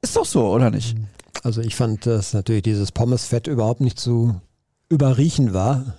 Ist 0.00 0.14
doch 0.14 0.24
so, 0.24 0.46
oder 0.52 0.70
nicht? 0.70 0.94
Also 1.42 1.60
ich 1.60 1.74
fand, 1.76 2.06
dass 2.06 2.32
natürlich 2.32 2.62
dieses 2.62 2.92
Pommesfett 2.92 3.46
überhaupt 3.46 3.80
nicht 3.80 3.98
zu 3.98 4.34
überriechen 4.88 5.52
war. 5.52 5.94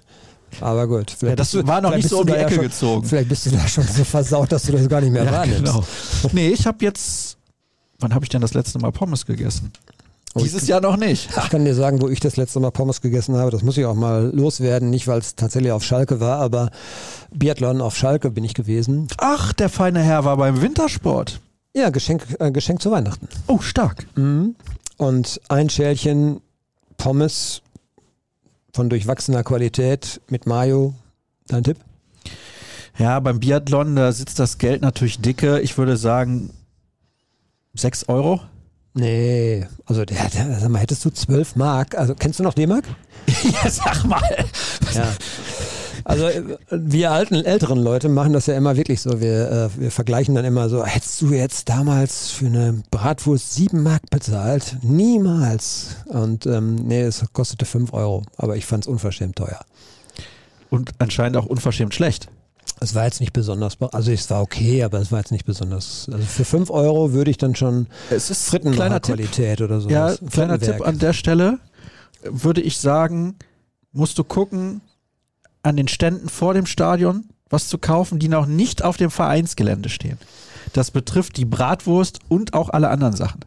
Aber 0.61 0.87
gut. 0.87 1.11
Vielleicht 1.11 1.31
Ja, 1.31 1.35
das 1.35 1.51
du- 1.51 1.67
war 1.67 1.81
noch 1.81 1.93
nicht 1.95 2.07
so 2.07 2.19
um 2.21 2.27
die 2.27 2.33
ja 2.33 2.39
Ecke 2.39 2.55
schon, 2.55 2.63
gezogen. 2.63 3.03
Vielleicht 3.07 3.29
bist 3.29 3.45
du 3.45 3.51
da 3.51 3.67
schon 3.67 3.83
so 3.83 4.03
versaut, 4.03 4.51
dass 4.51 4.63
du 4.63 4.71
das 4.71 4.87
gar 4.87 5.01
nicht 5.01 5.11
mehr 5.11 5.29
wahrnimmst. 5.29 5.65
genau. 5.65 5.83
Nee, 6.31 6.49
ich 6.49 6.65
habe 6.65 6.77
jetzt. 6.85 7.37
Wann 7.99 8.13
habe 8.13 8.23
ich 8.25 8.29
denn 8.29 8.41
das 8.41 8.53
letzte 8.53 8.79
Mal 8.79 8.91
Pommes 8.91 9.25
gegessen? 9.25 9.71
Oh, 10.33 10.41
Dieses 10.41 10.67
Jahr 10.67 10.81
noch 10.81 10.97
nicht. 10.97 11.29
Ich 11.43 11.49
kann 11.49 11.63
dir 11.65 11.75
sagen, 11.75 12.01
wo 12.01 12.09
ich 12.09 12.19
das 12.19 12.35
letzte 12.37 12.59
Mal 12.59 12.71
Pommes 12.71 13.01
gegessen 13.01 13.35
habe. 13.37 13.51
Das 13.51 13.63
muss 13.63 13.77
ich 13.77 13.85
auch 13.85 13.95
mal 13.95 14.31
loswerden. 14.33 14.89
Nicht, 14.89 15.07
weil 15.07 15.19
es 15.19 15.35
tatsächlich 15.35 15.71
auf 15.71 15.83
Schalke 15.83 16.19
war, 16.19 16.39
aber 16.39 16.71
Biathlon 17.33 17.81
auf 17.81 17.95
Schalke 17.97 18.31
bin 18.31 18.43
ich 18.43 18.53
gewesen. 18.53 19.07
Ach, 19.17 19.51
der 19.53 19.69
feine 19.69 19.99
Herr 20.01 20.23
war 20.25 20.37
beim 20.37 20.61
Wintersport. 20.61 21.39
Ja, 21.75 21.89
Geschenk, 21.89 22.23
äh, 22.39 22.51
Geschenk 22.51 22.81
zu 22.81 22.91
Weihnachten. 22.91 23.27
Oh, 23.47 23.59
stark. 23.59 24.05
Mhm. 24.15 24.55
Und 24.97 25.41
ein 25.49 25.69
Schälchen 25.69 26.41
Pommes 26.97 27.61
von 28.73 28.89
durchwachsener 28.89 29.43
Qualität 29.43 30.21
mit 30.29 30.45
Mayo. 30.45 30.93
Dein 31.47 31.63
Tipp? 31.63 31.77
Ja, 32.97 33.19
beim 33.19 33.39
Biathlon, 33.39 33.95
da 33.95 34.11
sitzt 34.11 34.39
das 34.39 34.57
Geld 34.57 34.81
natürlich 34.81 35.19
dicke. 35.19 35.59
Ich 35.59 35.77
würde 35.77 35.97
sagen 35.97 36.51
6 37.73 38.07
Euro. 38.07 38.39
Nee, 38.93 39.67
also 39.85 40.05
der, 40.05 40.29
der, 40.29 40.59
sag 40.59 40.69
mal, 40.69 40.79
hättest 40.79 41.03
du 41.03 41.09
12 41.09 41.57
Mark, 41.57 41.97
also 41.97 42.15
kennst 42.15 42.39
du 42.39 42.43
noch 42.43 42.53
D-Mark? 42.53 42.85
ja, 43.43 43.69
sag 43.69 44.05
mal. 44.05 44.45
Ja. 44.93 45.13
Also 46.05 46.27
äh, 46.27 46.43
wir 46.69 47.11
alten, 47.11 47.33
älteren 47.33 47.79
Leute 47.79 48.09
machen 48.09 48.31
das 48.31 48.45
ja 48.45 48.55
immer 48.55 48.77
wirklich 48.77 49.01
so. 49.01 49.19
Wir, 49.19 49.71
äh, 49.75 49.81
wir 49.81 49.91
vergleichen 49.91 50.35
dann 50.35 50.45
immer 50.45 50.69
so, 50.69 50.85
hättest 50.85 51.21
du 51.21 51.33
jetzt 51.33 51.67
damals 51.67 52.29
für 52.29 52.45
eine 52.45 52.83
Bratwurst 52.91 53.55
7 53.55 53.81
Mark 53.81 54.09
bezahlt? 54.11 54.77
Niemals. 54.83 55.97
Und 56.05 56.45
ähm, 56.45 56.75
nee, 56.75 57.01
es 57.01 57.25
kostete 57.33 57.65
5 57.65 57.91
Euro, 57.91 58.23
aber 58.37 58.55
ich 58.55 58.65
fand 58.65 58.85
es 58.85 58.87
unverschämt 58.87 59.35
teuer. 59.35 59.59
Und 60.69 60.91
anscheinend 60.99 61.37
auch 61.37 61.47
unverschämt 61.47 61.93
schlecht. 61.93 62.29
Es 62.81 62.93
war 62.93 63.05
jetzt 63.05 63.19
nicht 63.21 63.33
besonders, 63.33 63.77
also 63.91 64.11
es 64.11 64.29
war 64.29 64.41
okay, 64.41 64.83
aber 64.83 64.99
es 64.99 65.11
war 65.11 65.19
jetzt 65.19 65.31
nicht 65.31 65.45
besonders. 65.45 66.07
Also 66.11 66.23
für 66.23 66.45
5 66.45 66.69
Euro 66.69 67.13
würde 67.13 67.31
ich 67.31 67.37
dann 67.37 67.55
schon 67.55 67.87
Es 68.09 68.29
ist 68.29 68.47
Frittenqualität 68.47 69.01
kleiner 69.01 69.31
Tipp. 69.31 69.61
oder 69.61 69.81
so. 69.81 69.89
Ja, 69.89 70.13
kleiner 70.29 70.59
Tipp 70.59 70.85
an 70.85 70.99
der 70.99 71.13
Stelle 71.13 71.59
würde 72.21 72.61
ich 72.61 72.77
sagen, 72.77 73.35
musst 73.91 74.17
du 74.17 74.23
gucken, 74.23 74.81
an 75.65 75.75
den 75.77 75.87
Ständen 75.87 76.29
vor 76.29 76.53
dem 76.53 76.65
Stadion 76.65 77.25
was 77.49 77.67
zu 77.67 77.77
kaufen, 77.77 78.19
die 78.19 78.27
noch 78.27 78.47
nicht 78.47 78.83
auf 78.83 78.97
dem 78.97 79.11
Vereinsgelände 79.11 79.89
stehen. 79.89 80.17
Das 80.73 80.91
betrifft 80.91 81.37
die 81.37 81.45
Bratwurst 81.45 82.19
und 82.27 82.53
auch 82.53 82.69
alle 82.69 82.89
anderen 82.89 83.15
Sachen. 83.15 83.41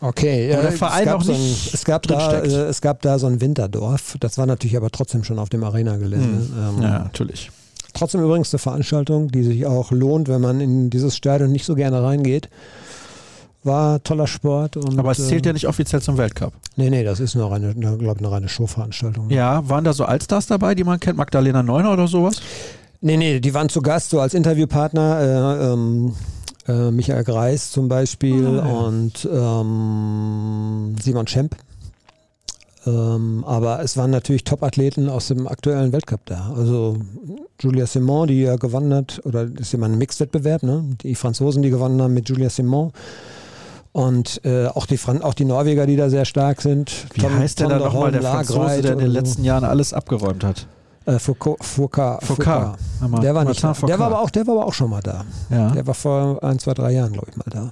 Okay, 0.00 0.50
Wo 0.50 0.60
der 0.62 0.70
es 0.70 0.78
Verein 0.78 1.04
gab 1.04 1.18
noch 1.18 1.26
so 1.26 1.32
ein, 1.32 1.40
nicht 1.40 1.74
es 1.74 1.84
gab 1.84 2.02
da, 2.04 2.40
äh, 2.40 2.46
es 2.46 2.80
gab 2.80 3.02
da 3.02 3.18
so 3.18 3.26
ein 3.26 3.40
Winterdorf. 3.40 4.16
Das 4.20 4.38
war 4.38 4.46
natürlich 4.46 4.76
aber 4.76 4.90
trotzdem 4.90 5.24
schon 5.24 5.38
auf 5.38 5.50
dem 5.50 5.62
Arena-Gelände. 5.62 6.46
Ähm, 6.58 6.82
Ja, 6.82 6.98
natürlich. 7.00 7.50
Trotzdem 7.92 8.22
übrigens 8.22 8.52
eine 8.52 8.58
Veranstaltung, 8.58 9.30
die 9.30 9.44
sich 9.44 9.66
auch 9.66 9.92
lohnt, 9.92 10.28
wenn 10.28 10.40
man 10.40 10.60
in 10.60 10.90
dieses 10.90 11.16
Stadion 11.16 11.52
nicht 11.52 11.64
so 11.64 11.76
gerne 11.76 12.02
reingeht. 12.02 12.48
War 13.64 14.02
toller 14.02 14.26
Sport. 14.26 14.76
Und, 14.76 14.98
Aber 14.98 15.12
es 15.12 15.26
zählt 15.26 15.46
äh, 15.46 15.48
ja 15.48 15.52
nicht 15.54 15.66
offiziell 15.66 16.02
zum 16.02 16.18
Weltcup. 16.18 16.52
Nee, 16.76 16.90
nee, 16.90 17.02
das 17.02 17.18
ist 17.18 17.34
nur 17.34 17.52
eine, 17.52 17.70
eine 17.70 17.96
glaube 17.96 18.18
ich, 18.18 18.18
eine 18.18 18.30
reine 18.30 18.48
Showveranstaltung. 18.48 19.30
Ja, 19.30 19.68
waren 19.68 19.84
da 19.84 19.92
so 19.92 20.04
Allstars 20.04 20.46
dabei, 20.46 20.74
die 20.74 20.84
man 20.84 21.00
kennt? 21.00 21.16
Magdalena 21.16 21.62
Neuner 21.62 21.92
oder 21.92 22.06
sowas? 22.06 22.40
Nee, 23.00 23.16
nee, 23.16 23.40
die 23.40 23.54
waren 23.54 23.68
zu 23.68 23.80
Gast, 23.82 24.10
so 24.10 24.20
als 24.20 24.34
Interviewpartner. 24.34 25.20
Äh, 25.20 25.72
ähm, 25.72 26.14
äh, 26.68 26.90
Michael 26.90 27.24
Greis 27.24 27.70
zum 27.70 27.88
Beispiel 27.88 28.56
ja. 28.56 28.64
und 28.64 29.28
ähm, 29.30 30.96
Simon 31.02 31.26
Schemp. 31.26 31.56
Ähm, 32.86 33.44
aber 33.46 33.80
es 33.80 33.96
waren 33.96 34.10
natürlich 34.10 34.44
Top-Athleten 34.44 35.08
aus 35.08 35.28
dem 35.28 35.48
aktuellen 35.48 35.92
Weltcup 35.92 36.20
da. 36.26 36.52
Also 36.54 36.98
Julia 37.60 37.86
Simon, 37.86 38.28
die 38.28 38.42
ja 38.42 38.56
gewonnen 38.56 38.92
hat, 38.92 39.22
oder 39.24 39.46
das 39.46 39.68
ist 39.68 39.72
ja 39.72 39.78
mal 39.78 39.90
ein 39.90 39.98
Mixed-Wettbewerb, 39.98 40.62
ne? 40.62 40.84
Die 41.02 41.14
Franzosen, 41.14 41.62
die 41.62 41.70
gewonnen 41.70 42.00
haben 42.02 42.12
mit 42.12 42.28
Julia 42.28 42.50
Simon. 42.50 42.92
Und 43.94 44.44
äh, 44.44 44.66
auch, 44.66 44.86
die 44.86 44.96
Fran 44.96 45.22
auch 45.22 45.34
die 45.34 45.44
Norweger, 45.44 45.86
die 45.86 45.94
da 45.94 46.10
sehr 46.10 46.24
stark 46.24 46.60
sind. 46.60 47.06
Wie 47.14 47.20
Tom- 47.20 47.38
heißt 47.38 47.60
der 47.60 47.68
Tom 47.68 47.78
da 47.78 47.84
nochmal, 47.84 48.10
der 48.10 48.22
Franzose, 48.22 48.58
Lagreit 48.58 48.84
der 48.84 48.92
in 48.94 48.98
den 48.98 49.10
letzten 49.12 49.44
Jahren 49.44 49.62
alles 49.62 49.92
abgeräumt 49.92 50.42
hat? 50.42 50.66
Äh, 51.06 51.20
Foucault, 51.20 51.62
Foucault, 51.62 52.24
Foucault. 52.24 52.76
Der 53.22 53.34
war 53.36 53.44
nicht 53.44 53.62
Martin 53.62 53.68
da. 53.68 53.74
Foucault. 53.74 53.88
Der 53.90 53.98
war, 54.00 54.06
aber 54.08 54.20
auch, 54.20 54.30
der 54.30 54.46
war 54.48 54.54
aber 54.56 54.66
auch 54.66 54.72
schon 54.74 54.90
mal 54.90 55.00
da. 55.00 55.24
Ja, 55.48 55.70
Der 55.70 55.86
war 55.86 55.94
vor 55.94 56.42
ein, 56.42 56.58
zwei, 56.58 56.74
drei 56.74 56.90
Jahren, 56.90 57.12
glaube 57.12 57.28
ich, 57.30 57.36
mal 57.36 57.44
da. 57.48 57.70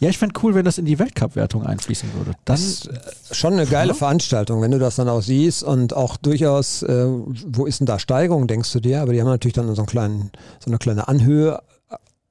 ja 0.00 0.08
ich 0.08 0.16
fände 0.16 0.40
cool, 0.42 0.54
wenn 0.54 0.64
das 0.64 0.78
in 0.78 0.86
die 0.86 0.98
Weltcup-Wertung 0.98 1.66
einfließen 1.66 2.08
würde. 2.14 2.32
Das 2.46 2.60
ist 2.62 2.86
äh, 2.86 2.98
schon 3.32 3.52
eine 3.52 3.66
geile 3.66 3.88
Ja. 3.90 3.94
Veranstaltung, 3.94 4.62
wenn 4.62 4.70
du 4.70 4.78
das 4.78 4.96
dann 4.96 5.10
auch 5.10 5.20
siehst 5.20 5.64
und 5.64 5.92
auch 5.94 6.16
durchaus, 6.16 6.82
äh, 6.82 7.06
wo 7.48 7.66
ist 7.66 7.80
denn 7.80 7.86
da 7.86 7.98
Steigung, 7.98 8.46
denkst 8.46 8.72
du 8.72 8.80
dir? 8.80 9.02
Aber 9.02 9.12
die 9.12 9.20
haben 9.20 9.28
natürlich 9.28 9.52
dann 9.54 9.66
so, 9.74 9.82
einen 9.82 9.86
kleinen, 9.86 10.30
so 10.60 10.70
eine 10.70 10.78
kleine 10.78 11.08
Anhöhe 11.08 11.60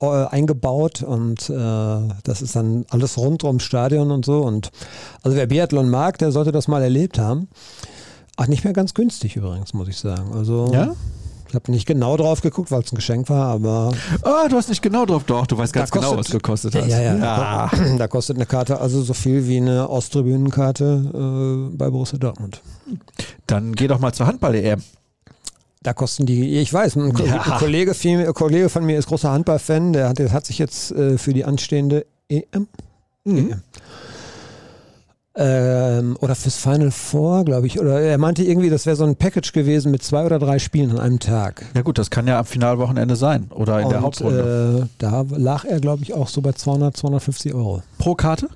eingebaut 0.06 1.02
und 1.02 1.50
äh, 1.50 2.00
das 2.24 2.42
ist 2.42 2.56
dann 2.56 2.86
alles 2.90 3.18
rund 3.18 3.44
ums 3.44 3.64
Stadion 3.64 4.12
und 4.12 4.26
so. 4.26 4.42
Und 4.42 4.72
also 5.24 5.36
wer 5.36 5.48
Biathlon 5.48 5.90
mag, 5.90 6.18
der 6.20 6.32
sollte 6.32 6.52
das 6.52 6.68
mal 6.68 6.84
erlebt 6.84 7.18
haben. 7.18 7.48
Ach, 8.36 8.48
nicht 8.48 8.64
mehr 8.64 8.74
ganz 8.74 8.94
günstig 8.94 9.36
übrigens, 9.36 9.74
muss 9.74 9.88
ich 9.88 9.98
sagen. 9.98 10.32
Also 10.36 10.70
ja? 10.72 10.94
ich 11.50 11.56
habe 11.56 11.72
nicht 11.72 11.88
genau 11.88 12.16
drauf 12.18 12.42
geguckt, 12.42 12.70
weil 12.70 12.82
es 12.84 12.92
ein 12.92 12.96
Geschenk 12.98 13.28
war, 13.30 13.48
aber 13.48 13.92
Oh, 14.22 14.48
du 14.48 14.56
hast 14.58 14.70
nicht 14.70 14.84
genau 14.84 15.06
drauf. 15.08 15.24
Doch, 15.24 15.48
du 15.48 15.58
weißt 15.58 15.74
ganz 15.74 15.90
genau, 15.90 16.14
kostet- 16.14 16.26
was 16.26 16.32
gekostet 16.32 16.76
hat. 16.76 16.88
ja, 16.88 17.02
ja. 17.02 17.16
ja. 17.16 17.70
Da, 17.72 17.96
da 17.98 18.08
kostet 18.08 18.36
eine 18.36 18.46
Karte 18.46 18.80
also 18.80 19.02
so 19.02 19.16
viel 19.16 19.48
wie 19.48 19.58
eine 19.58 19.90
Osttribünenkarte 19.90 21.70
äh, 21.72 21.76
bei 21.76 21.90
Borussia 21.90 22.20
Dortmund. 22.20 22.62
Dann 23.48 23.74
geh 23.74 23.88
doch 23.88 23.98
mal 24.00 24.14
zur 24.14 24.28
Handball-EM. 24.28 24.84
Da 25.84 25.94
kosten 25.94 26.26
die, 26.26 26.58
ich 26.60 26.74
weiß, 26.74 26.96
ein, 26.96 27.14
Ja. 27.26 27.42
ein 27.42 27.60
Kollege, 27.60 27.94
ein 28.04 28.34
Kollege 28.34 28.70
von 28.70 28.86
mir 28.86 28.98
ist 28.98 29.08
großer 29.08 29.32
Handballfan, 29.32 29.94
der 29.94 30.10
hat, 30.10 30.18
der 30.20 30.32
hat 30.34 30.46
sich 30.46 30.58
jetzt 30.58 30.92
äh, 30.92 31.18
für 31.18 31.34
die 31.34 31.46
anstehende 31.46 32.06
EM 32.30 32.68
Mhm. 33.24 33.38
EM. 33.38 33.62
Ähm, 35.40 36.18
oder 36.20 36.34
fürs 36.34 36.56
Final 36.58 36.90
Four, 36.90 37.46
glaube 37.46 37.68
ich. 37.68 37.80
Oder 37.80 38.02
er 38.02 38.18
meinte 38.18 38.44
irgendwie, 38.44 38.72
das 38.72 38.88
wäre 38.88 38.96
so 38.96 39.04
ein 39.04 39.16
Package 39.16 39.52
gewesen 39.54 39.92
mit 39.92 40.02
zwei 40.02 40.26
oder 40.26 40.40
drei 40.40 40.58
Spielen 40.58 40.90
an 40.92 41.00
einem 41.00 41.20
Tag. 41.20 41.64
Ja 41.76 41.84
gut, 41.84 42.00
das 42.00 42.10
kann 42.10 42.26
ja 42.28 42.40
am 42.40 42.46
Finalwochenende 42.46 43.16
sein 43.16 43.46
oder 43.54 43.80
in 43.82 43.90
der 43.90 44.00
Und, 44.00 44.04
Hauptrunde. 44.06 44.86
Äh, 44.86 44.88
da 44.98 45.26
lag 45.30 45.64
er, 45.66 45.80
glaube 45.80 46.02
ich, 46.02 46.14
auch 46.16 46.28
so 46.28 46.42
bei 46.42 46.54
200, 46.54 46.98
250 46.98 47.54
Euro. 47.54 47.84
Pro 48.00 48.16
Karte? 48.16 48.48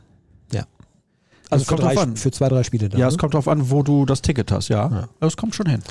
Also 1.52 1.66
kommt 1.66 1.82
drei, 1.82 1.94
drauf 1.94 2.04
an. 2.04 2.16
für 2.16 2.32
zwei, 2.32 2.50
drei 2.50 2.64
Spiele 2.64 2.90
dann. 2.90 3.00
Ja, 3.00 3.08
ne? 3.08 3.12
es 3.12 3.18
kommt 3.18 3.34
darauf 3.34 3.48
an, 3.48 3.70
wo 3.70 3.84
du 3.84 4.06
das 4.06 4.22
Ticket 4.22 4.52
hast, 4.52 4.70
ja. 4.70 4.90
Ja. 4.90 5.10
Das 5.20 5.38
kommt 5.38 5.54
schon 5.54 5.68
hin. 5.68 5.82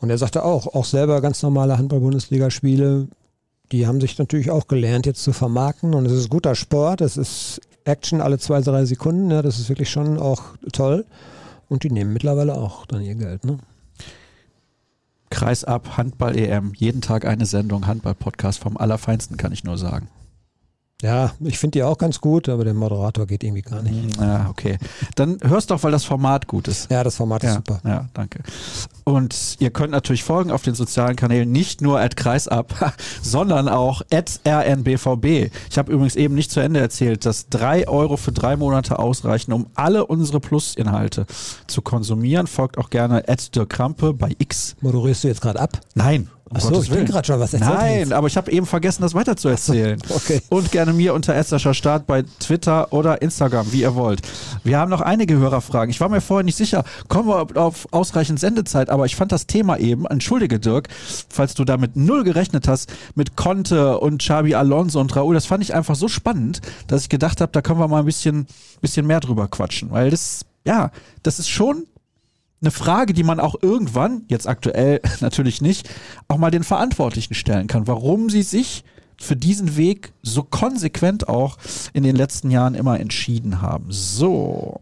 Und 0.00 0.10
er 0.10 0.18
sagte 0.18 0.44
auch, 0.44 0.74
auch 0.74 0.84
selber 0.84 1.20
ganz 1.20 1.42
normale 1.42 1.78
Handball-Bundesliga-Spiele, 1.78 3.08
die 3.72 3.86
haben 3.86 4.00
sich 4.00 4.18
natürlich 4.18 4.50
auch 4.50 4.68
gelernt, 4.68 5.06
jetzt 5.06 5.22
zu 5.22 5.32
vermarkten. 5.32 5.94
Und 5.94 6.06
es 6.06 6.12
ist 6.12 6.28
guter 6.28 6.54
Sport, 6.54 7.00
es 7.00 7.16
ist 7.16 7.60
Action 7.84 8.20
alle 8.20 8.38
zwei, 8.38 8.60
drei 8.60 8.84
Sekunden. 8.84 9.30
Ja, 9.30 9.42
das 9.42 9.58
ist 9.58 9.68
wirklich 9.68 9.90
schon 9.90 10.18
auch 10.18 10.42
toll. 10.72 11.06
Und 11.68 11.82
die 11.82 11.90
nehmen 11.90 12.12
mittlerweile 12.12 12.54
auch 12.54 12.86
dann 12.86 13.02
ihr 13.02 13.14
Geld. 13.14 13.44
Ne? 13.44 13.58
Kreis 15.30 15.64
ab, 15.64 15.96
Handball-EM, 15.96 16.72
jeden 16.76 17.00
Tag 17.00 17.24
eine 17.24 17.46
Sendung, 17.46 17.86
Handball-Podcast 17.86 18.58
vom 18.58 18.76
Allerfeinsten, 18.76 19.36
kann 19.36 19.52
ich 19.52 19.64
nur 19.64 19.78
sagen. 19.78 20.08
Ja, 21.02 21.32
ich 21.40 21.58
finde 21.58 21.72
die 21.78 21.82
auch 21.82 21.98
ganz 21.98 22.22
gut, 22.22 22.48
aber 22.48 22.64
der 22.64 22.72
Moderator 22.72 23.26
geht 23.26 23.44
irgendwie 23.44 23.60
gar 23.60 23.82
nicht. 23.82 24.16
Ja, 24.18 24.46
okay. 24.48 24.78
Dann 25.14 25.36
hörst 25.42 25.70
doch, 25.70 25.82
weil 25.82 25.92
das 25.92 26.04
Format 26.04 26.46
gut 26.46 26.68
ist. 26.68 26.90
Ja, 26.90 27.04
das 27.04 27.16
Format 27.16 27.44
ist 27.44 27.50
Ja, 27.50 27.54
super. 27.56 27.80
ja, 27.84 28.08
danke. 28.14 28.40
Und 29.04 29.56
ihr 29.58 29.68
könnt 29.70 29.90
natürlich 29.90 30.24
folgen 30.24 30.50
auf 30.50 30.62
den 30.62 30.74
sozialen 30.74 31.14
Kanälen, 31.14 31.52
nicht 31.52 31.82
nur 31.82 32.00
at 32.00 32.16
Kreisab, 32.16 32.94
sondern 33.22 33.68
auch 33.68 34.00
at 34.10 34.40
rnbvb. 34.46 35.50
Ich 35.70 35.76
habe 35.76 35.92
übrigens 35.92 36.16
eben 36.16 36.34
nicht 36.34 36.50
zu 36.50 36.60
Ende 36.60 36.80
erzählt, 36.80 37.26
dass 37.26 37.50
drei 37.50 37.86
Euro 37.88 38.16
für 38.16 38.32
drei 38.32 38.56
Monate 38.56 38.98
ausreichen, 38.98 39.52
um 39.52 39.66
alle 39.74 40.06
unsere 40.06 40.40
Plus-Inhalte 40.40 41.26
zu 41.66 41.82
konsumieren. 41.82 42.46
Folgt 42.46 42.78
auch 42.78 42.88
gerne 42.88 43.28
at 43.28 43.54
Dirk 43.54 43.68
Krampe 43.68 44.14
bei 44.14 44.30
X. 44.38 44.76
Moderierst 44.80 45.24
du 45.24 45.28
jetzt 45.28 45.42
gerade 45.42 45.60
ab? 45.60 45.78
Nein. 45.94 46.30
Um 46.48 46.56
Achso, 46.56 46.80
ich 46.80 46.90
bin 46.90 47.04
gerade 47.04 47.26
schon 47.26 47.40
was 47.40 47.54
erzählt. 47.54 47.74
Nein, 47.74 48.12
aber 48.12 48.28
ich 48.28 48.36
habe 48.36 48.52
eben 48.52 48.66
vergessen, 48.66 49.02
das 49.02 49.14
weiter 49.14 49.36
zu 49.36 49.48
erzählen. 49.48 50.00
okay. 50.10 50.40
Und 50.48 50.70
gerne 50.70 50.92
mir 50.92 51.12
unter 51.12 51.34
Esserscher 51.34 51.74
Start 51.74 52.06
bei 52.06 52.22
Twitter 52.38 52.92
oder 52.92 53.20
Instagram, 53.20 53.72
wie 53.72 53.80
ihr 53.80 53.96
wollt. 53.96 54.22
Wir 54.62 54.78
haben 54.78 54.88
noch 54.88 55.00
einige 55.00 55.36
Hörerfragen. 55.36 55.90
Ich 55.90 56.00
war 56.00 56.08
mir 56.08 56.20
vorher 56.20 56.44
nicht 56.44 56.56
sicher, 56.56 56.84
kommen 57.08 57.28
wir 57.28 57.60
auf 57.60 57.88
ausreichend 57.90 58.38
Sendezeit, 58.38 58.90
aber 58.90 59.06
ich 59.06 59.16
fand 59.16 59.32
das 59.32 59.48
Thema 59.48 59.78
eben, 59.78 60.06
entschuldige 60.06 60.60
Dirk, 60.60 60.88
falls 61.28 61.54
du 61.54 61.64
damit 61.64 61.96
null 61.96 62.22
gerechnet 62.22 62.68
hast, 62.68 62.92
mit 63.16 63.34
Conte 63.34 63.98
und 63.98 64.18
Xabi 64.18 64.54
Alonso 64.54 65.00
und 65.00 65.16
Raúl, 65.16 65.34
das 65.34 65.46
fand 65.46 65.64
ich 65.64 65.74
einfach 65.74 65.96
so 65.96 66.06
spannend, 66.06 66.60
dass 66.86 67.02
ich 67.02 67.08
gedacht 67.08 67.40
habe, 67.40 67.50
da 67.50 67.60
können 67.60 67.80
wir 67.80 67.88
mal 67.88 68.00
ein 68.00 68.06
bisschen, 68.06 68.46
bisschen 68.80 69.06
mehr 69.06 69.18
drüber 69.18 69.48
quatschen, 69.48 69.90
weil 69.90 70.10
das, 70.10 70.42
ja, 70.64 70.92
das 71.24 71.40
ist 71.40 71.48
schon 71.48 71.86
eine 72.60 72.70
Frage, 72.70 73.12
die 73.12 73.22
man 73.22 73.40
auch 73.40 73.56
irgendwann, 73.60 74.24
jetzt 74.28 74.48
aktuell 74.48 75.00
natürlich 75.20 75.60
nicht, 75.60 75.88
auch 76.28 76.38
mal 76.38 76.50
den 76.50 76.64
Verantwortlichen 76.64 77.34
stellen 77.34 77.66
kann, 77.66 77.86
warum 77.86 78.30
sie 78.30 78.42
sich 78.42 78.84
für 79.18 79.36
diesen 79.36 79.76
Weg 79.76 80.12
so 80.22 80.42
konsequent 80.42 81.28
auch 81.28 81.56
in 81.92 82.02
den 82.02 82.16
letzten 82.16 82.50
Jahren 82.50 82.74
immer 82.74 83.00
entschieden 83.00 83.62
haben. 83.62 83.86
So. 83.88 84.80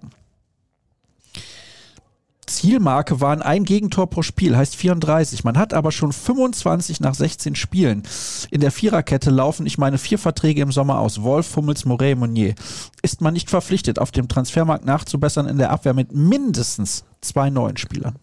Zielmarke 2.47 3.21
waren 3.21 3.43
ein 3.43 3.65
Gegentor 3.65 4.09
pro 4.09 4.23
Spiel, 4.23 4.57
heißt 4.57 4.77
34. 4.77 5.45
Man 5.45 5.57
hat 5.57 5.73
aber 5.73 5.93
schon 5.93 6.13
25 6.13 7.01
nach 7.01 7.15
16 7.15 7.55
Spielen. 7.55 8.03
In 8.51 8.61
der 8.61 8.71
Viererkette 8.71 9.31
laufen, 9.31 9.67
ich 9.67 9.79
meine, 9.79 9.99
vier 9.99 10.19
Verträge 10.19 10.63
im 10.63 10.73
Sommer 10.73 10.99
aus. 10.99 11.23
Wolf, 11.23 11.57
Hummels, 11.57 11.85
Moret, 11.85 12.19
Monnier. 12.19 12.55
Ist 13.03 13.21
man 13.21 13.35
nicht 13.35 13.51
verpflichtet, 13.51 13.99
auf 13.99 14.11
dem 14.11 14.29
Transfermarkt 14.29 14.85
nachzubessern 14.85 15.49
in 15.49 15.59
der 15.59 15.71
Abwehr 15.71 15.95
mit 15.95 16.13
mindestens 16.13 17.05
zwei 17.25 17.51
neuen 17.51 17.77
Spielern? 17.77 18.17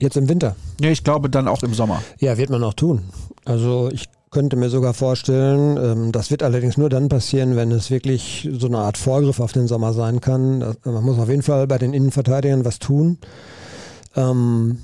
Jetzt 0.00 0.16
im 0.16 0.28
Winter? 0.28 0.56
Ja, 0.80 0.90
ich 0.90 1.04
glaube 1.04 1.30
dann 1.30 1.48
auch 1.48 1.62
im 1.62 1.74
Sommer. 1.74 2.02
Ja, 2.18 2.36
wird 2.36 2.50
man 2.50 2.62
auch 2.64 2.74
tun. 2.74 3.02
Also 3.44 3.90
ich 3.92 4.08
könnte 4.30 4.56
mir 4.56 4.68
sogar 4.68 4.94
vorstellen, 4.94 5.76
ähm, 5.76 6.12
das 6.12 6.30
wird 6.30 6.42
allerdings 6.42 6.76
nur 6.76 6.90
dann 6.90 7.08
passieren, 7.08 7.56
wenn 7.56 7.70
es 7.70 7.90
wirklich 7.90 8.48
so 8.52 8.66
eine 8.66 8.78
Art 8.78 8.98
Vorgriff 8.98 9.38
auf 9.38 9.52
den 9.52 9.68
Sommer 9.68 9.92
sein 9.92 10.20
kann. 10.20 10.58
Man 10.84 11.04
muss 11.04 11.18
auf 11.18 11.28
jeden 11.28 11.42
Fall 11.42 11.66
bei 11.68 11.78
den 11.78 11.94
Innenverteidigern 11.94 12.64
was 12.64 12.80
tun. 12.80 13.18
Ähm, 14.16 14.78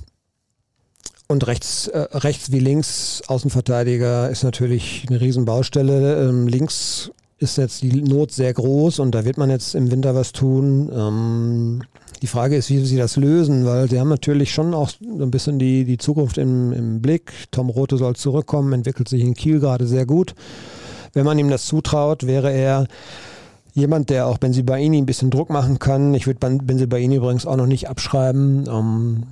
und 1.26 1.46
rechts, 1.46 1.88
äh, 1.88 2.06
rechts 2.12 2.50
wie 2.52 2.60
links 2.60 3.22
Außenverteidiger 3.26 4.30
ist 4.30 4.44
natürlich 4.44 5.06
eine 5.08 5.20
Riesenbaustelle. 5.20 6.28
Ähm, 6.28 6.46
links 6.46 7.10
ist 7.38 7.56
jetzt 7.56 7.82
die 7.82 8.02
Not 8.02 8.32
sehr 8.32 8.52
groß 8.52 8.98
und 9.00 9.14
da 9.14 9.24
wird 9.24 9.38
man 9.38 9.50
jetzt 9.50 9.74
im 9.74 9.90
Winter 9.90 10.14
was 10.14 10.32
tun. 10.32 11.82
Die 12.22 12.26
Frage 12.26 12.56
ist, 12.56 12.68
wie 12.70 12.84
sie 12.84 12.96
das 12.96 13.16
lösen, 13.16 13.64
weil 13.64 13.88
sie 13.88 13.98
haben 13.98 14.08
natürlich 14.08 14.52
schon 14.52 14.74
auch 14.74 14.90
ein 15.00 15.30
bisschen 15.30 15.58
die, 15.58 15.84
die 15.84 15.98
Zukunft 15.98 16.36
im, 16.38 16.72
im 16.72 17.00
Blick. 17.00 17.32
Tom 17.50 17.70
Rote 17.70 17.96
soll 17.96 18.16
zurückkommen, 18.16 18.72
entwickelt 18.72 19.08
sich 19.08 19.22
in 19.22 19.34
Kiel 19.34 19.60
gerade 19.60 19.86
sehr 19.86 20.04
gut. 20.04 20.34
Wenn 21.12 21.24
man 21.24 21.38
ihm 21.38 21.48
das 21.48 21.66
zutraut, 21.66 22.26
wäre 22.26 22.52
er 22.52 22.86
jemand, 23.72 24.10
der 24.10 24.26
auch 24.26 24.38
Benzibaini 24.38 24.98
ein 24.98 25.06
bisschen 25.06 25.30
Druck 25.30 25.50
machen 25.50 25.78
kann. 25.78 26.14
Ich 26.14 26.26
würde 26.26 26.58
Benzibaini 26.58 27.16
übrigens 27.16 27.46
auch 27.46 27.56
noch 27.56 27.66
nicht 27.66 27.88
abschreiben. 27.88 28.68
Ähm, 28.68 29.22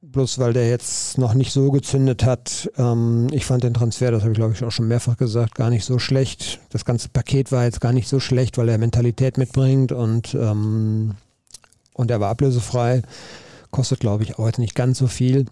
bloß 0.00 0.38
weil 0.38 0.52
der 0.52 0.68
jetzt 0.68 1.18
noch 1.18 1.34
nicht 1.34 1.52
so 1.52 1.70
gezündet 1.70 2.24
hat. 2.24 2.70
Ähm, 2.78 3.28
ich 3.32 3.44
fand 3.44 3.64
den 3.64 3.74
Transfer, 3.74 4.10
das 4.10 4.22
habe 4.22 4.32
ich 4.32 4.38
glaube 4.38 4.54
ich 4.54 4.64
auch 4.64 4.72
schon 4.72 4.88
mehrfach 4.88 5.16
gesagt, 5.16 5.54
gar 5.54 5.70
nicht 5.70 5.84
so 5.84 5.98
schlecht. 5.98 6.60
Das 6.70 6.84
ganze 6.84 7.08
Paket 7.08 7.52
war 7.52 7.64
jetzt 7.64 7.80
gar 7.80 7.92
nicht 7.92 8.08
so 8.08 8.20
schlecht, 8.20 8.58
weil 8.58 8.68
er 8.68 8.78
Mentalität 8.78 9.38
mitbringt 9.38 9.92
und 9.92 10.34
ähm, 10.34 11.14
und 11.98 12.10
er 12.10 12.20
war 12.20 12.30
ablösefrei. 12.30 13.02
Kostet, 13.70 14.00
glaube 14.00 14.22
ich, 14.22 14.38
auch 14.38 14.46
jetzt 14.46 14.58
nicht 14.58 14.74
ganz 14.74 14.98
so 14.98 15.08
viel. 15.08 15.44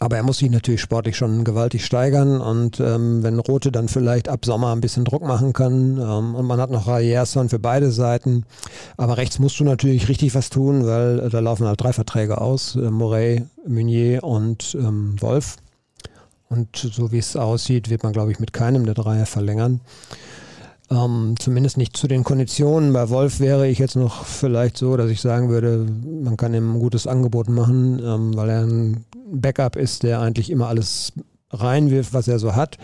Aber 0.00 0.16
er 0.16 0.24
muss 0.24 0.38
sich 0.38 0.50
natürlich 0.50 0.80
sportlich 0.80 1.16
schon 1.16 1.44
gewaltig 1.44 1.84
steigern 1.84 2.40
und 2.40 2.80
ähm, 2.80 3.22
wenn 3.22 3.38
Rote 3.38 3.70
dann 3.70 3.88
vielleicht 3.88 4.28
ab 4.28 4.44
Sommer 4.44 4.72
ein 4.72 4.80
bisschen 4.80 5.04
Druck 5.04 5.22
machen 5.22 5.52
kann 5.52 5.98
ähm, 5.98 6.34
und 6.34 6.46
man 6.46 6.60
hat 6.60 6.70
noch 6.70 6.88
Rayerson 6.88 7.48
für 7.48 7.60
beide 7.60 7.92
Seiten, 7.92 8.44
aber 8.96 9.16
rechts 9.16 9.38
musst 9.38 9.58
du 9.60 9.64
natürlich 9.64 10.08
richtig 10.08 10.34
was 10.34 10.50
tun, 10.50 10.84
weil 10.84 11.20
äh, 11.20 11.30
da 11.30 11.38
laufen 11.38 11.66
halt 11.66 11.80
drei 11.80 11.92
Verträge 11.92 12.40
aus, 12.40 12.74
äh, 12.74 12.90
Morey, 12.90 13.44
Meunier 13.66 14.24
und 14.24 14.74
ähm, 14.74 15.14
Wolf. 15.20 15.56
Und 16.48 16.76
so 16.76 17.12
wie 17.12 17.18
es 17.18 17.36
aussieht, 17.36 17.88
wird 17.88 18.02
man 18.02 18.12
glaube 18.12 18.32
ich 18.32 18.40
mit 18.40 18.52
keinem 18.52 18.84
der 18.84 18.94
drei 18.94 19.24
verlängern. 19.26 19.80
Ähm, 20.90 21.34
zumindest 21.38 21.78
nicht 21.78 21.96
zu 21.96 22.08
den 22.08 22.24
Konditionen. 22.24 22.92
Bei 22.92 23.08
Wolf 23.08 23.40
wäre 23.40 23.66
ich 23.68 23.78
jetzt 23.78 23.96
noch 23.96 24.24
vielleicht 24.24 24.76
so, 24.76 24.96
dass 24.96 25.10
ich 25.10 25.20
sagen 25.20 25.48
würde, 25.48 25.86
man 26.22 26.36
kann 26.36 26.52
ihm 26.52 26.74
ein 26.74 26.78
gutes 26.78 27.06
Angebot 27.06 27.48
machen, 27.48 28.00
ähm, 28.04 28.36
weil 28.36 28.50
er 28.50 28.64
ein 28.64 29.04
Backup 29.32 29.76
ist, 29.76 30.02
der 30.02 30.20
eigentlich 30.20 30.50
immer 30.50 30.68
alles 30.68 31.12
reinwirft, 31.50 32.12
was 32.12 32.28
er 32.28 32.38
so 32.38 32.54
hat. 32.54 32.78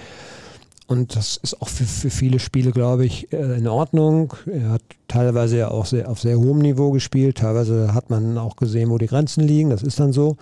Und 0.87 1.15
das 1.15 1.37
ist 1.37 1.63
auch 1.63 1.69
für, 1.69 1.85
für 1.85 2.11
viele 2.11 2.41
Spiele, 2.41 2.73
glaube 2.73 3.05
ich, 3.05 3.33
äh, 3.33 3.59
in 3.59 3.69
Ordnung. 3.69 4.35
Er 4.47 4.71
hat 4.71 4.83
teilweise 5.07 5.59
ja 5.59 5.71
auch 5.71 5.87
sehr, 5.87 6.11
auf 6.11 6.21
sehr 6.21 6.39
hohem 6.39 6.59
Niveau 6.59 6.91
gespielt. 6.91 7.39
Teilweise 7.39 7.95
hat 7.95 8.11
man 8.11 8.37
auch 8.39 8.57
gesehen, 8.57 8.91
wo 8.91 8.99
die 8.99 9.07
Grenzen 9.07 9.45
liegen. 9.45 9.71
Das 9.71 9.85
ist 9.85 10.01
dann 10.01 10.13
so. 10.13 10.37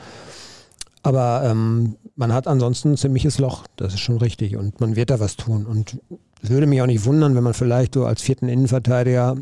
Aber 1.03 1.43
ähm, 1.45 1.97
man 2.19 2.33
hat 2.33 2.49
ansonsten 2.49 2.93
ein 2.93 2.97
ziemliches 2.97 3.39
Loch. 3.39 3.64
Das 3.77 3.95
ist 3.95 4.01
schon 4.01 4.19
richtig. 4.19 4.57
Und 4.57 4.81
man 4.81 4.97
wird 4.97 5.11
da 5.11 5.21
was 5.21 5.37
tun. 5.37 5.64
Und 5.64 5.99
es 6.43 6.51
würde 6.51 6.66
mich 6.66 6.83
auch 6.83 6.87
nicht 6.87 7.05
wundern, 7.05 7.37
wenn 7.37 7.45
man 7.45 7.55
vielleicht 7.55 7.95
so 7.95 8.05
als 8.05 8.21
vierten 8.21 8.49
Innenverteidiger 8.49 9.37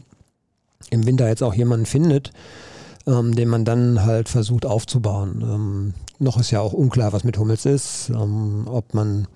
im 0.90 1.06
Winter 1.06 1.26
jetzt 1.26 1.42
auch 1.42 1.54
jemanden 1.54 1.86
findet, 1.86 2.32
ähm, 3.06 3.34
den 3.34 3.48
man 3.48 3.64
dann 3.64 4.04
halt 4.04 4.28
versucht 4.28 4.66
aufzubauen. 4.66 5.42
Ähm, 5.42 5.94
noch 6.18 6.38
ist 6.38 6.50
ja 6.50 6.60
auch 6.60 6.74
unklar, 6.74 7.14
was 7.14 7.24
mit 7.24 7.38
Hummels 7.38 7.64
ist, 7.64 8.10
ähm, 8.10 8.66
ob 8.66 8.92
man 8.92 9.26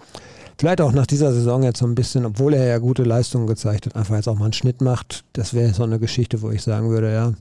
vielleicht 0.59 0.83
auch 0.83 0.93
nach 0.93 1.07
dieser 1.07 1.33
Saison 1.33 1.63
jetzt 1.63 1.79
so 1.79 1.87
ein 1.87 1.95
bisschen, 1.95 2.27
obwohl 2.27 2.53
er 2.53 2.67
ja 2.67 2.77
gute 2.77 3.05
Leistungen 3.05 3.47
gezeigt 3.47 3.87
hat, 3.87 3.97
einfach 3.97 4.17
jetzt 4.17 4.29
auch 4.29 4.37
mal 4.37 4.45
einen 4.45 4.53
Schnitt 4.53 4.83
macht. 4.83 5.25
Das 5.33 5.55
wäre 5.55 5.73
so 5.73 5.83
eine 5.83 5.99
Geschichte, 5.99 6.43
wo 6.43 6.51
ich 6.51 6.63
sagen 6.63 6.91
würde, 6.91 7.11
ja, 7.11 7.33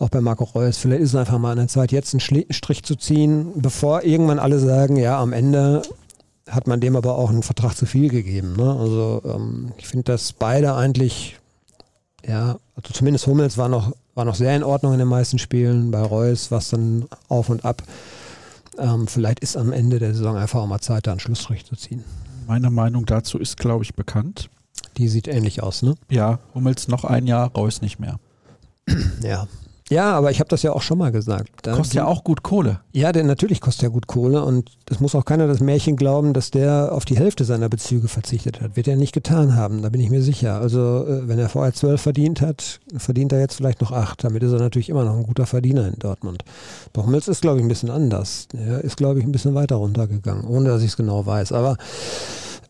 auch 0.00 0.08
bei 0.08 0.20
Marco 0.20 0.44
Reus, 0.44 0.78
vielleicht 0.78 1.02
ist 1.02 1.10
es 1.10 1.14
einfach 1.16 1.38
mal 1.38 1.52
an 1.52 1.58
der 1.58 1.68
Zeit, 1.68 1.92
jetzt 1.92 2.14
einen 2.14 2.20
Strich 2.20 2.82
zu 2.82 2.96
ziehen, 2.96 3.52
bevor 3.56 4.02
irgendwann 4.04 4.38
alle 4.38 4.58
sagen, 4.58 4.96
ja, 4.96 5.20
am 5.20 5.32
Ende 5.32 5.82
hat 6.48 6.66
man 6.66 6.80
dem 6.80 6.96
aber 6.96 7.16
auch 7.16 7.30
einen 7.30 7.42
Vertrag 7.42 7.76
zu 7.76 7.86
viel 7.86 8.08
gegeben. 8.08 8.54
Ne? 8.56 8.76
Also 8.78 9.22
ähm, 9.24 9.72
ich 9.78 9.88
finde, 9.88 10.04
dass 10.04 10.32
beide 10.32 10.74
eigentlich, 10.74 11.38
ja, 12.24 12.58
also 12.76 12.92
zumindest 12.92 13.26
Hummels 13.26 13.58
war 13.58 13.68
noch, 13.68 13.92
war 14.14 14.24
noch 14.24 14.36
sehr 14.36 14.54
in 14.54 14.62
Ordnung 14.62 14.92
in 14.92 14.98
den 14.98 15.08
meisten 15.08 15.38
Spielen. 15.38 15.90
Bei 15.90 16.02
Reus 16.02 16.50
war 16.50 16.58
es 16.58 16.68
dann 16.68 17.06
auf 17.28 17.48
und 17.48 17.64
ab. 17.64 17.82
Ähm, 18.78 19.06
vielleicht 19.06 19.40
ist 19.40 19.56
am 19.56 19.72
Ende 19.72 19.98
der 19.98 20.14
Saison 20.14 20.36
einfach 20.36 20.60
auch 20.60 20.66
mal 20.66 20.80
Zeit, 20.80 21.06
da 21.06 21.12
einen 21.12 21.20
Schlussstrich 21.20 21.64
zu 21.64 21.76
ziehen. 21.76 22.04
Meine 22.46 22.70
Meinung 22.70 23.06
dazu 23.06 23.38
ist, 23.38 23.56
glaube 23.56 23.82
ich, 23.82 23.94
bekannt. 23.94 24.48
Die 24.98 25.08
sieht 25.08 25.28
ähnlich 25.28 25.62
aus, 25.62 25.82
ne? 25.82 25.94
Ja, 26.10 26.38
Hummels 26.54 26.86
noch 26.86 27.04
ein 27.04 27.26
Jahr, 27.26 27.50
Reus 27.54 27.82
nicht 27.82 27.98
mehr. 27.98 28.18
ja, 29.22 29.48
ja, 29.88 30.12
aber 30.12 30.32
ich 30.32 30.40
habe 30.40 30.48
das 30.48 30.62
ja 30.62 30.72
auch 30.72 30.82
schon 30.82 30.98
mal 30.98 31.12
gesagt. 31.12 31.48
Da 31.62 31.74
kostet 31.74 31.94
ja 31.94 32.06
auch 32.06 32.24
gut 32.24 32.42
Kohle. 32.42 32.80
Ja, 32.92 33.12
denn 33.12 33.26
natürlich 33.26 33.60
kostet 33.60 33.84
er 33.84 33.90
gut 33.90 34.08
Kohle 34.08 34.42
und 34.42 34.70
es 34.90 34.98
muss 34.98 35.14
auch 35.14 35.24
keiner 35.24 35.46
das 35.46 35.60
Märchen 35.60 35.96
glauben, 35.96 36.32
dass 36.32 36.50
der 36.50 36.90
auf 36.92 37.04
die 37.04 37.16
Hälfte 37.16 37.44
seiner 37.44 37.68
Bezüge 37.68 38.08
verzichtet 38.08 38.60
hat. 38.60 38.76
Wird 38.76 38.88
er 38.88 38.96
nicht 38.96 39.12
getan 39.12 39.54
haben, 39.54 39.82
da 39.82 39.88
bin 39.88 40.00
ich 40.00 40.10
mir 40.10 40.22
sicher. 40.22 40.60
Also 40.60 41.06
äh, 41.06 41.28
wenn 41.28 41.38
er 41.38 41.48
vorher 41.48 41.72
zwölf 41.72 42.00
verdient 42.00 42.40
hat, 42.40 42.80
verdient 42.96 43.32
er 43.32 43.38
jetzt 43.38 43.54
vielleicht 43.54 43.80
noch 43.80 43.92
acht. 43.92 44.24
Damit 44.24 44.42
ist 44.42 44.52
er 44.52 44.58
natürlich 44.58 44.88
immer 44.88 45.04
noch 45.04 45.16
ein 45.16 45.22
guter 45.22 45.46
Verdiener 45.46 45.86
in 45.86 45.98
Dortmund. 46.00 46.44
Bochmels 46.92 47.28
ist, 47.28 47.42
glaube 47.42 47.58
ich, 47.58 47.64
ein 47.64 47.68
bisschen 47.68 47.90
anders. 47.90 48.48
Er 48.56 48.80
ist, 48.80 48.96
glaube 48.96 49.20
ich, 49.20 49.24
ein 49.24 49.32
bisschen 49.32 49.54
weiter 49.54 49.76
runtergegangen, 49.76 50.46
ohne 50.46 50.70
dass 50.70 50.82
ich 50.82 50.88
es 50.88 50.96
genau 50.96 51.26
weiß. 51.26 51.52
Aber 51.52 51.76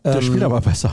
ähm, 0.04 0.12
der 0.12 0.20
spielt 0.20 0.42
aber 0.42 0.60
besser. 0.60 0.92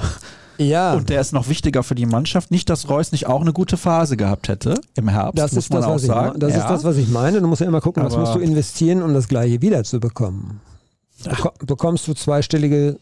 Ja. 0.57 0.93
Und 0.93 1.09
der 1.09 1.21
ist 1.21 1.31
noch 1.33 1.47
wichtiger 1.47 1.81
für 1.83 1.95
die 1.95 2.05
Mannschaft. 2.05 2.51
Nicht, 2.51 2.69
dass 2.69 2.89
Reus 2.89 3.11
nicht 3.11 3.25
auch 3.27 3.41
eine 3.41 3.53
gute 3.53 3.77
Phase 3.77 4.17
gehabt 4.17 4.47
hätte 4.47 4.79
im 4.95 5.09
Herbst, 5.09 5.39
das 5.39 5.53
muss 5.53 5.63
ist 5.65 5.71
man 5.71 5.81
das, 5.81 5.89
auch 5.89 5.95
was 5.95 6.03
sagen. 6.03 6.35
Ich, 6.35 6.39
das 6.39 6.53
ja. 6.53 6.59
ist 6.59 6.69
das, 6.69 6.83
was 6.83 6.97
ich 6.97 7.09
meine. 7.09 7.41
Du 7.41 7.47
musst 7.47 7.61
ja 7.61 7.67
immer 7.67 7.81
gucken, 7.81 8.03
was 8.03 8.15
musst 8.17 8.35
du 8.35 8.39
investieren, 8.39 9.01
um 9.01 9.11
das 9.13 9.27
Gleiche 9.27 9.61
wiederzubekommen. 9.61 10.61
Beko 11.23 11.51
bekommst 11.65 12.07
du 12.07 12.13
zweistellige 12.13 12.99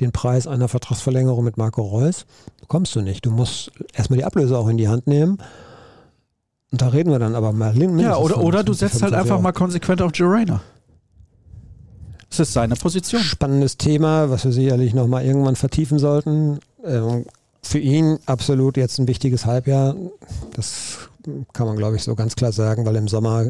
den 0.00 0.12
Preis 0.12 0.46
einer 0.46 0.68
Vertragsverlängerung 0.68 1.44
mit 1.44 1.56
Marco 1.56 1.82
Reus? 1.82 2.26
Bekommst 2.60 2.94
du 2.94 3.00
nicht. 3.00 3.26
Du 3.26 3.30
musst 3.30 3.72
erstmal 3.94 4.18
die 4.18 4.24
Ablöse 4.24 4.58
auch 4.58 4.68
in 4.68 4.76
die 4.76 4.88
Hand 4.88 5.06
nehmen 5.06 5.38
und 6.72 6.82
da 6.82 6.88
reden 6.88 7.10
wir 7.10 7.18
dann 7.18 7.34
aber 7.34 7.52
mal. 7.52 7.76
Ja, 8.00 8.16
oder, 8.16 8.38
oder 8.38 8.62
du 8.62 8.72
setzt 8.72 9.02
halt 9.02 9.14
einfach 9.14 9.40
mal 9.40 9.52
konsequent 9.52 10.00
auf 10.02 10.12
Joe 10.14 10.32
Rayner. 10.32 10.60
Das 12.28 12.38
ist 12.38 12.52
seine 12.52 12.76
Position. 12.76 13.22
Spannendes 13.22 13.76
Thema, 13.76 14.30
was 14.30 14.44
wir 14.44 14.52
sicherlich 14.52 14.94
nochmal 14.94 15.24
irgendwann 15.24 15.56
vertiefen 15.56 15.98
sollten. 15.98 16.60
Ähm, 16.84 17.24
für 17.62 17.78
ihn 17.80 18.20
absolut 18.26 18.76
jetzt 18.76 18.98
ein 18.98 19.08
wichtiges 19.08 19.46
Halbjahr. 19.46 19.96
Das 20.54 20.98
kann 21.52 21.66
man, 21.66 21.76
glaube 21.76 21.96
ich, 21.96 22.04
so 22.04 22.14
ganz 22.14 22.36
klar 22.36 22.52
sagen, 22.52 22.86
weil 22.86 22.94
im 22.96 23.08
Sommer, 23.08 23.46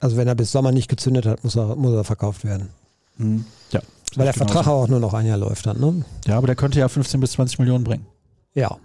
also 0.00 0.16
wenn 0.16 0.26
er 0.26 0.34
bis 0.34 0.50
Sommer 0.50 0.72
nicht 0.72 0.88
gezündet 0.88 1.26
hat, 1.26 1.44
muss 1.44 1.56
er, 1.56 1.76
muss 1.76 1.94
er 1.94 2.02
verkauft 2.02 2.44
werden. 2.44 2.70
Hm. 3.18 3.44
Ja. 3.70 3.80
Weil 4.16 4.26
der 4.26 4.34
Vertrag 4.34 4.66
auch 4.66 4.88
nur 4.88 5.00
noch 5.00 5.14
ein 5.14 5.26
Jahr 5.26 5.38
läuft 5.38 5.66
dann, 5.66 5.80
ne? 5.80 6.04
Ja, 6.26 6.36
aber 6.36 6.48
der 6.48 6.56
könnte 6.56 6.80
ja 6.80 6.88
15 6.88 7.20
bis 7.20 7.32
20 7.32 7.60
Millionen 7.60 7.84
bringen. 7.84 8.06
Ja. 8.54 8.76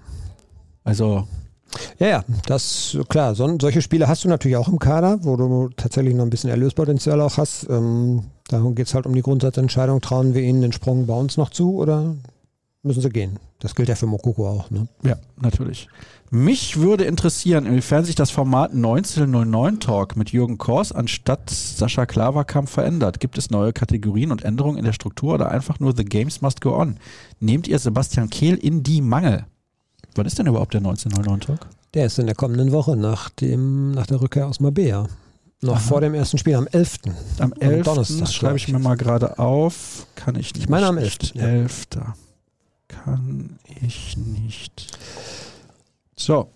Also 0.83 1.27
ja, 1.99 2.07
ja, 2.07 2.23
das 2.45 2.97
klar. 3.09 3.35
So, 3.35 3.57
solche 3.59 3.81
Spiele 3.81 4.07
hast 4.07 4.23
du 4.23 4.27
natürlich 4.29 4.57
auch 4.57 4.67
im 4.67 4.79
Kader, 4.79 5.19
wo 5.21 5.35
du 5.35 5.69
tatsächlich 5.75 6.15
noch 6.15 6.23
ein 6.23 6.29
bisschen 6.29 6.49
Erlöspotenzial 6.49 7.21
auch 7.21 7.37
hast. 7.37 7.67
Ähm, 7.69 8.23
da 8.47 8.59
geht 8.73 8.87
es 8.87 8.93
halt 8.93 9.05
um 9.05 9.13
die 9.13 9.21
Grundsatzentscheidung, 9.21 10.01
trauen 10.01 10.33
wir 10.33 10.41
ihnen 10.41 10.61
den 10.61 10.71
Sprung 10.71 11.05
bei 11.05 11.13
uns 11.13 11.37
noch 11.37 11.49
zu 11.49 11.75
oder 11.75 12.15
müssen 12.81 13.01
sie 13.01 13.09
gehen? 13.09 13.37
Das 13.59 13.75
gilt 13.75 13.89
ja 13.89 13.95
für 13.95 14.07
Mokoko 14.07 14.47
auch, 14.47 14.71
ne? 14.71 14.87
Ja, 15.03 15.17
natürlich. 15.41 15.89
Mich 16.31 16.79
würde 16.79 17.05
interessieren, 17.05 17.65
inwiefern 17.65 18.05
sich 18.05 18.15
das 18.15 18.29
Format 18.31 18.71
1909 18.71 19.79
Talk 19.79 20.15
mit 20.15 20.31
Jürgen 20.31 20.57
Kors 20.57 20.91
anstatt 20.91 21.49
Sascha 21.49 22.05
Klaverkamp 22.05 22.69
verändert. 22.69 23.19
Gibt 23.19 23.37
es 23.37 23.49
neue 23.49 23.73
Kategorien 23.73 24.31
und 24.31 24.43
Änderungen 24.43 24.77
in 24.77 24.85
der 24.85 24.93
Struktur 24.93 25.33
oder 25.33 25.49
einfach 25.49 25.79
nur 25.79 25.95
The 25.95 26.05
Games 26.05 26.41
Must 26.41 26.61
Go 26.61 26.77
On? 26.77 26.97
Nehmt 27.39 27.67
ihr 27.67 27.79
Sebastian 27.79 28.29
Kehl 28.29 28.55
in 28.55 28.83
die 28.83 29.01
Mangel? 29.01 29.45
Wann 30.19 30.25
ist 30.25 30.37
denn 30.37 30.47
überhaupt 30.47 30.73
der 30.73 30.81
1909 30.81 31.39
Talk? 31.39 31.67
Der 31.93 32.07
ist 32.07 32.19
in 32.19 32.25
der 32.25 32.35
kommenden 32.35 32.73
Woche 32.73 32.97
nach, 32.97 33.29
dem, 33.29 33.91
nach 33.91 34.05
der 34.05 34.19
Rückkehr 34.19 34.47
aus 34.47 34.59
Mabea. 34.59 35.07
Noch 35.61 35.75
Aha. 35.75 35.79
vor 35.79 36.01
dem 36.01 36.13
ersten 36.13 36.37
Spiel, 36.37 36.55
am 36.55 36.67
11. 36.67 36.97
Am 37.39 37.53
11. 37.53 37.85
Donnerstag. 37.85 38.27
schreibe 38.27 38.57
ich 38.57 38.67
mir 38.67 38.79
mal 38.79 38.97
gerade 38.97 39.39
auf. 39.39 40.07
Kann 40.15 40.35
ich 40.35 40.53
nicht. 40.53 40.57
Ich 40.57 40.67
meine 40.67 40.87
am 40.87 40.97
11. 40.97 41.35
Ja. 41.35 41.43
11. 41.43 41.87
Kann 42.89 43.59
ich 43.81 44.17
nicht. 44.17 44.87
So. 46.17 46.49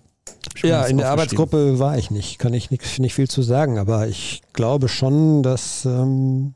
Ja, 0.62 0.84
in 0.84 0.98
der 0.98 1.10
Arbeitsgruppe 1.10 1.80
war 1.80 1.98
ich 1.98 2.12
nicht. 2.12 2.40
Kann 2.40 2.54
ich 2.54 2.70
nicht, 2.70 3.00
nicht 3.00 3.14
viel 3.14 3.30
zu 3.30 3.44
sagen, 3.44 3.78
aber 3.78 4.10
ich 4.10 4.42
glaube 4.52 4.90
schon, 4.90 5.42
dass 5.42 5.86
ähm, 5.86 6.54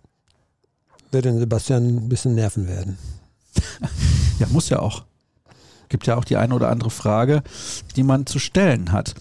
wir 1.11 1.21
den 1.21 1.39
Sebastian 1.39 1.87
ein 1.87 2.09
bisschen 2.09 2.35
nerven 2.35 2.67
werden. 2.67 2.97
ja, 4.39 4.47
muss 4.49 4.67
ja 4.67 4.79
auch. 4.79 5.05
Gibt 5.89 6.07
ja 6.07 6.15
auch 6.15 6.25
die 6.25 6.37
eine 6.37 6.53
oder 6.53 6.69
andere 6.69 6.89
Frage, 6.89 7.43
die 7.95 8.03
man 8.03 8.25
zu 8.25 8.39
stellen 8.39 8.91
hat. 8.91 9.15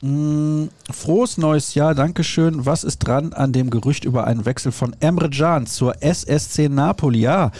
Mm, 0.00 0.66
frohes 0.92 1.38
neues 1.38 1.74
Jahr, 1.74 1.92
Dankeschön. 1.92 2.64
Was 2.64 2.84
ist 2.84 2.98
dran 2.98 3.32
an 3.32 3.52
dem 3.52 3.68
Gerücht 3.68 4.04
über 4.04 4.28
einen 4.28 4.46
Wechsel 4.46 4.70
von 4.70 4.94
Emre 5.00 5.28
Can 5.28 5.66
zur 5.66 6.00
SSC 6.00 6.68
Napoli? 6.68 7.18
Ja, 7.18 7.50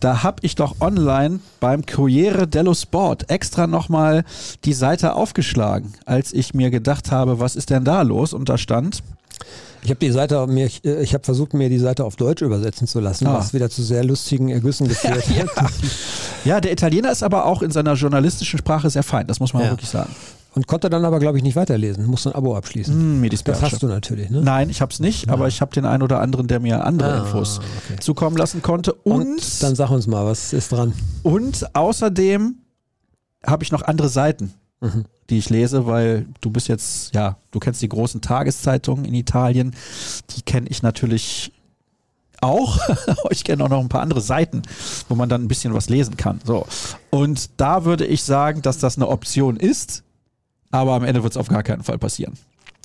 da 0.00 0.22
habe 0.22 0.38
ich 0.40 0.54
doch 0.54 0.80
online 0.80 1.40
beim 1.60 1.84
Corriere 1.84 2.48
dello 2.48 2.72
Sport 2.72 3.28
extra 3.28 3.66
nochmal 3.66 4.24
die 4.64 4.72
Seite 4.72 5.14
aufgeschlagen, 5.14 5.92
als 6.06 6.32
ich 6.32 6.54
mir 6.54 6.70
gedacht 6.70 7.10
habe, 7.10 7.40
was 7.40 7.56
ist 7.56 7.68
denn 7.68 7.84
da 7.84 8.00
los? 8.00 8.32
Und 8.32 8.48
da 8.48 8.56
stand, 8.56 9.02
ich 9.82 9.90
habe 9.90 9.98
die 9.98 10.10
Seite 10.10 10.46
mir, 10.46 10.66
ich 10.66 11.14
habe 11.14 11.24
versucht, 11.24 11.54
mir 11.54 11.68
die 11.68 11.78
Seite 11.78 12.04
auf 12.04 12.16
Deutsch 12.16 12.42
übersetzen 12.42 12.86
zu 12.86 13.00
lassen, 13.00 13.26
ah. 13.26 13.38
was 13.38 13.52
wieder 13.52 13.68
zu 13.68 13.82
sehr 13.82 14.04
lustigen 14.04 14.48
Ergüssen 14.48 14.88
geführt 14.88 15.24
ja, 15.36 15.46
hat. 15.56 15.72
Ja. 16.44 16.60
der 16.60 16.72
Italiener 16.72 17.10
ist 17.10 17.22
aber 17.22 17.46
auch 17.46 17.62
in 17.62 17.70
seiner 17.70 17.94
journalistischen 17.94 18.58
Sprache 18.58 18.90
sehr 18.90 19.02
fein, 19.02 19.26
das 19.26 19.40
muss 19.40 19.52
man 19.52 19.64
ja. 19.64 19.70
wirklich 19.70 19.90
sagen. 19.90 20.14
Und 20.54 20.66
konnte 20.66 20.90
dann 20.90 21.04
aber, 21.06 21.18
glaube 21.18 21.38
ich, 21.38 21.44
nicht 21.44 21.56
weiterlesen. 21.56 22.04
Musste 22.04 22.28
ein 22.28 22.34
Abo 22.34 22.54
abschließen. 22.54 23.22
Mm, 23.22 23.30
das 23.30 23.62
hast 23.62 23.82
du 23.82 23.86
natürlich, 23.86 24.28
ne? 24.28 24.42
Nein, 24.42 24.68
ich 24.68 24.82
habe 24.82 24.92
es 24.92 25.00
nicht, 25.00 25.26
ja. 25.26 25.32
aber 25.32 25.48
ich 25.48 25.62
habe 25.62 25.72
den 25.72 25.86
einen 25.86 26.02
oder 26.02 26.20
anderen, 26.20 26.46
der 26.46 26.60
mir 26.60 26.84
andere 26.84 27.14
ah, 27.14 27.18
Infos 27.20 27.60
okay. 27.86 27.98
zukommen 28.00 28.36
lassen 28.36 28.60
konnte. 28.60 28.92
Und, 28.92 29.22
und, 29.22 29.62
dann 29.62 29.74
sag 29.74 29.90
uns 29.90 30.06
mal, 30.06 30.26
was 30.26 30.52
ist 30.52 30.70
dran? 30.70 30.92
Und 31.22 31.74
außerdem 31.74 32.56
habe 33.46 33.64
ich 33.64 33.72
noch 33.72 33.80
andere 33.80 34.10
Seiten, 34.10 34.52
mhm. 34.82 35.06
die 35.30 35.38
ich 35.38 35.48
lese, 35.48 35.86
weil 35.86 36.26
du 36.42 36.50
bist 36.50 36.68
jetzt, 36.68 37.14
ja, 37.14 37.36
du 37.50 37.58
kennst 37.58 37.80
die 37.80 37.88
großen 37.88 38.20
Tageszeitungen 38.20 39.06
in 39.06 39.14
Italien. 39.14 39.74
Die 40.36 40.42
kenne 40.42 40.68
ich 40.68 40.82
natürlich 40.82 41.52
auch. 42.42 42.78
ich 43.30 43.44
kenne 43.44 43.64
auch 43.64 43.70
noch 43.70 43.80
ein 43.80 43.88
paar 43.88 44.02
andere 44.02 44.20
Seiten, 44.20 44.62
wo 45.08 45.14
man 45.14 45.30
dann 45.30 45.42
ein 45.42 45.48
bisschen 45.48 45.72
was 45.72 45.88
lesen 45.88 46.18
kann. 46.18 46.40
So. 46.44 46.66
Und 47.08 47.48
da 47.56 47.86
würde 47.86 48.04
ich 48.04 48.22
sagen, 48.22 48.60
dass 48.60 48.78
das 48.78 48.96
eine 48.96 49.08
Option 49.08 49.56
ist 49.56 50.04
aber 50.72 50.94
am 50.94 51.04
Ende 51.04 51.22
wird 51.22 51.34
es 51.34 51.36
auf 51.36 51.48
gar 51.48 51.62
keinen 51.62 51.84
Fall 51.84 51.98
passieren. 51.98 52.36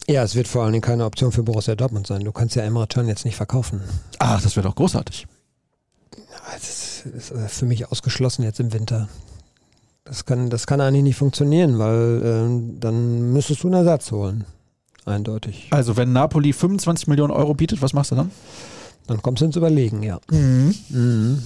Ja, 0.07 0.23
es 0.23 0.35
wird 0.35 0.47
vor 0.47 0.63
allen 0.63 0.73
Dingen 0.73 0.83
keine 0.83 1.05
Option 1.05 1.31
für 1.31 1.43
Borussia 1.43 1.75
Dortmund 1.75 2.05
sein. 2.05 2.23
Du 2.23 2.31
kannst 2.31 2.55
ja 2.55 2.63
Emre 2.63 2.87
Can 2.87 3.07
jetzt 3.07 3.25
nicht 3.25 3.35
verkaufen. 3.35 3.81
Ah, 4.19 4.39
das 4.41 4.55
wäre 4.55 4.67
doch 4.67 4.75
großartig. 4.75 5.25
Das 6.53 7.05
ist 7.05 7.33
für 7.47 7.65
mich 7.65 7.89
ausgeschlossen 7.91 8.43
jetzt 8.43 8.59
im 8.59 8.71
Winter. 8.71 9.09
Das 10.07 10.23
kann, 10.25 10.49
das 10.49 10.67
kann 10.67 10.79
eigentlich 10.79 11.03
nicht 11.03 11.17
funktionieren, 11.17 11.79
weil 11.79 12.21
äh, 12.23 12.79
dann 12.79 13.33
müsstest 13.33 13.63
du 13.63 13.67
einen 13.67 13.75
Ersatz 13.75 14.11
holen. 14.11 14.45
Eindeutig. 15.05 15.67
Also 15.71 15.97
wenn 15.97 16.13
Napoli 16.13 16.53
25 16.53 17.07
Millionen 17.07 17.31
Euro 17.31 17.53
bietet, 17.53 17.81
was 17.81 17.93
machst 17.93 18.11
du 18.11 18.15
dann? 18.15 18.31
Dann 19.07 19.21
kommst 19.21 19.41
du 19.41 19.45
ins 19.45 19.55
Überlegen, 19.55 20.03
ja. 20.03 20.19
Mhm. 20.31 20.75
Mhm. 20.89 21.43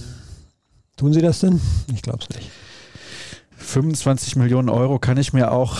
Tun 0.96 1.12
sie 1.12 1.22
das 1.22 1.40
denn? 1.40 1.60
Ich 1.92 2.02
glaube 2.02 2.20
es 2.22 2.36
nicht. 2.36 2.50
25 3.56 4.36
Millionen 4.36 4.68
Euro 4.68 4.98
kann 4.98 5.16
ich 5.16 5.32
mir 5.32 5.52
auch 5.52 5.76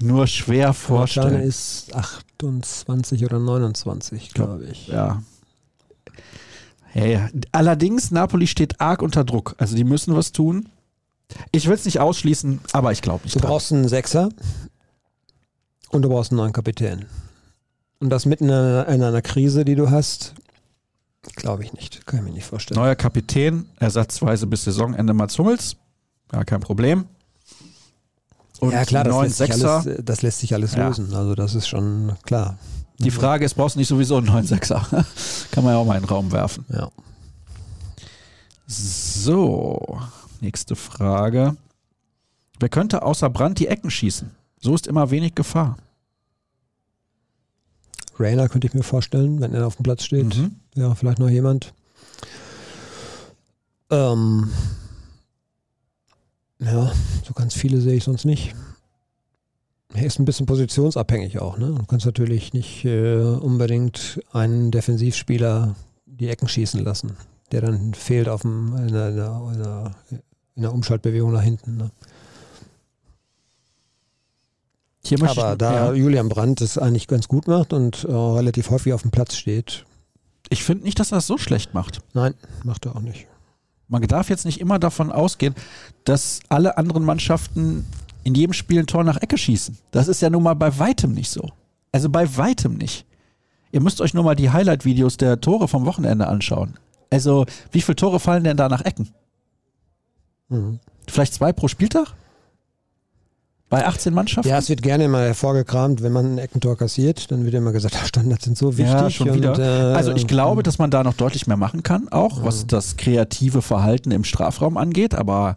nur 0.00 0.26
schwer 0.26 0.72
vorstellen. 0.72 1.28
Kleine 1.28 1.44
ist 1.44 1.94
28 1.94 3.24
oder 3.24 3.38
29, 3.38 4.34
glaube 4.34 4.66
ich. 4.66 4.88
Ja. 4.88 5.22
Hey, 6.86 7.20
allerdings, 7.52 8.10
Napoli 8.10 8.48
steht 8.48 8.80
arg 8.80 9.02
unter 9.02 9.24
Druck. 9.24 9.54
Also 9.58 9.76
die 9.76 9.84
müssen 9.84 10.14
was 10.16 10.32
tun. 10.32 10.68
Ich 11.52 11.66
will 11.66 11.74
es 11.74 11.84
nicht 11.84 12.00
ausschließen, 12.00 12.60
aber 12.72 12.92
ich 12.92 13.02
glaube 13.02 13.24
nicht. 13.24 13.34
Du 13.34 13.40
dran. 13.40 13.50
brauchst 13.50 13.72
einen 13.72 13.88
Sechser 13.88 14.30
und 15.90 16.02
du 16.02 16.08
brauchst 16.08 16.30
einen 16.30 16.38
neuen 16.38 16.52
Kapitän. 16.52 17.06
Und 18.00 18.10
das 18.10 18.24
mitten 18.26 18.44
in 18.44 18.52
einer, 18.52 18.88
in 18.88 19.02
einer 19.02 19.22
Krise, 19.22 19.64
die 19.64 19.74
du 19.74 19.90
hast, 19.90 20.34
glaube 21.36 21.64
ich 21.64 21.72
nicht. 21.72 22.06
Kann 22.06 22.20
ich 22.20 22.24
mir 22.24 22.32
nicht 22.32 22.46
vorstellen. 22.46 22.80
Neuer 22.80 22.94
Kapitän, 22.94 23.66
ersatzweise 23.78 24.46
bis 24.46 24.64
Saisonende 24.64 25.12
Mats 25.12 25.38
Hummels. 25.38 25.76
Gar 26.28 26.44
kein 26.44 26.60
Problem. 26.60 27.06
Und 28.60 28.72
ja, 28.72 28.84
klar, 28.84 29.04
das 29.04 29.22
lässt, 29.22 29.36
Sechser, 29.38 29.80
alles, 29.80 30.04
das 30.04 30.22
lässt, 30.22 30.40
sich 30.40 30.54
alles, 30.54 30.76
lösen. 30.76 31.14
Also, 31.14 31.34
das 31.34 31.54
ist 31.54 31.66
schon 31.66 32.12
klar. 32.24 32.58
Die 32.98 33.10
Frage 33.10 33.46
ist, 33.46 33.54
brauchst 33.54 33.76
du 33.76 33.78
nicht 33.78 33.88
sowieso 33.88 34.18
einen 34.18 34.26
neuen 34.26 34.46
Sechser? 34.46 34.86
Kann 35.50 35.64
man 35.64 35.72
ja 35.72 35.78
auch 35.78 35.86
mal 35.86 35.96
in 35.96 36.02
den 36.02 36.08
Raum 36.08 36.30
werfen. 36.30 36.66
Ja. 36.68 36.90
So, 38.66 39.98
nächste 40.42 40.76
Frage. 40.76 41.56
Wer 42.58 42.68
könnte 42.68 43.02
außer 43.02 43.30
Brand 43.30 43.58
die 43.58 43.68
Ecken 43.68 43.90
schießen? 43.90 44.30
So 44.60 44.74
ist 44.74 44.86
immer 44.86 45.10
wenig 45.10 45.34
Gefahr. 45.34 45.78
Rainer 48.18 48.48
könnte 48.48 48.66
ich 48.66 48.74
mir 48.74 48.82
vorstellen, 48.82 49.40
wenn 49.40 49.54
er 49.54 49.66
auf 49.66 49.76
dem 49.76 49.82
Platz 49.82 50.04
steht. 50.04 50.36
Mhm. 50.36 50.56
Ja, 50.74 50.94
vielleicht 50.94 51.18
noch 51.18 51.30
jemand. 51.30 51.72
Ähm, 53.90 54.50
ja, 56.60 56.92
so 57.24 57.32
ganz 57.32 57.54
viele 57.54 57.80
sehe 57.80 57.94
ich 57.94 58.04
sonst 58.04 58.26
nicht. 58.26 58.54
Er 59.94 60.04
ist 60.04 60.20
ein 60.20 60.24
bisschen 60.24 60.46
positionsabhängig 60.46 61.40
auch. 61.40 61.58
Ne? 61.58 61.74
Du 61.76 61.84
kannst 61.86 62.06
natürlich 62.06 62.52
nicht 62.52 62.84
äh, 62.84 63.16
unbedingt 63.16 64.20
einen 64.32 64.70
Defensivspieler 64.70 65.74
die 66.06 66.28
Ecken 66.28 66.46
schießen 66.46 66.84
lassen, 66.84 67.16
der 67.50 67.62
dann 67.62 67.94
fehlt 67.94 68.28
auf 68.28 68.42
dem, 68.42 68.76
in, 68.76 68.92
der, 68.92 69.08
in, 69.08 69.16
der, 69.16 69.94
in 70.60 70.62
der 70.62 70.74
Umschaltbewegung 70.74 71.32
nach 71.32 71.42
hinten. 71.42 71.76
Ne? 71.76 71.90
Aber 75.22 75.52
ich, 75.52 75.58
da 75.58 75.72
ja. 75.72 75.92
Julian 75.92 76.28
Brandt 76.28 76.60
es 76.60 76.78
eigentlich 76.78 77.08
ganz 77.08 77.26
gut 77.26 77.48
macht 77.48 77.72
und 77.72 78.04
äh, 78.04 78.12
relativ 78.12 78.70
häufig 78.70 78.92
auf 78.92 79.02
dem 79.02 79.10
Platz 79.10 79.34
steht. 79.34 79.84
Ich 80.50 80.62
finde 80.62 80.84
nicht, 80.84 81.00
dass 81.00 81.12
er 81.12 81.18
es 81.18 81.26
so 81.26 81.38
schlecht 81.38 81.74
macht. 81.74 82.00
Nein, 82.12 82.34
macht 82.64 82.86
er 82.86 82.94
auch 82.94 83.00
nicht 83.00 83.26
man 83.90 84.02
darf 84.02 84.30
jetzt 84.30 84.46
nicht 84.46 84.60
immer 84.60 84.78
davon 84.78 85.12
ausgehen, 85.12 85.54
dass 86.04 86.40
alle 86.48 86.78
anderen 86.78 87.04
Mannschaften 87.04 87.86
in 88.22 88.34
jedem 88.34 88.52
Spiel 88.52 88.78
ein 88.78 88.86
Tor 88.86 89.04
nach 89.04 89.20
Ecke 89.20 89.36
schießen. 89.36 89.76
Das 89.90 90.08
ist 90.08 90.22
ja 90.22 90.30
nun 90.30 90.44
mal 90.44 90.54
bei 90.54 90.78
weitem 90.78 91.12
nicht 91.12 91.30
so. 91.30 91.50
Also 91.92 92.08
bei 92.08 92.36
weitem 92.36 92.76
nicht. 92.76 93.04
Ihr 93.72 93.80
müsst 93.80 94.00
euch 94.00 94.14
nur 94.14 94.24
mal 94.24 94.36
die 94.36 94.50
Highlight-Videos 94.50 95.16
der 95.16 95.40
Tore 95.40 95.68
vom 95.68 95.86
Wochenende 95.86 96.28
anschauen. 96.28 96.78
Also, 97.10 97.46
wie 97.72 97.80
viele 97.80 97.96
Tore 97.96 98.20
fallen 98.20 98.44
denn 98.44 98.56
da 98.56 98.68
nach 98.68 98.84
Ecken? 98.84 99.08
Mhm. 100.50 100.78
Vielleicht 101.08 101.34
zwei 101.34 101.52
pro 101.52 101.68
Spieltag? 101.68 102.14
Bei 103.70 103.86
18 103.86 104.12
Mannschaften? 104.12 104.48
Ja, 104.50 104.58
es 104.58 104.68
wird 104.68 104.82
gerne 104.82 105.04
immer 105.04 105.20
hervorgekramt, 105.20 106.02
wenn 106.02 106.12
man 106.12 106.34
ein 106.34 106.38
Eckentor 106.38 106.76
kassiert, 106.76 107.30
dann 107.30 107.44
wird 107.44 107.54
immer 107.54 107.70
gesagt, 107.70 107.94
Standards 108.04 108.44
sind 108.44 108.58
so 108.58 108.76
wichtig. 108.76 108.92
Ja, 108.92 109.10
schon 109.10 109.32
wieder. 109.32 109.52
Und, 109.52 109.60
äh, 109.60 109.94
also 109.94 110.12
ich 110.12 110.26
glaube, 110.26 110.64
dass 110.64 110.78
man 110.78 110.90
da 110.90 111.04
noch 111.04 111.14
deutlich 111.14 111.46
mehr 111.46 111.56
machen 111.56 111.84
kann, 111.84 112.08
auch 112.08 112.44
was 112.44 112.66
das 112.66 112.96
kreative 112.96 113.62
Verhalten 113.62 114.10
im 114.10 114.24
Strafraum 114.24 114.76
angeht, 114.76 115.14
aber 115.14 115.56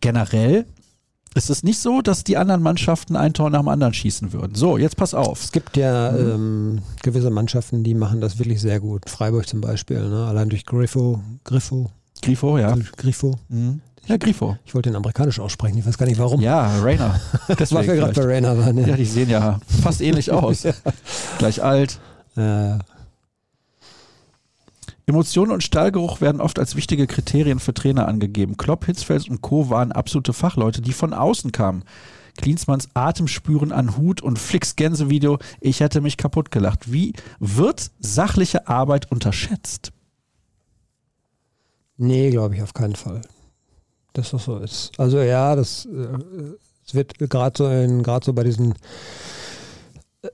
generell 0.00 0.64
ist 1.34 1.50
es 1.50 1.62
nicht 1.62 1.78
so, 1.78 2.00
dass 2.00 2.24
die 2.24 2.38
anderen 2.38 2.62
Mannschaften 2.62 3.14
ein 3.16 3.34
Tor 3.34 3.50
nach 3.50 3.60
dem 3.60 3.68
anderen 3.68 3.92
schießen 3.92 4.32
würden. 4.32 4.54
So, 4.54 4.78
jetzt 4.78 4.96
pass 4.96 5.12
auf. 5.12 5.44
Es 5.44 5.52
gibt 5.52 5.76
ja 5.76 6.12
mhm. 6.12 6.30
ähm, 6.30 6.78
gewisse 7.02 7.28
Mannschaften, 7.28 7.84
die 7.84 7.94
machen 7.94 8.22
das 8.22 8.38
wirklich 8.38 8.62
sehr 8.62 8.80
gut. 8.80 9.10
Freiburg 9.10 9.46
zum 9.46 9.60
Beispiel, 9.60 10.08
ne? 10.08 10.26
allein 10.26 10.48
durch 10.48 10.64
Griffo. 10.64 11.20
Griffo. 11.44 11.90
Grifo, 12.22 12.56
ja. 12.56 12.74
Griffo. 12.96 13.34
Mhm. 13.50 13.82
Ja, 14.06 14.16
Grifo. 14.18 14.56
Ich 14.64 14.74
wollte 14.74 14.90
den 14.90 14.96
amerikanisch 14.96 15.40
aussprechen, 15.40 15.78
ich 15.78 15.86
weiß 15.86 15.98
gar 15.98 16.06
nicht 16.06 16.18
warum. 16.18 16.40
Ja, 16.40 16.78
Rainer. 16.80 17.20
Das 17.58 17.72
war 17.72 17.86
wir 17.86 17.96
gerade 17.96 18.12
bei 18.12 18.24
Rainer 18.24 18.56
waren. 18.56 18.78
Ja. 18.78 18.88
ja, 18.88 18.96
die 18.96 19.04
sehen 19.04 19.28
ja 19.28 19.58
fast 19.82 20.00
ähnlich 20.00 20.30
aus. 20.32 20.62
ja. 20.62 20.72
Gleich 21.38 21.62
alt. 21.62 21.98
Ja. 22.36 22.78
Emotionen 25.06 25.52
und 25.52 25.62
Stallgeruch 25.62 26.20
werden 26.20 26.40
oft 26.40 26.58
als 26.58 26.74
wichtige 26.76 27.06
Kriterien 27.06 27.58
für 27.60 27.74
Trainer 27.74 28.08
angegeben. 28.08 28.56
Klopp, 28.56 28.86
Hitzfeld 28.86 29.28
und 29.28 29.40
Co. 29.40 29.70
waren 29.70 29.92
absolute 29.92 30.32
Fachleute, 30.32 30.82
die 30.82 30.92
von 30.92 31.12
außen 31.12 31.52
kamen. 31.52 31.84
Klinsmanns 32.36 32.88
Atemspüren 32.94 33.72
an 33.72 33.96
Hut 33.96 34.20
und 34.20 34.38
Flicks 34.38 34.76
Gänsevideo. 34.76 35.38
Ich 35.60 35.80
hätte 35.80 36.00
mich 36.00 36.16
kaputt 36.16 36.50
gelacht. 36.50 36.92
Wie 36.92 37.12
wird 37.38 37.90
sachliche 37.98 38.68
Arbeit 38.68 39.10
unterschätzt? 39.10 39.92
Nee, 41.96 42.30
glaube 42.30 42.56
ich 42.56 42.62
auf 42.62 42.74
keinen 42.74 42.96
Fall 42.96 43.22
dass 44.16 44.30
das 44.30 44.44
so 44.44 44.58
ist. 44.58 44.92
Also 44.98 45.20
ja, 45.20 45.56
das, 45.56 45.86
äh, 45.86 46.08
es 46.86 46.94
wird 46.94 47.18
gerade 47.18 47.56
so, 47.56 48.20
so 48.22 48.32
bei 48.32 48.44
diesen 48.44 48.74
äh, 50.22 50.28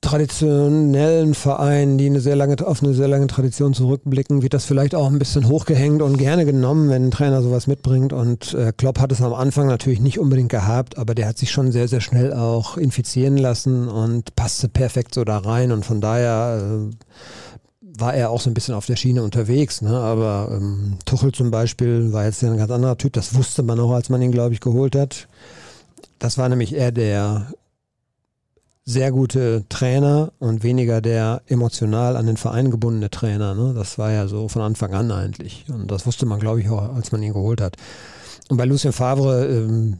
traditionellen 0.00 1.34
Vereinen, 1.34 1.98
die 1.98 2.06
eine 2.06 2.20
sehr 2.20 2.36
lange, 2.36 2.56
auf 2.64 2.82
eine 2.82 2.94
sehr 2.94 3.08
lange 3.08 3.26
Tradition 3.26 3.74
zurückblicken, 3.74 4.42
wird 4.42 4.54
das 4.54 4.64
vielleicht 4.64 4.94
auch 4.94 5.08
ein 5.08 5.18
bisschen 5.18 5.48
hochgehängt 5.48 6.00
und 6.02 6.16
gerne 6.16 6.44
genommen, 6.44 6.88
wenn 6.88 7.06
ein 7.06 7.10
Trainer 7.10 7.42
sowas 7.42 7.66
mitbringt. 7.66 8.12
Und 8.12 8.54
äh, 8.54 8.72
Klopp 8.76 9.00
hat 9.00 9.10
es 9.10 9.20
am 9.20 9.34
Anfang 9.34 9.66
natürlich 9.66 10.00
nicht 10.00 10.18
unbedingt 10.18 10.50
gehabt, 10.50 10.96
aber 10.96 11.14
der 11.14 11.28
hat 11.28 11.38
sich 11.38 11.50
schon 11.50 11.72
sehr, 11.72 11.88
sehr 11.88 12.00
schnell 12.00 12.32
auch 12.32 12.76
infizieren 12.76 13.36
lassen 13.36 13.88
und 13.88 14.36
passte 14.36 14.68
perfekt 14.68 15.14
so 15.14 15.24
da 15.24 15.38
rein. 15.38 15.72
Und 15.72 15.84
von 15.84 16.00
daher 16.00 16.62
äh, 16.62 16.94
war 17.98 18.14
er 18.14 18.30
auch 18.30 18.40
so 18.40 18.50
ein 18.50 18.54
bisschen 18.54 18.74
auf 18.74 18.86
der 18.86 18.96
Schiene 18.96 19.22
unterwegs. 19.22 19.82
Ne? 19.82 19.96
Aber 19.96 20.48
ähm, 20.52 20.98
Tuchel 21.04 21.32
zum 21.32 21.50
Beispiel 21.50 22.12
war 22.12 22.24
jetzt 22.24 22.42
ein 22.42 22.56
ganz 22.56 22.70
anderer 22.70 22.98
Typ. 22.98 23.12
Das 23.12 23.34
wusste 23.34 23.62
man 23.62 23.80
auch, 23.80 23.92
als 23.92 24.08
man 24.08 24.22
ihn, 24.22 24.32
glaube 24.32 24.54
ich, 24.54 24.60
geholt 24.60 24.96
hat. 24.96 25.28
Das 26.18 26.38
war 26.38 26.48
nämlich 26.48 26.74
eher 26.74 26.92
der 26.92 27.48
sehr 28.84 29.10
gute 29.10 29.64
Trainer 29.68 30.32
und 30.38 30.62
weniger 30.62 31.00
der 31.00 31.42
emotional 31.46 32.16
an 32.16 32.26
den 32.26 32.36
Verein 32.36 32.70
gebundene 32.70 33.10
Trainer. 33.10 33.54
Ne? 33.54 33.74
Das 33.74 33.98
war 33.98 34.12
ja 34.12 34.28
so 34.28 34.48
von 34.48 34.62
Anfang 34.62 34.94
an 34.94 35.10
eigentlich. 35.10 35.66
Und 35.68 35.90
das 35.90 36.06
wusste 36.06 36.24
man, 36.24 36.38
glaube 36.38 36.60
ich, 36.60 36.68
auch, 36.68 36.94
als 36.94 37.10
man 37.10 37.22
ihn 37.22 37.32
geholt 37.32 37.60
hat. 37.60 37.76
Und 38.48 38.58
bei 38.58 38.64
Lucien 38.64 38.92
Favre 38.92 39.46
ähm, 39.46 39.98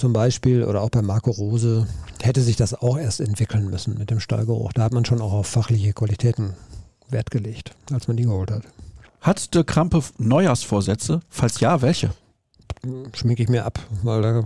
zum 0.00 0.12
Beispiel 0.14 0.64
oder 0.64 0.80
auch 0.80 0.88
bei 0.88 1.02
Marco 1.02 1.30
Rose 1.30 1.86
hätte 2.22 2.40
sich 2.40 2.56
das 2.56 2.74
auch 2.74 2.98
erst 2.98 3.20
entwickeln 3.20 3.68
müssen 3.68 3.98
mit 3.98 4.10
dem 4.10 4.18
Stallgeruch. 4.18 4.72
Da 4.72 4.82
hat 4.82 4.94
man 4.94 5.04
schon 5.04 5.20
auch 5.20 5.32
auf 5.32 5.46
fachliche 5.46 5.92
Qualitäten 5.92 6.54
Wert 7.10 7.30
gelegt, 7.30 7.72
als 7.92 8.08
man 8.08 8.16
die 8.16 8.24
geholt 8.24 8.50
hat. 8.50 8.62
Hat 9.20 9.54
der 9.54 9.62
Krampe 9.64 10.02
Neujahrsvorsätze? 10.16 11.20
Falls 11.28 11.60
ja, 11.60 11.82
welche? 11.82 12.10
Schminke 13.12 13.42
ich 13.42 13.50
mir 13.50 13.66
ab, 13.66 13.78
weil 14.02 14.22
da 14.22 14.44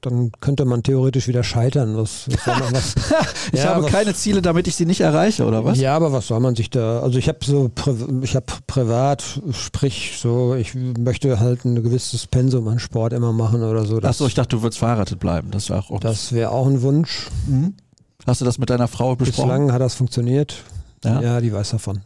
dann 0.00 0.30
könnte 0.40 0.64
man 0.64 0.82
theoretisch 0.82 1.26
wieder 1.28 1.42
scheitern. 1.42 1.96
Was, 1.96 2.26
was 2.46 2.72
was, 2.72 2.94
Ich 3.52 3.60
Ja, 3.60 3.74
habe 3.74 3.84
was- 3.84 3.90
keine 3.92 4.14
Ziele, 4.14 4.42
damit 4.42 4.68
ich 4.68 4.76
sie 4.76 4.86
nicht 4.86 5.00
erreiche, 5.00 5.44
oder 5.44 5.64
was? 5.64 5.78
Ja, 5.78 5.96
aber 5.96 6.12
was 6.12 6.26
soll 6.28 6.40
man 6.40 6.54
sich 6.54 6.70
da? 6.70 7.00
Also 7.00 7.18
ich 7.18 7.28
habe 7.28 7.38
so, 7.44 7.70
ich 8.22 8.36
habe 8.36 8.46
privat, 8.66 9.40
sprich 9.52 10.18
so, 10.20 10.54
ich 10.54 10.74
möchte 10.74 11.40
halt 11.40 11.64
ein 11.64 11.82
gewisses 11.82 12.26
Pensum 12.26 12.68
an 12.68 12.78
Sport 12.78 13.12
immer 13.12 13.32
machen 13.32 13.62
oder 13.62 13.84
so. 13.86 13.98
Achso, 13.98 14.26
ich 14.26 14.34
dachte, 14.34 14.56
du 14.56 14.62
würdest 14.62 14.78
verheiratet 14.78 15.18
bleiben. 15.18 15.50
Das 15.50 15.70
war 15.70 15.78
auch. 15.90 16.00
das 16.00 16.32
wäre 16.32 16.50
auch 16.52 16.66
ein 16.66 16.82
Wunsch. 16.82 17.26
Mhm. 17.46 17.74
Hast 18.26 18.40
du 18.40 18.44
das 18.44 18.58
mit 18.58 18.70
deiner 18.70 18.88
Frau 18.88 19.16
besprochen? 19.16 19.48
Bislang 19.48 19.72
hat 19.72 19.80
das 19.80 19.94
funktioniert. 19.94 20.56
Ja. 21.04 21.20
Ja, 21.22 21.40
die 21.40 21.52
weiß 21.52 21.70
davon. 21.70 22.00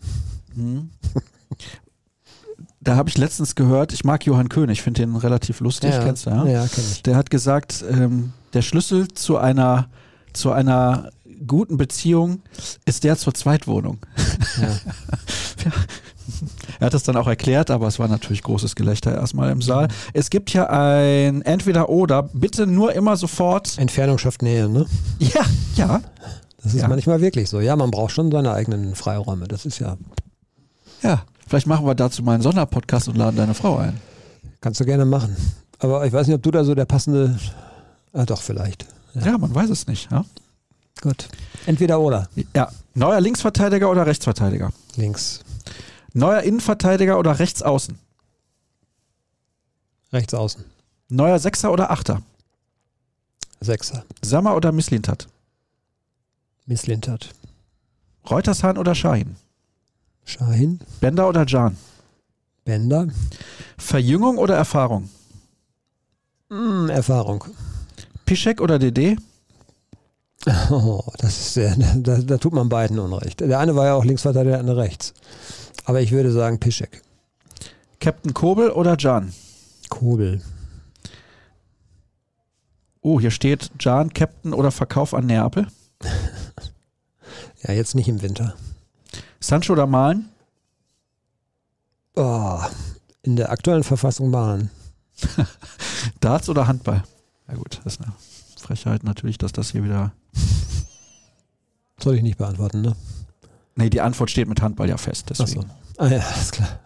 Mhm. 0.55 0.91
Da 2.85 2.97
habe 2.97 3.09
ich 3.09 3.17
letztens 3.17 3.55
gehört, 3.55 3.93
ich 3.93 4.05
mag 4.05 4.27
Johann 4.27 4.49
König, 4.49 4.83
finde 4.83 5.03
den 5.03 5.15
relativ 5.17 5.61
lustig, 5.61 5.91
ja, 5.91 6.03
kennst 6.03 6.27
du, 6.27 6.31
ja? 6.31 6.45
Ja, 6.47 6.67
kenn 6.67 6.85
ich. 6.91 7.03
Der 7.05 7.17
hat 7.17 7.31
gesagt, 7.31 7.85
ähm, 7.89 8.33
der 8.55 8.63
Schlüssel 8.63 9.09
zu 9.09 9.39
einer, 9.39 9.89
zu 10.33 10.51
einer 10.51 11.11
guten 11.47 11.77
Beziehung 11.77 12.43
ist 12.85 13.05
der 13.05 13.17
zur 13.17 13.35
Zweitwohnung. 13.35 13.99
Ja. 14.61 15.73
Er 16.81 16.87
hat 16.87 16.95
das 16.95 17.03
dann 17.03 17.17
auch 17.17 17.27
erklärt, 17.27 17.71
aber 17.71 17.87
es 17.87 17.99
war 17.99 18.09
natürlich 18.09 18.43
großes 18.43 18.75
Gelächter 18.75 19.15
erstmal 19.15 19.51
im 19.51 19.61
Saal. 19.63 19.89
Es 20.13 20.31
gibt 20.31 20.53
ja 20.53 20.67
ein 20.69 21.43
Entweder-Oder, 21.43 22.23
bitte 22.33 22.67
nur 22.67 22.93
immer 22.95 23.17
sofort. 23.17 23.77
Entfernung 23.79 24.19
schafft 24.19 24.43
Nähe, 24.43 24.69
ne? 24.69 24.87
Ja, 25.19 25.43
ja. 25.77 26.01
Das 26.63 26.75
ist 26.75 26.81
Ja. 26.81 26.89
manchmal 26.89 27.21
wirklich 27.21 27.49
so. 27.51 27.61
Ja, 27.61 27.77
man 27.77 27.91
braucht 27.91 28.13
schon 28.13 28.31
seine 28.33 28.53
eigenen 28.53 28.95
Freiräume. 28.95 29.47
Das 29.49 29.67
ist 29.67 29.79
ja, 29.81 29.97
Ja, 31.03 31.25
vielleicht 31.47 31.67
machen 31.67 31.85
wir 31.87 31.95
dazu 31.95 32.23
mal 32.23 32.35
einen 32.35 32.43
Sonderpodcast 32.43 33.09
und 33.09 33.17
laden 33.17 33.37
deine 33.37 33.55
Frau 33.55 33.79
ein. 33.79 34.01
kannst 34.61 34.81
du 34.81 34.85
gerne 34.85 35.05
machen. 35.05 35.37
Aber 35.79 36.07
ich 36.07 36.13
weiß 36.13 36.27
nicht, 36.27 36.37
ob 36.37 36.43
du 36.43 36.51
da 36.51 36.65
so 36.65 36.75
der 36.75 36.85
passende, 36.85 37.39
ah 38.13 38.25
doch, 38.25 38.41
vielleicht. 38.41 38.87
Ja, 39.15 39.37
man 39.37 39.55
weiß 39.55 39.69
es 39.71 39.87
nicht. 39.87 40.11
Ja? 40.11 40.25
Gut. 41.01 41.29
Entweder 41.67 42.01
oder. 42.01 42.29
ja, 42.55 42.71
neuer 42.95 43.21
Linksverteidiger 43.21 43.91
oder 43.91 44.07
Rechtsverteidiger? 44.07 44.73
Links, 44.97 45.41
Neuer 46.15 46.43
Innenverteidiger 46.43 47.19
oder 47.19 47.39
Rechtsaußen? 47.39 47.99
rechts 50.13 50.35
außen. 50.35 50.63
Neuer 51.09 51.39
Sechser 51.39 51.73
oder 51.73 51.91
Achter? 51.91 52.21
Sechser. 53.61 54.05
Sammer 54.21 54.55
oder 54.55 54.73
Misslintat? 54.73 55.27
Misslintat. 56.67 57.31
Reutershahn 58.31 58.77
oder 58.79 58.95
Shahin? 58.95 59.37
Shahin. 60.25 60.81
Bender 61.01 61.29
oder 61.29 61.45
Jan? 61.47 61.77
Bender. 62.65 63.09
Verjüngung 63.77 64.39
oder 64.39 64.57
Erfahrung? 64.57 65.09
Mm, 66.49 66.89
Erfahrung. 66.89 67.45
Pischek 68.25 68.61
oder 68.61 68.79
DD? 68.79 69.17
Oh, 70.71 71.05
das 71.19 71.39
ist 71.39 71.55
sehr, 71.55 71.77
da, 71.77 72.19
da 72.19 72.37
tut 72.37 72.53
man 72.53 72.69
beiden 72.69 72.99
Unrecht. 72.99 73.39
Der 73.41 73.61
eine 73.61 73.77
war 73.77 73.87
ja 73.87 73.95
auch 73.95 74.05
Linksverteidiger, 74.05 74.51
der 74.51 74.61
andere 74.61 74.79
rechts. 74.79 75.15
Aber 75.85 76.01
ich 76.01 76.11
würde 76.11 76.33
sagen 76.33 76.59
Piszek. 76.59 77.03
Captain 78.01 78.35
Kobel 78.35 78.71
oder 78.71 78.97
Jan? 78.99 79.33
Kobel. 79.89 80.43
Oh, 83.03 83.21
hier 83.21 83.31
steht 83.31 83.71
Jan, 83.79 84.13
Captain 84.13 84.53
oder 84.53 84.73
Verkauf 84.73 85.15
an 85.15 85.27
Neapel. 85.27 85.69
Ja, 87.65 87.73
jetzt 87.75 87.95
nicht 87.95 88.09
im 88.09 88.23
Winter. 88.23 88.57
Sancho 89.43 89.73
oder 89.73 89.87
Malen? 89.87 90.29
Oh, 92.15 92.61
in 93.23 93.37
der 93.37 93.51
aktuellen 93.51 93.83
Verfassung 93.83 94.31
malen. 94.31 94.71
Darts 96.21 96.49
oder 96.49 96.67
Handball? 96.67 97.03
Ja 97.49 97.55
gut, 97.55 97.81
das 97.85 97.95
ist 97.95 98.03
eine 98.03 98.13
Frechheit 98.59 99.03
natürlich, 99.03 99.39
dass 99.39 99.53
das 99.53 99.71
hier 99.71 99.83
wieder... 99.85 100.13
Soll 102.01 102.17
ich 102.17 102.23
nicht 102.23 102.39
beantworten, 102.39 102.83
ne? 102.83 102.97
Nee, 103.75 103.91
die 103.91 104.01
Antwort 104.01 104.31
steht 104.31 104.49
mit 104.49 104.61
Handball 104.61 104.89
ja 104.89 104.97
fest. 104.97 105.31
Achso. 105.31 105.45
Deswegen. 105.45 105.71
Ah 105.99 106.09
ja, 106.09 106.21
alles 106.21 106.51
klar. 106.51 106.69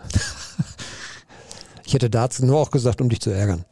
Ich 1.88 1.94
hätte 1.94 2.10
Darts 2.10 2.40
nur 2.40 2.58
auch 2.58 2.72
gesagt, 2.72 3.00
um 3.00 3.08
dich 3.08 3.20
zu 3.20 3.30
ärgern. 3.30 3.64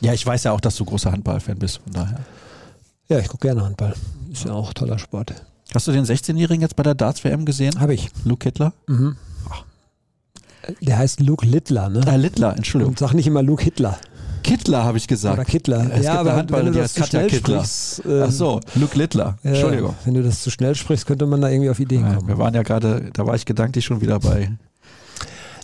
Ja, 0.00 0.12
ich 0.12 0.26
weiß 0.26 0.42
ja 0.42 0.50
auch, 0.50 0.60
dass 0.60 0.74
du 0.74 0.84
großer 0.84 1.12
Handballfan 1.12 1.56
bist, 1.56 1.76
von 1.78 1.92
daher. 1.92 2.18
Ja, 3.08 3.20
ich 3.20 3.28
gucke 3.28 3.46
gerne 3.46 3.64
Handball. 3.64 3.94
Ist 4.32 4.44
ja 4.44 4.50
auch 4.54 4.72
toller 4.72 4.98
Sport. 4.98 5.34
Hast 5.74 5.86
du 5.86 5.92
den 5.92 6.04
16-Jährigen 6.04 6.62
jetzt 6.62 6.76
bei 6.76 6.82
der 6.82 6.94
Darts-WM 6.94 7.44
gesehen? 7.44 7.78
Habe 7.80 7.94
ich. 7.94 8.08
Luke 8.24 8.44
Hitler? 8.44 8.72
Mhm. 8.86 9.16
Der 10.80 10.98
heißt 10.98 11.20
Luke 11.20 11.46
Littler, 11.46 11.88
ne? 11.88 12.00
Ah, 12.06 12.16
Littler, 12.16 12.54
Entschuldigung. 12.56 12.92
Und 12.92 12.98
sag 12.98 13.14
nicht 13.14 13.26
immer 13.26 13.42
Luke 13.42 13.62
Hitler. 13.62 13.98
Kittler 14.42 14.84
habe 14.84 14.98
ich 14.98 15.08
gesagt. 15.08 15.34
Oder 15.34 15.44
Kittler. 15.44 15.80
Es 15.90 16.00
gibt 16.02 16.06
eine 16.08 16.32
Handballerin, 16.32 16.72
die 16.72 16.80
heißt 16.80 16.94
zu 16.94 17.00
Katja 17.00 17.20
schnell 17.20 17.30
Kittler. 17.30 17.64
ähm, 18.06 18.24
Ach 18.26 18.30
so, 18.32 18.60
Luke 18.74 18.96
Littler. 18.96 19.38
ja, 19.42 19.50
Entschuldigung. 19.50 19.94
Wenn 20.04 20.14
du 20.14 20.22
das 20.22 20.42
zu 20.42 20.50
schnell 20.50 20.74
sprichst, 20.74 21.06
könnte 21.06 21.26
man 21.26 21.40
da 21.40 21.48
irgendwie 21.48 21.70
auf 21.70 21.80
Ideen 21.80 22.02
Ja, 22.06 22.14
kommen. 22.14 22.28
wir 22.28 22.38
waren 22.38 22.54
ja 22.54 22.62
gerade, 22.62 23.10
da 23.12 23.26
war 23.26 23.34
ich 23.34 23.44
gedanklich 23.46 23.84
schon 23.84 24.00
wieder 24.00 24.18
bei. 24.20 24.52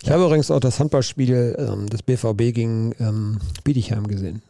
Ich 0.03 0.11
habe 0.11 0.23
übrigens 0.23 0.51
auch 0.51 0.59
das 0.59 0.79
Handballspiel 0.79 1.55
ähm, 1.57 1.87
des 1.89 2.03
BVB 2.03 2.53
gegen 2.53 2.93
ähm, 2.99 3.39
Bietigheim 3.63 4.07
gesehen. 4.07 4.41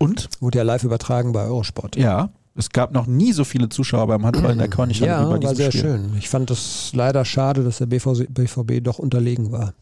Und? 0.00 0.28
Wurde 0.40 0.58
ja 0.58 0.64
live 0.64 0.82
übertragen 0.82 1.32
bei 1.32 1.44
Eurosport. 1.44 1.94
Ja, 1.96 2.30
es 2.56 2.70
gab 2.70 2.92
noch 2.92 3.06
nie 3.06 3.32
so 3.32 3.44
viele 3.44 3.68
Zuschauer 3.68 4.06
beim 4.06 4.24
Handball 4.24 4.52
in 4.52 4.58
der 4.58 4.68
Körnighalle 4.70 5.10
Ja, 5.10 5.20
wie 5.20 5.24
bei 5.24 5.30
war 5.32 5.38
diesem 5.40 5.56
sehr 5.56 5.70
Spiel. 5.72 5.80
schön. 5.80 6.16
Ich 6.18 6.28
fand 6.28 6.50
es 6.50 6.90
leider 6.94 7.24
schade, 7.24 7.64
dass 7.64 7.78
der 7.78 7.86
BVB, 7.86 8.26
BVB 8.28 8.82
doch 8.82 8.98
unterlegen 8.98 9.50
war. 9.52 9.74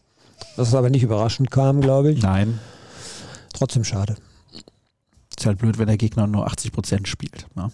Das 0.57 0.69
ist 0.69 0.75
aber 0.75 0.89
nicht 0.89 1.03
überraschend 1.03 1.51
kam, 1.51 1.81
glaube 1.81 2.11
ich. 2.11 2.21
Nein, 2.21 2.59
Trotzdem 3.53 3.83
schade. 3.83 4.15
ist 5.37 5.45
halt 5.45 5.59
blöd, 5.59 5.77
wenn 5.77 5.87
der 5.87 5.97
Gegner 5.97 6.25
nur 6.25 6.47
80 6.47 6.71
Prozent 6.71 7.07
spielt. 7.07 7.45
Ne? 7.55 7.69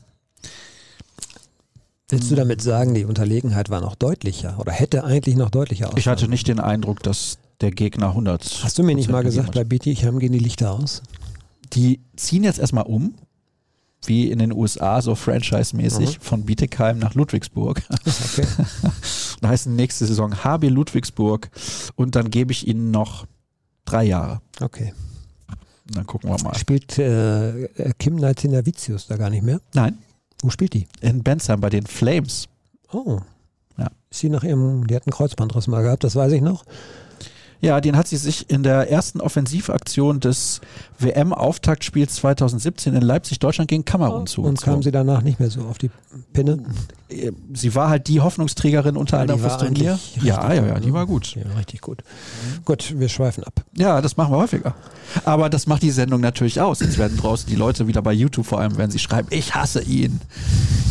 Willst 2.10 2.30
du 2.32 2.36
damit 2.36 2.62
sagen, 2.62 2.96
die 2.96 3.06
Unterlegenheit 3.06 3.70
war 3.70 3.82
noch 3.82 3.96
deutlicher 3.96 4.60
oder 4.60 4.72
hätte 4.72 5.04
eigentlich 5.04 5.36
noch 5.36 5.50
deutlicher 5.50 5.92
Ich 5.96 6.08
hatte 6.08 6.28
nicht 6.28 6.48
den 6.48 6.60
Eindruck, 6.60 7.04
dass 7.04 7.38
der 7.62 7.72
Gegner 7.72 8.10
100. 8.10 8.62
Hast 8.64 8.78
du 8.80 8.84
mir 8.84 8.96
nicht 8.96 9.10
mal 9.10 9.24
gesagt, 9.24 9.54
bei 9.54 9.62
hat. 9.62 9.70
Bietigheim 9.70 10.20
gehen 10.20 10.32
die 10.32 10.40
Lichter 10.40 10.72
aus? 10.72 11.02
Die 11.74 12.00
ziehen 12.16 12.44
jetzt 12.44 12.58
erstmal 12.60 12.86
um, 12.86 13.14
wie 14.06 14.32
in 14.32 14.40
den 14.40 14.52
USA, 14.54 15.02
so 15.02 15.14
franchise-mäßig, 15.16 16.18
Mhm. 16.18 16.22
von 16.22 16.46
Bietigheim 16.46 17.00
nach 17.00 17.14
Ludwigsburg. 17.16 17.82
Okay. 17.92 18.48
Da 19.42 19.48
heißen 19.50 19.74
nächste 19.74 20.06
Saison 20.06 20.44
HB 20.44 20.68
Ludwigsburg 20.68 21.50
und 21.96 22.16
dann 22.18 22.30
gebe 22.30 22.52
ich 22.52 22.68
ihnen 22.68 22.92
noch 22.92 23.26
drei 23.86 24.04
Jahre. 24.04 24.42
okay. 24.60 24.94
Und 25.88 25.96
dann 25.96 26.06
gucken 26.06 26.30
wir 26.30 26.44
mal. 26.44 26.56
Spielt 26.58 27.00
äh, 27.00 27.70
Kim 27.98 28.16
Nalcinavicius 28.18 29.08
da 29.08 29.16
gar 29.16 29.30
nicht 29.30 29.44
mehr? 29.44 29.60
Nein, 29.74 29.98
Wo 30.44 30.50
spielt 30.50 30.74
die? 30.74 30.88
in 31.02 31.24
Bensheim 31.24 31.62
bei 31.62 31.70
den 31.70 31.86
Flames. 31.88 32.48
Oh. 32.92 33.20
Ja. 33.78 33.88
Ist 34.12 34.20
sie 34.20 34.30
nach 34.30 34.44
ihrem, 34.44 34.86
die 34.88 34.96
hat 34.96 35.08
einen 35.08 35.14
Kreuzbandriss 35.14 35.68
mal 35.68 35.82
gehabt, 35.84 36.04
das 36.04 36.16
weiß 36.18 36.34
ich 36.34 36.42
noch. 36.42 36.66
Ja, 37.62 37.82
den 37.82 37.98
hat 37.98 38.08
sie 38.08 38.16
sich 38.18 38.50
in 38.50 38.64
der 38.64 38.90
ersten 38.90 39.20
Offensivaktion 39.20 40.20
des 40.22 40.62
WM-Auftaktspiels 40.98 42.16
2017 42.16 42.94
in 42.96 43.02
Leipzig, 43.02 43.40
Deutschland 43.40 43.70
gegen 43.70 43.84
Kamerun 43.84 44.22
Und 44.22 44.30
zugezogen. 44.30 44.58
kam 44.74 44.84
sie 44.84 44.92
danach 44.92 45.22
nicht 45.22 45.40
mehr 45.40 45.50
so 45.50 45.62
auf 45.64 45.78
die 45.78 45.92
Pinne? 46.34 46.64
sie 47.54 47.74
war 47.74 47.90
halt 47.90 48.08
die 48.08 48.22
Hoffnungsträgerin 48.22 48.96
unter 48.96 49.18
Ja, 49.18 49.22
anderem 49.24 49.40
fürs 49.42 49.58
Turnier. 49.58 49.98
Ja, 50.22 50.54
ja, 50.54 50.66
ja, 50.68 50.80
die 50.80 50.88
ne? 50.90 50.94
war 50.94 51.06
gut. 51.08 51.36
Ja, 51.36 51.42
richtig 51.58 51.82
gut. 51.82 52.04
Gut, 52.66 52.94
wir 53.00 53.10
schweifen 53.10 53.44
ab. 53.44 53.66
Ja, 53.76 54.00
das 54.02 54.16
machen 54.16 54.32
wir 54.32 54.38
häufiger. 54.38 54.76
Aber 55.26 55.50
das 55.50 55.66
macht 55.66 55.82
die 55.82 55.90
Sendung 55.92 56.22
natürlich 56.22 56.62
aus. 56.62 56.82
Jetzt 56.82 56.98
werden 57.00 57.18
draußen 57.18 57.50
die 57.50 57.56
Leute 57.56 57.88
wieder 57.88 58.02
bei 58.04 58.14
YouTube 58.14 58.46
vor 58.46 58.60
allem, 58.60 58.78
wenn 58.78 58.92
sie 58.92 59.00
schreiben, 59.00 59.28
ich 59.32 59.56
hasse 59.56 59.82
ihn. 59.82 60.22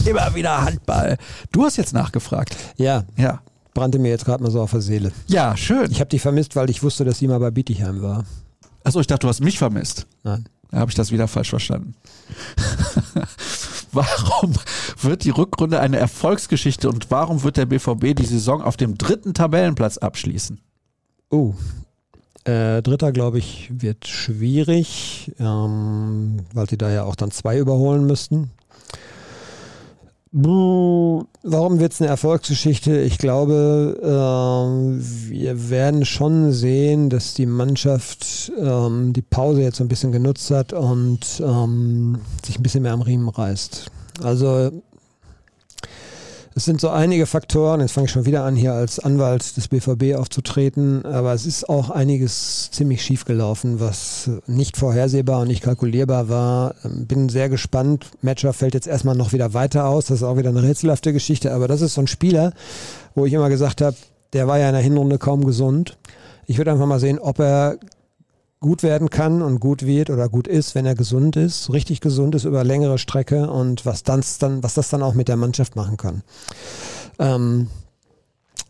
Immer 0.04 0.34
wieder 0.34 0.64
Handball. 0.64 1.18
Du 1.52 1.64
hast 1.64 1.76
jetzt 1.76 1.94
nachgefragt. 1.94 2.56
Ja, 2.76 3.04
Ja. 3.16 3.40
Brannte 3.78 3.98
mir 4.00 4.08
jetzt 4.08 4.24
gerade 4.24 4.42
mal 4.42 4.50
so 4.50 4.60
auf 4.60 4.72
der 4.72 4.80
Seele. 4.80 5.12
Ja, 5.28 5.56
schön. 5.56 5.90
Ich 5.90 6.00
habe 6.00 6.10
dich 6.10 6.20
vermisst, 6.20 6.56
weil 6.56 6.68
ich 6.68 6.82
wusste, 6.82 7.04
dass 7.04 7.18
sie 7.18 7.28
mal 7.28 7.38
bei 7.38 7.50
Bietigheim 7.52 8.02
war. 8.02 8.24
Achso, 8.82 8.98
ich 9.00 9.06
dachte, 9.06 9.20
du 9.26 9.28
hast 9.28 9.40
mich 9.40 9.58
vermisst. 9.58 10.06
Nein. 10.24 10.48
Da 10.70 10.78
habe 10.78 10.90
ich 10.90 10.96
das 10.96 11.12
wieder 11.12 11.28
falsch 11.28 11.50
verstanden. 11.50 11.94
warum 13.92 14.54
wird 15.00 15.24
die 15.24 15.30
Rückrunde 15.30 15.80
eine 15.80 15.96
Erfolgsgeschichte 15.98 16.88
und 16.88 17.10
warum 17.10 17.42
wird 17.42 17.56
der 17.56 17.66
BVB 17.66 18.14
die 18.16 18.26
Saison 18.26 18.62
auf 18.62 18.76
dem 18.76 18.98
dritten 18.98 19.32
Tabellenplatz 19.32 19.98
abschließen? 19.98 20.60
Oh, 21.30 21.54
Äh, 22.44 22.82
Dritter, 22.82 23.12
glaube 23.12 23.38
ich, 23.38 23.70
wird 23.70 24.06
schwierig, 24.06 25.32
ähm, 25.38 26.40
weil 26.52 26.68
sie 26.68 26.78
da 26.78 26.90
ja 26.90 27.04
auch 27.04 27.16
dann 27.16 27.30
zwei 27.30 27.58
überholen 27.58 28.06
müssten. 28.06 28.50
Warum 30.30 31.80
wird 31.80 31.92
es 31.92 32.00
eine 32.00 32.10
Erfolgsgeschichte? 32.10 33.00
Ich 33.00 33.18
glaube, 33.18 33.98
äh, 34.02 35.30
wir 35.30 35.70
werden 35.70 36.04
schon 36.04 36.52
sehen, 36.52 37.08
dass 37.08 37.34
die 37.34 37.46
Mannschaft 37.46 38.52
ähm, 38.58 39.12
die 39.14 39.22
Pause 39.22 39.62
jetzt 39.62 39.80
ein 39.80 39.88
bisschen 39.88 40.12
genutzt 40.12 40.50
hat 40.50 40.72
und 40.72 41.42
ähm, 41.42 42.18
sich 42.44 42.58
ein 42.58 42.62
bisschen 42.62 42.82
mehr 42.82 42.92
am 42.92 43.02
Riemen 43.02 43.28
reißt. 43.28 43.90
Also 44.22 44.82
es 46.58 46.64
sind 46.64 46.80
so 46.80 46.88
einige 46.88 47.26
Faktoren, 47.26 47.80
jetzt 47.80 47.92
fange 47.92 48.06
ich 48.06 48.10
schon 48.10 48.26
wieder 48.26 48.42
an, 48.42 48.56
hier 48.56 48.72
als 48.72 48.98
Anwalt 48.98 49.56
des 49.56 49.68
BVB 49.68 50.18
aufzutreten, 50.18 51.04
aber 51.04 51.32
es 51.32 51.46
ist 51.46 51.68
auch 51.68 51.90
einiges 51.90 52.72
ziemlich 52.72 53.00
schief 53.00 53.24
gelaufen, 53.24 53.78
was 53.78 54.28
nicht 54.48 54.76
vorhersehbar 54.76 55.42
und 55.42 55.46
nicht 55.46 55.62
kalkulierbar 55.62 56.28
war. 56.28 56.74
Ähm, 56.84 57.06
bin 57.06 57.28
sehr 57.28 57.48
gespannt. 57.48 58.06
Matcher 58.22 58.52
fällt 58.52 58.74
jetzt 58.74 58.88
erstmal 58.88 59.14
noch 59.14 59.32
wieder 59.32 59.54
weiter 59.54 59.86
aus, 59.86 60.06
das 60.06 60.16
ist 60.16 60.22
auch 60.24 60.36
wieder 60.36 60.48
eine 60.48 60.64
rätselhafte 60.64 61.12
Geschichte, 61.12 61.52
aber 61.54 61.68
das 61.68 61.80
ist 61.80 61.94
so 61.94 62.00
ein 62.00 62.08
Spieler, 62.08 62.52
wo 63.14 63.24
ich 63.24 63.32
immer 63.32 63.50
gesagt 63.50 63.80
habe, 63.80 63.94
der 64.32 64.48
war 64.48 64.58
ja 64.58 64.66
in 64.66 64.74
der 64.74 64.82
Hinrunde 64.82 65.18
kaum 65.18 65.46
gesund. 65.46 65.96
Ich 66.46 66.58
würde 66.58 66.72
einfach 66.72 66.86
mal 66.86 66.98
sehen, 66.98 67.20
ob 67.20 67.38
er 67.38 67.78
gut 68.60 68.82
werden 68.82 69.10
kann 69.10 69.42
und 69.42 69.60
gut 69.60 69.86
wird 69.86 70.10
oder 70.10 70.28
gut 70.28 70.48
ist, 70.48 70.74
wenn 70.74 70.86
er 70.86 70.94
gesund 70.94 71.36
ist, 71.36 71.72
richtig 71.72 72.00
gesund 72.00 72.34
ist 72.34 72.44
über 72.44 72.64
längere 72.64 72.98
Strecke 72.98 73.50
und 73.50 73.86
was, 73.86 74.02
dann, 74.02 74.22
was 74.62 74.74
das 74.74 74.88
dann 74.88 75.02
auch 75.02 75.14
mit 75.14 75.28
der 75.28 75.36
Mannschaft 75.36 75.76
machen 75.76 75.96
kann. 75.96 76.22
Ähm, 77.18 77.68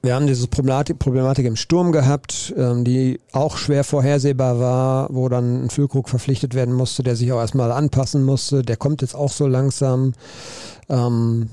wir 0.03 0.15
haben 0.15 0.27
diese 0.27 0.47
Problematik, 0.47 0.99
Problematik 0.99 1.45
im 1.47 1.57
Sturm 1.57 1.91
gehabt, 1.91 2.55
ähm, 2.57 2.85
die 2.85 3.19
auch 3.33 3.57
schwer 3.57 3.83
vorhersehbar 3.83 4.61
war, 4.61 5.09
wo 5.13 5.29
dann 5.29 5.65
ein 5.65 5.71
Füllkrug 5.71 6.09
verpflichtet 6.09 6.55
werden 6.55 6.75
musste, 6.75 7.03
der 7.03 7.17
sich 7.17 7.33
auch 7.33 7.41
erstmal 7.41 7.73
anpassen 7.73 8.25
musste. 8.25 8.63
Der 8.63 8.77
kommt 8.77 9.03
jetzt 9.03 9.17
auch 9.17 9.33
so 9.33 9.49
langsam. 9.49 10.13
Ähm, 10.89 11.51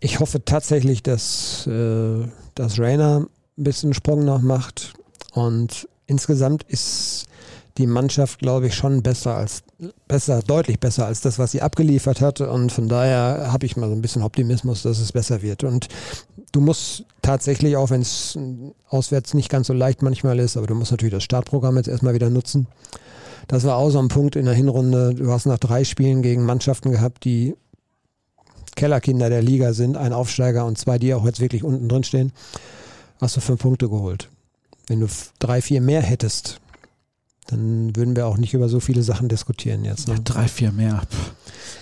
ich 0.00 0.18
hoffe 0.18 0.44
tatsächlich, 0.44 1.02
dass, 1.02 1.66
äh, 1.66 2.26
dass 2.54 2.78
Rainer 2.78 3.26
ein 3.58 3.64
bisschen 3.64 3.92
Sprung 3.92 4.24
noch 4.24 4.40
macht. 4.40 4.94
Und 5.34 5.86
insgesamt 6.06 6.62
ist 6.62 7.26
die 7.78 7.86
Mannschaft, 7.86 8.38
glaube 8.38 8.68
ich, 8.68 8.74
schon 8.74 9.02
besser 9.02 9.36
als 9.36 9.64
besser, 10.06 10.42
deutlich 10.42 10.78
besser 10.78 11.06
als 11.06 11.20
das, 11.20 11.38
was 11.38 11.50
sie 11.50 11.60
abgeliefert 11.60 12.20
hat. 12.20 12.40
Und 12.40 12.70
von 12.70 12.88
daher 12.88 13.52
habe 13.52 13.66
ich 13.66 13.76
mal 13.76 13.88
so 13.88 13.94
ein 13.94 14.02
bisschen 14.02 14.22
Optimismus, 14.22 14.82
dass 14.82 14.98
es 14.98 15.12
besser 15.12 15.42
wird. 15.42 15.64
Und 15.64 15.88
du 16.52 16.60
musst 16.60 17.04
tatsächlich, 17.22 17.76
auch 17.76 17.90
wenn 17.90 18.02
es 18.02 18.38
auswärts 18.88 19.34
nicht 19.34 19.50
ganz 19.50 19.66
so 19.66 19.72
leicht 19.72 20.02
manchmal 20.02 20.38
ist, 20.38 20.56
aber 20.56 20.68
du 20.68 20.74
musst 20.74 20.92
natürlich 20.92 21.14
das 21.14 21.24
Startprogramm 21.24 21.76
jetzt 21.76 21.88
erstmal 21.88 22.14
wieder 22.14 22.30
nutzen. 22.30 22.68
Das 23.48 23.64
war 23.64 23.76
auch 23.76 23.90
so 23.90 23.98
ein 23.98 24.08
Punkt 24.08 24.36
in 24.36 24.44
der 24.44 24.54
Hinrunde. 24.54 25.14
Du 25.14 25.30
hast 25.30 25.46
nach 25.46 25.58
drei 25.58 25.84
Spielen 25.84 26.22
gegen 26.22 26.46
Mannschaften 26.46 26.92
gehabt, 26.92 27.24
die 27.24 27.54
Kellerkinder 28.76 29.28
der 29.28 29.42
Liga 29.42 29.72
sind, 29.72 29.96
ein 29.96 30.12
Aufsteiger 30.12 30.64
und 30.64 30.78
zwei, 30.78 30.98
die 30.98 31.14
auch 31.14 31.24
jetzt 31.24 31.40
wirklich 31.40 31.62
unten 31.64 31.88
drin 31.88 32.04
stehen, 32.04 32.32
hast 33.20 33.36
du 33.36 33.40
fünf 33.40 33.60
Punkte 33.60 33.88
geholt. 33.88 34.30
Wenn 34.86 35.00
du 35.00 35.06
drei, 35.38 35.60
vier 35.62 35.80
mehr 35.80 36.02
hättest, 36.02 36.60
dann 37.46 37.94
würden 37.94 38.16
wir 38.16 38.26
auch 38.26 38.38
nicht 38.38 38.54
über 38.54 38.68
so 38.68 38.80
viele 38.80 39.02
Sachen 39.02 39.28
diskutieren 39.28 39.84
jetzt. 39.84 40.08
Ne? 40.08 40.14
Ja, 40.14 40.20
drei, 40.24 40.48
vier 40.48 40.72
mehr. 40.72 41.02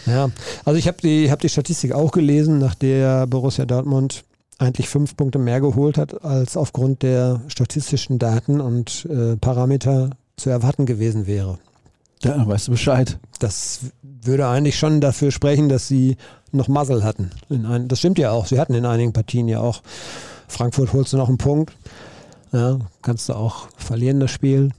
Ja, 0.06 0.30
also 0.64 0.78
ich 0.78 0.89
habe 0.89 0.98
die, 1.02 1.30
hab 1.30 1.40
die 1.40 1.48
Statistik 1.48 1.93
auch 1.93 2.10
gelesen, 2.10 2.59
nach 2.59 2.74
der 2.74 3.26
Borussia 3.26 3.64
Dortmund 3.64 4.24
eigentlich 4.59 4.89
fünf 4.89 5.16
Punkte 5.16 5.39
mehr 5.39 5.60
geholt 5.60 5.98
hat, 5.98 6.24
als 6.24 6.56
aufgrund 6.56 7.02
der 7.02 7.40
statistischen 7.48 8.18
Daten 8.18 8.60
und 8.60 9.06
äh, 9.10 9.36
Parameter 9.36 10.10
zu 10.36 10.51
erwarten 10.51 10.86
gewesen 10.86 11.26
wäre. 11.26 11.59
Ja, 12.22 12.47
weißt 12.47 12.68
du 12.68 12.72
Bescheid. 12.72 13.18
Das 13.40 13.80
würde 14.02 14.47
eigentlich 14.47 14.78
schon 14.78 15.01
dafür 15.01 15.32
sprechen, 15.32 15.68
dass 15.68 15.89
sie 15.89 16.16
noch 16.52 16.68
Muzzle 16.68 17.02
hatten. 17.02 17.30
Ein, 17.51 17.89
das 17.89 17.98
stimmt 17.98 18.18
ja 18.18 18.30
auch. 18.30 18.47
Sie 18.47 18.60
hatten 18.60 18.74
in 18.74 18.86
einigen 18.86 19.12
Partien 19.12 19.48
ja 19.48 19.60
auch. 19.60 19.82
Frankfurt 20.47 20.93
holst 20.93 21.12
du 21.12 21.16
noch 21.16 21.28
einen 21.28 21.39
Punkt. 21.39 21.72
Ja, 22.52 22.78
kannst 23.01 23.28
du 23.28 23.32
auch 23.32 23.68
verlieren 23.76 24.20
das 24.20 24.30
Spiel. 24.30 24.70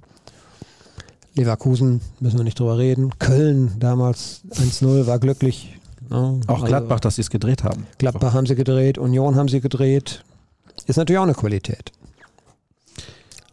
Leverkusen 1.35 2.01
müssen 2.19 2.38
wir 2.38 2.43
nicht 2.43 2.60
drüber 2.60 2.77
reden. 2.77 3.18
Köln 3.19 3.73
damals 3.80 4.41
1-0 4.51 5.07
war 5.07 5.19
glücklich. 5.19 5.80
Ja, 6.10 6.18
auch 6.47 6.55
also 6.55 6.65
Gladbach, 6.65 6.99
dass 6.99 7.15
sie 7.15 7.22
es 7.22 7.30
gedreht 7.30 7.64
haben. 7.64 7.88
Gladbach 7.97 8.31
so. 8.31 8.38
haben 8.38 8.45
sie 8.45 8.55
gedreht, 8.55 8.97
Union 8.97 9.35
haben 9.35 9.47
sie 9.47 9.61
gedreht. 9.61 10.23
Ist 10.85 10.97
natürlich 10.97 11.19
auch 11.19 11.23
eine 11.23 11.34
Qualität. 11.34 11.91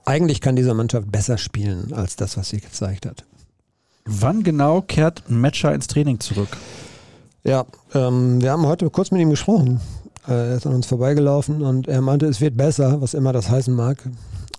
Eigentlich 0.05 0.41
kann 0.41 0.57
diese 0.57 0.75
Mannschaft 0.75 1.11
besser 1.11 1.39
spielen 1.39 1.93
als 1.93 2.17
das, 2.17 2.37
was 2.37 2.49
sie 2.49 2.61
gezeigt 2.61 3.07
hat. 3.07 3.25
Wann 4.05 4.43
genau 4.43 4.83
kehrt 4.83 5.31
Matcher 5.31 5.75
ins 5.75 5.87
Training 5.87 6.21
zurück? 6.21 6.57
Ja, 7.45 7.65
ähm, 7.95 8.43
wir 8.43 8.51
haben 8.51 8.67
heute 8.67 8.91
kurz 8.91 9.11
mit 9.11 9.21
ihm 9.21 9.31
gesprochen. 9.31 9.81
Äh, 10.27 10.33
er 10.33 10.57
ist 10.57 10.67
an 10.67 10.75
uns 10.75 10.87
vorbeigelaufen 10.87 11.63
und 11.63 11.87
er 11.89 12.01
meinte, 12.01 12.27
es 12.27 12.41
wird 12.41 12.57
besser, 12.57 13.01
was 13.01 13.15
immer 13.15 13.33
das 13.33 13.49
heißen 13.49 13.75
mag. 13.75 13.99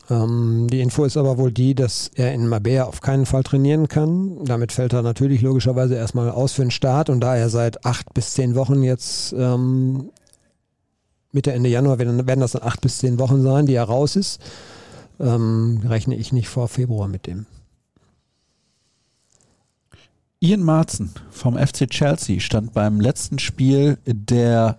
Ähm, 0.10 0.68
die 0.70 0.82
Info 0.82 1.06
ist 1.06 1.18
aber 1.18 1.38
wohl 1.38 1.52
die, 1.52 1.76
dass 1.76 2.10
er 2.16 2.34
in 2.34 2.48
Mabea 2.48 2.86
auf 2.86 3.02
keinen 3.02 3.26
Fall 3.26 3.44
trainieren 3.44 3.88
kann. 3.88 4.44
Damit 4.46 4.72
fällt 4.72 4.94
er 4.94 5.02
natürlich 5.02 5.42
logischerweise 5.42 5.96
erstmal 5.96 6.30
aus 6.32 6.54
für 6.54 6.64
den 6.64 6.72
Start 6.72 7.10
und 7.10 7.20
da 7.22 7.36
er 7.36 7.50
seit 7.50 7.86
acht 7.86 8.14
bis 8.14 8.34
zehn 8.34 8.56
Wochen 8.56 8.84
jetzt 8.84 9.34
ähm, 9.34 10.10
Mitte, 11.32 11.54
Ende 11.54 11.70
Januar 11.70 12.00
werden, 12.00 12.28
werden, 12.28 12.42
das 12.42 12.54
dann 12.54 12.64
acht 12.64 12.82
bis 12.82 12.98
zehn 12.98 13.20
Wochen 13.20 13.42
sein, 13.42 13.66
die 13.66 13.76
er 13.76 13.84
raus 13.84 14.16
ist, 14.16 14.42
ähm, 15.20 15.82
rechne 15.86 16.16
ich 16.16 16.34
nicht 16.34 16.50
vor 16.50 16.68
Februar 16.68 17.08
mit 17.08 17.28
dem. 17.28 17.46
Ian 20.40 20.64
Marzen 20.64 21.12
vom 21.30 21.56
FC 21.56 21.88
Chelsea 21.90 22.40
stand 22.40 22.74
beim 22.74 23.00
letzten 23.00 23.38
Spiel 23.38 24.00
der, 24.06 24.78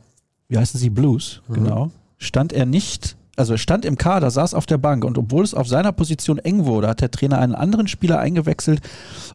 wie 0.49 0.59
heißen 0.59 0.79
sie, 0.79 0.91
Blues, 0.91 1.41
mhm. 1.47 1.55
genau, 1.55 1.91
stand 2.19 2.53
er 2.53 2.67
nicht 2.67 3.17
also 3.37 3.55
er 3.55 3.59
stand 3.59 3.85
im 3.85 3.97
Kader, 3.97 4.31
saß 4.31 4.53
auf 4.53 4.67
der 4.67 4.77
Bank 4.77 5.05
und 5.05 5.17
obwohl 5.17 5.43
es 5.43 5.55
auf 5.55 5.67
seiner 5.67 5.93
Position 5.93 6.39
eng 6.39 6.67
wurde, 6.67 6.89
hat 6.89 7.01
der 7.01 7.11
Trainer 7.11 7.39
einen 7.39 7.55
anderen 7.55 7.89
Spieler 7.89 8.19
eingewechselt 8.19 8.81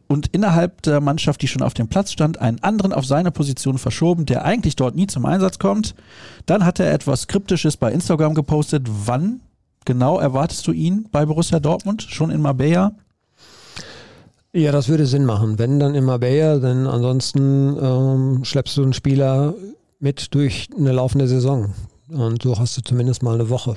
und 0.06 0.28
innerhalb 0.28 0.82
der 0.82 1.00
Mannschaft, 1.00 1.42
die 1.42 1.48
schon 1.48 1.62
auf 1.62 1.74
dem 1.74 1.88
Platz 1.88 2.12
stand, 2.12 2.40
einen 2.40 2.62
anderen 2.62 2.92
auf 2.92 3.04
seine 3.04 3.32
Position 3.32 3.76
verschoben, 3.76 4.24
der 4.24 4.44
eigentlich 4.44 4.76
dort 4.76 4.94
nie 4.94 5.08
zum 5.08 5.26
Einsatz 5.26 5.58
kommt. 5.58 5.96
Dann 6.46 6.64
hat 6.64 6.78
er 6.78 6.92
etwas 6.92 7.26
Kryptisches 7.26 7.76
bei 7.76 7.90
Instagram 7.92 8.34
gepostet. 8.34 8.86
Wann 8.88 9.40
genau 9.84 10.18
erwartest 10.18 10.66
du 10.68 10.72
ihn 10.72 11.08
bei 11.10 11.26
Borussia 11.26 11.58
Dortmund? 11.58 12.02
Schon 12.02 12.30
in 12.30 12.40
Marbella? 12.40 12.92
Ja, 14.52 14.70
das 14.70 14.88
würde 14.88 15.06
Sinn 15.06 15.24
machen. 15.24 15.58
Wenn 15.58 15.80
dann 15.80 15.94
in 15.94 16.04
Marbella, 16.04 16.58
denn 16.58 16.86
ansonsten 16.86 17.76
ähm, 17.80 18.44
schleppst 18.44 18.76
du 18.76 18.82
einen 18.82 18.92
Spieler 18.92 19.54
mit 19.98 20.34
durch 20.34 20.68
eine 20.76 20.92
laufende 20.92 21.26
Saison. 21.26 21.74
Und 22.10 22.42
so 22.42 22.58
hast 22.58 22.76
du 22.76 22.82
zumindest 22.82 23.22
mal 23.22 23.34
eine 23.34 23.50
Woche. 23.50 23.76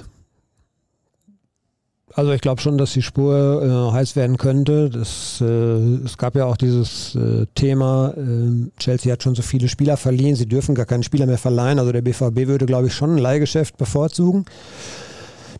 Also 2.13 2.33
ich 2.33 2.41
glaube 2.41 2.61
schon, 2.61 2.77
dass 2.77 2.91
die 2.91 3.01
Spur 3.01 3.63
äh, 3.63 3.93
heiß 3.93 4.15
werden 4.15 4.37
könnte. 4.37 4.89
Das, 4.89 5.39
äh, 5.41 5.45
es 5.45 6.17
gab 6.17 6.35
ja 6.35 6.45
auch 6.45 6.57
dieses 6.57 7.15
äh, 7.15 7.45
Thema, 7.55 8.13
ähm, 8.17 8.71
Chelsea 8.77 9.13
hat 9.13 9.23
schon 9.23 9.35
so 9.35 9.41
viele 9.41 9.69
Spieler 9.69 9.95
verliehen, 9.95 10.35
sie 10.35 10.45
dürfen 10.45 10.75
gar 10.75 10.85
keinen 10.85 11.03
Spieler 11.03 11.25
mehr 11.25 11.37
verleihen. 11.37 11.79
Also 11.79 11.91
der 11.91 12.01
BVB 12.01 12.47
würde, 12.47 12.65
glaube 12.65 12.87
ich, 12.87 12.93
schon 12.93 13.15
ein 13.15 13.17
Leihgeschäft 13.17 13.77
bevorzugen. 13.77 14.45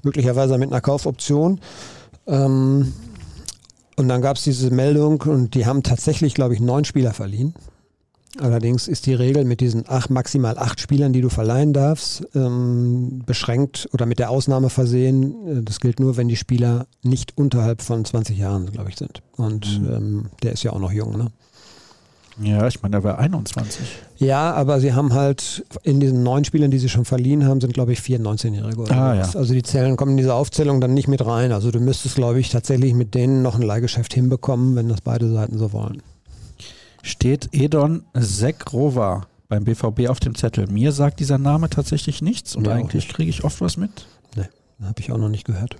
Möglicherweise 0.03 0.57
mit 0.57 0.71
einer 0.71 0.81
Kaufoption. 0.81 1.61
Ähm, 2.27 2.93
und 3.95 4.07
dann 4.07 4.21
gab 4.21 4.37
es 4.37 4.43
diese 4.43 4.71
Meldung 4.71 5.21
und 5.21 5.53
die 5.55 5.65
haben 5.65 5.83
tatsächlich, 5.83 6.33
glaube 6.33 6.53
ich, 6.53 6.59
neun 6.59 6.85
Spieler 6.85 7.13
verliehen. 7.13 7.53
Allerdings 8.39 8.87
ist 8.87 9.07
die 9.07 9.13
Regel 9.13 9.43
mit 9.43 9.59
diesen 9.59 9.89
acht, 9.89 10.09
maximal 10.09 10.57
acht 10.57 10.79
Spielern, 10.79 11.11
die 11.11 11.19
du 11.19 11.29
verleihen 11.29 11.73
darfst, 11.73 12.23
ähm, 12.33 13.23
beschränkt 13.25 13.89
oder 13.91 14.05
mit 14.05 14.19
der 14.19 14.29
Ausnahme 14.29 14.69
versehen. 14.69 15.59
Äh, 15.59 15.63
das 15.63 15.81
gilt 15.81 15.99
nur, 15.99 16.15
wenn 16.15 16.29
die 16.29 16.37
Spieler 16.37 16.87
nicht 17.03 17.37
unterhalb 17.37 17.81
von 17.81 18.05
20 18.05 18.37
Jahren, 18.37 18.71
glaube 18.71 18.89
ich, 18.89 18.97
sind. 18.97 19.21
Und 19.35 19.81
mhm. 19.81 19.89
ähm, 19.91 20.25
der 20.43 20.53
ist 20.53 20.63
ja 20.63 20.71
auch 20.71 20.79
noch 20.79 20.93
jung, 20.93 21.17
ne? 21.17 21.27
Ja, 22.41 22.65
ich 22.65 22.81
meine, 22.81 22.93
der 22.93 23.03
war 23.03 23.19
21. 23.19 23.81
Ja, 24.17 24.53
aber 24.53 24.79
sie 24.79 24.93
haben 24.93 25.13
halt 25.13 25.65
in 25.83 25.99
diesen 25.99 26.23
neun 26.23 26.45
Spielern, 26.45 26.71
die 26.71 26.79
sie 26.79 26.87
schon 26.87 27.03
verliehen 27.03 27.45
haben, 27.45 27.59
sind, 27.59 27.73
glaube 27.73 27.91
ich, 27.91 27.99
vier 27.99 28.19
19-Jährige. 28.19 28.89
Ah, 28.89 29.15
ja. 29.15 29.29
Also 29.35 29.53
die 29.53 29.61
Zellen 29.63 29.97
kommen 29.97 30.11
in 30.11 30.17
diese 30.17 30.33
Aufzählung 30.33 30.79
dann 30.79 30.93
nicht 30.93 31.09
mit 31.09 31.23
rein. 31.23 31.51
Also 31.51 31.69
du 31.71 31.81
müsstest, 31.81 32.15
glaube 32.15 32.39
ich, 32.39 32.49
tatsächlich 32.49 32.93
mit 32.93 33.13
denen 33.13 33.41
noch 33.41 33.55
ein 33.55 33.61
Leihgeschäft 33.61 34.13
hinbekommen, 34.13 34.75
wenn 34.77 34.87
das 34.87 35.01
beide 35.01 35.29
Seiten 35.29 35.57
so 35.57 35.73
wollen 35.73 36.01
steht 37.03 37.49
Edon 37.51 38.03
Sekrova 38.13 39.27
beim 39.47 39.63
BVB 39.63 40.07
auf 40.07 40.19
dem 40.19 40.35
Zettel. 40.35 40.67
Mir 40.67 40.91
sagt 40.91 41.19
dieser 41.19 41.37
Name 41.37 41.69
tatsächlich 41.69 42.21
nichts 42.21 42.55
und 42.55 42.67
ja, 42.67 42.73
eigentlich 42.73 43.09
kriege 43.09 43.29
ich 43.29 43.43
oft 43.43 43.61
was 43.61 43.77
mit. 43.77 44.07
Nee, 44.35 44.47
habe 44.81 44.99
ich 44.99 45.11
auch 45.11 45.17
noch 45.17 45.29
nicht 45.29 45.45
gehört. 45.45 45.75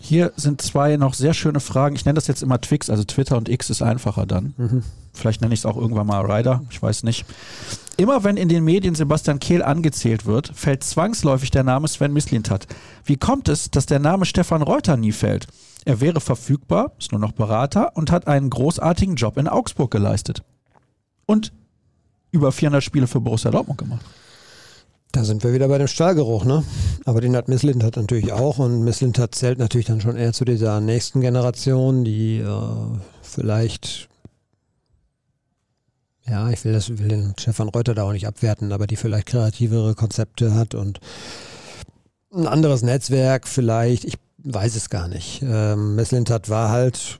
Hier 0.00 0.32
sind 0.36 0.62
zwei 0.62 0.96
noch 0.96 1.14
sehr 1.14 1.34
schöne 1.34 1.60
Fragen. 1.60 1.94
Ich 1.94 2.04
nenne 2.04 2.14
das 2.14 2.26
jetzt 2.26 2.42
immer 2.42 2.60
Twix, 2.60 2.88
also 2.90 3.04
Twitter 3.04 3.36
und 3.36 3.48
X 3.48 3.70
ist 3.70 3.82
einfacher 3.82 4.26
dann. 4.26 4.54
Mhm. 4.56 4.82
Vielleicht 5.12 5.40
nenne 5.40 5.54
ich 5.54 5.60
es 5.60 5.66
auch 5.66 5.76
irgendwann 5.76 6.06
mal 6.06 6.24
Ryder, 6.24 6.62
ich 6.70 6.80
weiß 6.80 7.02
nicht. 7.02 7.26
Immer 7.96 8.24
wenn 8.24 8.38
in 8.38 8.48
den 8.48 8.64
Medien 8.64 8.94
Sebastian 8.94 9.40
Kehl 9.40 9.62
angezählt 9.62 10.24
wird, 10.24 10.52
fällt 10.54 10.84
zwangsläufig 10.84 11.50
der 11.50 11.64
Name 11.64 11.86
Sven 11.86 12.12
Mislintat. 12.12 12.66
Wie 13.04 13.16
kommt 13.16 13.48
es, 13.48 13.70
dass 13.70 13.86
der 13.86 13.98
Name 13.98 14.24
Stefan 14.24 14.62
Reuter 14.62 14.96
nie 14.96 15.12
fällt? 15.12 15.46
Er 15.84 16.00
wäre 16.00 16.20
verfügbar, 16.20 16.92
ist 16.98 17.12
nur 17.12 17.20
noch 17.20 17.32
Berater 17.32 17.96
und 17.96 18.10
hat 18.10 18.26
einen 18.26 18.48
großartigen 18.48 19.16
Job 19.16 19.36
in 19.36 19.48
Augsburg 19.48 19.90
geleistet. 19.90 20.42
Und 21.26 21.52
über 22.30 22.52
400 22.52 22.82
Spiele 22.82 23.06
für 23.06 23.20
Borussia 23.20 23.50
Dortmund 23.50 23.78
gemacht. 23.78 24.04
Da 25.12 25.24
sind 25.24 25.42
wir 25.42 25.52
wieder 25.52 25.66
bei 25.66 25.78
dem 25.78 25.88
Stahlgeruch, 25.88 26.44
ne? 26.44 26.62
Aber 27.04 27.20
den 27.20 27.34
hat 27.34 27.48
Misslint 27.48 27.82
hat 27.82 27.96
natürlich 27.96 28.32
auch 28.32 28.58
und 28.58 28.84
Misslint 28.84 29.18
hat 29.18 29.34
zählt 29.34 29.58
natürlich 29.58 29.86
dann 29.86 30.00
schon 30.00 30.16
eher 30.16 30.32
zu 30.32 30.44
dieser 30.44 30.80
nächsten 30.80 31.20
Generation, 31.20 32.04
die 32.04 32.38
äh, 32.38 32.98
vielleicht, 33.22 34.08
ja, 36.26 36.48
ich 36.50 36.64
will, 36.64 36.72
das, 36.72 36.90
will 36.90 37.08
den 37.08 37.34
Stefan 37.38 37.68
Reuter 37.68 37.94
da 37.94 38.04
auch 38.04 38.12
nicht 38.12 38.28
abwerten, 38.28 38.72
aber 38.72 38.86
die 38.86 38.96
vielleicht 38.96 39.26
kreativere 39.26 39.96
Konzepte 39.96 40.54
hat 40.54 40.76
und 40.76 41.00
ein 42.32 42.46
anderes 42.46 42.82
Netzwerk 42.82 43.48
vielleicht, 43.48 44.04
ich 44.04 44.14
weiß 44.38 44.76
es 44.76 44.90
gar 44.90 45.08
nicht. 45.08 45.42
Ähm, 45.42 45.96
Messlintat 45.96 46.48
war 46.48 46.70
halt 46.70 47.18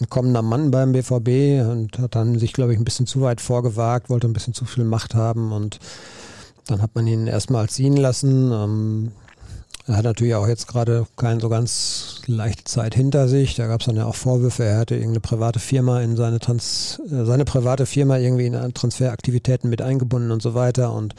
ein 0.00 0.08
kommender 0.08 0.42
Mann 0.42 0.70
beim 0.70 0.92
BVB 0.92 1.68
und 1.68 1.98
hat 1.98 2.14
dann 2.14 2.38
sich, 2.38 2.52
glaube 2.52 2.72
ich, 2.72 2.78
ein 2.78 2.84
bisschen 2.84 3.06
zu 3.06 3.20
weit 3.20 3.40
vorgewagt, 3.40 4.10
wollte 4.10 4.28
ein 4.28 4.32
bisschen 4.32 4.54
zu 4.54 4.64
viel 4.64 4.84
Macht 4.84 5.14
haben 5.16 5.52
und 5.52 5.80
dann 6.66 6.82
hat 6.82 6.94
man 6.94 7.06
ihn 7.06 7.26
erstmal 7.26 7.68
ziehen 7.68 7.96
lassen. 7.96 8.52
Ähm, 8.52 9.12
er 9.86 9.98
hat 9.98 10.04
natürlich 10.04 10.34
auch 10.34 10.48
jetzt 10.48 10.66
gerade 10.66 11.06
keine 11.16 11.40
so 11.40 11.50
ganz 11.50 12.22
leichte 12.26 12.64
Zeit 12.64 12.94
hinter 12.94 13.28
sich. 13.28 13.54
Da 13.54 13.66
gab 13.66 13.80
es 13.80 13.86
dann 13.86 13.96
ja 13.96 14.06
auch 14.06 14.14
Vorwürfe, 14.14 14.64
er 14.64 14.80
hätte 14.80 14.94
irgendeine 14.94 15.20
private 15.20 15.58
Firma 15.58 16.00
in 16.00 16.16
seine 16.16 16.38
Trans 16.38 17.02
äh, 17.10 17.24
seine 17.24 17.44
private 17.44 17.84
Firma 17.84 18.16
irgendwie 18.16 18.46
in 18.46 18.74
Transferaktivitäten 18.74 19.68
mit 19.68 19.82
eingebunden 19.82 20.30
und 20.30 20.40
so 20.40 20.54
weiter. 20.54 20.92
Und 20.94 21.14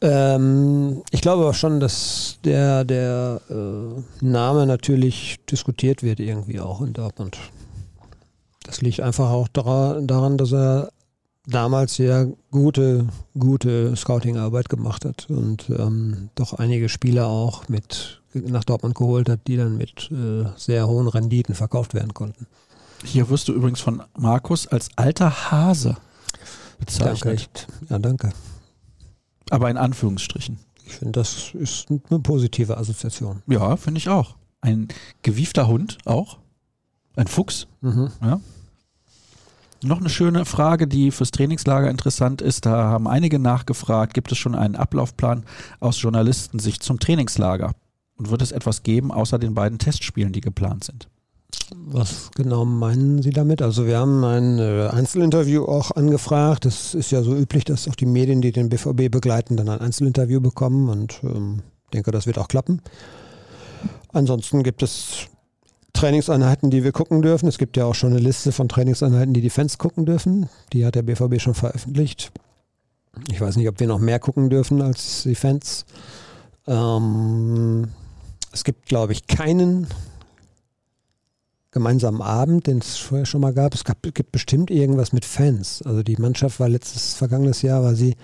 ähm, 0.00 1.02
ich 1.12 1.20
glaube 1.20 1.44
aber 1.44 1.54
schon, 1.54 1.78
dass 1.78 2.38
der, 2.44 2.84
der 2.84 3.40
äh, 3.48 4.24
Name 4.24 4.66
natürlich 4.66 5.38
diskutiert 5.48 6.02
wird 6.02 6.18
irgendwie 6.18 6.58
auch 6.58 6.82
in 6.82 6.92
Dortmund. 6.92 7.38
Das 8.64 8.80
liegt 8.80 9.00
einfach 9.00 9.30
auch 9.30 9.46
daran, 9.48 10.38
dass 10.38 10.52
er 10.52 10.88
damals 11.46 11.94
sehr 11.94 12.28
gute, 12.50 13.06
gute 13.38 13.94
Scouting-Arbeit 13.96 14.68
gemacht 14.68 15.04
hat 15.04 15.28
und 15.28 15.68
ähm, 15.70 16.30
doch 16.34 16.54
einige 16.54 16.88
Spieler 16.88 17.26
auch 17.26 17.68
mit 17.68 18.22
nach 18.32 18.64
Dortmund 18.64 18.94
geholt 18.94 19.28
hat, 19.28 19.40
die 19.46 19.56
dann 19.56 19.76
mit 19.76 20.10
äh, 20.10 20.44
sehr 20.56 20.88
hohen 20.88 21.06
Renditen 21.06 21.54
verkauft 21.54 21.94
werden 21.94 22.14
konnten. 22.14 22.46
Hier 23.04 23.28
wirst 23.28 23.48
du 23.48 23.52
übrigens 23.52 23.80
von 23.80 24.02
Markus 24.18 24.66
als 24.66 24.88
alter 24.96 25.50
Hase 25.50 25.96
bezeichnet. 26.78 27.66
Danke. 27.68 27.92
Ja, 27.92 27.98
danke. 27.98 28.32
Aber 29.50 29.70
in 29.70 29.76
Anführungsstrichen. 29.76 30.58
Ich 30.86 30.94
finde, 30.96 31.12
das 31.12 31.54
ist 31.54 31.86
eine 31.88 32.20
positive 32.20 32.76
Assoziation. 32.76 33.42
Ja, 33.46 33.76
finde 33.76 33.98
ich 33.98 34.08
auch. 34.08 34.36
Ein 34.60 34.88
gewiefter 35.22 35.66
Hund 35.66 35.98
auch. 36.04 36.38
Ein 37.16 37.26
Fuchs. 37.26 37.66
Mhm. 37.80 38.10
Ja. 38.22 38.40
Noch 39.82 40.00
eine 40.00 40.08
schöne 40.08 40.44
Frage, 40.44 40.86
die 40.86 41.10
fürs 41.10 41.30
Trainingslager 41.30 41.90
interessant 41.90 42.40
ist. 42.40 42.64
Da 42.64 42.84
haben 42.84 43.06
einige 43.06 43.38
nachgefragt, 43.38 44.14
gibt 44.14 44.32
es 44.32 44.38
schon 44.38 44.54
einen 44.54 44.76
Ablaufplan 44.76 45.44
aus 45.80 46.00
Journalistensicht 46.00 46.82
zum 46.82 46.98
Trainingslager? 46.98 47.72
Und 48.16 48.30
wird 48.30 48.42
es 48.42 48.52
etwas 48.52 48.82
geben, 48.82 49.10
außer 49.10 49.38
den 49.38 49.54
beiden 49.54 49.78
Testspielen, 49.78 50.32
die 50.32 50.40
geplant 50.40 50.84
sind? 50.84 51.08
Was 51.76 52.30
genau 52.34 52.64
meinen 52.64 53.22
Sie 53.22 53.30
damit? 53.30 53.60
Also 53.62 53.86
wir 53.86 53.98
haben 53.98 54.24
ein 54.24 54.58
äh, 54.58 54.88
Einzelinterview 54.92 55.64
auch 55.64 55.90
angefragt. 55.90 56.66
Es 56.66 56.94
ist 56.94 57.10
ja 57.10 57.22
so 57.22 57.34
üblich, 57.34 57.64
dass 57.64 57.88
auch 57.88 57.94
die 57.94 58.06
Medien, 58.06 58.40
die 58.40 58.52
den 58.52 58.68
BVB 58.68 59.10
begleiten, 59.10 59.56
dann 59.56 59.68
ein 59.68 59.80
Einzelinterview 59.80 60.40
bekommen 60.40 60.88
und 60.88 61.20
ähm, 61.22 61.62
denke, 61.92 62.10
das 62.10 62.26
wird 62.26 62.38
auch 62.38 62.48
klappen. 62.48 62.80
Ansonsten 64.12 64.62
gibt 64.62 64.82
es 64.82 65.28
Trainingseinheiten, 66.04 66.70
die 66.70 66.84
wir 66.84 66.92
gucken 66.92 67.22
dürfen. 67.22 67.48
Es 67.48 67.56
gibt 67.56 67.78
ja 67.78 67.86
auch 67.86 67.94
schon 67.94 68.10
eine 68.10 68.20
Liste 68.20 68.52
von 68.52 68.68
Trainingseinheiten, 68.68 69.32
die 69.32 69.40
die 69.40 69.48
Fans 69.48 69.78
gucken 69.78 70.04
dürfen. 70.04 70.50
Die 70.74 70.84
hat 70.84 70.96
der 70.96 71.02
BVB 71.02 71.40
schon 71.40 71.54
veröffentlicht. 71.54 72.30
Ich 73.30 73.40
weiß 73.40 73.56
nicht, 73.56 73.66
ob 73.70 73.80
wir 73.80 73.86
noch 73.86 74.00
mehr 74.00 74.18
gucken 74.18 74.50
dürfen 74.50 74.82
als 74.82 75.22
die 75.22 75.34
Fans. 75.34 75.86
Ähm, 76.66 77.88
es 78.52 78.64
gibt, 78.64 78.84
glaube 78.84 79.14
ich, 79.14 79.26
keinen 79.28 79.86
gemeinsamen 81.70 82.20
Abend, 82.20 82.66
den 82.66 82.80
es 82.80 82.98
vorher 82.98 83.24
schon 83.24 83.40
mal 83.40 83.54
gab. 83.54 83.74
Es 83.74 83.84
gab, 83.84 84.02
gibt 84.02 84.30
bestimmt 84.30 84.70
irgendwas 84.70 85.14
mit 85.14 85.24
Fans. 85.24 85.80
Also 85.86 86.02
die 86.02 86.18
Mannschaft 86.18 86.60
war 86.60 86.68
letztes, 86.68 87.14
vergangenes 87.14 87.62
Jahr, 87.62 87.82
war 87.82 87.94
sie, 87.94 88.14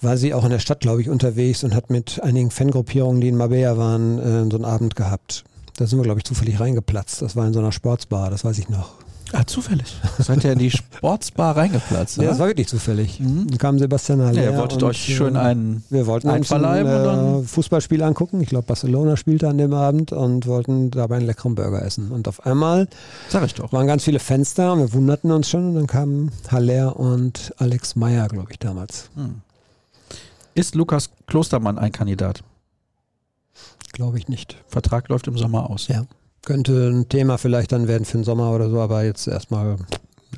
war 0.00 0.16
sie 0.16 0.34
auch 0.34 0.42
in 0.42 0.50
der 0.50 0.58
Stadt, 0.58 0.80
glaube 0.80 1.00
ich, 1.00 1.10
unterwegs 1.10 1.62
und 1.62 1.76
hat 1.76 1.90
mit 1.90 2.20
einigen 2.24 2.50
Fangruppierungen, 2.50 3.20
die 3.20 3.28
in 3.28 3.36
Marbella 3.36 3.78
waren, 3.78 4.18
äh, 4.18 4.50
so 4.50 4.56
einen 4.56 4.64
Abend 4.64 4.96
gehabt. 4.96 5.44
Da 5.76 5.86
sind 5.86 5.98
wir, 5.98 6.04
glaube 6.04 6.20
ich, 6.20 6.24
zufällig 6.24 6.58
reingeplatzt. 6.58 7.22
Das 7.22 7.36
war 7.36 7.46
in 7.46 7.52
so 7.52 7.58
einer 7.60 7.72
Sportsbar, 7.72 8.30
das 8.30 8.44
weiß 8.44 8.58
ich 8.58 8.68
noch. 8.68 8.94
Ah, 9.32 9.44
zufällig. 9.44 9.96
Seid 10.18 10.44
ihr 10.44 10.52
in 10.52 10.58
die 10.58 10.70
Sportsbar 10.70 11.56
reingeplatzt? 11.56 12.18
Ja, 12.18 12.28
das 12.28 12.38
war 12.38 12.46
wirklich 12.46 12.68
zufällig. 12.68 13.18
Mhm. 13.18 13.48
Dann 13.48 13.58
kam 13.58 13.78
Sebastian 13.78 14.22
Haller. 14.22 14.42
Ja, 14.42 14.50
ihr 14.52 14.56
wolltet 14.56 14.82
euch 14.84 14.98
schön 14.98 15.34
äh, 15.34 15.40
einen 15.40 15.84
Wir 15.90 16.06
wollten 16.06 16.30
uns 16.30 16.52
ein 16.52 16.86
äh, 16.86 17.42
Fußballspiel 17.42 18.02
angucken. 18.02 18.40
Ich 18.40 18.48
glaube, 18.48 18.66
Barcelona 18.66 19.16
spielte 19.16 19.48
an 19.48 19.58
dem 19.58 19.74
Abend 19.74 20.12
und 20.12 20.46
wollten 20.46 20.92
dabei 20.92 21.16
einen 21.16 21.26
leckeren 21.26 21.56
Burger 21.56 21.82
essen. 21.82 22.12
Und 22.12 22.28
auf 22.28 22.46
einmal 22.46 22.88
Sag 23.28 23.44
ich 23.44 23.54
doch. 23.54 23.72
waren 23.72 23.88
ganz 23.88 24.04
viele 24.04 24.20
Fans 24.20 24.54
da 24.54 24.72
und 24.72 24.78
wir 24.78 24.92
wunderten 24.92 25.32
uns 25.32 25.50
schon. 25.50 25.70
Und 25.70 25.74
dann 25.74 25.86
kamen 25.88 26.30
Haller 26.48 26.96
und 26.98 27.52
Alex 27.58 27.96
Meyer, 27.96 28.28
glaube 28.28 28.52
ich, 28.52 28.60
damals. 28.60 29.10
Ist 30.54 30.76
Lukas 30.76 31.10
Klostermann 31.26 31.78
ein 31.78 31.90
Kandidat? 31.90 32.44
Glaube 33.96 34.18
ich 34.18 34.28
nicht. 34.28 34.62
Vertrag 34.68 35.08
läuft 35.08 35.26
im 35.26 35.38
Sommer 35.38 35.70
aus. 35.70 35.88
Ja. 35.88 36.04
Könnte 36.44 36.90
ein 36.90 37.08
Thema 37.08 37.38
vielleicht 37.38 37.72
dann 37.72 37.88
werden 37.88 38.04
für 38.04 38.18
den 38.18 38.24
Sommer 38.24 38.52
oder 38.52 38.68
so, 38.68 38.78
aber 38.78 39.02
jetzt 39.04 39.26
erstmal, 39.26 39.78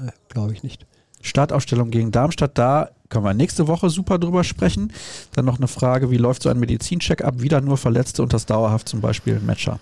ne, 0.01 0.13
glaube 0.29 0.53
ich 0.53 0.63
nicht. 0.63 0.87
Startaufstellung 1.23 1.91
gegen 1.91 2.13
Darmstadt, 2.13 2.57
da 2.57 2.91
können 3.09 3.25
wir 3.25 3.35
nächste 3.35 3.67
Woche 3.67 3.91
super 3.91 4.21
drüber 4.21 4.45
sprechen. 4.45 4.93
Dann 5.33 5.45
noch 5.45 5.57
eine 5.57 5.67
Frage, 5.67 6.13
wie 6.13 6.19
läuft 6.19 6.45
so 6.45 6.51
ein 6.51 6.61
Medizincheck 6.61 7.25
ab? 7.25 7.43
Wieder 7.43 7.61
nur 7.61 7.79
Verletzte 7.79 8.23
und 8.23 8.33
das 8.33 8.47
dauerhaft 8.47 8.89
zum 8.89 9.01
Beispiel 9.01 9.35
ein 9.35 9.45
Matcher. 9.47 9.81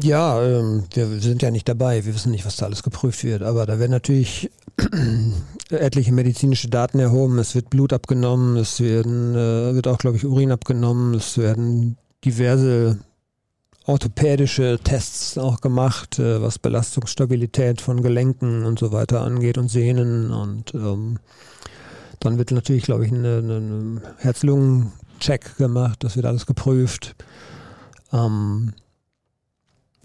Ja, 0.00 0.40
ähm, 0.44 0.84
wir 0.94 1.20
sind 1.20 1.42
ja 1.42 1.50
nicht 1.50 1.68
dabei. 1.68 2.04
Wir 2.04 2.14
wissen 2.14 2.30
nicht, 2.30 2.46
was 2.46 2.54
da 2.54 2.66
alles 2.66 2.84
geprüft 2.84 3.24
wird. 3.24 3.42
Aber 3.42 3.66
da 3.66 3.80
werden 3.80 3.90
natürlich 3.90 4.48
etliche 5.70 6.12
medizinische 6.12 6.68
Daten 6.68 7.00
erhoben. 7.00 7.40
Es 7.40 7.56
wird 7.56 7.68
Blut 7.68 7.92
abgenommen. 7.92 8.56
Es 8.56 8.78
werden, 8.78 9.34
äh, 9.34 9.74
wird 9.74 9.88
auch, 9.88 9.98
glaube 9.98 10.16
ich, 10.16 10.24
Urin 10.24 10.52
abgenommen. 10.52 11.14
Es 11.14 11.36
werden 11.36 11.96
diverse 12.24 12.98
orthopädische 13.86 14.78
Tests 14.84 15.36
auch 15.36 15.60
gemacht, 15.60 16.20
äh, 16.20 16.40
was 16.40 16.60
Belastungsstabilität 16.60 17.80
von 17.80 18.00
Gelenken 18.00 18.66
und 18.66 18.78
so 18.78 18.92
weiter 18.92 19.22
angeht 19.22 19.58
und 19.58 19.68
Sehnen. 19.68 20.30
Und 20.30 20.74
ähm, 20.74 21.18
dann 22.20 22.38
wird 22.38 22.52
natürlich, 22.52 22.84
glaube 22.84 23.04
ich, 23.04 23.10
eine, 23.10 23.38
eine, 23.38 23.56
eine 23.56 24.02
Herz-Lungen-Check 24.18 25.56
gemacht. 25.56 26.04
Das 26.04 26.14
wird 26.14 26.26
alles 26.26 26.46
geprüft. 26.46 27.16
Ähm, 28.12 28.74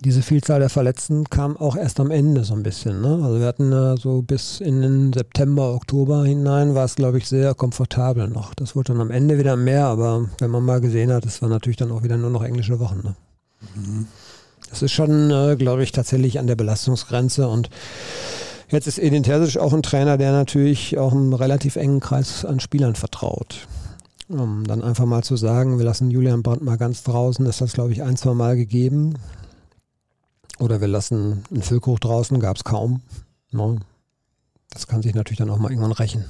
diese 0.04 0.22
Vielzahl 0.22 0.60
der 0.60 0.70
Verletzten 0.70 1.30
kam 1.30 1.56
auch 1.56 1.76
erst 1.76 2.00
am 2.00 2.12
Ende 2.12 2.44
so 2.44 2.54
ein 2.54 2.64
bisschen. 2.64 3.02
Ne? 3.02 3.22
Also 3.24 3.40
wir 3.40 3.48
hatten 3.48 3.72
äh, 3.72 3.96
so 3.98 4.22
bis 4.22 4.60
in 4.60 4.82
den 4.82 5.14
September, 5.14 5.74
Oktober 5.74 6.26
hinein 6.26 6.76
war 6.76 6.86
es, 6.86 6.96
glaube 6.96 7.18
ich, 7.18 7.28
sehr 7.28 7.54
komfortabel 7.54 8.28
noch. 8.28 8.54
Das 8.54 8.76
wurde 8.76 8.94
dann 8.94 9.02
am 9.02 9.12
Ende 9.12 9.38
wieder 9.38 9.56
mehr, 9.56 9.86
aber 9.86 10.30
wenn 10.40 10.52
man 10.52 10.64
mal 10.64 10.82
gesehen 10.82 11.12
hat, 11.12 11.26
das 11.26 11.42
war 11.42 11.50
natürlich 11.50 11.78
dann 11.78 11.92
auch 11.92 12.04
wieder 12.04 12.18
nur 12.18 12.30
noch 12.30 12.44
englische 12.44 12.80
Wochen. 12.80 13.02
Ne? 13.04 13.16
Das 14.70 14.82
ist 14.82 14.92
schon, 14.92 15.32
äh, 15.32 15.56
glaube 15.56 15.84
ich, 15.84 15.92
tatsächlich 15.92 16.38
an 16.38 16.48
der 16.48 16.56
Belastungsgrenze 16.56 17.48
und 17.48 17.70
jetzt 18.70 18.88
ist 18.88 19.00
Edin 19.00 19.24
Terzic 19.24 19.62
auch 19.62 19.72
ein 19.72 19.84
Trainer, 19.84 20.18
der 20.18 20.34
natürlich 20.34 20.98
auch 20.98 21.14
einen 21.14 21.34
relativ 21.34 21.78
engen 21.78 22.02
Kreis 22.02 22.44
an 22.44 22.60
Spielern 22.60 22.96
vertraut. 22.96 23.68
Um 24.28 24.66
dann 24.66 24.82
einfach 24.82 25.06
mal 25.06 25.24
zu 25.24 25.36
sagen, 25.36 25.78
wir 25.78 25.86
lassen 25.86 26.10
Julian 26.10 26.44
Brandt 26.44 26.64
mal 26.64 26.78
ganz 26.78 27.04
draußen, 27.04 27.46
das 27.46 27.62
hat 27.62 27.68
es, 27.70 27.74
glaube 27.74 27.92
ich, 27.92 28.04
ein, 28.04 28.18
zwei 28.18 28.34
Mal 28.34 28.56
gegeben. 28.56 29.14
Oder 30.60 30.82
wir 30.82 30.88
lassen 30.88 31.44
einen 31.52 31.64
Füllkrug 31.64 32.00
draußen, 32.00 32.40
gab 32.40 32.58
es 32.58 32.64
kaum. 32.64 33.02
Ne? 33.52 33.80
Das 34.70 34.88
kann 34.88 35.02
sich 35.02 35.14
natürlich 35.14 35.40
dann 35.40 35.50
auch 35.50 35.60
mal 35.60 35.72
irgendwann 35.72 35.92
rächen. 35.92 36.26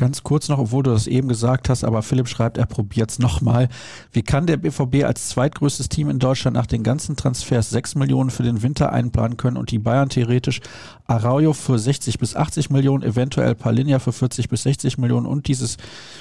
Ganz 0.00 0.22
kurz 0.22 0.48
noch, 0.48 0.58
obwohl 0.58 0.82
du 0.82 0.92
das 0.92 1.06
eben 1.06 1.28
gesagt 1.28 1.68
hast, 1.68 1.84
aber 1.84 2.00
Philipp 2.00 2.26
schreibt, 2.26 2.56
er 2.56 2.64
probiert 2.64 3.10
es 3.10 3.18
nochmal. 3.18 3.68
Wie 4.12 4.22
kann 4.22 4.46
der 4.46 4.56
BVB 4.56 5.04
als 5.04 5.28
zweitgrößtes 5.28 5.90
Team 5.90 6.08
in 6.08 6.18
Deutschland 6.18 6.56
nach 6.56 6.64
den 6.64 6.82
ganzen 6.82 7.16
Transfers 7.16 7.68
6 7.68 7.96
Millionen 7.96 8.30
für 8.30 8.42
den 8.42 8.62
Winter 8.62 8.94
einplanen 8.94 9.36
können 9.36 9.58
und 9.58 9.70
die 9.70 9.78
Bayern 9.78 10.08
theoretisch 10.08 10.62
Araujo 11.06 11.52
für 11.52 11.78
60 11.78 12.18
bis 12.18 12.34
80 12.34 12.70
Millionen, 12.70 13.02
eventuell 13.02 13.54
Palinja 13.54 13.98
für 13.98 14.12
40 14.12 14.48
bis 14.48 14.62
60 14.62 14.96
Millionen 14.96 15.26
und 15.26 15.48
dieses 15.48 15.76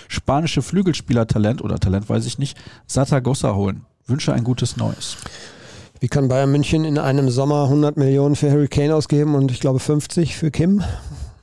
spanische 0.09 0.61
Flügelspielertalent 0.61 1.61
oder 1.63 1.79
Talent 1.79 2.09
weiß 2.09 2.25
ich 2.25 2.37
nicht, 2.37 2.57
Satagossa 2.85 3.55
holen? 3.55 3.85
Wünsche 4.07 4.33
ein 4.33 4.43
gutes 4.43 4.75
Neues. 4.75 5.15
Wie 5.99 6.07
kann 6.07 6.29
Bayern 6.29 6.51
München 6.51 6.85
in 6.85 6.97
einem 6.97 7.29
Sommer 7.29 7.63
100 7.65 7.97
Millionen 7.97 8.37
für 8.37 8.49
Harry 8.49 8.69
Kane 8.69 8.95
ausgeben 8.95 9.35
und 9.35 9.51
ich 9.51 9.59
glaube 9.59 9.79
50 9.79 10.37
für 10.37 10.49
Kim? 10.49 10.81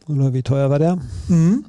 Oder 0.09 0.33
wie 0.33 0.43
teuer 0.43 0.70
war 0.70 0.78
der? 0.78 0.97
Mhm. 1.28 1.66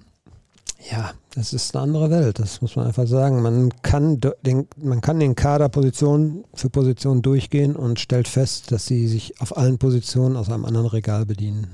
Ja, 0.89 1.11
das 1.35 1.51
ist 1.51 1.75
eine 1.75 1.83
andere 1.83 2.09
Welt, 2.09 2.39
das 2.39 2.61
muss 2.61 2.77
man 2.77 2.87
einfach 2.87 3.05
sagen. 3.05 3.41
Man 3.41 3.73
kann 3.81 4.21
den, 4.45 4.67
man 4.77 5.01
kann 5.01 5.19
den 5.19 5.35
Kader 5.35 5.67
Position 5.67 6.45
für 6.53 6.69
Position 6.69 7.21
durchgehen 7.21 7.75
und 7.75 7.99
stellt 7.99 8.29
fest, 8.29 8.71
dass 8.71 8.85
sie 8.85 9.07
sich 9.07 9.41
auf 9.41 9.57
allen 9.57 9.79
Positionen 9.79 10.37
aus 10.37 10.49
einem 10.49 10.63
anderen 10.63 10.87
Regal 10.87 11.25
bedienen. 11.25 11.67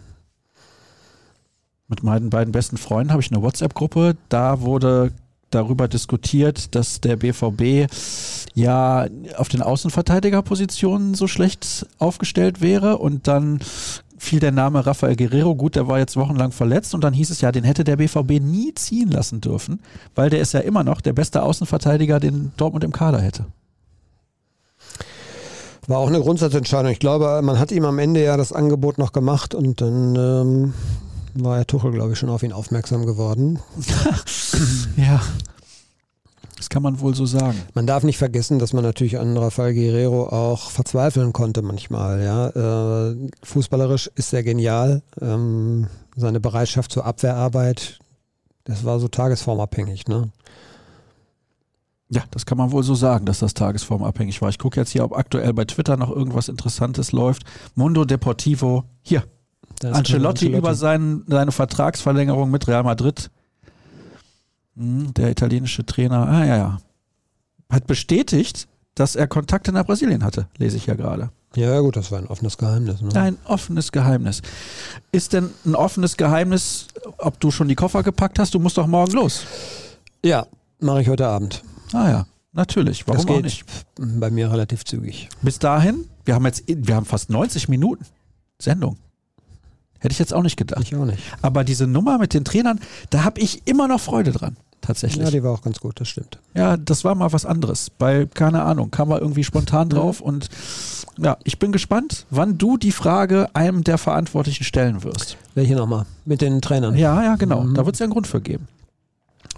Mit 1.88 2.02
meinen 2.02 2.31
beiden 2.31 2.52
besten 2.52 2.77
Freunden 2.77 3.11
habe 3.11 3.22
ich 3.22 3.31
eine 3.31 3.44
WhatsApp-Gruppe. 3.44 4.18
Da 4.30 4.61
wurde 4.61 5.11
darüber 5.53 5.88
diskutiert, 5.88 6.75
dass 6.75 7.01
der 7.01 7.17
BVB 7.17 7.91
ja 8.53 9.07
auf 9.38 9.49
den 9.49 9.61
Außenverteidigerpositionen 9.61 11.13
so 11.15 11.27
schlecht 11.27 11.85
aufgestellt 11.99 12.61
wäre 12.61 12.97
und 12.97 13.27
dann 13.27 13.59
fiel 14.17 14.39
der 14.39 14.51
Name 14.51 14.85
Rafael 14.85 15.15
Guerrero. 15.15 15.55
Gut, 15.55 15.75
der 15.75 15.88
war 15.88 15.99
jetzt 15.99 16.15
wochenlang 16.15 16.51
verletzt 16.51 16.93
und 16.93 17.03
dann 17.03 17.13
hieß 17.13 17.30
es 17.30 17.41
ja, 17.41 17.51
den 17.51 17.63
hätte 17.63 17.84
der 17.84 17.97
BVB 17.97 18.39
nie 18.39 18.73
ziehen 18.73 19.09
lassen 19.09 19.41
dürfen, 19.41 19.80
weil 20.15 20.30
der 20.30 20.39
ist 20.39 20.53
ja 20.53 20.61
immer 20.61 20.84
noch 20.84 21.01
der 21.01 21.13
beste 21.13 21.43
Außenverteidiger, 21.43 22.19
den 22.19 22.51
Dortmund 22.57 22.84
im 22.84 22.93
Kader 22.93 23.19
hätte. 23.19 23.45
War 25.88 25.97
auch 25.97 26.07
eine 26.07 26.21
Grundsatzentscheidung. 26.21 26.91
Ich 26.91 26.99
glaube, 26.99 27.41
man 27.43 27.59
hat 27.59 27.71
ihm 27.71 27.84
am 27.84 27.99
Ende 27.99 28.23
ja 28.23 28.38
das 28.38 28.53
Angebot 28.53 28.97
noch 28.97 29.11
gemacht 29.11 29.53
und 29.53 29.81
dann 29.81 30.15
ähm, 30.15 30.73
war 31.35 31.57
Herr 31.57 31.68
Tuchel, 31.68 31.91
glaube 31.91 32.14
ich, 32.14 32.19
schon 32.19 32.30
auf 32.30 32.43
ihn 32.43 32.53
aufmerksam 32.53 33.05
geworden. 33.05 33.60
ja. 34.97 35.22
Das 36.57 36.69
kann 36.69 36.84
man 36.84 37.01
wohl 37.01 37.14
so 37.14 37.26
sagen. 37.26 37.61
Man 37.73 37.88
darf 37.88 38.03
nicht 38.03 38.18
vergessen, 38.18 38.57
dass 38.57 38.72
man 38.72 38.84
natürlich 38.84 39.19
an 39.19 39.35
Rafael 39.35 39.73
Guerrero 39.73 40.30
auch 40.30 40.69
verzweifeln 40.69 41.34
konnte 41.34 41.61
manchmal. 41.61 42.23
Ja. 42.23 43.10
Äh, 43.10 43.30
fußballerisch 43.43 44.10
ist 44.15 44.34
er 44.34 44.43
genial. 44.43 45.01
Ähm, 45.19 45.88
seine 46.15 46.39
Bereitschaft 46.39 46.91
zur 46.91 47.05
Abwehrarbeit, 47.05 47.99
das 48.64 48.85
war 48.85 48.99
so 48.99 49.10
tagesformabhängig. 49.10 50.07
Ne? 50.07 50.31
Ja, 52.10 52.23
das 52.31 52.45
kann 52.45 52.57
man 52.57 52.72
wohl 52.72 52.84
so 52.84 52.95
sagen, 52.95 53.26
dass 53.26 53.39
das 53.39 53.55
tagesformabhängig 53.55 54.41
war. 54.41 54.49
Ich 54.49 54.60
gucke 54.60 54.80
jetzt 54.80 54.91
hier, 54.91 55.03
ob 55.03 55.18
aktuell 55.18 55.53
bei 55.53 55.65
Twitter 55.65 55.97
noch 55.97 56.11
irgendwas 56.11 56.47
Interessantes 56.47 57.11
läuft. 57.11 57.43
Mundo 57.76 58.05
Deportivo, 58.05 58.84
hier. 59.01 59.23
Ancelotti, 59.81 59.97
Ancelotti, 59.97 60.47
über 60.57 60.75
seinen, 60.75 61.25
seine 61.27 61.51
Vertragsverlängerung 61.51 62.49
mit 62.49 62.67
Real 62.67 62.83
Madrid 62.83 63.29
hm, 64.75 65.13
der 65.13 65.31
italienische 65.31 65.85
Trainer, 65.85 66.27
ah 66.27 66.45
ja, 66.45 66.57
ja, 66.57 66.77
hat 67.69 67.87
bestätigt, 67.87 68.67
dass 68.95 69.15
er 69.15 69.27
Kontakte 69.27 69.71
nach 69.71 69.85
Brasilien 69.85 70.23
hatte, 70.23 70.47
lese 70.57 70.77
ich 70.77 70.85
ja 70.85 70.95
gerade. 70.95 71.29
Ja, 71.55 71.79
gut, 71.81 71.95
das 71.95 72.11
war 72.11 72.17
ein 72.17 72.27
offenes 72.27 72.57
Geheimnis. 72.57 73.01
Ne? 73.01 73.13
Ein 73.13 73.37
offenes 73.45 73.91
Geheimnis. 73.91 74.41
Ist 75.11 75.33
denn 75.33 75.51
ein 75.65 75.75
offenes 75.75 76.17
Geheimnis, 76.17 76.87
ob 77.19 77.39
du 77.39 77.51
schon 77.51 77.67
die 77.67 77.75
Koffer 77.75 78.01
gepackt 78.01 78.39
hast? 78.39 78.55
Du 78.55 78.59
musst 78.59 78.77
doch 78.77 78.87
morgen 78.87 79.11
los. 79.11 79.45
Ja, 80.25 80.47
mache 80.79 81.01
ich 81.03 81.09
heute 81.09 81.27
Abend. 81.27 81.63
Ah 81.91 82.09
ja, 82.09 82.25
natürlich. 82.53 83.07
Warum 83.07 83.17
das 83.17 83.27
geht 83.27 83.37
auch 83.37 83.41
nicht? 83.43 83.65
Bei 83.99 84.31
mir 84.31 84.51
relativ 84.51 84.83
zügig. 84.83 85.29
Bis 85.43 85.59
dahin, 85.59 86.05
wir 86.25 86.33
haben 86.33 86.45
jetzt, 86.45 86.63
wir 86.67 86.95
haben 86.95 87.05
fast 87.05 87.29
90 87.29 87.69
Minuten 87.69 88.05
Sendung. 88.59 88.97
Hätte 90.03 90.11
ich 90.11 90.19
jetzt 90.19 90.34
auch 90.34 90.43
nicht 90.43 90.57
gedacht. 90.57 90.81
Ich 90.84 90.93
auch 90.97 91.05
nicht. 91.05 91.19
Aber 91.41 91.63
diese 91.63 91.88
Nummer 91.88 92.17
mit 92.17 92.34
den 92.34 92.43
Trainern, 92.43 92.81
da 93.09 93.23
habe 93.23 93.39
ich 93.39 93.61
immer 93.65 93.88
noch 93.88 94.01
Freude 94.01 94.34
dran. 94.34 94.57
Tatsächlich. 94.81 95.23
Ja, 95.23 95.31
die 95.31 95.41
war 95.41 95.53
auch 95.53 95.61
ganz 95.61 95.80
gut, 95.80 96.01
das 96.01 96.09
stimmt. 96.09 96.39
Ja, 96.53 96.75
das 96.75 97.05
war 97.05 97.15
mal 97.15 97.31
was 97.31 97.45
anderes. 97.45 97.89
Bei, 97.89 98.25
keine 98.25 98.63
Ahnung, 98.63 98.91
kam 98.91 99.07
man 99.07 99.21
irgendwie 99.21 99.45
spontan 99.45 99.88
drauf 99.88 100.19
mhm. 100.19 100.25
und 100.25 100.49
ja, 101.17 101.38
ich 101.45 101.57
bin 101.57 101.71
gespannt, 101.71 102.25
wann 102.31 102.57
du 102.57 102.75
die 102.75 102.91
Frage 102.91 103.47
einem 103.53 103.85
der 103.85 103.97
Verantwortlichen 103.97 104.65
stellen 104.65 105.03
wirst. 105.03 105.38
Welche 105.55 105.75
nochmal? 105.75 106.05
Mit 106.25 106.41
den 106.41 106.61
Trainern? 106.61 106.97
Ja, 106.97 107.23
ja, 107.23 107.38
genau. 107.38 107.63
Mhm. 107.63 107.75
Da 107.75 107.85
wird 107.85 107.95
es 107.95 107.99
ja 107.99 108.03
einen 108.03 108.11
Grund 108.11 108.27
für 108.27 108.41
geben. 108.41 108.67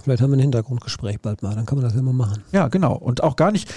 Vielleicht 0.03 0.21
haben 0.21 0.29
wir 0.29 0.37
ein 0.37 0.41
Hintergrundgespräch 0.41 1.19
bald 1.21 1.41
mal, 1.41 1.55
dann 1.55 1.65
kann 1.65 1.79
man 1.79 1.87
das 1.87 1.95
immer 1.95 2.13
machen. 2.13 2.43
Ja, 2.51 2.67
genau. 2.67 2.93
Und 2.93 3.23
auch 3.23 3.35
gar 3.35 3.51
nicht, 3.51 3.67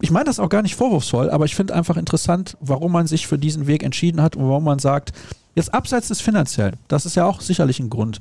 ich 0.00 0.10
meine 0.10 0.24
das 0.24 0.40
auch 0.40 0.48
gar 0.48 0.62
nicht 0.62 0.74
vorwurfsvoll, 0.74 1.30
aber 1.30 1.44
ich 1.44 1.54
finde 1.54 1.76
einfach 1.76 1.96
interessant, 1.96 2.56
warum 2.58 2.90
man 2.90 3.06
sich 3.06 3.28
für 3.28 3.38
diesen 3.38 3.68
Weg 3.68 3.84
entschieden 3.84 4.20
hat 4.20 4.34
und 4.34 4.48
warum 4.48 4.64
man 4.64 4.80
sagt, 4.80 5.12
Jetzt 5.54 5.74
abseits 5.74 6.08
des 6.08 6.20
Finanziellen, 6.20 6.76
das 6.88 7.06
ist 7.06 7.16
ja 7.16 7.26
auch 7.26 7.40
sicherlich 7.40 7.80
ein 7.80 7.90
Grund. 7.90 8.20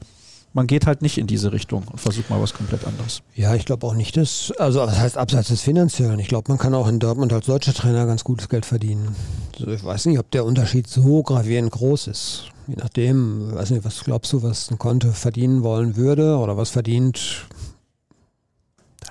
Man 0.54 0.66
geht 0.66 0.88
halt 0.88 1.04
nicht 1.04 1.20
in 1.20 1.28
diese 1.28 1.52
Richtung 1.52 1.84
und 1.92 2.00
versucht 2.00 2.32
mal 2.32 2.42
was 2.42 2.56
komplett 2.56 2.84
anderes. 2.84 3.22
Ja, 3.36 3.54
ich 3.54 3.66
glaube 3.66 3.86
auch 3.86 3.94
nicht, 3.94 4.18
dass, 4.18 4.52
also 4.58 4.84
das 4.84 4.98
heißt 4.98 5.16
abseits 5.16 5.50
des 5.50 5.62
Finanziellen. 5.62 6.18
Ich 6.18 6.28
glaube, 6.28 6.50
man 6.50 6.58
kann 6.58 6.74
auch 6.74 6.88
in 6.88 6.98
Dortmund 6.98 7.32
als 7.34 7.46
deutscher 7.46 7.74
Trainer 7.74 8.08
ganz 8.08 8.24
gutes 8.24 8.50
Geld 8.50 8.66
verdienen. 8.66 9.16
Also 9.60 9.72
ich 9.72 9.84
weiß 9.84 10.08
nicht, 10.08 10.18
ob 10.18 10.32
der 10.32 10.46
Unterschied 10.46 10.88
so 10.88 11.22
gravierend 11.22 11.72
groß 11.72 12.08
ist. 12.08 12.46
Je 12.68 12.76
nachdem, 12.78 13.54
weiß 13.54 13.70
nicht, 13.70 13.86
was 13.86 14.04
glaubst 14.04 14.34
du, 14.34 14.42
was 14.42 14.72
ein 14.72 14.80
Konto 14.80 15.12
verdienen 15.12 15.62
wollen 15.62 15.96
würde 15.96 16.38
oder 16.38 16.58
was 16.58 16.72
verdient. 16.72 17.46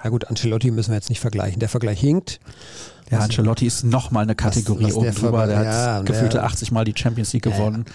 Na 0.04 0.10
gut, 0.10 0.26
Ancelotti 0.26 0.70
müssen 0.70 0.90
wir 0.90 0.96
jetzt 0.96 1.08
nicht 1.08 1.20
vergleichen. 1.20 1.60
Der 1.60 1.68
Vergleich 1.68 2.00
hinkt. 2.00 2.40
Ja, 3.10 3.20
Ancelotti 3.20 3.66
ist 3.66 3.84
nochmal 3.84 4.24
eine 4.24 4.34
Kategorie 4.34 4.84
was, 4.84 4.90
was 4.90 4.96
oben 4.96 5.14
drüber. 5.14 5.46
Der, 5.46 5.62
der 5.62 5.94
hat 5.94 6.06
gefühlte 6.06 6.42
80 6.42 6.72
Mal 6.72 6.84
die 6.84 6.94
Champions 6.96 7.32
League 7.32 7.44
gewonnen. 7.44 7.84
Ja. 7.86 7.94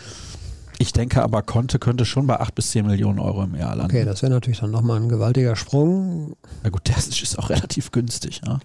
Ich 0.79 0.91
denke 0.91 1.21
aber, 1.21 1.43
Conte 1.43 1.79
könnte 1.79 2.03
schon 2.05 2.27
bei 2.27 2.39
8 2.39 2.55
bis 2.55 2.71
10 2.71 2.85
Millionen 2.85 3.19
Euro 3.19 3.43
im 3.43 3.55
Jahr 3.55 3.75
landen. 3.75 3.95
Okay, 3.95 4.05
das 4.05 4.21
wäre 4.21 4.31
natürlich 4.31 4.59
dann 4.59 4.71
nochmal 4.71 4.99
ein 4.99 5.07
gewaltiger 5.07 5.55
Sprung. 5.55 6.35
Na 6.63 6.69
gut, 6.69 6.87
der 6.87 6.97
ist 6.97 7.39
auch 7.39 7.49
relativ 7.49 7.91
günstig. 7.91 8.41
Ja, 8.45 8.59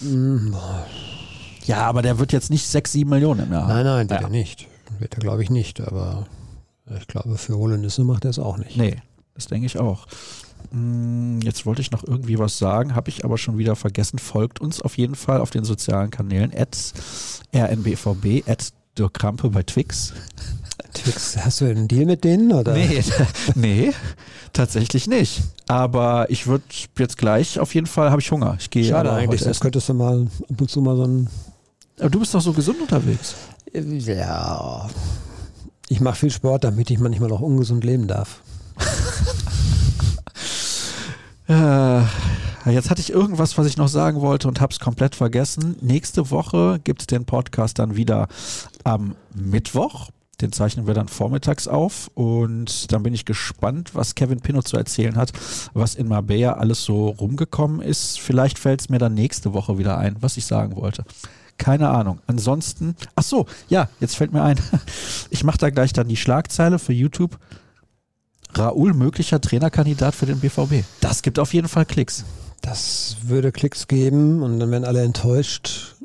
mm, 0.00 0.54
ja 1.66 1.78
aber 1.82 2.02
der 2.02 2.18
wird 2.18 2.32
jetzt 2.32 2.50
nicht 2.50 2.66
6, 2.66 2.92
7 2.92 3.10
Millionen 3.10 3.46
im 3.46 3.52
Jahr 3.52 3.68
Nein, 3.68 3.84
nein, 3.84 4.08
wird 4.08 4.20
ja. 4.20 4.26
er 4.26 4.30
nicht. 4.30 4.66
Wird 4.98 5.14
er, 5.14 5.20
glaube 5.20 5.42
ich, 5.42 5.50
nicht. 5.50 5.80
Aber 5.80 6.26
ich 6.96 7.06
glaube, 7.06 7.36
für 7.36 7.58
Holendisse 7.58 8.04
macht 8.04 8.24
er 8.24 8.30
es 8.30 8.38
auch 8.38 8.56
nicht. 8.56 8.76
Nee, 8.76 8.96
das 9.34 9.46
denke 9.46 9.66
ich 9.66 9.78
auch. 9.78 10.06
Hm, 10.70 11.40
jetzt 11.42 11.66
wollte 11.66 11.80
ich 11.80 11.90
noch 11.90 12.04
irgendwie 12.04 12.38
was 12.38 12.58
sagen, 12.58 12.94
habe 12.94 13.08
ich 13.08 13.24
aber 13.24 13.38
schon 13.38 13.58
wieder 13.58 13.76
vergessen. 13.76 14.18
Folgt 14.18 14.60
uns 14.60 14.80
auf 14.82 14.98
jeden 14.98 15.14
Fall 15.14 15.40
auf 15.40 15.50
den 15.50 15.64
sozialen 15.64 16.10
Kanälen 16.10 16.52
at 16.56 16.76
rnbvb, 17.54 18.44
at 18.46 18.72
Krampe 19.12 19.48
bei 19.50 19.62
Twix. 19.62 20.12
Twix, 20.92 21.36
hast 21.36 21.60
du 21.60 21.66
einen 21.66 21.86
Deal 21.86 22.04
mit 22.06 22.24
denen? 22.24 22.52
Oder? 22.52 22.74
Nee, 22.74 23.02
nee, 23.54 23.92
tatsächlich 24.52 25.06
nicht. 25.06 25.42
Aber 25.68 26.28
ich 26.30 26.46
würde 26.46 26.64
jetzt 26.98 27.16
gleich, 27.16 27.60
auf 27.60 27.74
jeden 27.74 27.86
Fall 27.86 28.10
habe 28.10 28.20
ich 28.20 28.30
Hunger. 28.30 28.56
Ich 28.58 28.70
gehe 28.70 28.84
Schade 28.84 29.12
eigentlich, 29.12 29.42
das 29.42 29.60
könntest 29.60 29.88
du 29.88 29.94
mal 29.94 30.26
ab 30.50 30.60
und 30.60 30.70
zu 30.70 30.80
mal 30.80 30.96
so 30.96 31.04
ein. 31.04 31.28
Aber 32.00 32.10
du 32.10 32.18
bist 32.20 32.34
doch 32.34 32.40
so 32.40 32.52
gesund 32.52 32.80
unterwegs. 32.80 33.34
Ja. 33.72 34.88
Ich 35.88 36.00
mache 36.00 36.16
viel 36.16 36.30
Sport, 36.30 36.64
damit 36.64 36.90
ich 36.90 36.98
manchmal 36.98 37.32
auch 37.32 37.40
ungesund 37.40 37.84
leben 37.84 38.06
darf. 38.08 38.40
Äh, 41.48 42.02
jetzt 42.70 42.90
hatte 42.90 43.00
ich 43.00 43.10
irgendwas, 43.10 43.56
was 43.56 43.66
ich 43.66 43.78
noch 43.78 43.88
sagen 43.88 44.20
wollte 44.20 44.48
und 44.48 44.60
habe 44.60 44.72
es 44.72 44.80
komplett 44.80 45.14
vergessen. 45.14 45.76
Nächste 45.80 46.30
Woche 46.30 46.78
gibt 46.84 47.02
es 47.02 47.06
den 47.06 47.24
Podcast 47.24 47.78
dann 47.78 47.96
wieder 47.96 48.28
am 48.84 49.16
Mittwoch. 49.34 50.10
Den 50.42 50.52
zeichnen 50.52 50.86
wir 50.86 50.94
dann 50.94 51.08
vormittags 51.08 51.66
auf 51.66 52.12
und 52.14 52.92
dann 52.92 53.02
bin 53.02 53.12
ich 53.12 53.24
gespannt, 53.24 53.96
was 53.96 54.14
Kevin 54.14 54.40
Pino 54.40 54.62
zu 54.62 54.76
erzählen 54.76 55.16
hat, 55.16 55.32
was 55.74 55.96
in 55.96 56.06
Marbella 56.06 56.52
alles 56.52 56.84
so 56.84 57.08
rumgekommen 57.08 57.80
ist. 57.80 58.20
Vielleicht 58.20 58.58
fällt 58.58 58.82
es 58.82 58.88
mir 58.88 58.98
dann 58.98 59.14
nächste 59.14 59.52
Woche 59.52 59.78
wieder 59.78 59.98
ein, 59.98 60.16
was 60.20 60.36
ich 60.36 60.46
sagen 60.46 60.76
wollte. 60.76 61.04
Keine 61.56 61.88
Ahnung. 61.88 62.20
Ansonsten, 62.28 62.94
ach 63.16 63.24
so, 63.24 63.46
ja, 63.68 63.88
jetzt 63.98 64.14
fällt 64.14 64.32
mir 64.32 64.42
ein. 64.42 64.60
Ich 65.30 65.44
mache 65.44 65.58
da 65.58 65.70
gleich 65.70 65.92
dann 65.92 66.08
die 66.08 66.16
Schlagzeile 66.16 66.78
für 66.78 66.92
YouTube 66.92 67.38
Raoul 68.54 68.94
möglicher 68.94 69.40
Trainerkandidat 69.40 70.14
für 70.14 70.26
den 70.26 70.40
BVB. 70.40 70.84
Das 71.00 71.22
gibt 71.22 71.38
auf 71.38 71.54
jeden 71.54 71.68
Fall 71.68 71.84
Klicks. 71.84 72.24
Das 72.60 73.16
würde 73.22 73.52
Klicks 73.52 73.86
geben 73.88 74.42
und 74.42 74.58
dann 74.58 74.70
werden 74.70 74.84
alle 74.84 75.02
enttäuscht, 75.02 75.96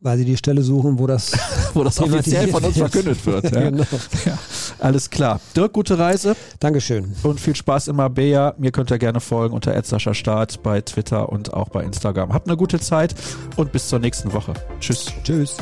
weil 0.00 0.18
sie 0.18 0.24
die 0.24 0.36
Stelle 0.36 0.62
suchen, 0.62 0.98
wo 0.98 1.06
das, 1.06 1.32
wo 1.74 1.82
das 1.82 1.98
offiziell 1.98 2.48
von 2.48 2.62
uns 2.62 2.76
verkündet 2.76 3.24
wird. 3.24 3.44
Ja. 3.52 3.70
genau. 3.70 3.84
ja. 4.24 4.38
Alles 4.78 5.08
klar. 5.08 5.40
Dirk, 5.56 5.72
gute 5.72 5.98
Reise. 5.98 6.36
Dankeschön. 6.60 7.14
Und 7.22 7.40
viel 7.40 7.56
Spaß 7.56 7.88
in 7.88 7.96
Marbella. 7.96 8.54
Mir 8.58 8.72
könnt 8.72 8.90
ihr 8.90 8.98
gerne 8.98 9.20
folgen 9.20 9.54
unter 9.54 9.82
Start 10.14 10.62
bei 10.62 10.80
Twitter 10.82 11.30
und 11.30 11.54
auch 11.54 11.70
bei 11.70 11.82
Instagram. 11.82 12.32
Habt 12.32 12.48
eine 12.48 12.56
gute 12.56 12.78
Zeit 12.78 13.14
und 13.56 13.72
bis 13.72 13.88
zur 13.88 13.98
nächsten 13.98 14.32
Woche. 14.32 14.52
Tschüss. 14.80 15.06
Tschüss. 15.24 15.56